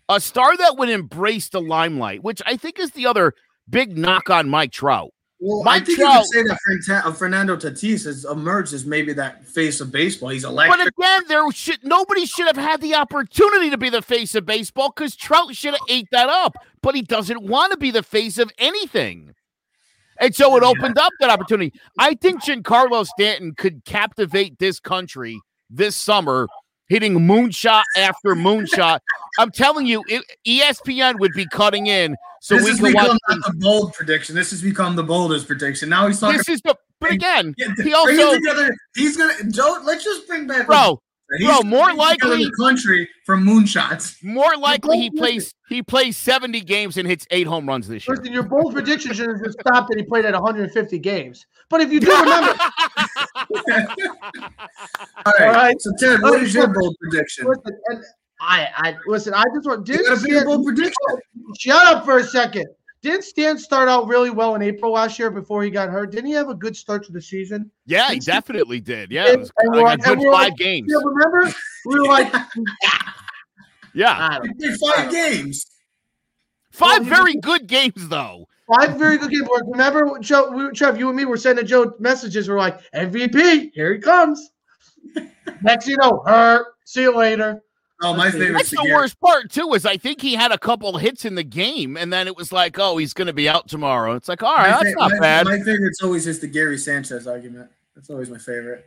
A 0.09 0.21
star 0.21 0.57
that 0.57 0.77
would 0.77 0.89
embrace 0.89 1.49
the 1.49 1.61
limelight, 1.61 2.23
which 2.23 2.41
I 2.47 2.57
think 2.57 2.79
is 2.79 2.93
the 2.93 3.07
other 3.07 3.33
big 3.69 3.99
knock 3.99 4.31
on 4.31 4.49
Mike 4.49 4.71
Trout. 4.71 5.13
Well, 5.39 5.63
Mike 5.65 5.83
I 5.83 5.85
think 5.85 5.99
Trout- 5.99 6.25
you 6.33 6.45
could 6.45 6.83
say 6.83 6.93
that 6.95 7.05
uh, 7.05 7.13
Fernando 7.13 7.57
Tatis 7.57 8.07
has 8.07 8.25
emerged 8.25 8.73
as 8.73 8.87
maybe 8.87 9.13
that 9.13 9.45
face 9.47 9.81
of 9.81 9.93
baseball. 9.93 10.31
He's 10.31 10.45
electric. 10.45 10.79
But 10.79 10.87
again, 10.89 11.23
there 11.29 11.51
should 11.53 11.85
nobody 11.85 12.25
should 12.25 12.47
have 12.47 12.57
had 12.57 12.81
the 12.81 12.95
opportunity 12.95 13.69
to 13.69 13.77
be 13.77 13.91
the 13.91 14.01
face 14.01 14.35
of 14.35 14.47
baseball 14.47 14.93
because 14.95 15.15
Trout 15.15 15.55
should 15.55 15.75
have 15.75 15.83
ate 15.91 16.09
that 16.11 16.31
up. 16.31 16.57
But 16.81 16.95
he 16.95 17.03
doesn't 17.03 17.43
want 17.43 17.73
to 17.73 17.79
be 17.79 17.91
the 17.91 18.03
face 18.03 18.39
of 18.39 18.51
anything. 18.59 19.35
And 20.19 20.35
so 20.35 20.57
it 20.57 20.63
opened 20.63 20.97
up 20.99 21.13
that 21.21 21.29
opportunity. 21.29 21.79
I 21.99 22.15
think 22.15 22.43
Giancarlo 22.43 23.05
Stanton 23.07 23.55
could 23.55 23.85
captivate 23.85 24.59
this 24.59 24.81
country 24.81 25.39
this 25.69 25.95
summer, 25.95 26.47
hitting 26.89 27.15
moonshot 27.19 27.83
after 27.97 28.35
moonshot. 28.35 29.01
I'm 29.39 29.51
telling 29.51 29.87
you, 29.87 30.03
it, 30.09 30.23
ESPN 30.47 31.19
would 31.21 31.33
be 31.35 31.47
cutting 31.47 31.87
in 31.89 32.17
so 32.41 32.57
this 32.57 32.65
we 32.65 32.71
has 32.71 32.79
can 32.81 32.95
watch. 32.95 33.05
become 33.05 33.19
not 33.41 33.47
the 33.53 33.59
bold 33.59 33.93
prediction. 33.95 34.35
This 34.35 34.51
has 34.51 34.63
become 34.63 34.97
the 34.97 35.03
boldest 35.05 35.47
prediction. 35.47 35.89
Now 35.89 36.07
he's 36.07 36.21
talking. 36.21 36.39
This 36.39 36.49
is 36.49 36.61
the. 36.63 36.77
But 37.01 37.11
again, 37.13 37.55
Yeah, 37.59 37.67
he 37.85 37.93
also, 37.93 38.35
together. 38.35 38.75
He's 38.95 39.17
gonna 39.19 39.35
Joe. 39.51 39.81
Let's 39.85 40.03
just 40.03 40.27
bring 40.27 40.47
back 40.47 40.67
bro, 40.67 40.99
He's 41.39 41.47
bro, 41.47 41.61
more 41.63 41.87
bring 41.87 41.99
together 41.99 42.29
likely- 42.31 42.45
the 42.45 42.53
country 42.59 43.09
from 43.27 43.45
moonshots. 43.45 44.17
more 44.25 44.57
likely 44.57 44.99
he 45.01 45.11
plays 45.11 45.53
he 45.69 45.83
plays 45.83 46.17
70 46.17 46.61
games 46.63 46.97
and 46.97 47.07
hits 47.07 47.27
eight 47.31 47.47
home 47.47 47.69
runs 47.69 47.87
this 47.89 48.07
year. 48.09 48.17
Listen, 48.17 48.33
your 48.33 48.45
bold 48.45 48.73
prediction 48.73 49.13
should 49.13 49.29
have 49.29 49.43
just 49.45 49.59
stopped 49.61 49.91
that 49.91 49.99
he 49.99 50.05
played 50.05 50.25
at 50.25 50.33
150 50.33 50.99
games. 51.01 51.45
But 51.69 51.83
if 51.83 51.93
you 51.93 52.01
do 52.01 52.07
remember, 52.19 52.55
All 53.55 53.63
right. 53.69 55.41
All 55.41 55.53
right. 55.53 55.81
So 55.81 55.93
Ted, 55.99 56.23
what 56.23 56.43
is 56.43 56.55
your 56.55 56.69
bold 56.69 56.97
prediction? 57.01 57.47
listen, 57.47 57.79
and 57.89 58.03
I, 58.41 58.69
I 58.77 58.95
listen. 59.07 59.35
I 59.35 59.45
just 59.55 59.67
want 59.67 59.89
You 59.89 59.97
didn't 59.97 60.15
gotta 60.15 60.25
be 60.25 60.33
a 60.33 60.35
Stan, 60.41 60.47
bold 60.47 60.65
prediction. 60.67 60.95
shut 61.59 61.87
up 61.87 62.05
for 62.05 62.19
a 62.19 62.25
second. 62.25 62.67
Didn't 63.03 63.23
Stan 63.23 63.57
start 63.59 63.89
out 63.89 64.09
really 64.09 64.31
well 64.31 64.55
in 64.57 64.63
April 64.63 64.93
last 64.93 65.19
year 65.19 65.31
before 65.31 65.63
he 65.63 65.71
got 65.71 65.89
hurt? 65.91 66.11
Didn't 66.11 66.27
he 66.27 66.33
have 66.33 66.49
a 66.49 66.55
good 66.55 66.77
start 66.77 67.05
to 67.07 67.13
the 67.13 67.23
season? 67.23 67.71
Yeah, 67.87 68.11
he 68.11 68.19
definitely 68.19 68.81
did. 68.81 69.13
Yeah, 69.13 69.29
it 69.29 69.39
was 69.39 69.51
And 69.59 69.73
we're 69.75 69.83
like 69.83 69.99
like- 70.01 70.09
a 70.09 70.17
good 70.17 70.25
five 70.33 70.49
like- 70.51 70.57
games. 70.57 70.87
Yeah, 70.91 70.99
remember? 71.05 71.53
We 71.87 72.01
were 72.01 72.07
like, 72.07 72.33
Yeah, 73.95 74.17
I 74.19 74.39
don't 74.39 74.61
He 74.61 74.77
played 74.77 74.95
five 74.95 75.11
games. 75.13 75.67
five 76.73 77.01
well, 77.07 77.17
very 77.17 77.35
good 77.37 77.67
games 77.67 78.09
though. 78.09 78.49
Five 78.75 78.99
very 78.99 79.17
good 79.17 79.31
games. 79.31 79.49
Remember, 79.67 80.19
Joe, 80.19 80.51
we, 80.51 80.71
Trev, 80.73 80.99
you 80.99 81.09
and 81.09 81.17
me 81.17 81.25
were 81.25 81.37
sending 81.37 81.67
Joe 81.67 81.95
messages. 82.01 82.49
We're 82.49 82.59
like, 82.59 82.81
MVP, 82.93 83.71
here 83.73 83.95
he 83.95 84.01
comes. 84.01 84.51
Next, 85.63 85.87
you 85.87 85.97
know, 85.99 86.23
hurt. 86.27 86.67
See 86.85 87.03
you 87.03 87.17
later. 87.17 87.63
Oh, 88.03 88.15
my 88.15 88.31
favorite. 88.31 88.53
That's 88.53 88.71
the 88.71 88.91
worst 88.93 89.19
part 89.21 89.51
too. 89.51 89.73
Is 89.73 89.87
I 89.87 89.97
think 89.97 90.21
he 90.21 90.35
had 90.35 90.53
a 90.53 90.59
couple 90.59 90.99
hits 90.99 91.25
in 91.25 91.35
the 91.35 91.45
game, 91.45 91.97
and 91.97 92.13
then 92.13 92.27
it 92.27 92.37
was 92.37 92.53
like, 92.53 92.79
oh, 92.79 92.97
he's 92.99 93.15
going 93.15 93.27
to 93.27 93.33
be 93.33 93.49
out 93.49 93.69
tomorrow. 93.69 94.15
It's 94.15 94.29
like, 94.29 94.43
all 94.43 94.55
right, 94.55 94.83
that's 94.83 94.97
not 94.97 95.13
my, 95.13 95.19
bad. 95.19 95.47
My 95.47 95.59
favorite's 95.59 96.03
always 96.03 96.25
just 96.25 96.43
the 96.43 96.47
Gary 96.47 96.77
Sanchez 96.77 97.27
argument. 97.27 97.71
That's 97.95 98.11
always 98.11 98.29
my 98.29 98.39
favorite. 98.39 98.85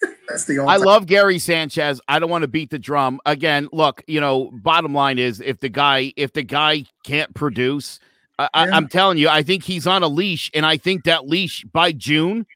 That's 0.28 0.44
the 0.44 0.58
only. 0.58 0.72
I 0.72 0.76
love 0.76 1.06
Gary 1.06 1.38
Sanchez. 1.40 2.00
I 2.06 2.18
don't 2.18 2.30
want 2.30 2.42
to 2.42 2.48
beat 2.48 2.70
the 2.70 2.78
drum 2.78 3.20
again. 3.26 3.68
Look, 3.72 4.04
you 4.06 4.20
know, 4.20 4.50
bottom 4.52 4.94
line 4.94 5.18
is 5.18 5.40
if 5.40 5.58
the 5.58 5.68
guy 5.68 6.12
if 6.16 6.32
the 6.32 6.44
guy 6.44 6.84
can't 7.04 7.34
produce, 7.34 7.98
I, 8.38 8.48
I, 8.54 8.66
Yeah. 8.66 8.76
I'm 8.76 8.88
telling 8.88 9.18
you, 9.18 9.28
I 9.28 9.42
think 9.42 9.64
he's 9.64 9.86
on 9.86 10.02
a 10.02 10.08
leash, 10.08 10.50
and 10.54 10.64
I 10.64 10.76
think 10.76 11.04
that 11.04 11.26
leash 11.28 11.64
by 11.72 11.92
June, 11.92 12.46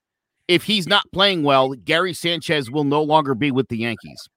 if 0.48 0.64
he's 0.64 0.86
not 0.86 1.04
playing 1.12 1.42
well, 1.42 1.72
Gary 1.74 2.14
Sanchez 2.14 2.70
will 2.70 2.84
no 2.84 3.02
longer 3.02 3.34
be 3.34 3.50
with 3.50 3.68
the 3.68 3.78
Yankees. 3.78 4.28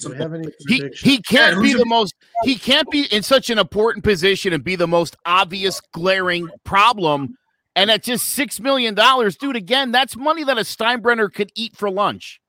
Do 0.00 0.10
we 0.10 0.16
have 0.16 0.34
any 0.34 0.48
He 0.66 0.90
he 1.00 1.22
can't 1.22 1.54
who's 1.54 1.62
be 1.62 1.68
your- 1.70 1.78
the 1.78 1.86
most 1.86 2.14
he 2.42 2.56
can't 2.56 2.90
be 2.90 3.04
in 3.04 3.22
such 3.22 3.48
an 3.48 3.58
important 3.58 4.04
position 4.04 4.52
and 4.52 4.62
be 4.62 4.76
the 4.76 4.88
most 4.88 5.16
obvious 5.24 5.80
glaring 5.92 6.48
problem. 6.64 7.36
And 7.74 7.90
at 7.90 8.02
just 8.02 8.30
six 8.30 8.60
million 8.60 8.94
dollars, 8.94 9.36
dude, 9.36 9.56
again, 9.56 9.92
that's 9.92 10.14
money 10.16 10.42
that 10.44 10.58
a 10.58 10.62
Steinbrenner 10.62 11.32
could 11.32 11.50
eat 11.54 11.76
for 11.76 11.88
lunch. 11.90 12.40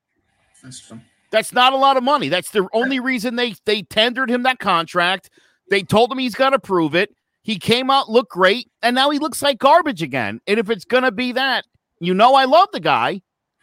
That's 0.62 0.80
true. 0.86 1.00
That's 1.30 1.52
not 1.52 1.72
a 1.72 1.76
lot 1.76 1.96
of 1.96 2.02
money. 2.02 2.28
That's 2.28 2.50
the 2.50 2.68
only 2.74 3.00
reason 3.00 3.36
they 3.36 3.54
they 3.64 3.82
tendered 3.82 4.28
him 4.28 4.42
that 4.42 4.58
contract. 4.58 5.30
They 5.70 5.82
told 5.82 6.10
him 6.12 6.18
he's 6.18 6.34
got 6.34 6.50
to 6.50 6.58
prove 6.58 6.94
it. 6.94 7.14
He 7.50 7.58
came 7.58 7.90
out, 7.90 8.08
looked 8.08 8.30
great, 8.30 8.70
and 8.80 8.94
now 8.94 9.10
he 9.10 9.18
looks 9.18 9.42
like 9.42 9.58
garbage 9.58 10.02
again. 10.02 10.40
And 10.46 10.60
if 10.60 10.70
it's 10.70 10.84
gonna 10.84 11.10
be 11.10 11.32
that, 11.32 11.64
you 11.98 12.14
know, 12.14 12.36
I 12.36 12.44
love 12.44 12.68
the 12.72 12.78
guy, 12.78 13.22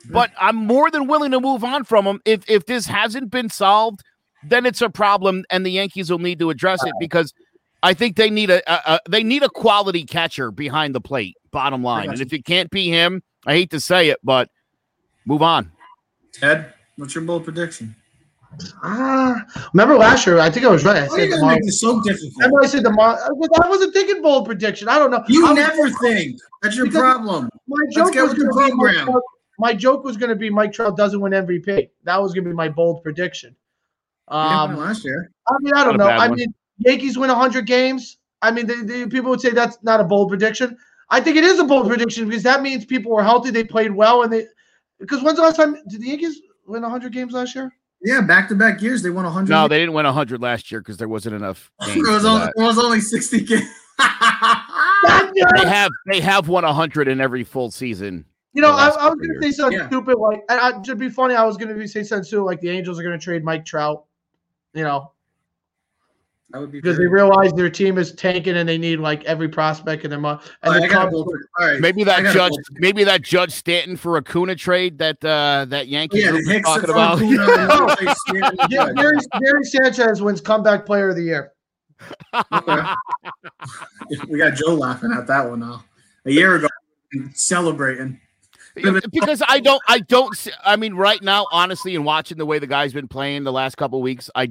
but 0.09 0.29
I'm 0.37 0.57
more 0.57 0.91
than 0.91 1.07
willing 1.07 1.31
to 1.31 1.39
move 1.39 1.63
on 1.63 1.85
from 1.85 2.05
him. 2.05 2.19
If 2.25 2.43
if 2.49 2.65
this 2.65 2.85
hasn't 2.85 3.31
been 3.31 3.47
solved, 3.49 4.01
then 4.43 4.65
it's 4.65 4.81
a 4.81 4.89
problem, 4.89 5.45
and 5.49 5.65
the 5.65 5.69
Yankees 5.69 6.11
will 6.11 6.19
need 6.19 6.37
to 6.39 6.49
address 6.49 6.83
it 6.83 6.91
because 6.99 7.33
I 7.81 7.93
think 7.93 8.17
they 8.17 8.29
need 8.29 8.49
a, 8.49 8.61
a, 8.69 8.95
a 8.95 8.99
they 9.09 9.23
need 9.23 9.43
a 9.43 9.49
quality 9.49 10.03
catcher 10.03 10.51
behind 10.51 10.93
the 10.93 10.99
plate. 10.99 11.37
Bottom 11.51 11.81
line, 11.81 12.09
and 12.09 12.19
if 12.19 12.33
it 12.33 12.43
can't 12.43 12.69
be 12.69 12.89
him, 12.89 13.23
I 13.45 13.53
hate 13.53 13.71
to 13.71 13.79
say 13.79 14.09
it, 14.09 14.19
but 14.21 14.49
move 15.25 15.41
on. 15.41 15.71
Ted, 16.33 16.73
what's 16.97 17.15
your 17.15 17.23
bold 17.23 17.45
prediction? 17.45 17.95
Ah, 18.83 19.43
remember 19.73 19.95
last 19.97 20.25
year? 20.25 20.39
I 20.39 20.49
think 20.49 20.65
I 20.65 20.69
was 20.69 20.83
right. 20.83 21.03
I 21.03 21.07
Why 21.07 21.15
are 21.15 21.19
you 21.25 21.31
said 21.31 21.39
gonna 21.39 21.53
make 21.59 21.71
so 21.71 22.01
difficult? 22.01 22.33
Remember 22.37 22.61
I 22.63 22.65
said 22.67 22.83
the 22.83 22.91
Mar- 22.91 23.19
I 23.19 23.69
wasn't 23.69 23.93
thinking 23.93 24.21
bold 24.21 24.45
prediction. 24.45 24.87
I 24.87 24.97
don't 24.97 25.11
know. 25.11 25.23
You 25.27 25.45
I 25.45 25.49
was- 25.51 25.57
never 25.59 25.89
think. 26.01 26.39
That's 26.61 26.75
your 26.75 26.85
Because- 26.85 27.01
problem. 27.01 27.49
My 27.67 27.77
joke 27.91 28.13
get 28.13 28.23
was 28.23 28.33
going 28.33 28.49
to 28.49 28.55
be 28.55 28.73
Mike. 28.75 29.05
Trout- 29.05 29.21
my 29.59 29.73
joke 29.73 30.03
was 30.03 30.17
going 30.17 30.29
to 30.29 30.35
be 30.35 30.49
Mike 30.49 30.71
Trout 30.73 30.95
doesn't 30.97 31.19
win 31.19 31.33
MVP. 31.33 31.89
That 32.03 32.21
was 32.21 32.33
going 32.33 32.43
to 32.45 32.49
be 32.49 32.55
my 32.55 32.69
bold 32.69 33.03
prediction. 33.03 33.55
You 34.31 34.37
didn't 34.37 34.49
win 34.51 34.71
Um, 34.71 34.77
last 34.77 35.03
year. 35.05 35.31
I 35.47 35.55
mean, 35.61 35.73
I 35.73 35.83
don't 35.83 35.97
know. 35.97 36.07
I 36.07 36.27
mean, 36.29 36.53
Yankees 36.79 37.17
win 37.17 37.29
100 37.29 37.65
games. 37.65 38.17
I 38.41 38.51
mean, 38.51 38.67
the, 38.67 38.75
the 38.83 39.07
people 39.07 39.29
would 39.31 39.41
say 39.41 39.49
that's 39.49 39.77
not 39.83 39.99
a 39.99 40.03
bold 40.03 40.29
prediction. 40.29 40.77
I 41.09 41.19
think 41.21 41.37
it 41.37 41.43
is 41.43 41.59
a 41.59 41.63
bold 41.63 41.87
prediction 41.87 42.27
because 42.27 42.43
that 42.43 42.61
means 42.61 42.85
people 42.85 43.11
were 43.11 43.23
healthy, 43.23 43.49
they 43.49 43.63
played 43.63 43.91
well, 43.91 44.23
and 44.23 44.31
they. 44.31 44.45
Because 44.99 45.21
when's 45.23 45.37
the 45.37 45.43
last 45.43 45.55
time 45.57 45.75
did 45.87 46.01
the 46.01 46.07
Yankees 46.07 46.41
win 46.65 46.81
100 46.81 47.11
games 47.13 47.33
last 47.33 47.55
year? 47.55 47.71
Yeah, 48.03 48.21
back 48.21 48.47
to 48.49 48.55
back 48.55 48.81
years 48.81 49.01
they 49.01 49.09
won 49.09 49.25
100. 49.25 49.49
No, 49.49 49.67
they 49.67 49.79
didn't 49.79 49.93
win 49.93 50.05
100 50.05 50.41
last 50.41 50.71
year 50.71 50.81
because 50.81 50.97
there 50.97 51.07
wasn't 51.07 51.35
enough. 51.35 51.71
Games 51.85 52.07
it, 52.07 52.11
was 52.11 52.25
only, 52.25 52.45
that. 52.45 52.53
it 52.55 52.61
was 52.61 52.77
only 52.77 52.99
60 53.01 53.41
games. 53.41 53.69
They 55.59 55.67
have 55.67 55.91
they 56.05 56.21
have 56.21 56.47
won 56.47 56.63
100 56.63 57.07
in 57.07 57.19
every 57.21 57.43
full 57.43 57.71
season. 57.71 58.25
You 58.53 58.61
know, 58.61 58.71
I, 58.71 58.87
I 58.89 59.09
was 59.09 59.15
going 59.15 59.33
to 59.33 59.39
say 59.41 59.47
years. 59.47 59.57
something 59.57 59.79
Yeah. 59.79 59.87
stupid 59.87 60.17
like, 60.17 60.43
and 60.49 60.59
I, 60.59 60.81
to 60.81 60.95
be 60.95 61.09
funny, 61.09 61.35
I 61.35 61.43
was 61.43 61.57
going 61.57 61.75
to 61.77 61.87
say 61.87 62.03
something 62.03 62.23
stupid 62.23 62.43
like 62.43 62.59
the 62.61 62.69
Angels 62.69 62.99
are 62.99 63.03
going 63.03 63.17
to 63.17 63.23
trade 63.23 63.43
Mike 63.43 63.65
Trout. 63.65 64.05
You 64.73 64.83
know, 64.83 65.11
that 66.51 66.59
would 66.61 66.71
be 66.71 66.79
because 66.79 66.97
they 66.97 67.05
realize 67.07 67.51
their 67.53 67.69
team 67.69 67.97
is 67.97 68.13
tanking 68.13 68.55
and 68.55 68.67
they 68.69 68.77
need 68.77 68.99
like 68.99 69.23
every 69.25 69.49
prospect 69.49 70.05
in 70.05 70.09
their 70.09 70.19
month. 70.19 70.49
And 70.63 70.73
All 70.73 70.79
right, 70.79 70.79
the 70.79 70.85
I 70.85 70.89
got 70.89 70.97
a 70.99 71.01
Cubs- 71.01 71.11
bold 71.13 71.25
prediction. 71.29 71.49
All 71.59 71.67
right. 71.67 71.81
Maybe 71.81 72.03
that 72.05 72.33
judge, 72.33 72.53
maybe 72.71 73.03
that 73.03 73.21
Judge 73.21 73.51
Stanton 73.51 73.97
for 73.97 74.17
Acuna 74.17 74.55
trade 74.55 74.97
that 74.99 75.23
uh 75.25 75.65
that 75.69 75.87
Yankee 75.89 76.19
Yeah, 76.21 76.29
group 76.31 76.45
was 76.45 76.49
Hicks 76.49 76.69
talking 76.69 76.89
about. 76.89 77.17
Acuna 77.17 77.43
and 77.43 77.71
Jose 77.71 78.13
Stanton. 78.27 78.57
Ga- 78.69 78.93
Gary, 78.93 79.17
Gary 79.41 79.63
Sanchez 79.65 80.21
wins 80.21 80.39
comeback 80.41 80.85
player 80.85 81.09
of 81.09 81.15
the 81.17 81.23
year. 81.23 81.51
Okay. 82.53 82.81
we 84.29 84.37
got 84.37 84.53
Joe 84.55 84.73
laughing 84.75 85.11
at 85.11 85.27
that 85.27 85.49
one 85.49 85.59
now. 85.59 85.83
A 86.25 86.31
year 86.31 86.55
ago, 86.55 86.67
celebrating. 87.33 88.19
because 88.75 89.41
I 89.47 89.59
don't, 89.59 89.81
I 89.87 89.99
don't. 89.99 90.35
see- 90.37 90.51
I 90.63 90.75
mean, 90.75 90.93
right 90.93 91.21
now, 91.23 91.47
honestly, 91.51 91.95
and 91.95 92.05
watching 92.05 92.37
the 92.37 92.45
way 92.45 92.59
the 92.59 92.67
guy's 92.67 92.93
been 92.93 93.07
playing 93.07 93.43
the 93.43 93.51
last 93.51 93.75
couple 93.77 94.01
weeks, 94.01 94.29
I, 94.35 94.49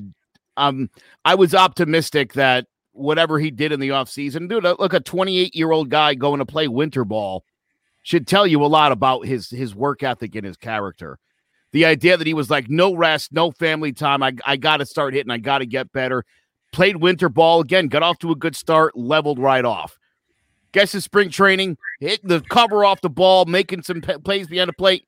um, 0.57 0.90
I 1.24 1.34
was 1.34 1.54
optimistic 1.54 2.34
that 2.34 2.66
whatever 2.92 3.38
he 3.38 3.50
did 3.50 3.72
in 3.72 3.80
the 3.80 3.90
offseason, 3.90 4.48
dude, 4.48 4.64
look, 4.64 4.92
a 4.92 5.00
28 5.00 5.54
year 5.54 5.70
old 5.72 5.90
guy 5.90 6.14
going 6.14 6.38
to 6.38 6.46
play 6.46 6.68
winter 6.68 7.04
ball 7.04 7.44
should 8.02 8.26
tell 8.26 8.46
you 8.46 8.64
a 8.64 8.66
lot 8.66 8.92
about 8.92 9.26
his 9.26 9.50
his 9.50 9.74
work 9.74 10.02
ethic 10.02 10.34
and 10.34 10.46
his 10.46 10.57
character. 10.57 11.18
The 11.72 11.84
idea 11.84 12.16
that 12.16 12.26
he 12.26 12.34
was 12.34 12.48
like, 12.48 12.70
no 12.70 12.94
rest, 12.94 13.32
no 13.32 13.50
family 13.50 13.92
time. 13.92 14.22
I, 14.22 14.32
I 14.46 14.57
got 14.57 14.78
to 14.78 14.86
start 14.86 15.12
hitting. 15.12 15.30
I 15.30 15.38
got 15.38 15.59
to 15.59 15.66
get 15.66 15.92
better. 15.92 16.24
Played 16.72 16.96
winter 16.96 17.28
ball 17.28 17.61
again, 17.61 17.88
got 17.88 18.02
off 18.02 18.18
to 18.20 18.30
a 18.30 18.36
good 18.36 18.57
start, 18.57 18.96
leveled 18.96 19.38
right 19.38 19.64
off. 19.64 19.98
Guess 20.72 20.92
his 20.92 21.04
spring 21.04 21.30
training, 21.30 21.76
hitting 22.00 22.28
the 22.28 22.40
cover 22.40 22.84
off 22.84 23.00
the 23.00 23.11
ball, 23.11 23.44
making 23.44 23.82
some 23.82 24.00
p- 24.00 24.18
plays 24.18 24.46
behind 24.46 24.68
the 24.68 24.74
plate, 24.74 25.07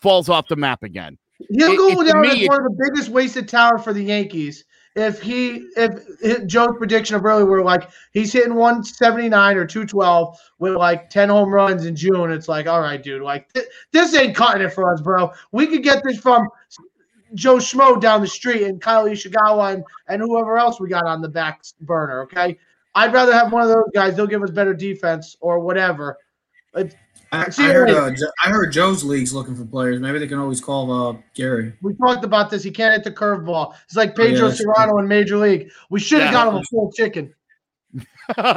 falls 0.00 0.28
off 0.28 0.48
the 0.48 0.56
map 0.56 0.82
again. 0.82 1.18
He'll 1.50 1.72
It- 1.72 1.76
go 1.76 2.02
down 2.04 2.24
as 2.24 2.48
one 2.48 2.64
of 2.64 2.76
the 2.76 2.84
biggest 2.84 3.10
wasted 3.10 3.48
talent 3.48 3.84
for 3.84 3.92
the 3.92 4.02
Yankees. 4.02 4.64
If 4.96 5.20
he, 5.20 5.68
if 5.76 6.46
Joe's 6.46 6.74
prediction 6.78 7.16
of 7.16 7.24
earlier 7.26 7.44
were 7.44 7.62
like 7.62 7.90
he's 8.12 8.32
hitting 8.32 8.54
179 8.54 9.56
or 9.56 9.66
212 9.66 10.38
with 10.58 10.74
like 10.74 11.10
10 11.10 11.28
home 11.28 11.50
runs 11.50 11.84
in 11.84 11.94
June, 11.94 12.32
it's 12.32 12.48
like, 12.48 12.66
all 12.66 12.80
right, 12.80 13.02
dude, 13.02 13.20
like 13.20 13.52
th- 13.52 13.66
this 13.92 14.14
ain't 14.14 14.34
cutting 14.34 14.62
it 14.62 14.72
for 14.72 14.90
us, 14.90 15.02
bro. 15.02 15.30
We 15.52 15.66
could 15.66 15.82
get 15.82 16.02
this 16.02 16.18
from 16.18 16.48
Joe 17.34 17.56
Schmo 17.56 18.00
down 18.00 18.22
the 18.22 18.26
street 18.26 18.62
and 18.62 18.80
Kyle 18.80 19.04
Ishikawa 19.04 19.74
and, 19.74 19.84
and 20.08 20.22
whoever 20.22 20.56
else 20.56 20.80
we 20.80 20.88
got 20.88 21.04
on 21.04 21.20
the 21.20 21.28
back 21.28 21.62
burner. 21.82 22.22
Okay, 22.22 22.56
I'd 22.94 23.12
rather 23.12 23.34
have 23.34 23.52
one 23.52 23.62
of 23.62 23.68
those 23.68 23.90
guys. 23.94 24.16
They'll 24.16 24.26
give 24.26 24.42
us 24.42 24.50
better 24.50 24.72
defense 24.72 25.36
or 25.40 25.60
whatever. 25.60 26.16
I, 27.40 27.46
I 27.58 27.72
heard. 27.72 27.88
later. 27.88 28.00
Uh, 28.00 28.10
Jo- 28.10 28.30
I 28.44 28.48
heard 28.50 28.72
Joe's 28.72 29.04
league's 29.04 29.32
looking 29.32 29.54
for 29.54 29.64
players. 29.64 30.00
Maybe 30.00 30.18
they 30.18 30.26
can 30.26 30.38
always 30.38 30.60
call 30.60 30.90
uh, 31.10 31.16
Gary. 31.34 31.72
We 31.82 31.94
talked 31.94 32.24
about 32.24 32.50
this. 32.50 32.62
He 32.62 32.70
can't 32.70 32.92
hit 32.92 33.04
the 33.04 33.10
curveball. 33.10 33.74
It's 33.84 33.96
like 33.96 34.14
Pedro 34.16 34.48
that's 34.48 34.64
Cerrano 34.64 34.98
in 35.00 35.08
Major 35.08 35.36
League. 35.36 35.70
We 35.90 36.00
should 36.00 36.20
have 36.22 36.32
Yeah. 36.32 36.44
got 36.44 36.48
him 36.48 36.56
a 36.56 36.62
full 36.64 36.90
chicken. 36.92 37.32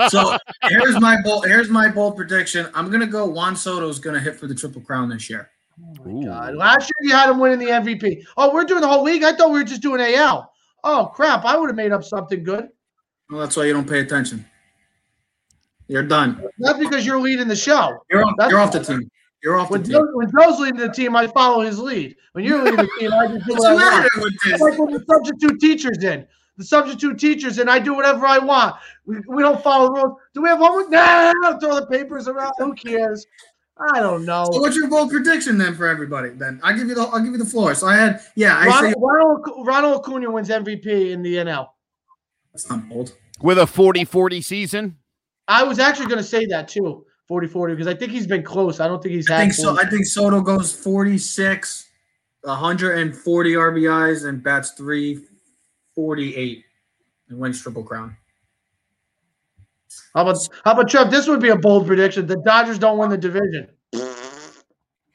So 0.09 0.35
here's 0.63 0.99
my 0.99 1.21
bold. 1.23 1.45
Here's 1.45 1.69
my 1.69 1.89
bold 1.89 2.15
prediction. 2.17 2.67
I'm 2.73 2.89
gonna 2.89 3.05
go. 3.05 3.27
Juan 3.27 3.55
Soto's 3.55 3.99
gonna 3.99 4.19
hit 4.19 4.35
for 4.35 4.47
the 4.47 4.55
triple 4.55 4.81
crown 4.81 5.09
this 5.09 5.29
year. 5.29 5.51
Ooh. 6.07 6.25
God, 6.25 6.55
last 6.55 6.81
year 6.89 7.09
you 7.11 7.15
had 7.15 7.29
him 7.29 7.37
winning 7.37 7.59
the 7.59 7.67
MVP. 7.67 8.23
Oh, 8.35 8.51
we're 8.51 8.63
doing 8.63 8.81
the 8.81 8.87
whole 8.87 9.03
league. 9.03 9.21
I 9.23 9.31
thought 9.33 9.51
we 9.51 9.59
were 9.59 9.63
just 9.63 9.83
doing 9.83 10.01
AL. 10.01 10.51
Oh 10.83 11.11
crap! 11.13 11.45
I 11.45 11.55
would 11.55 11.69
have 11.69 11.75
made 11.75 11.91
up 11.91 12.03
something 12.03 12.43
good. 12.43 12.69
Well, 13.29 13.41
that's 13.41 13.55
why 13.55 13.65
you 13.65 13.73
don't 13.73 13.87
pay 13.87 13.99
attention. 13.99 14.43
You're 15.89 16.03
done. 16.03 16.41
That's 16.59 16.79
because 16.79 17.05
you're 17.05 17.19
leading 17.19 17.47
the 17.49 17.55
show. 17.55 17.97
You're 18.09 18.23
off. 18.23 18.35
That's- 18.37 18.51
You're 18.51 18.59
off 18.61 18.71
the 18.71 18.83
team. 18.83 19.11
You're 19.43 19.57
off 19.57 19.69
the 19.69 19.73
When, 19.73 19.83
team. 19.83 19.91
Joe, 19.93 20.07
when 20.13 20.29
Joe's 20.31 20.59
leading 20.59 20.79
the 20.79 20.89
team, 20.89 21.15
I 21.15 21.25
follow 21.27 21.61
his 21.61 21.79
lead. 21.79 22.15
When 22.33 22.43
you're 22.43 22.61
leading 22.61 22.77
the 22.77 22.89
team, 22.99 23.11
I 23.13 23.27
just 23.27 23.45
do 23.47 23.53
What's 23.53 23.63
what 23.65 23.71
I 23.71 23.71
the 23.71 23.75
want. 23.75 23.95
matter 24.03 24.09
with 24.17 24.33
It's 24.45 24.61
like 24.61 24.77
when 24.79 24.93
the 24.93 25.03
substitute 25.09 25.59
teacher's 25.59 26.03
in. 26.03 26.27
The 26.57 26.65
substitute 26.65 27.17
teacher's 27.17 27.57
in. 27.57 27.69
I 27.69 27.79
do 27.79 27.93
whatever 27.93 28.25
I 28.25 28.37
want. 28.37 28.75
We, 29.05 29.17
we 29.29 29.41
don't 29.41 29.63
follow 29.63 29.87
the 29.87 29.93
rules. 29.93 30.19
Do 30.33 30.41
we 30.41 30.49
have 30.49 30.59
homework? 30.59 30.89
No. 30.89 31.57
Throw 31.61 31.75
the 31.79 31.87
papers 31.87 32.27
around. 32.27 32.51
Who 32.57 32.73
cares? 32.75 33.25
I 33.93 34.01
don't 34.01 34.25
know. 34.25 34.43
So 34.51 34.59
what's 34.59 34.75
your 34.75 34.89
bold 34.89 35.09
prediction 35.09 35.57
then 35.57 35.73
for 35.73 35.87
everybody? 35.87 36.31
Then 36.31 36.59
I'll 36.61 36.75
give 36.77 36.89
you 36.89 36.95
the 36.95 37.03
I'll 37.03 37.21
give 37.21 37.31
you 37.31 37.37
the 37.37 37.45
floor. 37.45 37.73
So 37.75 37.87
I 37.87 37.95
had 37.95 38.21
yeah 38.35 38.57
I 38.57 38.65
say 38.81 38.93
Ronald, 38.97 39.41
Ronald, 39.45 39.67
Ronald 39.67 40.01
Acuna 40.01 40.29
wins 40.29 40.49
MVP 40.49 41.11
in 41.11 41.21
the 41.21 41.35
NL. 41.35 41.69
that's 42.51 42.69
not 42.69 42.89
bold. 42.89 43.13
With 43.41 43.57
a 43.57 43.65
40 43.65 44.03
40 44.03 44.41
season. 44.41 44.97
I 45.49 45.63
was 45.63 45.79
actually 45.79 46.05
going 46.05 46.19
to 46.19 46.23
say 46.23 46.45
that 46.45 46.67
too, 46.67 47.05
40 47.27 47.47
40, 47.47 47.73
because 47.73 47.87
I 47.87 47.95
think 47.95 48.11
he's 48.11 48.27
been 48.27 48.43
close. 48.43 48.79
I 48.79 48.87
don't 48.87 49.01
think 49.01 49.15
he's 49.15 49.29
I 49.29 49.39
think 49.39 49.53
so. 49.53 49.77
I 49.77 49.89
think 49.89 50.05
Soto 50.05 50.41
goes 50.41 50.71
46, 50.71 51.89
140 52.41 53.53
RBIs 53.53 54.25
and 54.29 54.43
bats 54.43 54.71
348 54.71 56.63
and 57.29 57.39
wins 57.39 57.61
triple 57.61 57.83
crown. 57.83 58.15
How 60.13 60.21
about, 60.21 60.37
how 60.63 60.73
about 60.73 60.87
Trev? 60.87 61.09
This 61.09 61.27
would 61.27 61.41
be 61.41 61.49
a 61.49 61.55
bold 61.55 61.87
prediction. 61.87 62.27
The 62.27 62.37
Dodgers 62.45 62.77
don't 62.77 62.97
win 62.99 63.09
the 63.09 63.17
division. 63.17 63.69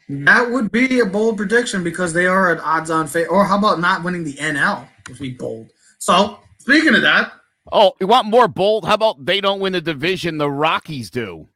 That 0.09 0.51
would 0.51 0.71
be 0.71 1.01
a 1.01 1.07
bold 1.07 1.37
prediction 1.37 1.83
because 1.85 2.13
they 2.13 2.27
are 2.27 2.53
an 2.53 2.59
odds-on 2.59 3.07
favorite. 3.07 3.33
Or 3.33 3.45
how 3.45 3.59
about 3.59 3.81
not 3.81 4.03
winning 4.03 4.25
the 4.25 4.35
NL? 4.35 4.87
Would 5.09 5.19
be 5.19 5.31
bold. 5.31 5.71
So 5.99 6.39
speaking 6.59 6.95
of 6.95 7.03
that, 7.03 7.33
Oh, 7.73 7.93
you 8.01 8.07
want 8.07 8.27
more 8.27 8.49
bold? 8.49 8.85
How 8.85 8.95
about 8.95 9.25
they 9.25 9.41
don't 9.41 9.61
win 9.61 9.73
the 9.73 9.81
division? 9.81 10.39
The 10.39 10.51
Rockies 10.51 11.11
do. 11.11 11.49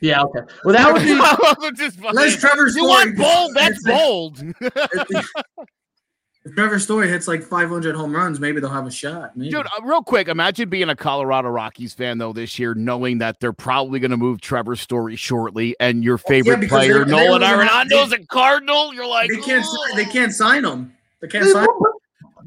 Yeah, 0.00 0.22
okay. 0.22 0.40
Well, 0.64 0.74
that 0.74 0.92
would 0.92 1.76
be. 1.76 1.76
Just 1.84 2.00
Les 2.00 2.36
Trevor 2.36 2.68
you 2.68 2.84
want 2.84 3.16
bold? 3.16 3.54
That's 3.54 3.82
bold. 3.84 4.40
if 4.60 5.26
If 6.44 6.54
Trevor 6.54 6.78
Story 6.78 7.08
hits 7.08 7.28
like 7.28 7.42
500 7.42 7.94
home 7.94 8.14
runs, 8.14 8.40
maybe 8.40 8.60
they'll 8.60 8.70
have 8.70 8.86
a 8.86 8.90
shot. 8.90 9.36
Maybe. 9.36 9.50
Dude, 9.50 9.66
uh, 9.66 9.82
real 9.84 10.02
quick, 10.02 10.28
imagine 10.28 10.70
being 10.70 10.88
a 10.88 10.96
Colorado 10.96 11.50
Rockies 11.50 11.92
fan 11.92 12.16
though 12.16 12.32
this 12.32 12.58
year, 12.58 12.74
knowing 12.74 13.18
that 13.18 13.40
they're 13.40 13.52
probably 13.52 14.00
going 14.00 14.12
to 14.12 14.16
move 14.16 14.40
Trevor 14.40 14.76
Story 14.76 15.16
shortly, 15.16 15.76
and 15.80 16.02
your 16.02 16.16
favorite 16.16 16.60
because 16.60 16.86
player 16.86 17.04
Nolan 17.04 17.42
Arenado's 17.42 18.12
a 18.12 18.24
Cardinal. 18.26 18.94
You're 18.94 19.06
like, 19.06 19.28
they 19.28 19.40
can't. 19.40 19.66
"Oh." 19.68 19.96
They 19.96 20.06
can't 20.06 20.32
sign 20.32 20.64
him. 20.64 20.94
They 21.20 21.28
can't 21.28 21.44
They 21.44 21.52
sign. 21.52 21.66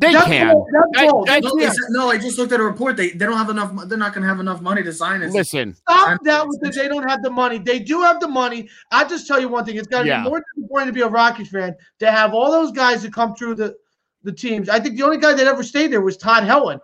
They 0.02 0.14
That's 0.14 0.26
can. 0.26 0.52
bold. 0.54 0.68
That's 0.74 0.88
That- 0.94 1.12
bold. 1.12 1.28
that- 1.28 1.44
No, 1.44 1.50
they 1.58 1.70
no, 1.92 2.10
I 2.10 2.18
just 2.18 2.38
looked 2.40 2.52
at 2.52 2.60
a 2.60 2.64
report. 2.64 2.98
They 2.98 3.12
they 3.12 3.26
don't 3.26 3.38
have 3.38 3.50
enough. 3.52 3.72
mo- 3.72 3.86
They're 3.86 3.98
not 3.98 4.14
going 4.14 4.24
to 4.24 4.28
have 4.28 4.40
enough 4.40 4.60
money 4.60 4.82
to 4.84 4.92
sign 4.92 5.22
it. 5.22 5.30
Listen, 5.32 5.76
Stop 5.76 6.20
that 6.24 6.48
with 6.48 6.60
the 6.60 6.70
they 6.72 6.88
don't 6.88 7.08
have 7.08 7.22
the 7.22 7.30
money. 7.30 7.60
They 7.60 7.78
do 7.80 8.02
have 8.02 8.20
the 8.20 8.28
money. 8.28 8.68
I 8.92 9.04
just 9.04 9.28
tell 9.28 9.40
you 9.40 9.48
one 9.48 9.64
thing: 9.64 9.78
it's 9.78 9.88
got 9.88 10.02
to 10.02 10.08
Yeah. 10.08 10.24
be 10.24 10.30
more 10.30 10.44
disappointing 10.56 10.88
to 10.88 10.94
be 10.94 11.02
a 11.02 11.08
Rockies 11.08 11.50
fan 11.50 11.76
to 12.00 12.12
have 12.12 12.34
all 12.34 12.52
those 12.52 12.72
guys 12.72 13.04
that 13.04 13.14
come 13.14 13.36
through 13.36 13.56
the 13.56 13.76
the 14.24 14.32
teams. 14.32 14.70
I 14.70 14.80
think 14.80 14.98
the 14.98 15.04
only 15.04 15.18
guy 15.18 15.34
that 15.34 15.46
ever 15.48 15.62
stayed 15.64 15.92
there 15.92 16.02
was 16.02 16.18
Todd 16.18 16.44
Helton. 16.44 16.80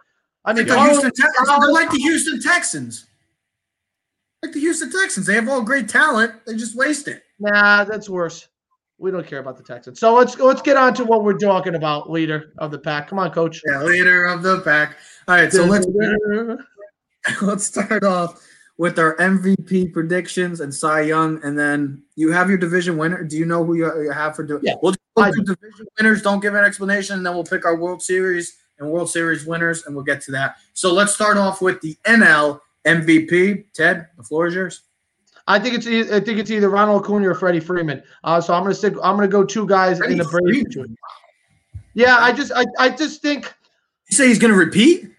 I 0.45 0.53
mean, 0.53 0.67
Like 0.67 0.75
the 0.77 0.83
Houston 0.85 1.11
Texans. 1.11 1.47
They're 1.59 1.71
like 1.71 1.89
the 1.91 1.97
Houston 1.97 2.41
Texans. 2.41 3.05
Like 4.43 4.53
the 4.53 4.59
Houston 4.59 4.91
Texans. 4.91 5.25
They 5.25 5.33
have 5.33 5.49
all 5.49 5.61
great 5.61 5.89
talent. 5.89 6.33
They 6.45 6.55
just 6.55 6.75
waste 6.75 7.07
it. 7.07 7.23
nah, 7.39 7.83
that's 7.83 8.07
worse. 8.09 8.47
We 8.99 9.11
don't 9.11 9.27
care 9.27 9.39
about 9.39 9.57
the 9.57 9.63
Texans. 9.63 9.99
So 9.99 10.15
let's 10.15 10.37
let's 10.39 10.61
get 10.61 10.75
on 10.75 10.93
to 10.95 11.05
what 11.05 11.23
we're 11.23 11.37
talking 11.37 11.75
about, 11.75 12.09
leader 12.09 12.53
of 12.57 12.71
the 12.71 12.79
pack. 12.79 13.07
Come 13.07 13.19
on, 13.19 13.31
coach. 13.31 13.61
Yeah, 13.67 13.83
leader 13.83 14.25
of 14.25 14.41
the 14.41 14.61
pack. 14.61 14.97
All 15.27 15.35
right, 15.35 15.51
so 15.51 15.65
let's 15.65 15.85
let's 17.41 17.65
start 17.65 18.03
off 18.03 18.43
with 18.77 18.99
our 18.99 19.15
MVP 19.17 19.91
predictions 19.91 20.61
and 20.61 20.73
Cy 20.73 21.01
Young, 21.01 21.43
and 21.43 21.57
then 21.57 22.01
you 22.15 22.31
have 22.31 22.49
your 22.49 22.57
division 22.57 22.97
winner. 22.97 23.23
Do 23.23 23.37
you 23.37 23.45
know 23.45 23.63
who 23.63 23.75
you 23.75 24.11
have 24.11 24.35
for 24.35 24.43
doing? 24.43 24.61
Yeah, 24.63 24.75
we'll 24.81 24.93
just 24.93 25.01
go 25.15 25.31
through 25.31 25.55
division 25.55 25.87
winners. 25.99 26.21
Don't 26.21 26.39
give 26.39 26.55
an 26.55 26.63
explanation, 26.63 27.17
and 27.17 27.25
then 27.25 27.33
we'll 27.33 27.43
pick 27.43 27.65
our 27.65 27.75
World 27.75 28.01
Series 28.01 28.57
and 28.79 28.89
World 28.89 29.09
Series 29.09 29.45
winners, 29.45 29.85
and 29.85 29.95
we'll 29.95 30.05
get 30.05 30.21
to 30.21 30.31
that. 30.31 30.57
So 30.73 30.93
let's 30.93 31.13
start 31.13 31.37
off 31.37 31.61
with 31.61 31.81
the 31.81 31.97
NL 32.05 32.61
MVP. 32.85 33.65
Ted, 33.73 34.07
the 34.17 34.23
floor 34.23 34.47
is 34.47 34.55
yours. 34.55 34.81
I 35.47 35.59
think 35.59 35.75
it's 35.75 35.87
I 36.11 36.19
think 36.19 36.39
it's 36.39 36.51
either 36.51 36.69
Ronald 36.69 37.03
Acuna 37.03 37.29
or 37.29 37.35
Freddie 37.35 37.59
Freeman. 37.61 38.03
Uh, 38.23 38.41
so 38.41 38.53
I'm 38.53 38.63
gonna 38.63 38.75
stick. 38.75 38.93
I'm 39.03 39.15
gonna 39.15 39.27
go 39.27 39.43
two 39.45 39.65
guys 39.67 39.97
Freddie 39.97 40.13
in 40.13 40.17
the 40.19 40.25
Braves. 40.25 40.73
Freeman? 40.73 40.97
Yeah, 41.93 42.17
I 42.19 42.31
just 42.33 42.51
I, 42.55 42.65
I 42.77 42.89
just 42.89 43.21
think 43.21 43.51
You 44.09 44.15
say 44.15 44.27
he's 44.27 44.37
going 44.39 44.53
to 44.53 44.57
repeat? 44.59 45.09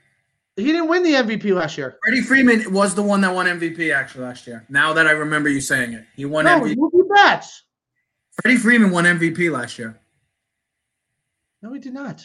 he 0.56 0.64
didn't 0.64 0.88
win 0.88 1.02
the 1.04 1.12
MVP 1.14 1.54
last 1.54 1.76
year. 1.78 1.98
Freddie 2.04 2.20
Freeman 2.20 2.72
was 2.72 2.94
the 2.94 3.02
one 3.02 3.20
that 3.22 3.32
won 3.34 3.46
MVP 3.46 3.94
actually 3.94 4.24
last 4.24 4.46
year. 4.46 4.64
Now 4.68 4.92
that 4.92 5.06
I 5.06 5.12
remember 5.12 5.48
you 5.48 5.60
saying 5.60 5.92
it, 5.92 6.04
he 6.16 6.24
won 6.24 6.44
No, 6.44 6.60
MVP. 6.60 6.76
Mookie 6.76 7.08
Betts. 7.14 7.62
Freddie 8.42 8.58
Freeman 8.58 8.90
won 8.90 9.04
MVP 9.04 9.50
last 9.52 9.78
year. 9.78 9.98
No, 11.62 11.72
he 11.72 11.78
did 11.80 11.94
not. 11.94 12.24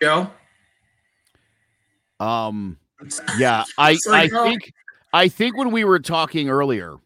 Joe, 0.00 0.30
um, 2.20 2.76
yeah, 3.38 3.64
I 3.78 3.94
So, 3.96 4.12
I 4.12 4.26
no. 4.26 4.44
think 4.44 4.72
I 5.12 5.28
think 5.28 5.56
when 5.56 5.70
we 5.72 5.84
were 5.84 5.98
talking 5.98 6.48
earlier, 6.50 6.96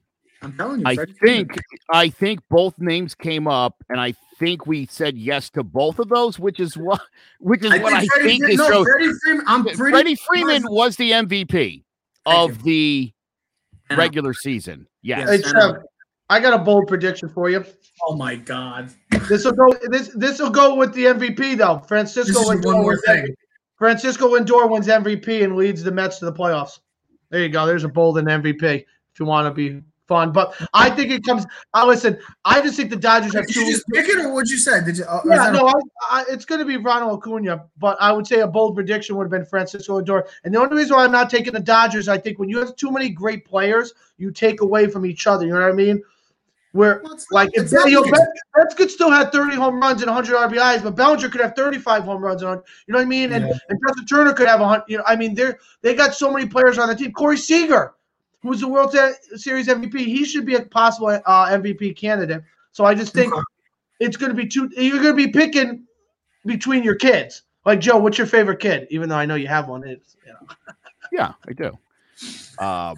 I'm 0.43 0.53
telling 0.57 0.80
you, 0.80 0.86
I 0.86 0.95
Freddie 0.97 1.12
Freeman. 1.14 1.49
think 1.49 1.61
I 1.90 2.09
think 2.09 2.40
both 2.51 2.74
names 2.78 3.14
came 3.14 3.47
up, 3.47 3.76
and 3.88 4.01
I 4.01 4.14
think 4.38 4.66
we 4.66 4.86
said 4.86 5.16
yes 5.16 5.51
to 5.51 5.62
both 5.62 5.99
of 5.99 6.09
those, 6.09 6.38
which 6.38 6.59
is 6.61 6.76
what 6.76 7.01
which 7.38 7.62
is 7.64 7.70
what 7.80 7.93
I 7.93 8.05
Freddie 8.07 8.28
think 8.28 8.45
Fre- 8.45 8.51
is 8.51 8.59
no, 8.59 8.68
so. 8.68 8.84
Freddie 8.84 9.12
Freeman. 9.22 9.45
I'm 9.47 9.64
pretty 9.64 9.76
Freddie 9.76 10.16
Freeman 10.16 10.62
was 10.68 10.97
the 10.97 11.12
MVP 11.12 11.49
Thank 11.49 11.84
of 12.26 12.62
the 12.64 13.12
you. 13.90 13.97
regular 13.97 14.34
season. 14.34 14.86
Yes. 15.03 15.28
Yes. 15.28 15.43
Hey, 15.45 15.49
I 15.49 15.51
Trev. 15.53 15.82
I 16.30 16.40
got 16.40 16.55
a 16.55 16.59
bold 16.59 16.86
prediction 16.88 17.28
for 17.28 17.51
you. 17.51 17.64
Oh 18.09 18.16
my 18.16 18.36
God! 18.36 18.90
This 19.28 19.45
will 19.45 19.53
go. 19.53 19.72
This 19.90 20.09
this 20.14 20.40
will 20.40 20.51
go 20.51 20.74
with 20.74 20.93
the 20.95 21.05
MVP 21.05 21.59
though. 21.59 21.78
Francisco 21.86 22.40
is 22.40 22.49
Lindor 22.49 22.64
one 22.64 22.74
more 22.76 22.86
wins 22.88 23.03
thing. 23.07 23.24
MVP. 23.24 23.34
Francisco 23.76 24.28
Lindor 24.36 24.70
wins 24.70 24.86
MVP 24.88 25.45
and 25.45 25.57
leads 25.57 25.82
the 25.82 25.90
Mets 25.93 26.18
to 26.20 26.24
the 26.24 26.32
playoffs. 26.32 26.78
There 27.30 27.43
you 27.43 27.49
go. 27.49 27.66
There's 27.66 27.84
a 27.84 27.88
bold 27.88 28.18
and 28.18 28.28
MVP 28.28 28.62
if 28.62 29.20
you 29.20 29.26
want 29.26 29.47
to 29.47 29.51
be 29.53 29.82
fun. 30.12 30.32
But 30.32 30.54
I 30.74 30.90
think 30.90 31.10
it 31.10 31.24
comes. 31.24 31.46
I 31.72 31.86
listen. 31.86 32.18
I 32.44 32.60
just 32.60 32.76
think 32.76 32.90
the 32.90 32.96
Dodgers 32.96 33.34
have 33.34 33.46
Did 33.46 33.54
two. 33.54 33.60
you 33.64 33.72
just 33.72 33.86
pick 33.88 34.08
it, 34.08 34.18
or 34.18 34.32
what 34.32 34.48
you 34.48 34.58
said? 34.58 34.84
Did 34.84 34.98
you? 34.98 35.04
Uh, 35.04 35.20
Yeah, 35.24 35.50
no, 35.50 35.66
I, 35.66 35.72
I, 36.10 36.24
it's 36.28 36.44
going 36.44 36.58
to 36.58 36.64
be 36.64 36.76
Ronald 36.76 37.18
Acuna, 37.18 37.64
but 37.78 37.96
I 38.00 38.12
would 38.12 38.26
say 38.26 38.40
a 38.40 38.46
bold 38.46 38.74
prediction 38.74 39.16
would 39.16 39.24
have 39.24 39.30
been 39.30 39.46
Francisco 39.46 40.00
Lindor. 40.00 40.26
And 40.44 40.54
the 40.54 40.60
only 40.60 40.76
reason 40.76 40.96
why 40.96 41.04
I'm 41.04 41.12
not 41.12 41.30
taking 41.30 41.52
the 41.54 41.60
Dodgers, 41.60 42.08
I 42.08 42.18
think 42.18 42.38
when 42.38 42.48
you 42.48 42.58
have 42.58 42.76
too 42.76 42.90
many 42.90 43.08
great 43.08 43.44
players, 43.44 43.94
you 44.18 44.30
take 44.30 44.60
away 44.60 44.86
from 44.88 45.06
each 45.06 45.26
other. 45.26 45.46
You 45.46 45.52
know 45.54 45.60
what 45.60 45.70
I 45.70 45.72
mean? 45.72 46.02
Where 46.72 47.00
Well, 47.04 47.12
it's 47.12 47.26
like 47.30 47.50
if 47.52 47.64
it's 47.64 47.72
you 47.72 48.02
know, 48.02 48.10
Betts 48.56 48.74
could 48.74 48.90
still 48.90 49.10
have 49.10 49.30
30 49.30 49.56
home 49.56 49.78
runs 49.78 50.00
and 50.02 50.10
100 50.10 50.34
RBIs, 50.50 50.82
but 50.82 50.96
Bellinger 50.96 51.28
could 51.28 51.42
have 51.42 51.54
35 51.54 52.04
home 52.04 52.22
runs 52.24 52.40
and 52.40 52.48
100 52.48 52.64
you 52.86 52.92
know 52.92 52.98
what 52.98 53.04
I 53.04 53.08
mean? 53.08 53.32
And, 53.32 53.46
Yeah. 53.46 53.58
and 53.68 53.78
Justin 53.86 54.06
Turner 54.06 54.32
could 54.32 54.48
have 54.48 54.60
a 54.62 54.66
hundred. 54.66 54.84
You 54.88 54.98
know, 54.98 55.04
I 55.06 55.16
mean, 55.16 55.34
they're 55.34 55.58
they 55.82 55.94
got 55.94 56.14
so 56.14 56.32
many 56.32 56.46
players 56.46 56.78
on 56.78 56.88
the 56.88 56.94
team. 56.94 57.12
Corey 57.12 57.36
Seager, 57.36 57.92
who's 58.43 58.61
the 58.61 58.68
World 58.68 58.95
Series 59.36 59.68
MVP, 59.68 59.99
he 59.99 60.24
should 60.24 60.45
be 60.45 60.57
a 60.57 60.62
possible 60.62 61.09
uh, 61.09 61.47
MVP 61.49 61.97
candidate. 61.97 62.43
So 62.72 62.84
I 62.84 62.95
just 62.95 63.12
think 63.14 63.32
Okay. 63.32 63.43
it's 64.01 64.16
going 64.16 64.30
to 64.30 64.36
be 64.36 64.47
two. 64.49 64.68
You're 64.76 65.03
going 65.03 65.16
to 65.16 65.26
be 65.26 65.28
picking 65.28 65.84
between 66.45 66.82
your 66.82 66.95
kids. 66.97 67.43
Like 67.64 67.80
Joe, 67.80 67.99
what's 67.99 68.18
your 68.18 68.26
favorite 68.26 68.59
kid? 68.61 68.88
Even 68.90 69.09
though 69.09 69.16
I 69.16 69.24
know 69.26 69.36
you 69.36 69.47
have 69.49 69.68
one, 69.68 69.86
it's 69.86 70.16
you 70.26 70.32
know. 70.32 70.74
Yeah, 71.12 71.34
I 71.47 71.53
do. 71.53 71.78
Um, 72.59 72.97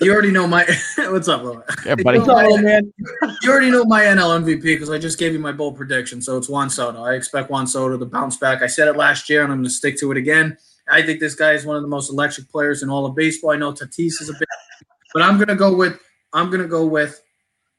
you 0.00 0.10
already 0.12 0.30
know 0.30 0.46
my. 0.46 0.64
what's 0.98 1.28
up, 1.28 1.42
Lil? 1.42 1.62
yeah, 1.84 1.94
buddy. 1.96 2.18
What's 2.18 2.30
up, 2.30 2.42
old 2.46 2.62
man? 2.62 2.90
You 3.42 3.50
already 3.50 3.70
know 3.70 3.84
my 3.84 4.04
NL 4.04 4.42
MVP 4.42 4.62
because 4.62 4.88
I 4.88 4.98
just 4.98 5.18
gave 5.18 5.34
you 5.34 5.38
my 5.38 5.52
bold 5.52 5.76
prediction. 5.76 6.22
So 6.22 6.38
it's 6.38 6.48
Juan 6.48 6.70
Soto. 6.70 7.02
I 7.04 7.12
expect 7.14 7.50
Juan 7.50 7.66
Soto 7.66 7.98
to 7.98 8.06
bounce 8.06 8.38
back. 8.38 8.62
I 8.62 8.66
said 8.66 8.88
it 8.88 8.96
last 8.96 9.28
year, 9.28 9.42
and 9.42 9.52
I'm 9.52 9.58
going 9.58 9.64
to 9.68 9.70
stick 9.70 9.98
to 9.98 10.10
it 10.10 10.16
again. 10.16 10.56
I 10.92 11.02
think 11.02 11.20
this 11.20 11.34
guy 11.34 11.52
is 11.52 11.64
one 11.64 11.76
of 11.76 11.82
the 11.82 11.88
most 11.88 12.10
electric 12.10 12.50
players 12.50 12.82
in 12.82 12.90
all 12.90 13.06
of 13.06 13.14
baseball. 13.14 13.50
I 13.50 13.56
know 13.56 13.72
Tatis 13.72 14.20
is 14.20 14.28
a 14.28 14.34
bit, 14.34 14.48
but 15.14 15.22
I'm 15.22 15.36
going 15.36 15.48
to 15.48 15.56
go 15.56 15.74
with. 15.74 15.98
I'm 16.34 16.50
going 16.50 16.62
to 16.62 16.68
go 16.68 16.86
with 16.86 17.20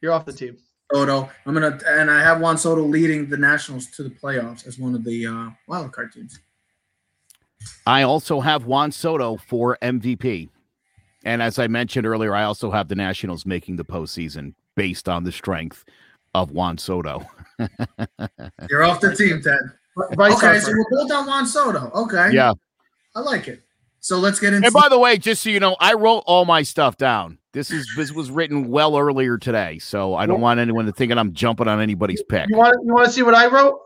You're 0.01 0.11
off 0.11 0.26
the 0.26 0.34
team. 0.34 0.57
Soto. 0.93 1.30
I'm 1.45 1.53
gonna 1.53 1.80
and 1.88 2.11
I 2.11 2.22
have 2.22 2.39
Juan 2.39 2.55
Soto 2.57 2.84
leading 2.84 3.28
the 3.28 3.38
Nationals 3.38 3.88
to 3.91 4.03
the 4.03 4.11
playoffs 4.11 4.68
as 4.68 4.78
one 4.78 4.93
of 4.93 5.03
the 5.03 5.26
uh, 5.26 5.49
wild 5.68 5.91
card 5.91 6.11
teams. 6.11 6.39
I 7.88 8.03
also 8.03 8.39
have 8.39 8.66
Juan 8.66 8.91
Soto 8.91 9.38
for 9.38 9.78
MVP. 9.82 10.49
And 11.26 11.41
as 11.41 11.57
I 11.57 11.68
mentioned 11.68 12.05
earlier, 12.05 12.36
I 12.36 12.43
also 12.43 12.70
have 12.70 12.89
the 12.89 12.95
Nationals 12.95 13.45
making 13.45 13.78
the 13.78 13.86
postseason 13.86 14.53
based 14.76 15.07
on 15.07 15.24
the 15.24 15.32
strength 15.32 15.86
of 16.36 16.51
Juan 16.51 16.78
Soto. 16.78 17.26
You're 18.70 18.84
off 18.84 18.99
the 18.99 19.16
team, 19.16 19.41
Ted. 19.41 19.59
Bryce 20.16 20.36
Okay, 20.36 20.59
so 20.59 20.72
we're 20.72 20.86
both 20.89 21.11
on 21.11 21.26
Juan 21.26 21.45
Soto. 21.47 21.89
Okay, 21.95 22.32
Yeah. 22.34 22.53
I 23.16 23.22
like 23.22 23.47
it. 23.47 23.61
So 23.99 24.20
let's 24.20 24.39
get 24.39 24.53
into. 24.53 24.68
And 24.68 24.74
by 24.74 24.89
the 24.89 24.99
way, 24.99 25.18
just 25.18 25.43
so 25.43 25.49
you 25.49 25.59
know, 25.59 25.78
I 25.80 25.93
wrote 25.93 26.24
all 26.26 26.45
my 26.45 26.64
stuff 26.64 26.97
down. 26.97 27.38
This 27.53 27.72
is 27.72 27.88
this 27.95 28.11
was 28.11 28.32
written 28.32 28.70
well 28.70 28.97
earlier 28.97 29.38
today, 29.38 29.80
so 29.80 30.16
I 30.16 30.26
don't 30.26 30.41
want 30.41 30.59
anyone 30.59 30.86
to 30.88 30.91
think 30.91 31.09
that 31.09 31.20
I'm 31.20 31.34
jumping 31.34 31.68
on 31.68 31.80
anybody's 31.80 32.24
pick. 32.24 32.49
you 32.49 32.57
want 32.57 32.76
you 32.84 32.93
want 32.93 33.05
to 33.05 33.11
see 33.11 33.22
what 33.22 33.36
I 33.36 33.47
wrote? 33.47 33.80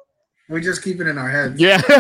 We 0.49 0.61
just 0.61 0.83
keep 0.83 0.99
it 1.01 1.07
in 1.07 1.17
our 1.17 1.29
heads. 1.29 1.59
Yeah. 1.59 1.81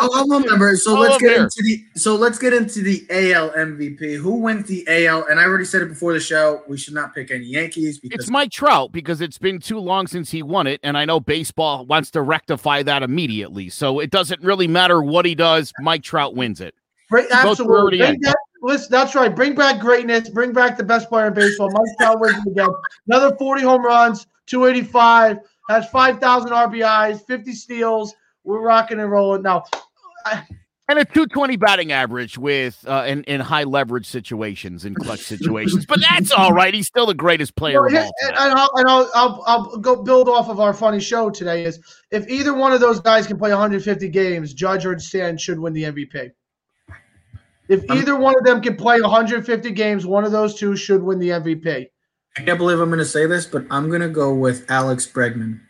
Oh, 0.00 0.08
I'll, 0.12 0.32
I'll 0.32 0.40
remember. 0.40 0.74
So 0.76 0.96
Oh, 0.96 1.00
let's 1.00 1.18
get 1.18 1.30
here. 1.32 1.42
into 1.44 1.62
the. 1.62 1.84
So 1.94 2.16
let's 2.16 2.36
get 2.38 2.52
into 2.52 2.82
the 2.82 3.06
AL 3.10 3.50
MVP. 3.50 4.16
Who 4.16 4.34
wins 4.40 4.66
the 4.66 4.84
AL? 4.88 5.26
And 5.28 5.38
I 5.38 5.44
already 5.44 5.64
said 5.64 5.82
it 5.82 5.88
before 5.88 6.12
the 6.12 6.18
show. 6.20 6.62
We 6.66 6.76
should 6.76 6.94
not 6.94 7.14
pick 7.14 7.30
any 7.30 7.44
Yankees 7.44 8.00
because 8.00 8.18
it's 8.24 8.30
Mike 8.30 8.50
Trout 8.50 8.90
because 8.90 9.20
it's 9.20 9.38
been 9.38 9.60
too 9.60 9.78
long 9.78 10.08
since 10.08 10.30
he 10.32 10.42
won 10.42 10.66
it, 10.66 10.80
and 10.82 10.98
I 10.98 11.04
know 11.04 11.20
baseball 11.20 11.86
wants 11.86 12.10
to 12.12 12.22
rectify 12.22 12.82
that 12.82 13.04
immediately. 13.04 13.68
So 13.68 14.00
it 14.00 14.10
doesn't 14.10 14.42
really 14.42 14.66
matter 14.66 15.00
what 15.00 15.26
he 15.26 15.36
does. 15.36 15.72
Mike 15.80 16.02
Trout 16.02 16.34
wins 16.34 16.60
it. 16.60 16.74
Bring, 17.08 17.26
Both 17.30 17.60
were 17.60 17.78
already 17.78 18.00
absolutely. 18.02 18.18
Bring 18.18 18.20
that, 18.22 18.36
listen, 18.62 18.88
that's 18.90 19.14
right. 19.14 19.34
Bring 19.34 19.54
back 19.54 19.80
greatness. 19.80 20.28
Bring 20.28 20.52
back 20.52 20.76
the 20.76 20.84
best 20.84 21.08
player 21.08 21.28
in 21.28 21.34
baseball. 21.34 21.70
Mike 21.70 21.96
Trout 22.00 22.20
wins 22.20 22.36
it 22.44 22.50
again. 22.50 22.68
Another 23.06 23.36
40 23.36 23.62
home 23.62 23.84
runs, 23.84 24.26
285, 24.46 25.38
has 25.68 25.88
5,000 25.90 26.50
RBIs, 26.50 27.26
50 27.26 27.52
steals. 27.52 28.14
We're 28.44 28.60
rocking 28.60 29.00
and 29.00 29.10
rolling. 29.10 29.42
Now, 29.42 29.64
And 30.86 30.98
a 30.98 31.04
220 31.04 31.56
batting 31.56 31.92
average 31.92 32.36
with 32.36 32.84
uh, 32.86 33.04
in, 33.06 33.24
in 33.24 33.40
high 33.40 33.64
leverage 33.64 34.06
situations, 34.06 34.84
in 34.84 34.94
clutch 34.94 35.20
situations. 35.22 35.86
But 35.86 36.00
that's 36.00 36.30
all 36.30 36.52
right. 36.52 36.74
He's 36.74 36.86
still 36.86 37.06
the 37.06 37.14
greatest 37.14 37.56
player 37.56 37.80
Well, 37.80 37.96
of 37.96 38.04
all 38.04 38.12
and 38.28 38.36
I'll, 38.36 38.70
and 38.74 38.88
I'll, 38.88 39.10
I'll, 39.14 39.44
I'll 39.46 39.76
go 39.78 40.02
build 40.02 40.28
off 40.28 40.50
of 40.50 40.60
our 40.60 40.74
funny 40.74 41.00
show 41.00 41.30
today 41.30 41.64
is 41.64 41.80
if 42.10 42.28
either 42.28 42.52
one 42.52 42.72
of 42.72 42.80
those 42.80 43.00
guys 43.00 43.26
can 43.26 43.38
play 43.38 43.50
150 43.50 44.08
games, 44.10 44.52
Judge 44.52 44.84
or 44.84 44.98
Stan 44.98 45.38
should 45.38 45.58
win 45.58 45.72
the 45.72 45.84
MVP. 45.84 46.32
If 47.68 47.90
either 47.90 48.14
one 48.14 48.34
of 48.38 48.44
them 48.44 48.60
can 48.60 48.76
play 48.76 49.00
150 49.00 49.70
games, 49.70 50.04
one 50.04 50.24
of 50.24 50.32
those 50.32 50.54
two 50.54 50.76
should 50.76 51.02
win 51.02 51.18
the 51.18 51.30
MVP. 51.30 51.86
I 52.36 52.42
can't 52.42 52.58
believe 52.58 52.80
I'm 52.80 52.88
going 52.88 52.98
to 52.98 53.04
say 53.04 53.26
this, 53.26 53.46
but 53.46 53.64
I'm 53.70 53.88
going 53.88 54.00
to 54.00 54.08
go 54.08 54.34
with 54.34 54.68
Alex 54.68 55.06
Bregman. 55.06 55.60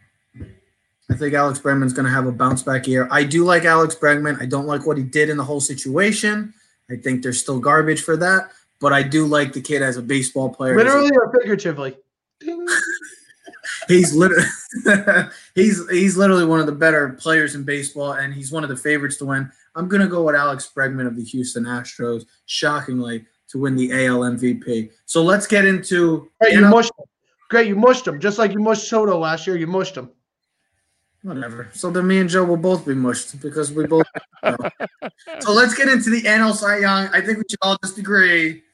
I 1.11 1.15
think 1.15 1.35
Alex 1.35 1.59
Bregman's 1.59 1.93
going 1.93 2.07
to 2.07 2.13
have 2.13 2.27
a 2.27 2.33
bounce 2.33 2.63
back 2.63 2.87
year. 2.87 3.07
I 3.11 3.25
do 3.25 3.45
like 3.45 3.65
Alex 3.65 3.95
Bregman. 3.95 4.41
I 4.41 4.47
don't 4.47 4.67
like 4.67 4.87
what 4.87 4.97
he 4.97 5.03
did 5.03 5.29
in 5.29 5.37
the 5.37 5.45
whole 5.45 5.61
situation. 5.61 6.55
I 6.91 6.97
think 6.97 7.23
there's 7.23 7.41
still 7.41 7.59
garbage 7.59 8.03
for 8.03 8.17
that, 8.17 8.51
but 8.81 8.93
I 8.93 9.03
do 9.03 9.27
like 9.27 9.53
the 9.53 9.61
kid 9.61 9.83
as 9.83 9.99
a 9.99 10.03
baseball 10.03 10.49
player. 10.49 10.77
Literally 10.77 11.11
or 11.15 11.33
figuratively? 11.33 11.97
he's 13.89 14.15
literally 14.15 14.45
he's 15.55 15.89
he's 15.91 16.17
literally 16.17 16.45
one 16.45 16.61
of 16.61 16.67
the 16.67 16.73
better 16.73 17.11
players 17.11 17.55
in 17.55 17.65
baseball, 17.65 18.13
and 18.13 18.35
he's 18.35 18.53
one 18.53 18.63
of 18.65 18.71
the 18.71 18.77
favorites 18.77 19.17
to 19.19 19.27
win. 19.27 19.51
I'm 19.75 19.89
gonna 19.89 20.09
go 20.09 20.23
with 20.23 20.35
Alex 20.35 20.71
Bregman 20.75 21.07
of 21.07 21.17
the 21.17 21.25
Houston 21.25 21.65
Astros, 21.65 22.27
shockingly, 22.47 23.27
to 23.55 23.61
win 23.61 23.77
the 23.77 23.93
AL 23.93 24.19
MVP. 24.19 24.91
So 25.07 25.23
let's 25.23 25.47
get 25.47 25.65
into. 25.65 26.29
Hey, 26.43 26.55
you 26.55 26.63
mushed 26.63 26.91
him. 26.99 27.05
Great, 27.49 27.69
you 27.69 27.77
mushed 27.77 28.05
him, 28.05 28.19
just 28.19 28.37
like 28.37 28.53
you 28.53 28.59
mushed 28.59 28.89
Soto 28.89 29.17
last 29.17 29.47
year. 29.47 29.57
You 29.57 29.69
mushed 29.69 29.97
him. 29.97 30.11
Whatever. 31.23 31.69
So 31.73 31.89
then 31.89 32.09
me 32.09 32.19
and 32.19 32.29
Joe 32.29 32.43
will 32.43 32.57
both 32.57 32.85
be 32.85 32.95
mushed 32.95 33.41
because 33.41 33.71
we 33.71 33.87
both. 33.87 34.07
so 34.43 35.53
let's 35.53 35.75
get 35.75 35.89
into 35.89 36.11
the 36.11 36.23
NL 36.23 36.53
Cy 36.53 36.79
Young. 36.79 37.07
I 37.13 37.21
think 37.21 37.39
we 37.39 37.45
should 37.49 37.61
all 37.63 37.79
just 37.85 37.97
agree 37.97 38.65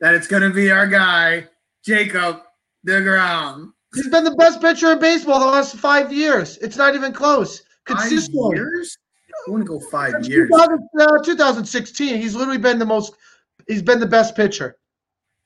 that 0.00 0.14
it's 0.14 0.28
going 0.28 0.42
to 0.42 0.50
be 0.50 0.70
our 0.70 0.86
guy, 0.86 1.48
Jacob 1.84 2.42
DeGrom. 2.86 3.72
He's 3.92 4.08
been 4.08 4.22
the 4.22 4.36
best 4.36 4.60
pitcher 4.60 4.92
in 4.92 5.00
baseball 5.00 5.40
the 5.40 5.46
last 5.46 5.76
five 5.76 6.12
years. 6.12 6.58
It's 6.58 6.76
not 6.76 6.94
even 6.94 7.12
close. 7.12 7.62
Consistently. 7.86 8.56
Five 8.56 8.56
years? 8.56 8.98
I 9.46 9.50
want 9.50 9.64
to 9.64 9.68
go 9.68 9.80
five 9.80 10.24
years. 10.26 10.48
2000, 10.48 10.88
uh, 11.00 11.22
2016. 11.24 12.20
He's 12.20 12.36
literally 12.36 12.58
been 12.58 12.78
the 12.78 12.86
most. 12.86 13.14
He's 13.68 13.82
been 13.82 14.00
the 14.00 14.06
best 14.06 14.34
pitcher. 14.34 14.78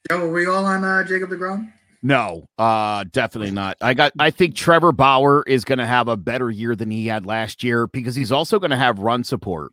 Joe, 0.09 0.23
are 0.23 0.29
we 0.29 0.47
all 0.47 0.65
on 0.65 0.85
uh, 0.85 1.05
Jacob 1.05 1.31
DeGrom? 1.31 1.73
No, 2.03 2.49
uh, 2.59 3.05
definitely 3.13 3.53
not. 3.53 3.77
I 3.81 3.95
got. 3.95 4.13
I 4.19 4.31
think 4.31 4.57
Trevor 4.57 4.91
Bauer 4.91 5.45
is 5.47 5.65
going 5.65 5.79
to 5.79 5.87
have 5.87 6.09
a 6.09 6.17
better 6.17 6.51
year 6.51 6.75
than 6.75 6.91
he 6.91 7.07
had 7.07 7.27
last 7.27 7.63
year 7.63 7.87
because 7.87 8.17
he's 8.17 8.33
also 8.33 8.59
going 8.59 8.73
to 8.73 8.77
have 8.77 8.99
run 8.99 9.23
support. 9.23 9.73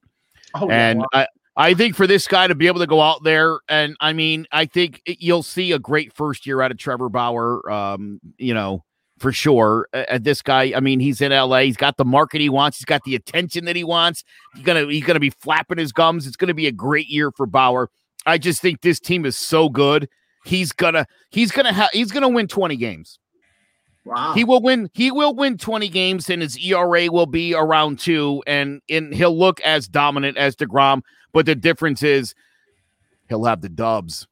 Oh, 0.54 0.70
and 0.70 1.00
yeah, 1.00 1.06
wow. 1.22 1.26
I, 1.58 1.70
I 1.70 1.74
think 1.74 1.95
for 1.95 2.06
this 2.06 2.28
guy 2.28 2.47
to 2.47 2.54
be 2.54 2.68
able 2.68 2.80
to 2.80 2.88
go 2.88 3.02
out 3.02 3.24
there 3.24 3.60
and 3.68 3.95
I 4.00 4.14
mean, 4.14 4.45
I 4.52 4.66
think 4.66 5.02
you'll 5.06 5.43
see 5.43 5.72
a 5.72 5.80
great 5.80 6.14
first 6.14 6.45
year 6.45 6.62
out 6.62 6.72
of 6.72 6.78
Trevor 6.78 7.10
Bauer. 7.10 7.70
Um, 7.70 8.20
you 8.38 8.54
know, 8.54 8.84
for 9.20 9.32
sure. 9.34 9.88
Uh, 9.93 10.18
this 10.20 10.41
guy, 10.41 10.74
I 10.76 10.80
mean, 10.80 11.00
he's 11.00 11.22
in 11.22 11.32
LA. 11.32 11.60
He's 11.60 11.78
got 11.78 11.97
the 11.97 12.06
market 12.06 12.41
he 12.41 12.50
wants. 12.50 12.78
He's 12.78 12.86
got 12.86 13.04
the 13.04 13.16
attention 13.16 13.66
that 13.66 13.76
he 13.76 13.84
wants. 13.84 14.24
He's 14.56 14.64
gonna 14.64 14.86
he's 14.86 15.04
gonna 15.04 15.20
be 15.20 15.30
flapping 15.32 15.78
his 15.78 15.91
gums. 15.91 16.26
It's 16.26 16.38
gonna 16.38 16.54
be 16.54 16.68
a 16.68 16.72
great 16.72 17.08
year 17.08 17.32
for 17.32 17.45
Bauer. 17.45 17.89
I 18.30 18.38
just 18.38 18.62
think 18.62 18.82
this 18.82 19.00
team 19.00 19.26
is 19.26 19.36
so 19.36 19.70
good 19.70 20.08
he's 20.46 20.72
gonna 20.72 21.06
he's 21.30 21.52
gonna 21.52 21.74
have 21.74 21.90
he's 21.92 22.12
gonna 22.12 22.30
win 22.30 22.48
20 22.48 22.76
games. 22.76 23.20
Wow. 24.06 24.34
He 24.34 24.44
will 24.44 24.62
win 24.62 24.90
he 24.94 25.12
will 25.12 25.36
win 25.36 25.58
20 25.58 25.90
games 25.90 26.30
and 26.30 26.42
his 26.42 26.58
ERA 26.58 27.12
will 27.12 27.26
be 27.26 27.54
around 27.54 28.00
2 28.00 28.44
and 28.48 28.82
and 28.90 29.14
he'll 29.14 29.38
look 29.38 29.62
as 29.62 29.88
dominant 29.88 30.38
as 30.38 30.56
DeGrom, 30.56 31.02
but 31.34 31.46
the 31.46 31.56
difference 31.56 32.04
is 32.04 32.34
he'll 33.28 33.46
have 33.46 33.62
the 33.62 33.70
dubs. 33.70 34.28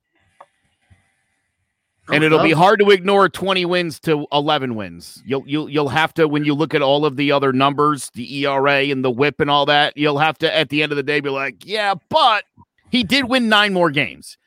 Oh, 2.09 2.13
and 2.13 2.23
it'll 2.23 2.41
be 2.41 2.53
hard 2.53 2.79
to 2.79 2.89
ignore 2.91 3.27
20 3.27 3.65
wins 3.65 3.99
to 4.01 4.25
11 4.31 4.75
wins. 4.75 5.21
You'll 5.25 5.43
you'll 5.45 5.69
you'll 5.69 5.89
have 5.89 6.13
to 6.13 6.25
when 6.25 6.45
you 6.45 6.53
look 6.53 6.73
at 6.73 6.81
all 6.81 7.05
of 7.05 7.17
the 7.17 7.33
other 7.33 7.51
numbers, 7.51 8.09
the 8.13 8.45
ERA 8.45 8.83
and 8.83 9.03
the 9.03 9.11
WHIP 9.11 9.41
and 9.41 9.49
all 9.49 9.65
that, 9.65 9.97
you'll 9.97 10.17
have 10.17 10.37
to 10.37 10.55
at 10.55 10.69
the 10.69 10.81
end 10.81 10.93
of 10.93 10.95
the 10.95 11.03
day 11.03 11.19
be 11.19 11.29
like, 11.29 11.65
yeah, 11.65 11.95
but 12.09 12.45
he 12.89 13.03
did 13.03 13.25
win 13.25 13.49
9 13.49 13.73
more 13.73 13.91
games. 13.91 14.37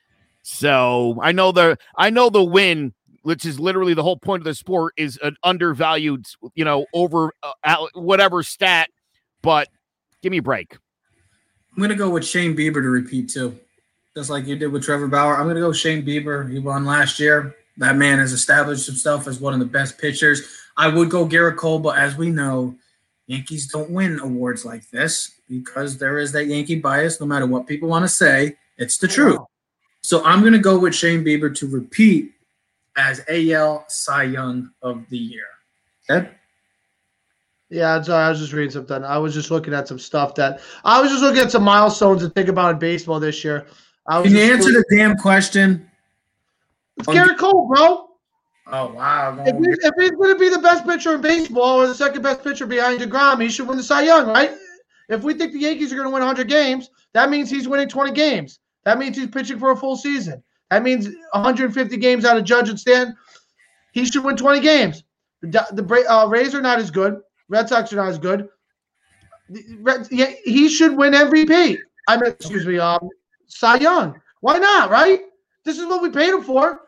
So 0.43 1.18
I 1.22 1.32
know 1.32 1.53
the 1.53 1.76
I 1.97 2.11
know 2.11 2.30
the 2.30 2.43
win, 2.43 2.95
which 3.22 3.45
is 3.45 3.61
literally 3.61 3.95
the 3.95 4.03
whole 4.03 4.16
point 4.16 4.41
of 4.41 4.45
the 4.45 4.55
sport, 4.55 4.95
is 4.97 5.18
an 5.22 5.36
undervalued, 5.43 6.26
you 6.55 6.64
know, 6.64 6.86
over 6.95 7.32
uh, 7.43 7.86
whatever 7.95 8.43
stat. 8.43 8.91
But 9.43 9.68
give 10.22 10.30
me 10.30 10.38
a 10.38 10.43
break. 10.43 10.76
I'm 11.76 11.82
gonna 11.82 11.95
go 11.95 12.11
with 12.11 12.26
Shane 12.26 12.57
Bieber 12.57 12.74
to 12.74 12.91
repeat 12.91 13.28
too, 13.28 13.57
just 14.16 14.30
like 14.30 14.47
you 14.47 14.57
did 14.57 14.72
with 14.72 14.82
Trevor 14.82 15.09
Bauer. 15.09 15.36
I'm 15.36 15.47
gonna 15.47 15.61
go 15.61 15.72
Shane 15.72 16.05
Bieber. 16.05 16.51
He 16.51 16.59
won 16.59 16.84
last 16.84 17.20
year. 17.20 17.55
That 17.76 17.97
man 17.97 18.18
has 18.18 18.32
established 18.32 18.86
himself 18.86 19.26
as 19.26 19.41
one 19.41 19.55
of 19.55 19.61
the 19.61 19.66
best 19.66 19.99
pitchers. 19.99 20.47
I 20.76 20.88
would 20.88 21.11
go 21.11 21.26
Gerrit 21.26 21.57
Cole, 21.57 21.78
but 21.78 21.97
as 21.97 22.16
we 22.16 22.30
know, 22.30 22.74
Yankees 23.31 23.68
don't 23.68 23.91
win 23.91 24.18
awards 24.18 24.64
like 24.64 24.91
this 24.91 25.41
because 25.49 25.97
there 25.97 26.18
is 26.18 26.33
that 26.33 26.47
Yankee 26.47 26.81
bias. 26.81 27.20
No 27.20 27.26
matter 27.26 27.47
what 27.47 27.64
people 27.64 27.89
want 27.89 28.05
to 28.05 28.09
say, 28.09 28.57
it's 28.76 28.99
the 28.99 29.07
truth. 29.07 29.39
So 30.03 30.24
I'm 30.24 30.41
going 30.41 30.53
to 30.53 30.59
go 30.59 30.76
with 30.76 30.97
Shane 30.97 31.24
Bieber 31.24 31.55
to 31.55 31.68
repeat 31.68 32.33
as 32.97 33.20
AL 33.28 33.85
Cy 33.87 34.24
Young 34.24 34.70
of 34.83 35.09
the 35.11 35.18
year. 35.18 35.47
Okay. 36.11 36.28
Yeah, 37.68 38.03
I 38.09 38.31
was 38.31 38.41
just 38.41 38.53
reading 38.53 38.72
something. 38.72 39.05
I 39.05 39.16
was 39.16 39.33
just 39.33 39.53
looking 39.53 39.74
at 39.74 39.87
some 39.87 40.01
stuff 40.01 40.35
that 40.35 40.61
I 40.83 41.01
was 41.01 41.12
just 41.12 41.22
looking 41.22 41.41
at 41.41 41.53
some 41.53 41.62
milestones 41.62 42.22
to 42.22 42.31
think 42.31 42.49
about 42.49 42.72
in 42.72 42.78
baseball 42.81 43.20
this 43.20 43.45
year. 43.45 43.68
I 44.09 44.22
Can 44.22 44.33
you 44.33 44.41
answer 44.41 44.70
looking, 44.70 44.83
the 44.89 44.97
damn 44.97 45.16
question? 45.16 45.89
It's 46.97 47.07
Gerrit 47.07 47.39
Cole, 47.39 47.68
bro. 47.68 48.10
Oh 48.73 48.93
wow! 48.93 49.37
If 49.45 49.57
he's, 49.57 49.79
if 49.83 49.95
he's 49.99 50.11
going 50.12 50.33
to 50.33 50.39
be 50.39 50.49
the 50.49 50.59
best 50.59 50.87
pitcher 50.87 51.14
in 51.14 51.21
baseball 51.21 51.81
or 51.81 51.87
the 51.87 51.95
second 51.95 52.23
best 52.23 52.45
pitcher 52.45 52.66
behind 52.66 53.01
Degrom, 53.01 53.43
he 53.43 53.49
should 53.49 53.66
win 53.66 53.77
the 53.77 53.83
Cy 53.83 54.03
Young, 54.03 54.29
right? 54.29 54.53
If 55.09 55.23
we 55.23 55.35
think 55.35 55.53
the 55.53 55.59
Yankees 55.59 55.93
are 55.93 55.97
going 55.97 56.07
to 56.07 56.12
win 56.12 56.23
100 56.23 56.49
games, 56.49 56.89
that 57.12 57.31
means 57.31 57.51
he's 57.51 57.66
winning 57.66 57.89
20 57.89 58.12
games. 58.12 58.61
That 58.85 58.99
means 58.99 59.16
he's 59.16 59.27
pitching 59.27 59.59
for 59.59 59.73
a 59.73 59.77
full 59.77 59.97
season. 59.97 60.43
That 60.71 60.85
means 60.85 61.09
150 61.33 61.97
games 61.97 62.25
out 62.25 62.37
of 62.37 62.45
Judge 62.45 62.68
and 62.68 62.79
Stan. 62.79 63.16
He 63.93 64.05
should 64.05 64.23
win 64.23 64.37
20 64.37 64.61
games. 64.61 65.03
The, 65.43 65.66
the 65.73 66.07
uh, 66.09 66.27
Rays 66.27 66.55
are 66.55 66.61
not 66.61 66.79
as 66.79 66.93
good. 66.93 67.21
Red 67.49 67.68
Sox 67.68 67.93
are 67.93 67.97
not 67.97 68.09
as 68.09 68.18
good. 68.18 68.49
Red, 69.81 70.07
yeah, 70.12 70.33
he 70.45 70.68
should 70.68 70.97
win 70.97 71.12
MVP. 71.12 71.77
I 72.07 72.16
mean, 72.16 72.31
excuse 72.31 72.64
me, 72.64 72.79
um, 72.79 73.09
Cy 73.49 73.77
Young. 73.77 74.21
Why 74.41 74.59
not? 74.59 74.91
Right? 74.91 75.23
This 75.64 75.79
is 75.79 75.87
what 75.87 76.03
we 76.03 76.11
paid 76.11 76.31
him 76.31 76.43
for. 76.43 76.83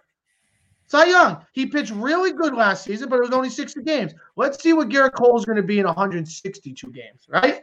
Cy 0.92 1.06
Young. 1.06 1.38
He 1.52 1.64
pitched 1.64 1.90
really 1.92 2.32
good 2.32 2.54
last 2.54 2.84
season, 2.84 3.08
but 3.08 3.16
it 3.16 3.22
was 3.22 3.30
only 3.30 3.48
60 3.48 3.82
games. 3.82 4.12
Let's 4.36 4.62
see 4.62 4.74
what 4.74 4.90
Gerrit 4.90 5.14
Cole 5.14 5.38
is 5.38 5.46
going 5.46 5.56
to 5.56 5.62
be 5.62 5.78
in 5.78 5.86
162 5.86 6.92
games. 6.92 7.22
Right? 7.30 7.62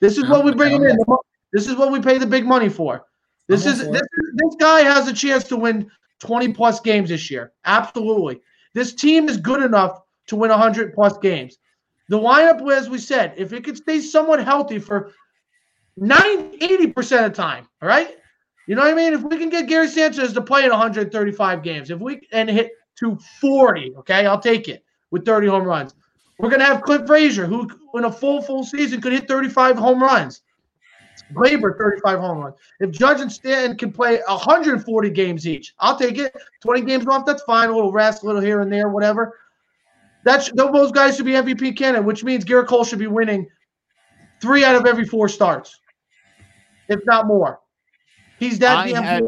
This 0.00 0.16
is 0.16 0.26
what 0.26 0.46
we 0.46 0.54
bring 0.54 0.72
him 0.72 0.84
in. 0.84 0.96
This 1.52 1.68
is 1.68 1.76
what 1.76 1.92
we 1.92 2.00
pay 2.00 2.16
the 2.16 2.26
big 2.26 2.46
money 2.46 2.70
for. 2.70 3.04
This 3.48 3.66
is 3.66 3.80
this, 3.80 4.00
this 4.34 4.54
guy 4.58 4.80
has 4.80 5.08
a 5.08 5.12
chance 5.12 5.44
to 5.44 5.58
win 5.58 5.90
20 6.20 6.54
plus 6.54 6.80
games 6.80 7.10
this 7.10 7.30
year. 7.30 7.52
Absolutely. 7.66 8.40
This 8.72 8.94
team 8.94 9.28
is 9.28 9.36
good 9.36 9.62
enough 9.62 10.00
to 10.28 10.36
win 10.36 10.50
100 10.50 10.94
plus 10.94 11.18
games. 11.18 11.58
The 12.08 12.18
lineup, 12.18 12.66
as 12.72 12.88
we 12.88 12.96
said, 12.96 13.34
if 13.36 13.52
it 13.52 13.62
could 13.62 13.76
stay 13.76 14.00
somewhat 14.00 14.42
healthy 14.42 14.78
for 14.78 15.12
90, 15.98 16.56
80% 16.58 16.96
of 17.26 17.32
the 17.32 17.36
time, 17.36 17.68
all 17.82 17.88
right? 17.88 18.16
You 18.70 18.76
know 18.76 18.82
what 18.82 18.92
I 18.92 18.94
mean? 18.94 19.14
If 19.14 19.22
we 19.22 19.36
can 19.36 19.48
get 19.48 19.66
Gary 19.66 19.88
Sanchez 19.88 20.32
to 20.32 20.40
play 20.40 20.62
in 20.62 20.70
135 20.70 21.64
games, 21.64 21.90
if 21.90 21.98
we 21.98 22.20
and 22.30 22.48
hit 22.48 22.70
240, 23.00 23.96
okay, 23.96 24.26
I'll 24.26 24.38
take 24.38 24.68
it 24.68 24.84
with 25.10 25.24
30 25.24 25.48
home 25.48 25.64
runs. 25.64 25.96
We're 26.38 26.50
gonna 26.50 26.66
have 26.66 26.82
Clint 26.82 27.04
Frazier, 27.04 27.46
who 27.46 27.68
in 27.94 28.04
a 28.04 28.12
full 28.12 28.40
full 28.40 28.62
season 28.62 29.00
could 29.00 29.12
hit 29.12 29.26
35 29.26 29.76
home 29.76 30.00
runs. 30.00 30.42
Gleyber 31.34 31.76
35 31.76 32.20
home 32.20 32.38
runs. 32.38 32.54
If 32.78 32.92
Judge 32.92 33.20
and 33.20 33.32
Stanton 33.32 33.76
can 33.76 33.90
play 33.90 34.20
140 34.28 35.10
games 35.10 35.48
each, 35.48 35.74
I'll 35.80 35.98
take 35.98 36.18
it. 36.18 36.32
20 36.62 36.82
games 36.82 37.08
off, 37.08 37.26
that's 37.26 37.42
fine. 37.42 37.70
A 37.70 37.74
little 37.74 37.90
rest, 37.90 38.22
a 38.22 38.26
little 38.26 38.40
here 38.40 38.60
and 38.60 38.72
there, 38.72 38.88
whatever. 38.88 39.36
That's 40.22 40.48
those 40.52 40.92
guys 40.92 41.16
should 41.16 41.26
be 41.26 41.32
MVP 41.32 41.76
candidate, 41.76 42.06
which 42.06 42.22
means 42.22 42.44
Gerrit 42.44 42.68
Cole 42.68 42.84
should 42.84 43.00
be 43.00 43.08
winning 43.08 43.48
three 44.40 44.62
out 44.62 44.76
of 44.76 44.86
every 44.86 45.06
four 45.06 45.28
starts, 45.28 45.80
if 46.88 47.00
not 47.04 47.26
more. 47.26 47.58
He's 48.40 48.58
that 48.58 48.86
damn 48.86 49.04
had, 49.04 49.24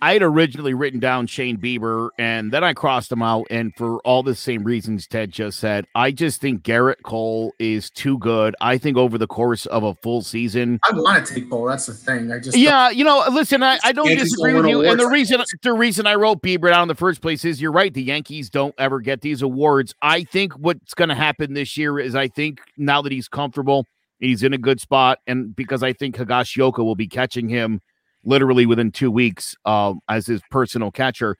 I 0.00 0.12
had 0.12 0.22
originally 0.22 0.74
written 0.74 1.00
down 1.00 1.26
Shane 1.26 1.56
Bieber 1.56 2.10
and 2.18 2.52
then 2.52 2.62
I 2.62 2.74
crossed 2.74 3.10
him 3.10 3.22
out. 3.22 3.46
And 3.50 3.74
for 3.76 3.98
all 4.00 4.22
the 4.22 4.34
same 4.34 4.64
reasons 4.64 5.06
Ted 5.06 5.32
just 5.32 5.58
said, 5.58 5.86
I 5.94 6.10
just 6.10 6.40
think 6.40 6.62
Gerrit 6.62 7.02
Cole 7.02 7.52
is 7.58 7.90
too 7.90 8.18
good. 8.18 8.54
I 8.60 8.78
think 8.78 8.96
over 8.96 9.18
the 9.18 9.26
course 9.26 9.66
of 9.66 9.84
a 9.84 9.94
full 9.94 10.22
season, 10.22 10.80
I 10.88 10.92
want 10.92 11.26
to 11.26 11.34
take 11.34 11.48
Cole. 11.48 11.66
That's 11.66 11.86
the 11.86 11.94
thing. 11.94 12.30
I 12.30 12.38
just 12.38 12.56
yeah, 12.56 12.90
you 12.90 13.04
know, 13.04 13.24
listen, 13.30 13.62
I, 13.62 13.78
I 13.84 13.92
don't 13.92 14.08
disagree 14.08 14.54
with 14.54 14.66
you. 14.66 14.82
And 14.82 15.00
the 15.00 15.08
reason 15.08 15.42
the 15.62 15.72
reason 15.72 16.06
I 16.06 16.14
wrote 16.14 16.42
Bieber 16.42 16.70
down 16.70 16.82
in 16.82 16.88
the 16.88 16.94
first 16.94 17.22
place 17.22 17.44
is 17.44 17.60
you're 17.60 17.72
right. 17.72 17.92
The 17.92 18.02
Yankees 18.02 18.50
don't 18.50 18.74
ever 18.78 19.00
get 19.00 19.22
these 19.22 19.42
awards. 19.42 19.94
I 20.02 20.24
think 20.24 20.52
what's 20.54 20.94
going 20.94 21.08
to 21.08 21.14
happen 21.14 21.54
this 21.54 21.76
year 21.76 21.98
is 21.98 22.14
I 22.14 22.28
think 22.28 22.60
now 22.76 23.00
that 23.02 23.12
he's 23.12 23.28
comfortable, 23.28 23.86
he's 24.20 24.42
in 24.42 24.52
a 24.52 24.58
good 24.58 24.80
spot, 24.80 25.18
and 25.26 25.54
because 25.54 25.82
I 25.82 25.92
think 25.92 26.16
Higashioka 26.16 26.78
will 26.78 26.96
be 26.96 27.08
catching 27.08 27.48
him 27.48 27.80
literally 28.24 28.66
within 28.66 28.90
two 28.90 29.10
weeks 29.10 29.54
uh, 29.64 29.94
as 30.08 30.26
his 30.26 30.42
personal 30.50 30.90
catcher. 30.90 31.36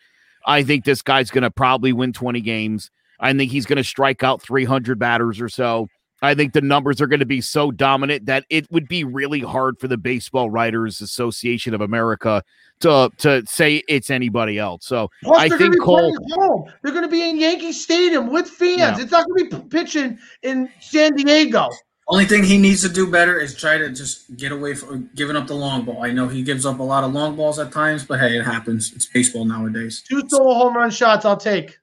I 0.47 0.62
think 0.62 0.85
this 0.85 1.03
guy's 1.03 1.31
going 1.31 1.43
to 1.43 1.51
probably 1.51 1.93
win 1.93 2.12
20 2.12 2.40
games. 2.40 2.90
I 3.19 3.32
think 3.32 3.51
he's 3.51 3.66
going 3.66 3.78
to 3.78 3.85
strike 3.85 4.23
out 4.23 4.40
300 4.40 4.98
batters 4.98 5.40
or 5.40 5.48
so. 5.48 5.89
I 6.23 6.35
think 6.35 6.55
the 6.55 6.62
numbers 6.62 7.01
are 7.03 7.07
going 7.07 7.20
to 7.20 7.27
be 7.27 7.43
so 7.43 7.70
dominant 7.70 8.24
that 8.27 8.44
it 8.48 8.70
would 8.70 8.89
be 8.89 9.05
really 9.05 9.40
hard 9.40 9.78
for 9.78 9.86
the 9.86 9.98
Baseball 9.98 10.48
Writers 10.48 11.03
Association 11.03 11.74
of 11.74 11.82
America 11.82 12.43
to 12.81 13.11
to 13.19 13.44
say 13.47 13.82
it's 13.86 14.09
anybody 14.09 14.59
else. 14.59 14.86
So 14.86 15.11
Plus, 15.23 15.39
I 15.39 15.57
think 15.57 15.78
Cole. 15.81 16.16
Home. 16.32 16.73
They're 16.82 16.93
going 16.93 17.05
to 17.05 17.11
be 17.11 17.28
in 17.28 17.39
Yankee 17.39 17.73
Stadium 17.73 18.32
with 18.32 18.48
fans. 18.48 18.78
Yeah. 18.78 18.98
It's 18.98 19.12
not 19.12 19.27
going 19.27 19.51
to 19.51 19.57
be 19.59 19.69
pitching 19.69 20.19
in 20.43 20.70
San 20.81 21.15
Diego. 21.15 21.69
Only 22.09 22.24
thing 22.24 22.45
he 22.45 22.57
needs 22.57 22.83
to 22.83 22.89
do 22.89 23.11
better 23.11 23.41
is 23.41 23.57
try 23.57 23.78
to 23.78 23.91
just 23.91 24.37
get 24.37 24.53
away 24.53 24.74
from 24.74 25.11
giving 25.16 25.35
up 25.35 25.49
the 25.49 25.55
long 25.55 25.85
ball. 25.85 26.05
I 26.05 26.12
know 26.12 26.28
he 26.28 26.45
gives 26.45 26.65
up 26.65 26.78
a 26.78 26.83
lot 26.83 27.03
of 27.03 27.12
long 27.12 27.35
balls 27.35 27.59
at 27.59 27.73
times, 27.73 28.05
but 28.05 28.20
hey, 28.20 28.39
it 28.39 28.45
happens. 28.45 28.93
It's 28.95 29.07
baseball 29.07 29.45
nowadays. 29.45 30.05
Two 30.09 30.23
solo 30.28 30.55
home 30.55 30.77
run 30.77 30.91
shots, 30.91 31.24
I'll 31.24 31.37
take. 31.37 31.78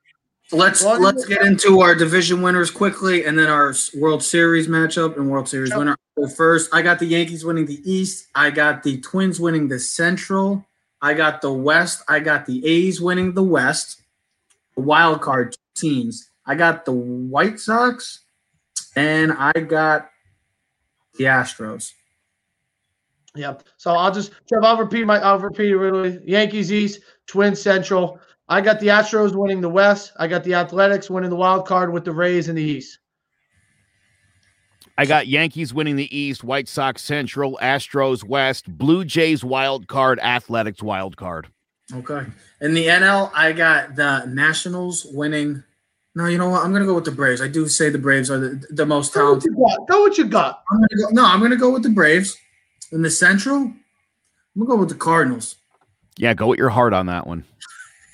Let's 0.53 0.83
Well, 0.83 1.01
let's 1.01 1.25
get 1.25 1.41
into 1.41 1.81
our 1.81 1.93
division 1.93 2.41
winners 2.41 2.71
quickly, 2.71 3.25
and 3.25 3.37
then 3.37 3.47
our 3.47 3.73
World 3.95 4.23
Series 4.23 4.67
matchup 4.67 5.17
and 5.17 5.29
World 5.29 5.49
Series 5.49 5.75
winner. 5.75 5.97
So 6.17 6.27
first, 6.27 6.73
I 6.73 6.81
got 6.81 6.99
the 6.99 7.05
Yankees 7.05 7.43
winning 7.43 7.65
the 7.65 7.81
East. 7.83 8.27
I 8.35 8.49
got 8.49 8.83
the 8.83 9.01
Twins 9.01 9.39
winning 9.39 9.67
the 9.67 9.79
Central. 9.79 10.65
I 11.01 11.15
got 11.15 11.41
the 11.41 11.51
West. 11.51 12.03
I 12.07 12.19
got 12.19 12.45
the 12.45 12.65
A's 12.65 13.01
winning 13.01 13.33
the 13.33 13.43
West. 13.43 14.01
The 14.75 14.83
wild 14.83 15.21
card 15.21 15.55
teams. 15.75 16.29
I 16.45 16.55
got 16.55 16.85
the 16.85 16.93
White 16.93 17.59
Sox, 17.59 18.19
and 18.95 19.33
I 19.33 19.51
got 19.53 20.11
the 21.15 21.25
Astros. 21.25 21.91
Yeah. 23.35 23.55
So 23.77 23.91
I'll 23.91 24.11
just 24.11 24.31
Trev, 24.47 24.63
I'll 24.63 24.77
repeat 24.77 25.05
my 25.05 25.19
I'll 25.19 25.39
repeat 25.39 25.71
it 25.71 25.77
really. 25.77 26.19
Yankees 26.25 26.71
East, 26.71 27.01
Twins 27.27 27.61
Central. 27.61 28.19
I 28.49 28.61
got 28.61 28.79
the 28.79 28.87
Astros 28.87 29.35
winning 29.35 29.61
the 29.61 29.69
West. 29.69 30.11
I 30.17 30.27
got 30.27 30.43
the 30.43 30.53
Athletics 30.53 31.09
winning 31.09 31.29
the 31.29 31.35
wild 31.35 31.65
card 31.65 31.91
with 31.91 32.05
the 32.05 32.11
Rays 32.11 32.49
in 32.49 32.55
the 32.55 32.63
East. 32.63 32.99
I 34.97 35.05
got 35.05 35.27
Yankees 35.27 35.73
winning 35.73 35.95
the 35.95 36.15
East, 36.15 36.43
White 36.43 36.67
Sox 36.67 37.01
Central, 37.01 37.57
Astros 37.61 38.23
West, 38.23 38.69
Blue 38.77 39.03
Jays 39.03 39.43
wild 39.43 39.87
card, 39.87 40.19
Athletics 40.19 40.83
wild 40.83 41.17
card. 41.17 41.47
Okay. 41.91 42.25
In 42.61 42.73
the 42.73 42.85
NL, 42.87 43.31
I 43.33 43.53
got 43.53 43.95
the 43.95 44.25
Nationals 44.25 45.05
winning. 45.05 45.63
No, 46.15 46.27
you 46.27 46.37
know 46.37 46.49
what? 46.49 46.63
I'm 46.63 46.71
gonna 46.71 46.85
go 46.85 46.93
with 46.93 47.05
the 47.05 47.11
Braves. 47.11 47.41
I 47.41 47.47
do 47.47 47.67
say 47.67 47.89
the 47.89 47.97
Braves 47.97 48.29
are 48.29 48.37
the, 48.37 48.65
the 48.69 48.85
most 48.85 49.13
Go 49.13 49.33
what 49.33 49.41
talented. 49.41 49.51
you 49.51 49.65
got. 49.65 49.87
Go 49.87 50.01
what 50.01 50.17
you 50.17 50.25
got. 50.25 50.63
I'm 50.71 50.77
gonna 50.77 50.87
go, 51.01 51.09
no, 51.11 51.25
I'm 51.25 51.41
gonna 51.41 51.55
go 51.55 51.71
with 51.71 51.83
the 51.83 51.89
Braves. 51.89 52.37
In 52.91 53.01
the 53.01 53.09
Central, 53.09 53.57
I'm 53.57 53.75
gonna 54.57 54.69
go 54.69 54.75
with 54.75 54.89
the 54.89 54.95
Cardinals. 54.95 55.55
Yeah, 56.17 56.35
go 56.35 56.47
with 56.47 56.59
your 56.59 56.69
heart 56.69 56.93
on 56.93 57.07
that 57.07 57.25
one. 57.25 57.43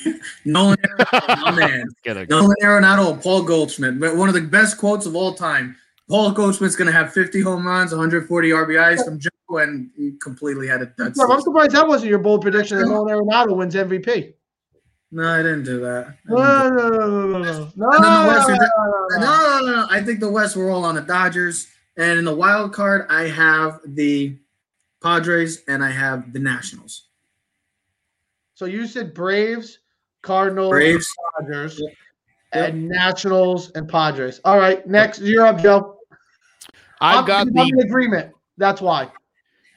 Nolan 0.45 0.77
Arenado, 0.77 1.41
my 1.41 1.51
man. 1.51 1.85
Nolan 2.29 2.55
Arenado, 2.63 3.21
Paul 3.21 3.43
Goldschmidt, 3.43 3.99
but 3.99 4.15
one 4.15 4.29
of 4.29 4.35
the 4.35 4.41
best 4.41 4.77
quotes 4.77 5.05
of 5.05 5.15
all 5.15 5.33
time. 5.33 5.75
Paul 6.07 6.31
Goldschmidt's 6.31 6.77
gonna 6.77 6.93
have 6.93 7.11
50 7.11 7.41
home 7.41 7.67
runs, 7.67 7.91
140 7.91 8.49
RBIs 8.49 9.03
from 9.03 9.19
Joe, 9.19 9.57
and 9.57 9.89
he 9.97 10.13
completely 10.21 10.67
had 10.67 10.81
it. 10.81 10.93
That's 10.97 11.19
Trev, 11.19 11.29
I'm 11.29 11.41
surprised 11.41 11.71
that 11.71 11.85
wasn't 11.87 12.09
your 12.09 12.19
bold 12.19 12.41
prediction 12.41 12.79
that 12.79 12.87
Nolan 12.87 13.13
Arenado 13.13 13.55
wins 13.57 13.75
MVP. 13.75 14.33
No, 15.11 15.27
I 15.27 15.37
didn't 15.37 15.63
do 15.63 15.79
that. 15.79 16.17
No, 16.25 16.37
no, 16.69 16.89
no, 16.89 16.99
no, 16.99 17.39
no, 17.39 17.39
no. 17.39 17.71
No. 19.17 19.87
I 19.89 20.01
think 20.05 20.19
the 20.19 20.29
West 20.29 20.55
were 20.55 20.69
all 20.69 20.85
on 20.85 20.95
the 20.95 21.01
Dodgers. 21.01 21.67
And 21.97 22.19
in 22.19 22.25
the 22.25 22.35
wild 22.35 22.73
card, 22.73 23.07
I 23.09 23.23
have 23.23 23.81
the 23.85 24.37
Padres 25.01 25.63
and 25.67 25.83
I 25.83 25.89
have 25.89 26.31
the 26.31 26.39
Nationals. 26.39 27.07
So 28.53 28.65
you 28.65 28.85
said 28.87 29.13
Braves, 29.13 29.79
Cardinals, 30.21 30.69
Braves. 30.69 31.07
Dodgers, 31.39 31.81
and 32.51 32.87
Nationals 32.87 33.71
and 33.71 33.87
Padres. 33.87 34.39
All 34.45 34.57
right, 34.57 34.85
next 34.87 35.21
you're 35.21 35.45
up, 35.45 35.59
Joe. 35.59 35.97
I've 37.01 37.25
got 37.25 37.47
the 37.47 37.81
agreement. 37.83 38.33
That's 38.57 38.81
why. 38.81 39.09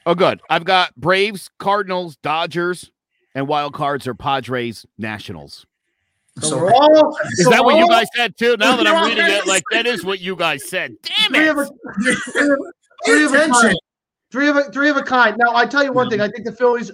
oh 0.05 0.15
good. 0.15 0.41
I've 0.49 0.65
got 0.65 0.95
Braves, 0.95 1.49
Cardinals, 1.59 2.17
Dodgers, 2.17 2.91
and 3.35 3.47
wild 3.47 3.73
cards 3.73 4.07
are 4.07 4.13
Padres, 4.13 4.85
Nationals. 4.97 5.65
So, 6.39 6.49
So, 6.49 6.73
all. 6.73 7.17
Is 7.31 7.43
so 7.43 7.49
that 7.51 7.63
what 7.63 7.75
we're 7.75 7.81
you 7.81 7.87
guys 7.87 8.07
said 8.15 8.37
too? 8.37 8.57
Now 8.57 8.75
that 8.75 8.87
I'm 8.87 9.07
reading 9.07 9.25
it, 9.27 9.45
like 9.45 9.63
that 9.71 9.85
is 9.85 10.03
what 10.03 10.19
you 10.19 10.35
guys 10.35 10.67
said. 10.67 10.95
Damn 11.03 11.31
Three 11.31 11.47
of 11.47 11.57
it! 11.59 11.69
a, 11.69 12.57
three 13.05 13.25
of, 13.25 13.33
a 13.33 13.47
kind. 13.49 13.79
Three 14.31 14.47
of 14.47 14.57
a 14.57 14.63
three 14.71 14.89
of 14.89 14.97
a 14.97 15.03
kind. 15.03 15.37
Now 15.37 15.55
I 15.55 15.65
tell 15.65 15.83
you 15.83 15.93
one 15.93 16.07
mm. 16.07 16.11
thing. 16.11 16.21
I 16.21 16.29
think 16.29 16.45
the 16.45 16.51
Phillies. 16.51 16.91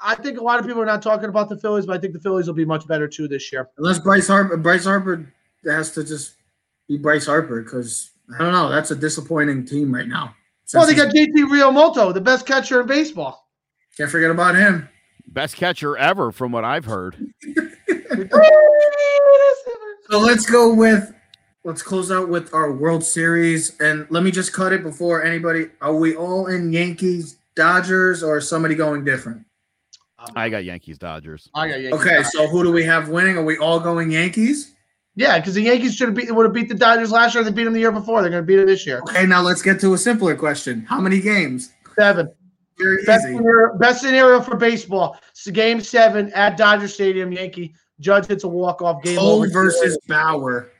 I 0.00 0.14
think 0.14 0.40
a 0.40 0.42
lot 0.42 0.58
of 0.58 0.66
people 0.66 0.80
are 0.80 0.86
not 0.86 1.02
talking 1.02 1.28
about 1.28 1.48
the 1.48 1.58
Phillies, 1.58 1.86
but 1.86 1.96
I 1.96 2.00
think 2.00 2.14
the 2.14 2.20
Phillies 2.20 2.46
will 2.46 2.54
be 2.54 2.64
much 2.64 2.86
better 2.86 3.06
too 3.06 3.28
this 3.28 3.52
year. 3.52 3.68
Unless 3.76 3.98
Bryce 4.00 4.28
Harper, 4.28 4.56
Bryce 4.56 4.84
Harper 4.84 5.30
has 5.64 5.92
to 5.92 6.02
just 6.02 6.36
be 6.88 6.96
Bryce 6.96 7.26
Harper 7.26 7.62
because 7.62 8.10
I 8.34 8.38
don't 8.38 8.52
know. 8.52 8.70
That's 8.70 8.90
a 8.90 8.96
disappointing 8.96 9.66
team 9.66 9.94
right 9.94 10.08
now. 10.08 10.34
Well, 10.72 10.86
they 10.86 10.94
got 10.94 11.12
JT 11.12 11.34
Realmuto, 11.34 12.14
the 12.14 12.20
best 12.20 12.46
catcher 12.46 12.80
in 12.80 12.86
baseball. 12.86 13.48
can't 13.96 14.10
forget 14.10 14.30
about 14.30 14.54
him. 14.54 14.88
Best 15.30 15.56
catcher 15.56 15.96
ever, 15.96 16.32
from 16.32 16.52
what 16.52 16.64
I've 16.64 16.84
heard. 16.84 17.16
So 20.10 20.18
let's 20.18 20.44
go 20.44 20.74
with 20.74 21.14
let's 21.62 21.82
close 21.82 22.10
out 22.10 22.28
with 22.28 22.52
our 22.52 22.72
World 22.72 23.04
Series 23.04 23.78
and 23.78 24.08
let 24.10 24.24
me 24.24 24.32
just 24.32 24.52
cut 24.52 24.72
it 24.72 24.82
before 24.82 25.22
anybody. 25.22 25.68
Are 25.80 25.94
we 25.94 26.16
all 26.16 26.48
in 26.48 26.72
Yankees, 26.72 27.36
Dodgers, 27.54 28.20
or 28.24 28.40
somebody 28.40 28.74
going 28.74 29.04
different? 29.04 29.44
I 30.34 30.48
got 30.48 30.64
Yankees, 30.64 30.98
Dodgers. 30.98 31.48
I 31.54 31.68
got 31.68 31.80
Yankees. 31.80 32.00
Okay, 32.00 32.22
so 32.24 32.48
who 32.48 32.64
do 32.64 32.72
we 32.72 32.82
have 32.82 33.08
winning? 33.08 33.36
Are 33.36 33.44
we 33.44 33.56
all 33.58 33.78
going 33.78 34.10
Yankees? 34.10 34.74
Yeah, 35.14 35.38
because 35.38 35.54
the 35.54 35.62
Yankees 35.62 35.94
should 35.94 36.08
have 36.08 36.16
beat 36.16 36.34
would 36.34 36.44
have 36.44 36.52
beat 36.52 36.68
the 36.68 36.74
Dodgers 36.74 37.12
last 37.12 37.36
year. 37.36 37.44
They 37.44 37.52
beat 37.52 37.64
them 37.64 37.72
the 37.72 37.80
year 37.80 37.92
before. 37.92 38.20
They're 38.20 38.32
going 38.32 38.42
to 38.42 38.46
beat 38.46 38.58
it 38.58 38.66
this 38.66 38.84
year. 38.84 38.98
Okay, 39.02 39.26
now 39.26 39.42
let's 39.42 39.62
get 39.62 39.78
to 39.80 39.94
a 39.94 39.98
simpler 39.98 40.34
question. 40.34 40.80
How 40.88 41.00
many 41.00 41.20
games? 41.20 41.72
Seven. 41.96 42.32
Very 42.80 43.04
Best 43.04 43.26
easy. 43.26 43.36
scenario, 43.36 43.78
best 43.78 44.00
scenario 44.00 44.40
for 44.40 44.56
baseball. 44.56 45.18
It's 45.30 45.48
game 45.50 45.80
seven 45.80 46.32
at 46.32 46.56
Dodger 46.56 46.88
Stadium. 46.88 47.32
Yankee 47.32 47.74
Judge 48.00 48.26
hits 48.26 48.44
a 48.44 48.48
walk 48.48 48.82
off 48.82 49.02
game 49.02 49.18
Cole 49.18 49.38
over 49.38 49.48
versus 49.48 49.98
Bauer. 50.08 50.72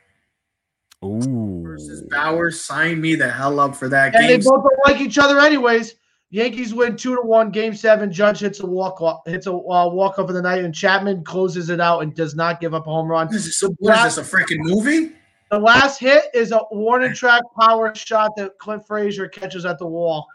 Ooh. 1.05 1.61
Versus 1.63 2.03
Bauer. 2.09 2.51
Sign 2.51 2.99
me 2.99 3.15
the 3.15 3.29
hell 3.29 3.59
up 3.59 3.75
for 3.75 3.87
that 3.89 4.15
And 4.15 4.27
they 4.27 4.37
both 4.37 4.63
don't 4.63 4.79
like 4.85 5.01
each 5.01 5.17
other, 5.17 5.39
anyways. 5.39 5.95
Yankees 6.31 6.73
win 6.73 6.95
two 6.95 7.15
to 7.15 7.21
one. 7.21 7.51
Game 7.51 7.75
seven. 7.75 8.11
Judge 8.11 8.39
hits 8.39 8.61
a 8.61 8.65
walk 8.65 9.01
off, 9.01 9.21
hits 9.25 9.47
a 9.47 9.51
uh, 9.51 9.87
walk 9.87 10.17
off 10.17 10.29
of 10.29 10.33
the 10.33 10.41
night, 10.41 10.63
and 10.63 10.73
Chapman 10.73 11.23
closes 11.23 11.69
it 11.69 11.81
out 11.81 12.01
and 12.03 12.15
does 12.15 12.35
not 12.35 12.61
give 12.61 12.73
up 12.73 12.87
a 12.87 12.89
home 12.89 13.07
run. 13.07 13.27
What 13.27 13.35
is 13.35 13.45
this, 13.45 13.61
what 13.79 14.07
is 14.07 14.15
this, 14.15 14.33
a 14.33 14.35
freaking 14.35 14.59
movie? 14.59 15.11
The 15.51 15.59
last 15.59 15.99
hit 15.99 16.25
is 16.33 16.53
a 16.53 16.61
warning 16.71 17.13
track 17.13 17.43
power 17.59 17.93
shot 17.93 18.31
that 18.37 18.57
Clint 18.57 18.87
Frazier 18.87 19.27
catches 19.27 19.65
at 19.65 19.77
the 19.77 19.85
wall. 19.85 20.25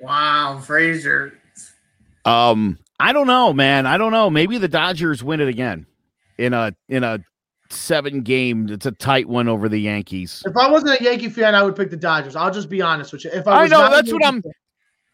Wow, 0.00 0.60
Frazier. 0.64 1.32
Um, 2.24 2.78
I 2.98 3.12
don't 3.12 3.26
know, 3.26 3.52
man. 3.52 3.86
I 3.86 3.96
don't 3.98 4.12
know. 4.12 4.30
Maybe 4.30 4.58
the 4.58 4.68
Dodgers 4.68 5.22
win 5.22 5.40
it 5.40 5.48
again 5.48 5.86
in 6.38 6.52
a 6.52 6.74
in 6.88 7.04
a 7.04 7.18
seven 7.70 8.22
game. 8.22 8.68
It's 8.68 8.86
a 8.86 8.92
tight 8.92 9.28
one 9.28 9.48
over 9.48 9.68
the 9.68 9.78
Yankees. 9.78 10.42
If 10.46 10.56
I 10.56 10.70
wasn't 10.70 11.00
a 11.00 11.04
Yankee 11.04 11.28
fan, 11.28 11.54
I 11.54 11.62
would 11.62 11.76
pick 11.76 11.90
the 11.90 11.96
Dodgers. 11.96 12.36
I'll 12.36 12.50
just 12.52 12.68
be 12.68 12.82
honest 12.82 13.12
with 13.12 13.24
you. 13.24 13.30
If 13.32 13.46
I, 13.46 13.62
I 13.64 13.66
know, 13.68 13.80
not 13.80 13.92
a 13.92 13.96
that's 13.96 14.12
what 14.12 14.24
I'm- 14.24 14.42
fan- 14.42 14.52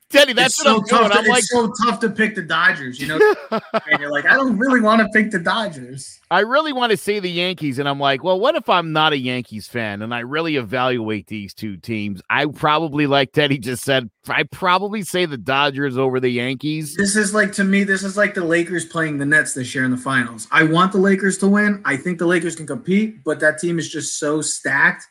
Teddy, 0.08 0.34
that's 0.34 0.58
it's 0.58 0.64
what 0.64 0.66
so 0.66 0.76
I'm 0.76 0.84
tough. 0.84 0.98
doing. 1.00 1.10
To, 1.10 1.18
I'm 1.18 1.26
like, 1.26 1.38
it's 1.40 1.50
so 1.50 1.72
tough 1.84 1.98
to 2.00 2.10
pick 2.10 2.36
the 2.36 2.42
Dodgers. 2.42 3.00
You 3.00 3.08
know, 3.08 3.34
and 3.50 4.00
you're 4.00 4.10
like, 4.10 4.24
I 4.24 4.34
don't 4.34 4.56
really 4.56 4.80
want 4.80 5.00
to 5.00 5.08
pick 5.08 5.32
the 5.32 5.40
Dodgers. 5.40 6.20
I 6.30 6.40
really 6.40 6.72
want 6.72 6.92
to 6.92 6.96
say 6.96 7.18
the 7.18 7.30
Yankees, 7.30 7.80
and 7.80 7.88
I'm 7.88 7.98
like, 7.98 8.22
well, 8.22 8.38
what 8.38 8.54
if 8.54 8.68
I'm 8.68 8.92
not 8.92 9.12
a 9.12 9.18
Yankees 9.18 9.66
fan 9.66 10.02
and 10.02 10.14
I 10.14 10.20
really 10.20 10.56
evaluate 10.56 11.26
these 11.26 11.52
two 11.54 11.76
teams? 11.76 12.22
I 12.30 12.46
probably, 12.46 13.08
like 13.08 13.32
Teddy 13.32 13.58
just 13.58 13.82
said, 13.82 14.08
I 14.28 14.44
probably 14.44 15.02
say 15.02 15.26
the 15.26 15.36
Dodgers 15.36 15.98
over 15.98 16.20
the 16.20 16.30
Yankees. 16.30 16.94
This 16.96 17.16
is 17.16 17.34
like 17.34 17.52
to 17.52 17.64
me, 17.64 17.82
this 17.82 18.04
is 18.04 18.16
like 18.16 18.34
the 18.34 18.44
Lakers 18.44 18.84
playing 18.84 19.18
the 19.18 19.26
Nets 19.26 19.54
this 19.54 19.74
year 19.74 19.84
in 19.84 19.90
the 19.90 19.96
finals. 19.96 20.46
I 20.52 20.62
want 20.62 20.92
the 20.92 20.98
Lakers 20.98 21.38
to 21.38 21.48
win. 21.48 21.82
I 21.84 21.96
think 21.96 22.18
the 22.18 22.26
Lakers 22.26 22.54
can 22.54 22.66
compete, 22.66 23.24
but 23.24 23.40
that 23.40 23.58
team 23.58 23.78
is 23.78 23.88
just 23.88 24.18
so 24.18 24.40
stacked 24.40 25.06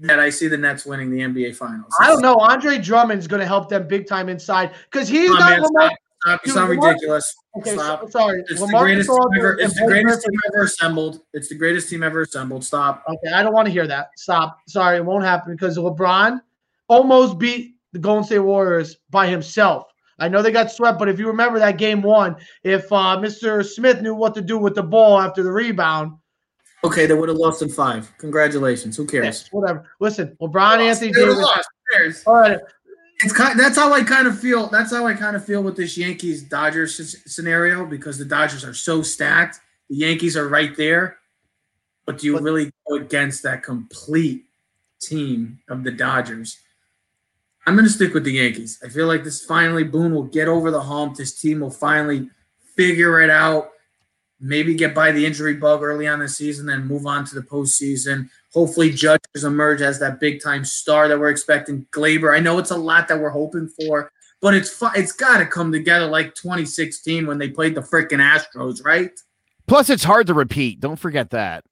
that 0.00 0.18
I 0.18 0.30
see 0.30 0.48
the 0.48 0.56
Nets 0.56 0.86
winning 0.86 1.10
the 1.10 1.18
NBA 1.20 1.56
finals. 1.56 1.92
I 2.00 2.08
don't 2.08 2.22
know. 2.22 2.36
Andre 2.36 2.78
Drummond's 2.78 3.26
going 3.26 3.40
to 3.40 3.46
help 3.46 3.68
them 3.68 3.86
big 3.86 4.06
time 4.06 4.28
inside 4.28 4.72
because 4.90 5.08
he's 5.08 5.30
on, 5.30 5.38
not 5.38 5.50
man, 5.50 5.62
Lamar. 5.62 5.90
stop. 6.22 6.40
You 6.44 6.46
Dude, 6.46 6.54
sound 6.54 6.70
ridiculous. 6.70 7.34
Okay, 7.58 7.74
Stop. 7.74 8.02
so, 8.02 8.08
sorry. 8.08 8.42
It's 8.48 8.60
the 8.60 8.66
greatest 8.78 9.08
team 9.08 9.18
ever. 9.36 9.58
It's 9.58 9.74
the 9.78 9.86
greatest 9.86 10.22
team 10.22 10.38
ever 10.52 10.64
assembled. 10.64 11.20
It's 11.32 11.48
the 11.48 11.56
greatest 11.56 11.88
team 11.90 12.02
ever 12.02 12.22
assembled. 12.22 12.64
Stop. 12.64 13.04
Okay, 13.08 13.32
I 13.34 13.42
don't 13.42 13.52
want 13.52 13.66
to 13.66 13.72
hear 13.72 13.86
that. 13.86 14.10
Stop. 14.16 14.58
Sorry, 14.68 14.98
it 14.98 15.04
won't 15.04 15.24
happen 15.24 15.52
because 15.52 15.76
LeBron 15.76 16.40
almost 16.88 17.38
beat 17.38 17.76
the 17.92 17.98
Golden 17.98 18.24
State 18.24 18.38
Warriors 18.38 18.96
by 19.10 19.26
himself. 19.26 19.86
I 20.20 20.28
know 20.28 20.42
they 20.42 20.52
got 20.52 20.70
swept, 20.70 20.98
but 20.98 21.08
if 21.08 21.18
you 21.18 21.26
remember 21.26 21.58
that 21.58 21.78
game 21.78 22.02
one, 22.02 22.36
if 22.62 22.92
uh, 22.92 23.16
Mr. 23.16 23.64
Smith 23.64 24.02
knew 24.02 24.14
what 24.14 24.34
to 24.34 24.42
do 24.42 24.58
with 24.58 24.74
the 24.74 24.82
ball 24.82 25.18
after 25.18 25.42
the 25.42 25.50
rebound, 25.50 26.12
Okay, 26.82 27.06
they 27.06 27.14
would 27.14 27.28
have 27.28 27.36
lost 27.38 27.60
in 27.62 27.68
five. 27.68 28.10
Congratulations. 28.18 28.96
Who 28.96 29.06
cares? 29.06 29.24
yes, 29.24 29.48
whatever. 29.52 29.84
Listen, 30.00 30.36
LeBron 30.40 30.78
Anthony 30.78 31.12
They 31.12 31.20
Davis. 31.20 31.36
lost. 31.38 31.68
Who 31.90 31.96
cares? 31.96 32.22
All 32.26 32.34
right, 32.36 32.58
It's 33.22 33.32
kind. 33.34 33.58
That's 33.58 33.76
how 33.76 33.92
I 33.92 34.02
kind 34.02 34.26
of 34.26 34.38
feel. 34.38 34.66
That's 34.68 34.90
how 34.92 35.06
I 35.06 35.12
kind 35.14 35.36
of 35.36 35.44
feel 35.44 35.62
with 35.62 35.76
this 35.76 35.98
Yankees 35.98 36.42
Dodgers 36.42 37.16
scenario 37.30 37.84
because 37.84 38.16
the 38.18 38.24
Dodgers 38.24 38.64
are 38.64 38.72
so 38.74 39.02
stacked. 39.02 39.60
The 39.90 39.96
Yankees 39.96 40.36
are 40.38 40.48
right 40.48 40.74
there, 40.76 41.18
but 42.06 42.18
do 42.18 42.26
you 42.26 42.34
But- 42.34 42.42
really 42.44 42.72
go 42.88 42.96
against 42.96 43.42
that 43.42 43.62
complete 43.62 44.46
team 45.00 45.58
of 45.68 45.84
the 45.84 45.90
Dodgers? 45.90 46.58
I'm 47.66 47.74
going 47.74 47.84
to 47.86 47.92
stick 47.92 48.14
with 48.14 48.24
the 48.24 48.32
Yankees. 48.32 48.80
I 48.82 48.88
feel 48.88 49.06
like 49.06 49.22
this 49.22 49.44
finally 49.44 49.84
Boone 49.84 50.14
will 50.14 50.22
get 50.24 50.48
over 50.48 50.70
the 50.70 50.80
hump. 50.80 51.16
This 51.16 51.38
team 51.38 51.60
will 51.60 51.70
finally 51.70 52.30
figure 52.74 53.20
it 53.20 53.28
out. 53.28 53.70
Maybe 54.40 54.74
get 54.74 54.94
by 54.94 55.12
the 55.12 55.26
injury 55.26 55.54
bug 55.54 55.82
early 55.82 56.08
on 56.08 56.20
the 56.20 56.28
season, 56.28 56.66
then 56.66 56.86
move 56.86 57.06
on 57.06 57.24
to 57.26 57.34
the 57.34 57.42
postseason. 57.42 58.30
Hopefully, 58.52 58.90
Judges 58.90 59.44
emerge 59.44 59.82
as 59.82 59.98
that 60.00 60.18
big 60.18 60.42
time 60.42 60.64
star 60.64 61.08
that 61.08 61.18
we're 61.18 61.30
expecting. 61.30 61.86
Gleyber, 61.92 62.34
I 62.34 62.40
know 62.40 62.58
it's 62.58 62.70
a 62.70 62.76
lot 62.76 63.06
that 63.08 63.20
we're 63.20 63.30
hoping 63.30 63.68
for, 63.68 64.10
but 64.40 64.54
it's 64.54 64.70
fu- 64.70 64.88
it's 64.96 65.12
got 65.12 65.38
to 65.38 65.46
come 65.46 65.70
together 65.70 66.06
like 66.06 66.34
2016 66.34 67.26
when 67.26 67.38
they 67.38 67.48
played 67.48 67.74
the 67.74 67.82
freaking 67.82 68.18
Astros, 68.18 68.84
right? 68.84 69.12
Plus, 69.66 69.90
it's 69.90 70.04
hard 70.04 70.26
to 70.26 70.34
repeat. 70.34 70.80
Don't 70.80 70.98
forget 70.98 71.30
that. 71.30 71.64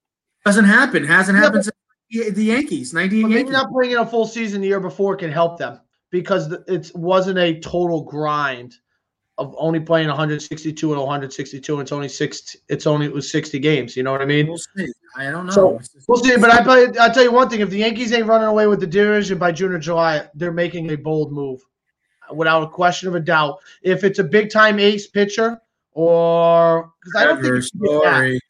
Doesn't 0.44 0.66
happen. 0.66 1.04
Hasn't 1.04 1.36
yeah, 1.36 1.44
happened 1.44 1.64
since 1.64 2.34
the 2.34 2.44
Yankees. 2.44 2.92
98 2.94 3.22
maybe 3.22 3.34
Yankees. 3.34 3.52
not 3.52 3.70
playing 3.70 3.92
in 3.92 3.98
a 3.98 4.06
full 4.06 4.26
season 4.26 4.60
the 4.60 4.68
year 4.68 4.80
before 4.80 5.16
can 5.16 5.32
help 5.32 5.58
them 5.58 5.80
because 6.10 6.52
it 6.68 6.90
wasn't 6.94 7.38
a 7.38 7.58
total 7.60 8.02
grind 8.02 8.76
of 9.38 9.54
only 9.56 9.80
playing 9.80 10.08
162 10.08 10.92
and 10.92 11.00
162. 11.00 11.72
And 11.72 11.82
it's 11.82 11.92
only 11.92 12.08
six. 12.08 12.56
It's 12.68 12.86
only 12.86 13.06
it 13.06 13.12
was 13.12 13.30
60 13.30 13.58
games. 13.58 13.96
You 13.96 14.02
know 14.02 14.12
what 14.12 14.20
I 14.20 14.26
mean? 14.26 14.48
We'll 14.48 14.58
see. 14.58 14.92
I 15.16 15.30
don't 15.30 15.46
know. 15.46 15.52
So, 15.52 15.80
we'll 16.08 16.22
see. 16.22 16.36
But 16.36 16.50
I 16.50 16.62
play, 16.62 16.88
I'll 17.00 17.12
tell 17.12 17.22
you 17.22 17.32
one 17.32 17.48
thing: 17.48 17.60
if 17.60 17.70
the 17.70 17.78
Yankees 17.78 18.12
ain't 18.12 18.26
running 18.26 18.48
away 18.48 18.66
with 18.66 18.80
the 18.80 18.86
division 18.86 19.38
by 19.38 19.52
June 19.52 19.72
or 19.72 19.78
July, 19.78 20.28
they're 20.34 20.52
making 20.52 20.90
a 20.90 20.96
bold 20.96 21.32
move, 21.32 21.60
without 22.32 22.62
a 22.62 22.68
question 22.68 23.08
of 23.08 23.14
a 23.14 23.20
doubt. 23.20 23.58
If 23.82 24.04
it's 24.04 24.18
a 24.18 24.24
big 24.24 24.50
time 24.50 24.78
ace 24.78 25.06
pitcher, 25.06 25.60
or 25.92 26.92
because 27.04 27.22
I 27.22 27.24
don't 27.24 27.42
think 27.42 27.62
Story. 27.62 28.40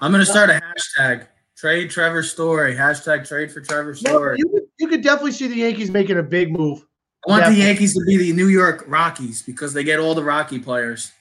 I'm 0.00 0.12
going 0.12 0.24
to 0.24 0.30
start 0.30 0.50
a 0.50 0.60
hashtag. 0.60 1.26
Trade 1.56 1.90
Trevor 1.90 2.22
Story. 2.22 2.74
Hashtag 2.74 3.28
trade 3.28 3.52
for 3.52 3.60
Trevor 3.60 3.94
Story. 3.94 4.38
No, 4.38 4.48
you, 4.48 4.48
could, 4.48 4.68
you 4.78 4.88
could 4.88 5.02
definitely 5.02 5.32
see 5.32 5.46
the 5.46 5.56
Yankees 5.56 5.90
making 5.90 6.18
a 6.18 6.22
big 6.22 6.50
move. 6.50 6.86
I 7.26 7.30
want 7.30 7.40
definitely. 7.40 7.62
the 7.62 7.68
Yankees 7.68 7.94
to 7.94 8.04
be 8.06 8.16
the 8.16 8.32
New 8.32 8.48
York 8.48 8.84
Rockies 8.86 9.42
because 9.42 9.74
they 9.74 9.84
get 9.84 10.00
all 10.00 10.14
the 10.14 10.24
Rocky 10.24 10.58
players. 10.58 11.12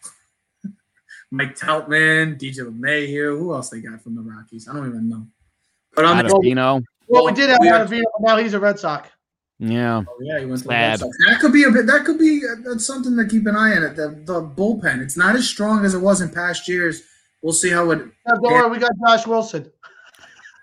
Mike 1.32 1.58
Troutman, 1.58 2.40
DJ 2.40 2.60
LeMahieu. 2.60 3.38
Who 3.38 3.54
else 3.54 3.70
they 3.70 3.82
got 3.82 4.02
from 4.02 4.16
the 4.16 4.22
Rockies? 4.22 4.68
I 4.70 4.74
don't 4.74 4.88
even 4.88 5.10
know. 5.10 5.28
But 5.96 6.06
I'm 6.06 6.26
Ottavino. 6.26 6.84
Well, 7.08 7.26
we 7.26 7.34
did 7.34 7.50
have 7.50 7.60
Ottavino, 7.60 8.04
but 8.20 8.28
now 8.28 8.38
he's 8.38 8.54
a 8.54 8.60
Red 8.60 8.80
Sox. 8.80 9.10
Yeah. 9.60 10.04
Oh, 10.08 10.18
yeah, 10.22 10.40
he 10.40 10.46
went 10.46 10.62
to 10.62 10.68
the 10.68 10.74
Red 10.74 11.00
Sox. 11.00 11.18
That 11.28 11.42
could 11.42 11.52
be 11.52 11.64
a 11.64 11.72
bit. 11.72 11.86
That 11.86 12.06
could 12.06 12.18
be 12.18 12.42
uh, 12.50 12.62
that's 12.64 12.86
something 12.86 13.18
to 13.18 13.26
keep 13.28 13.46
an 13.46 13.58
eye 13.58 13.76
on. 13.76 13.84
It 13.84 13.96
the 13.98 14.22
the 14.24 14.42
bullpen. 14.42 15.02
It's 15.02 15.18
not 15.18 15.36
as 15.36 15.50
strong 15.50 15.84
as 15.84 15.94
it 15.94 16.00
was 16.00 16.22
in 16.22 16.30
past 16.30 16.70
years. 16.70 17.02
We'll 17.42 17.54
see 17.54 17.72
how 17.72 17.92
it. 17.92 18.00
Yeah, 18.26 18.36
don't 18.42 18.44
worry, 18.44 18.70
we 18.70 18.78
got 18.78 18.92
Josh 19.06 19.28
Wilson. 19.28 19.70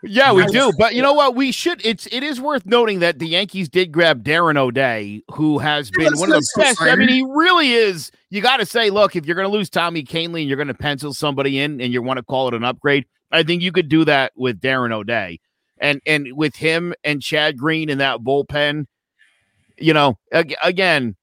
Yeah, 0.06 0.32
we 0.32 0.46
do. 0.46 0.72
But 0.78 0.94
you 0.94 1.02
know 1.02 1.12
what? 1.12 1.34
We 1.34 1.52
should. 1.52 1.84
It's 1.84 2.06
it 2.12 2.22
is 2.22 2.40
worth 2.40 2.66
noting 2.66 3.00
that 3.00 3.18
the 3.18 3.26
Yankees 3.26 3.68
did 3.68 3.92
grab 3.92 4.22
Darren 4.22 4.56
O'Day, 4.56 5.22
who 5.32 5.58
has 5.58 5.90
been 5.90 6.12
yeah, 6.14 6.20
one 6.20 6.32
of 6.32 6.40
the 6.40 6.52
best. 6.56 6.80
I 6.80 6.96
mean, 6.96 7.08
he 7.08 7.22
really 7.22 7.72
is. 7.72 8.10
You 8.30 8.40
got 8.40 8.58
to 8.58 8.66
say, 8.66 8.90
look, 8.90 9.16
if 9.16 9.26
you're 9.26 9.36
going 9.36 9.48
to 9.48 9.52
lose 9.52 9.70
Tommy 9.70 10.02
Kahnle 10.02 10.40
and 10.40 10.48
you're 10.48 10.56
going 10.56 10.68
to 10.68 10.74
pencil 10.74 11.12
somebody 11.12 11.58
in, 11.58 11.80
and 11.80 11.92
you 11.92 12.02
want 12.02 12.18
to 12.18 12.22
call 12.22 12.48
it 12.48 12.54
an 12.54 12.64
upgrade, 12.64 13.06
I 13.32 13.42
think 13.42 13.62
you 13.62 13.72
could 13.72 13.88
do 13.88 14.04
that 14.04 14.32
with 14.36 14.60
Darren 14.60 14.92
O'Day, 14.92 15.40
and 15.78 16.00
and 16.06 16.28
with 16.34 16.56
him 16.56 16.94
and 17.04 17.22
Chad 17.22 17.58
Green 17.58 17.88
in 17.88 17.98
that 17.98 18.20
bullpen. 18.20 18.86
You 19.78 19.92
know, 19.92 20.18
again, 20.32 21.16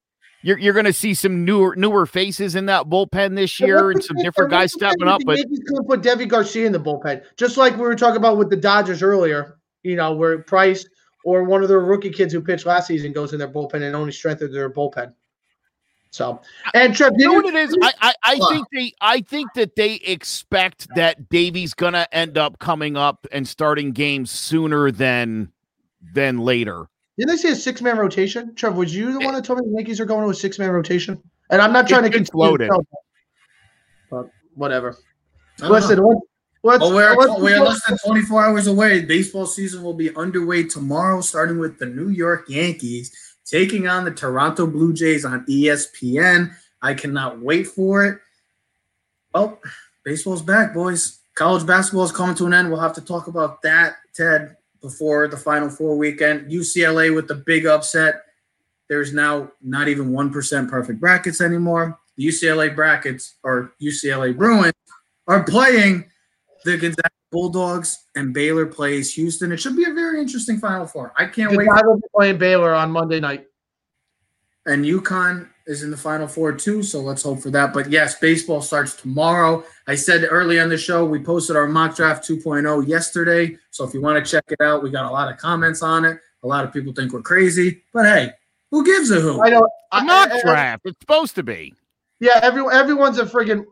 you're 0.44 0.60
you're 0.60 0.74
going 0.74 0.86
to 0.86 0.94
see 0.94 1.14
some 1.14 1.44
newer 1.44 1.76
newer 1.76 2.06
faces 2.06 2.56
in 2.56 2.68
that 2.68 2.86
bullpen 2.86 3.36
this 3.36 3.60
year, 3.60 3.91
and 3.91 4.03
some 4.03 4.18
different 4.18 4.52
guys 4.52 4.74
stepping 4.74 5.07
up. 5.07 5.22
But 5.26 5.38
he's 5.38 5.60
going 5.60 5.82
to 5.82 5.88
put 5.88 6.02
Deivi 6.02 6.28
Garcia 6.28 6.65
in 6.65 6.72
the 6.72 6.80
bullpen, 6.80 7.24
just 7.38 7.57
like 7.57 7.74
we 7.74 7.82
were 7.82 7.95
talking 7.95 8.18
about 8.18 8.38
with 8.38 8.49
the 8.49 8.57
Dodgers 8.57 9.02
earlier. 9.02 9.57
You 9.84 9.95
know, 9.95 10.14
where 10.14 10.40
Price 10.40 10.86
or 11.26 11.44
one 11.44 11.64
of 11.64 11.70
their 11.70 11.80
rookie 11.80 12.10
kids 12.10 12.34
who 12.34 12.41
pitched 12.41 12.65
last 12.65 12.88
season 12.88 13.14
goes 13.14 13.34
in 13.34 13.40
their 13.40 13.48
bullpen 13.48 13.82
and 13.82 13.95
only 13.95 14.11
strengthens 14.11 14.53
their 14.53 14.70
bullpen. 14.70 15.14
So, 16.11 16.41
and 16.76 16.95
Trev, 16.95 17.14
you 17.18 17.28
know 17.28 17.34
what 17.34 17.45
it 17.45 17.56
is? 17.56 17.76
I, 17.82 17.94
I, 17.99 18.14
I 18.24 18.40
think 18.49 18.68
they, 18.72 18.94
I 19.02 19.22
think 19.22 19.53
that 19.56 19.76
they 19.76 19.95
expect 19.95 20.88
that 20.95 21.28
Deivi's 21.30 21.74
gonna 21.74 22.07
end 22.11 22.38
up 22.38 22.60
coming 22.60 22.95
up 22.95 23.26
and 23.32 23.48
starting 23.48 23.94
games 23.94 24.30
sooner 24.30 24.91
than 24.91 25.52
than 26.14 26.38
later. 26.38 26.88
Didn't 27.18 27.30
they 27.30 27.38
say 27.38 27.49
a 27.49 27.56
six 27.56 27.81
man 27.81 27.98
rotation? 27.98 28.56
Trevor, 28.56 28.77
was 28.77 28.95
you 28.95 29.14
the 29.14 29.19
one 29.19 29.34
that 29.35 29.45
told 29.45 29.60
me 29.60 29.65
the 29.68 29.77
Yankees 29.77 29.99
are 29.99 30.06
going 30.06 30.23
to 30.23 30.30
a 30.30 30.34
six 30.34 30.57
man 30.57 30.72
rotation? 30.72 31.22
And 31.49 31.61
I'm 31.61 31.72
not 31.72 31.88
trying 31.88 32.03
to 32.03 32.10
get 32.10 32.34
loaded, 32.34 32.72
but 34.10 34.30
whatever. 34.56 34.98
Listen, 35.60 35.99
what, 35.99 36.18
let's, 36.64 36.84
oh, 36.84 36.95
we're, 36.95 37.15
let's, 37.15 37.40
we're 37.40 37.60
less 37.60 37.85
than 37.85 37.98
24 38.03 38.45
hours 38.45 38.68
away. 38.68 39.06
Baseball 39.06 39.45
season 39.45 39.84
will 39.84 39.94
be 39.94 40.15
underway 40.15 40.64
tomorrow, 40.64 41.22
starting 41.22 41.60
with 41.60 41.77
the 41.77 41.85
New 41.85 42.10
York 42.10 42.45
Yankees 42.48 43.11
taking 43.45 43.88
on 43.88 44.06
the 44.06 44.11
Toronto 44.11 44.65
Blue 44.65 44.94
Jays 44.94 45.26
on 45.26 45.45
ESPN. 45.45 46.53
I 46.81 46.94
cannot 46.94 47.40
wait 47.40 47.68
for 47.68 48.06
it. 48.06 48.19
Well, 49.34 49.60
baseball's 50.03 50.41
back, 50.41 50.73
boys. 50.73 51.19
College 51.35 51.65
basketball 51.65 52.06
is 52.06 52.11
coming 52.11 52.35
to 52.35 52.45
an 52.45 52.53
end. 52.53 52.69
We'll 52.69 52.80
have 52.80 52.94
to 52.94 53.02
talk 53.02 53.27
about 53.27 53.61
that, 53.64 53.95
Ted, 54.14 54.56
before 54.84 55.27
the 55.27 55.38
Final 55.38 55.69
Four 55.69 55.97
weekend. 55.97 56.51
UCLA 56.51 57.15
with 57.15 57.27
the 57.27 57.35
big 57.35 57.65
upset. 57.65 58.22
There's 58.89 59.14
now 59.14 59.49
not 59.61 59.88
even 59.88 60.11
1% 60.11 60.69
perfect 60.69 60.99
brackets 60.99 61.41
anymore. 61.41 61.97
The 62.18 62.27
UCLA 62.27 62.76
brackets 62.76 63.35
or 63.43 63.73
UCLA 63.81 64.38
Bruins 64.38 64.73
are 65.27 65.43
playing 65.43 66.05
the 66.65 66.77
Gonzaga 66.77 67.10
Bulldogs 67.31 68.05
and 68.15 68.34
Baylor 68.34 68.68
plays 68.68 69.11
Houston. 69.15 69.51
It 69.51 69.57
should 69.57 69.76
be 69.76 69.89
a 69.89 69.93
very 69.93 70.19
interesting 70.19 70.60
Final 70.60 70.85
Four. 70.85 71.14
I 71.18 71.26
can't 71.26 71.49
Gonzaga 71.49 71.72
wait. 71.73 71.85
will 71.85 71.95
be 71.95 72.07
playing 72.15 72.38
Baylor 72.38 72.73
on 72.73 72.91
Monday 72.91 73.19
night. 73.19 73.47
And 74.65 74.85
UConn 74.85 75.49
is 75.65 75.84
in 75.84 75.91
the 75.91 75.98
Final 75.98 76.27
Four 76.27 76.53
too, 76.53 76.84
so 76.84 76.99
let's 76.99 77.23
hope 77.23 77.41
for 77.41 77.49
that. 77.52 77.73
But 77.73 77.90
yes, 77.90 78.19
baseball 78.19 78.61
starts 78.61 78.95
tomorrow. 78.95 79.64
I 79.88 79.95
said 79.95 80.26
early 80.30 80.60
on 80.60 80.69
the 80.69 80.77
show 80.77 81.06
we 81.06 81.19
posted 81.19 81.56
our 81.56 81.68
mock 81.68 81.95
draft 81.95 82.27
2.0 82.27 82.88
yesterday, 82.88 83.57
so 83.72 83.84
if 83.84 83.94
you 83.94 84.02
want 84.02 84.23
to 84.23 84.30
check 84.30 84.44
it 84.49 84.61
out, 84.61 84.84
we 84.84 84.90
got 84.90 85.06
a 85.06 85.11
lot 85.11 85.31
of 85.31 85.38
comments 85.38 85.81
on 85.81 86.06
it. 86.06 86.19
A 86.44 86.48
lot 86.48 86.65
of 86.65 86.73
people 86.73 86.94
think 86.94 87.14
we're 87.14 87.22
crazy, 87.22 87.84
but 87.94 88.06
hey, 88.06 88.31
who 88.72 88.84
gives 88.84 89.11
a 89.11 89.19
who? 89.19 89.41
I 89.41 89.49
know. 89.49 89.68
A 89.91 90.03
mock 90.03 90.31
draft. 90.44 90.81
It's 90.85 90.99
supposed 90.99 91.35
to 91.35 91.44
be. 91.44 91.73
Yeah, 92.19 92.40
everyone. 92.41 92.73
Everyone's 92.73 93.19
a 93.19 93.26
friggin' 93.26 93.65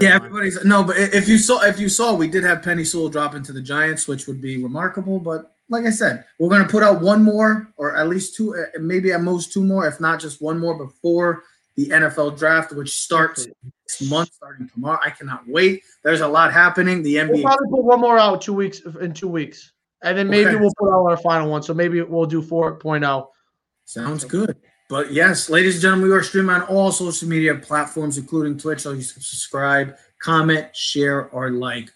yeah, 0.00 0.14
everybody's 0.14 0.64
no, 0.64 0.84
but 0.84 0.96
if 0.96 1.28
you 1.28 1.36
saw 1.36 1.62
if 1.62 1.80
you 1.80 1.88
saw, 1.88 2.14
we 2.14 2.28
did 2.28 2.44
have 2.44 2.60
Penei 2.60 2.86
Sewell 2.86 3.08
drop 3.08 3.34
into 3.34 3.52
the 3.52 3.60
Giants, 3.60 4.06
which 4.06 4.28
would 4.28 4.40
be 4.40 4.62
remarkable. 4.62 5.18
But 5.18 5.52
like 5.70 5.86
I 5.86 5.90
said, 5.90 6.24
we're 6.38 6.48
going 6.48 6.62
to 6.62 6.68
put 6.68 6.82
out 6.82 7.00
one 7.00 7.22
more, 7.22 7.72
or 7.76 7.96
at 7.96 8.08
least 8.08 8.34
two, 8.34 8.54
uh, 8.54 8.78
maybe 8.80 9.12
at 9.12 9.22
most 9.22 9.52
two 9.52 9.64
more, 9.64 9.86
if 9.86 10.00
not 10.00 10.20
just 10.20 10.42
one 10.42 10.58
more 10.58 10.76
before 10.76 11.44
the 11.76 11.88
NFL 11.88 12.36
draft, 12.36 12.72
which 12.72 12.90
starts 12.90 13.46
this 13.86 14.10
month, 14.10 14.32
starting 14.34 14.68
tomorrow. 14.68 14.98
I 15.02 15.10
cannot 15.10 15.46
wait. 15.46 15.82
There's 16.02 16.20
a 16.20 16.28
lot 16.28 16.52
happening. 16.52 17.02
The 17.02 17.14
NBA. 17.14 17.32
We'll 17.34 17.42
probably 17.42 17.68
put 17.70 17.84
one 17.84 18.00
more 18.00 18.18
out 18.18 18.42
two 18.42 18.52
weeks 18.52 18.82
in 19.00 19.14
two 19.14 19.28
weeks, 19.28 19.72
and 20.02 20.18
then 20.18 20.28
maybe 20.28 20.50
okay. 20.50 20.56
we'll 20.56 20.74
put 20.76 20.90
out 20.92 21.08
our 21.08 21.16
final 21.16 21.48
one. 21.48 21.62
So 21.62 21.72
maybe 21.72 22.02
we'll 22.02 22.26
do 22.26 22.42
4.0. 22.42 23.26
Sounds 23.84 24.24
good. 24.24 24.56
But 24.88 25.12
yes, 25.12 25.48
ladies 25.48 25.76
and 25.76 25.82
gentlemen, 25.82 26.08
we 26.08 26.16
are 26.16 26.22
streaming 26.24 26.56
on 26.56 26.62
all 26.62 26.90
social 26.90 27.28
media 27.28 27.54
platforms, 27.54 28.18
including 28.18 28.58
Twitch. 28.58 28.80
So 28.80 28.90
you 28.90 29.02
subscribe, 29.02 29.94
comment, 30.20 30.74
share, 30.74 31.28
or 31.28 31.50
like. 31.50 31.92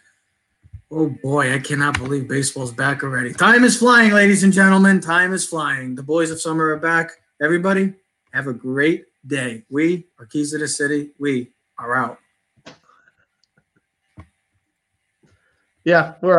Oh 0.97 1.09
boy, 1.09 1.53
I 1.53 1.59
cannot 1.59 1.99
believe 1.99 2.29
baseball's 2.29 2.71
back 2.71 3.03
already. 3.03 3.33
Time 3.35 3.65
is 3.65 3.77
flying, 3.77 4.13
ladies 4.13 4.45
and 4.45 4.53
gentlemen. 4.53 5.01
Time 5.01 5.33
is 5.33 5.45
flying. 5.45 5.97
The 5.97 6.05
boys 6.05 6.31
of 6.31 6.41
summer 6.41 6.69
are 6.69 6.79
back. 6.79 7.11
Everybody, 7.43 7.95
have 8.33 8.47
a 8.47 8.53
great 8.53 9.07
day. 9.27 9.65
We 9.69 10.07
are 10.21 10.27
Keys 10.27 10.53
to 10.53 10.59
the 10.59 10.69
City. 10.69 11.11
We 11.19 11.51
are 11.81 11.97
out. 11.97 12.19
Yeah, 15.83 16.15
we're 16.23 16.33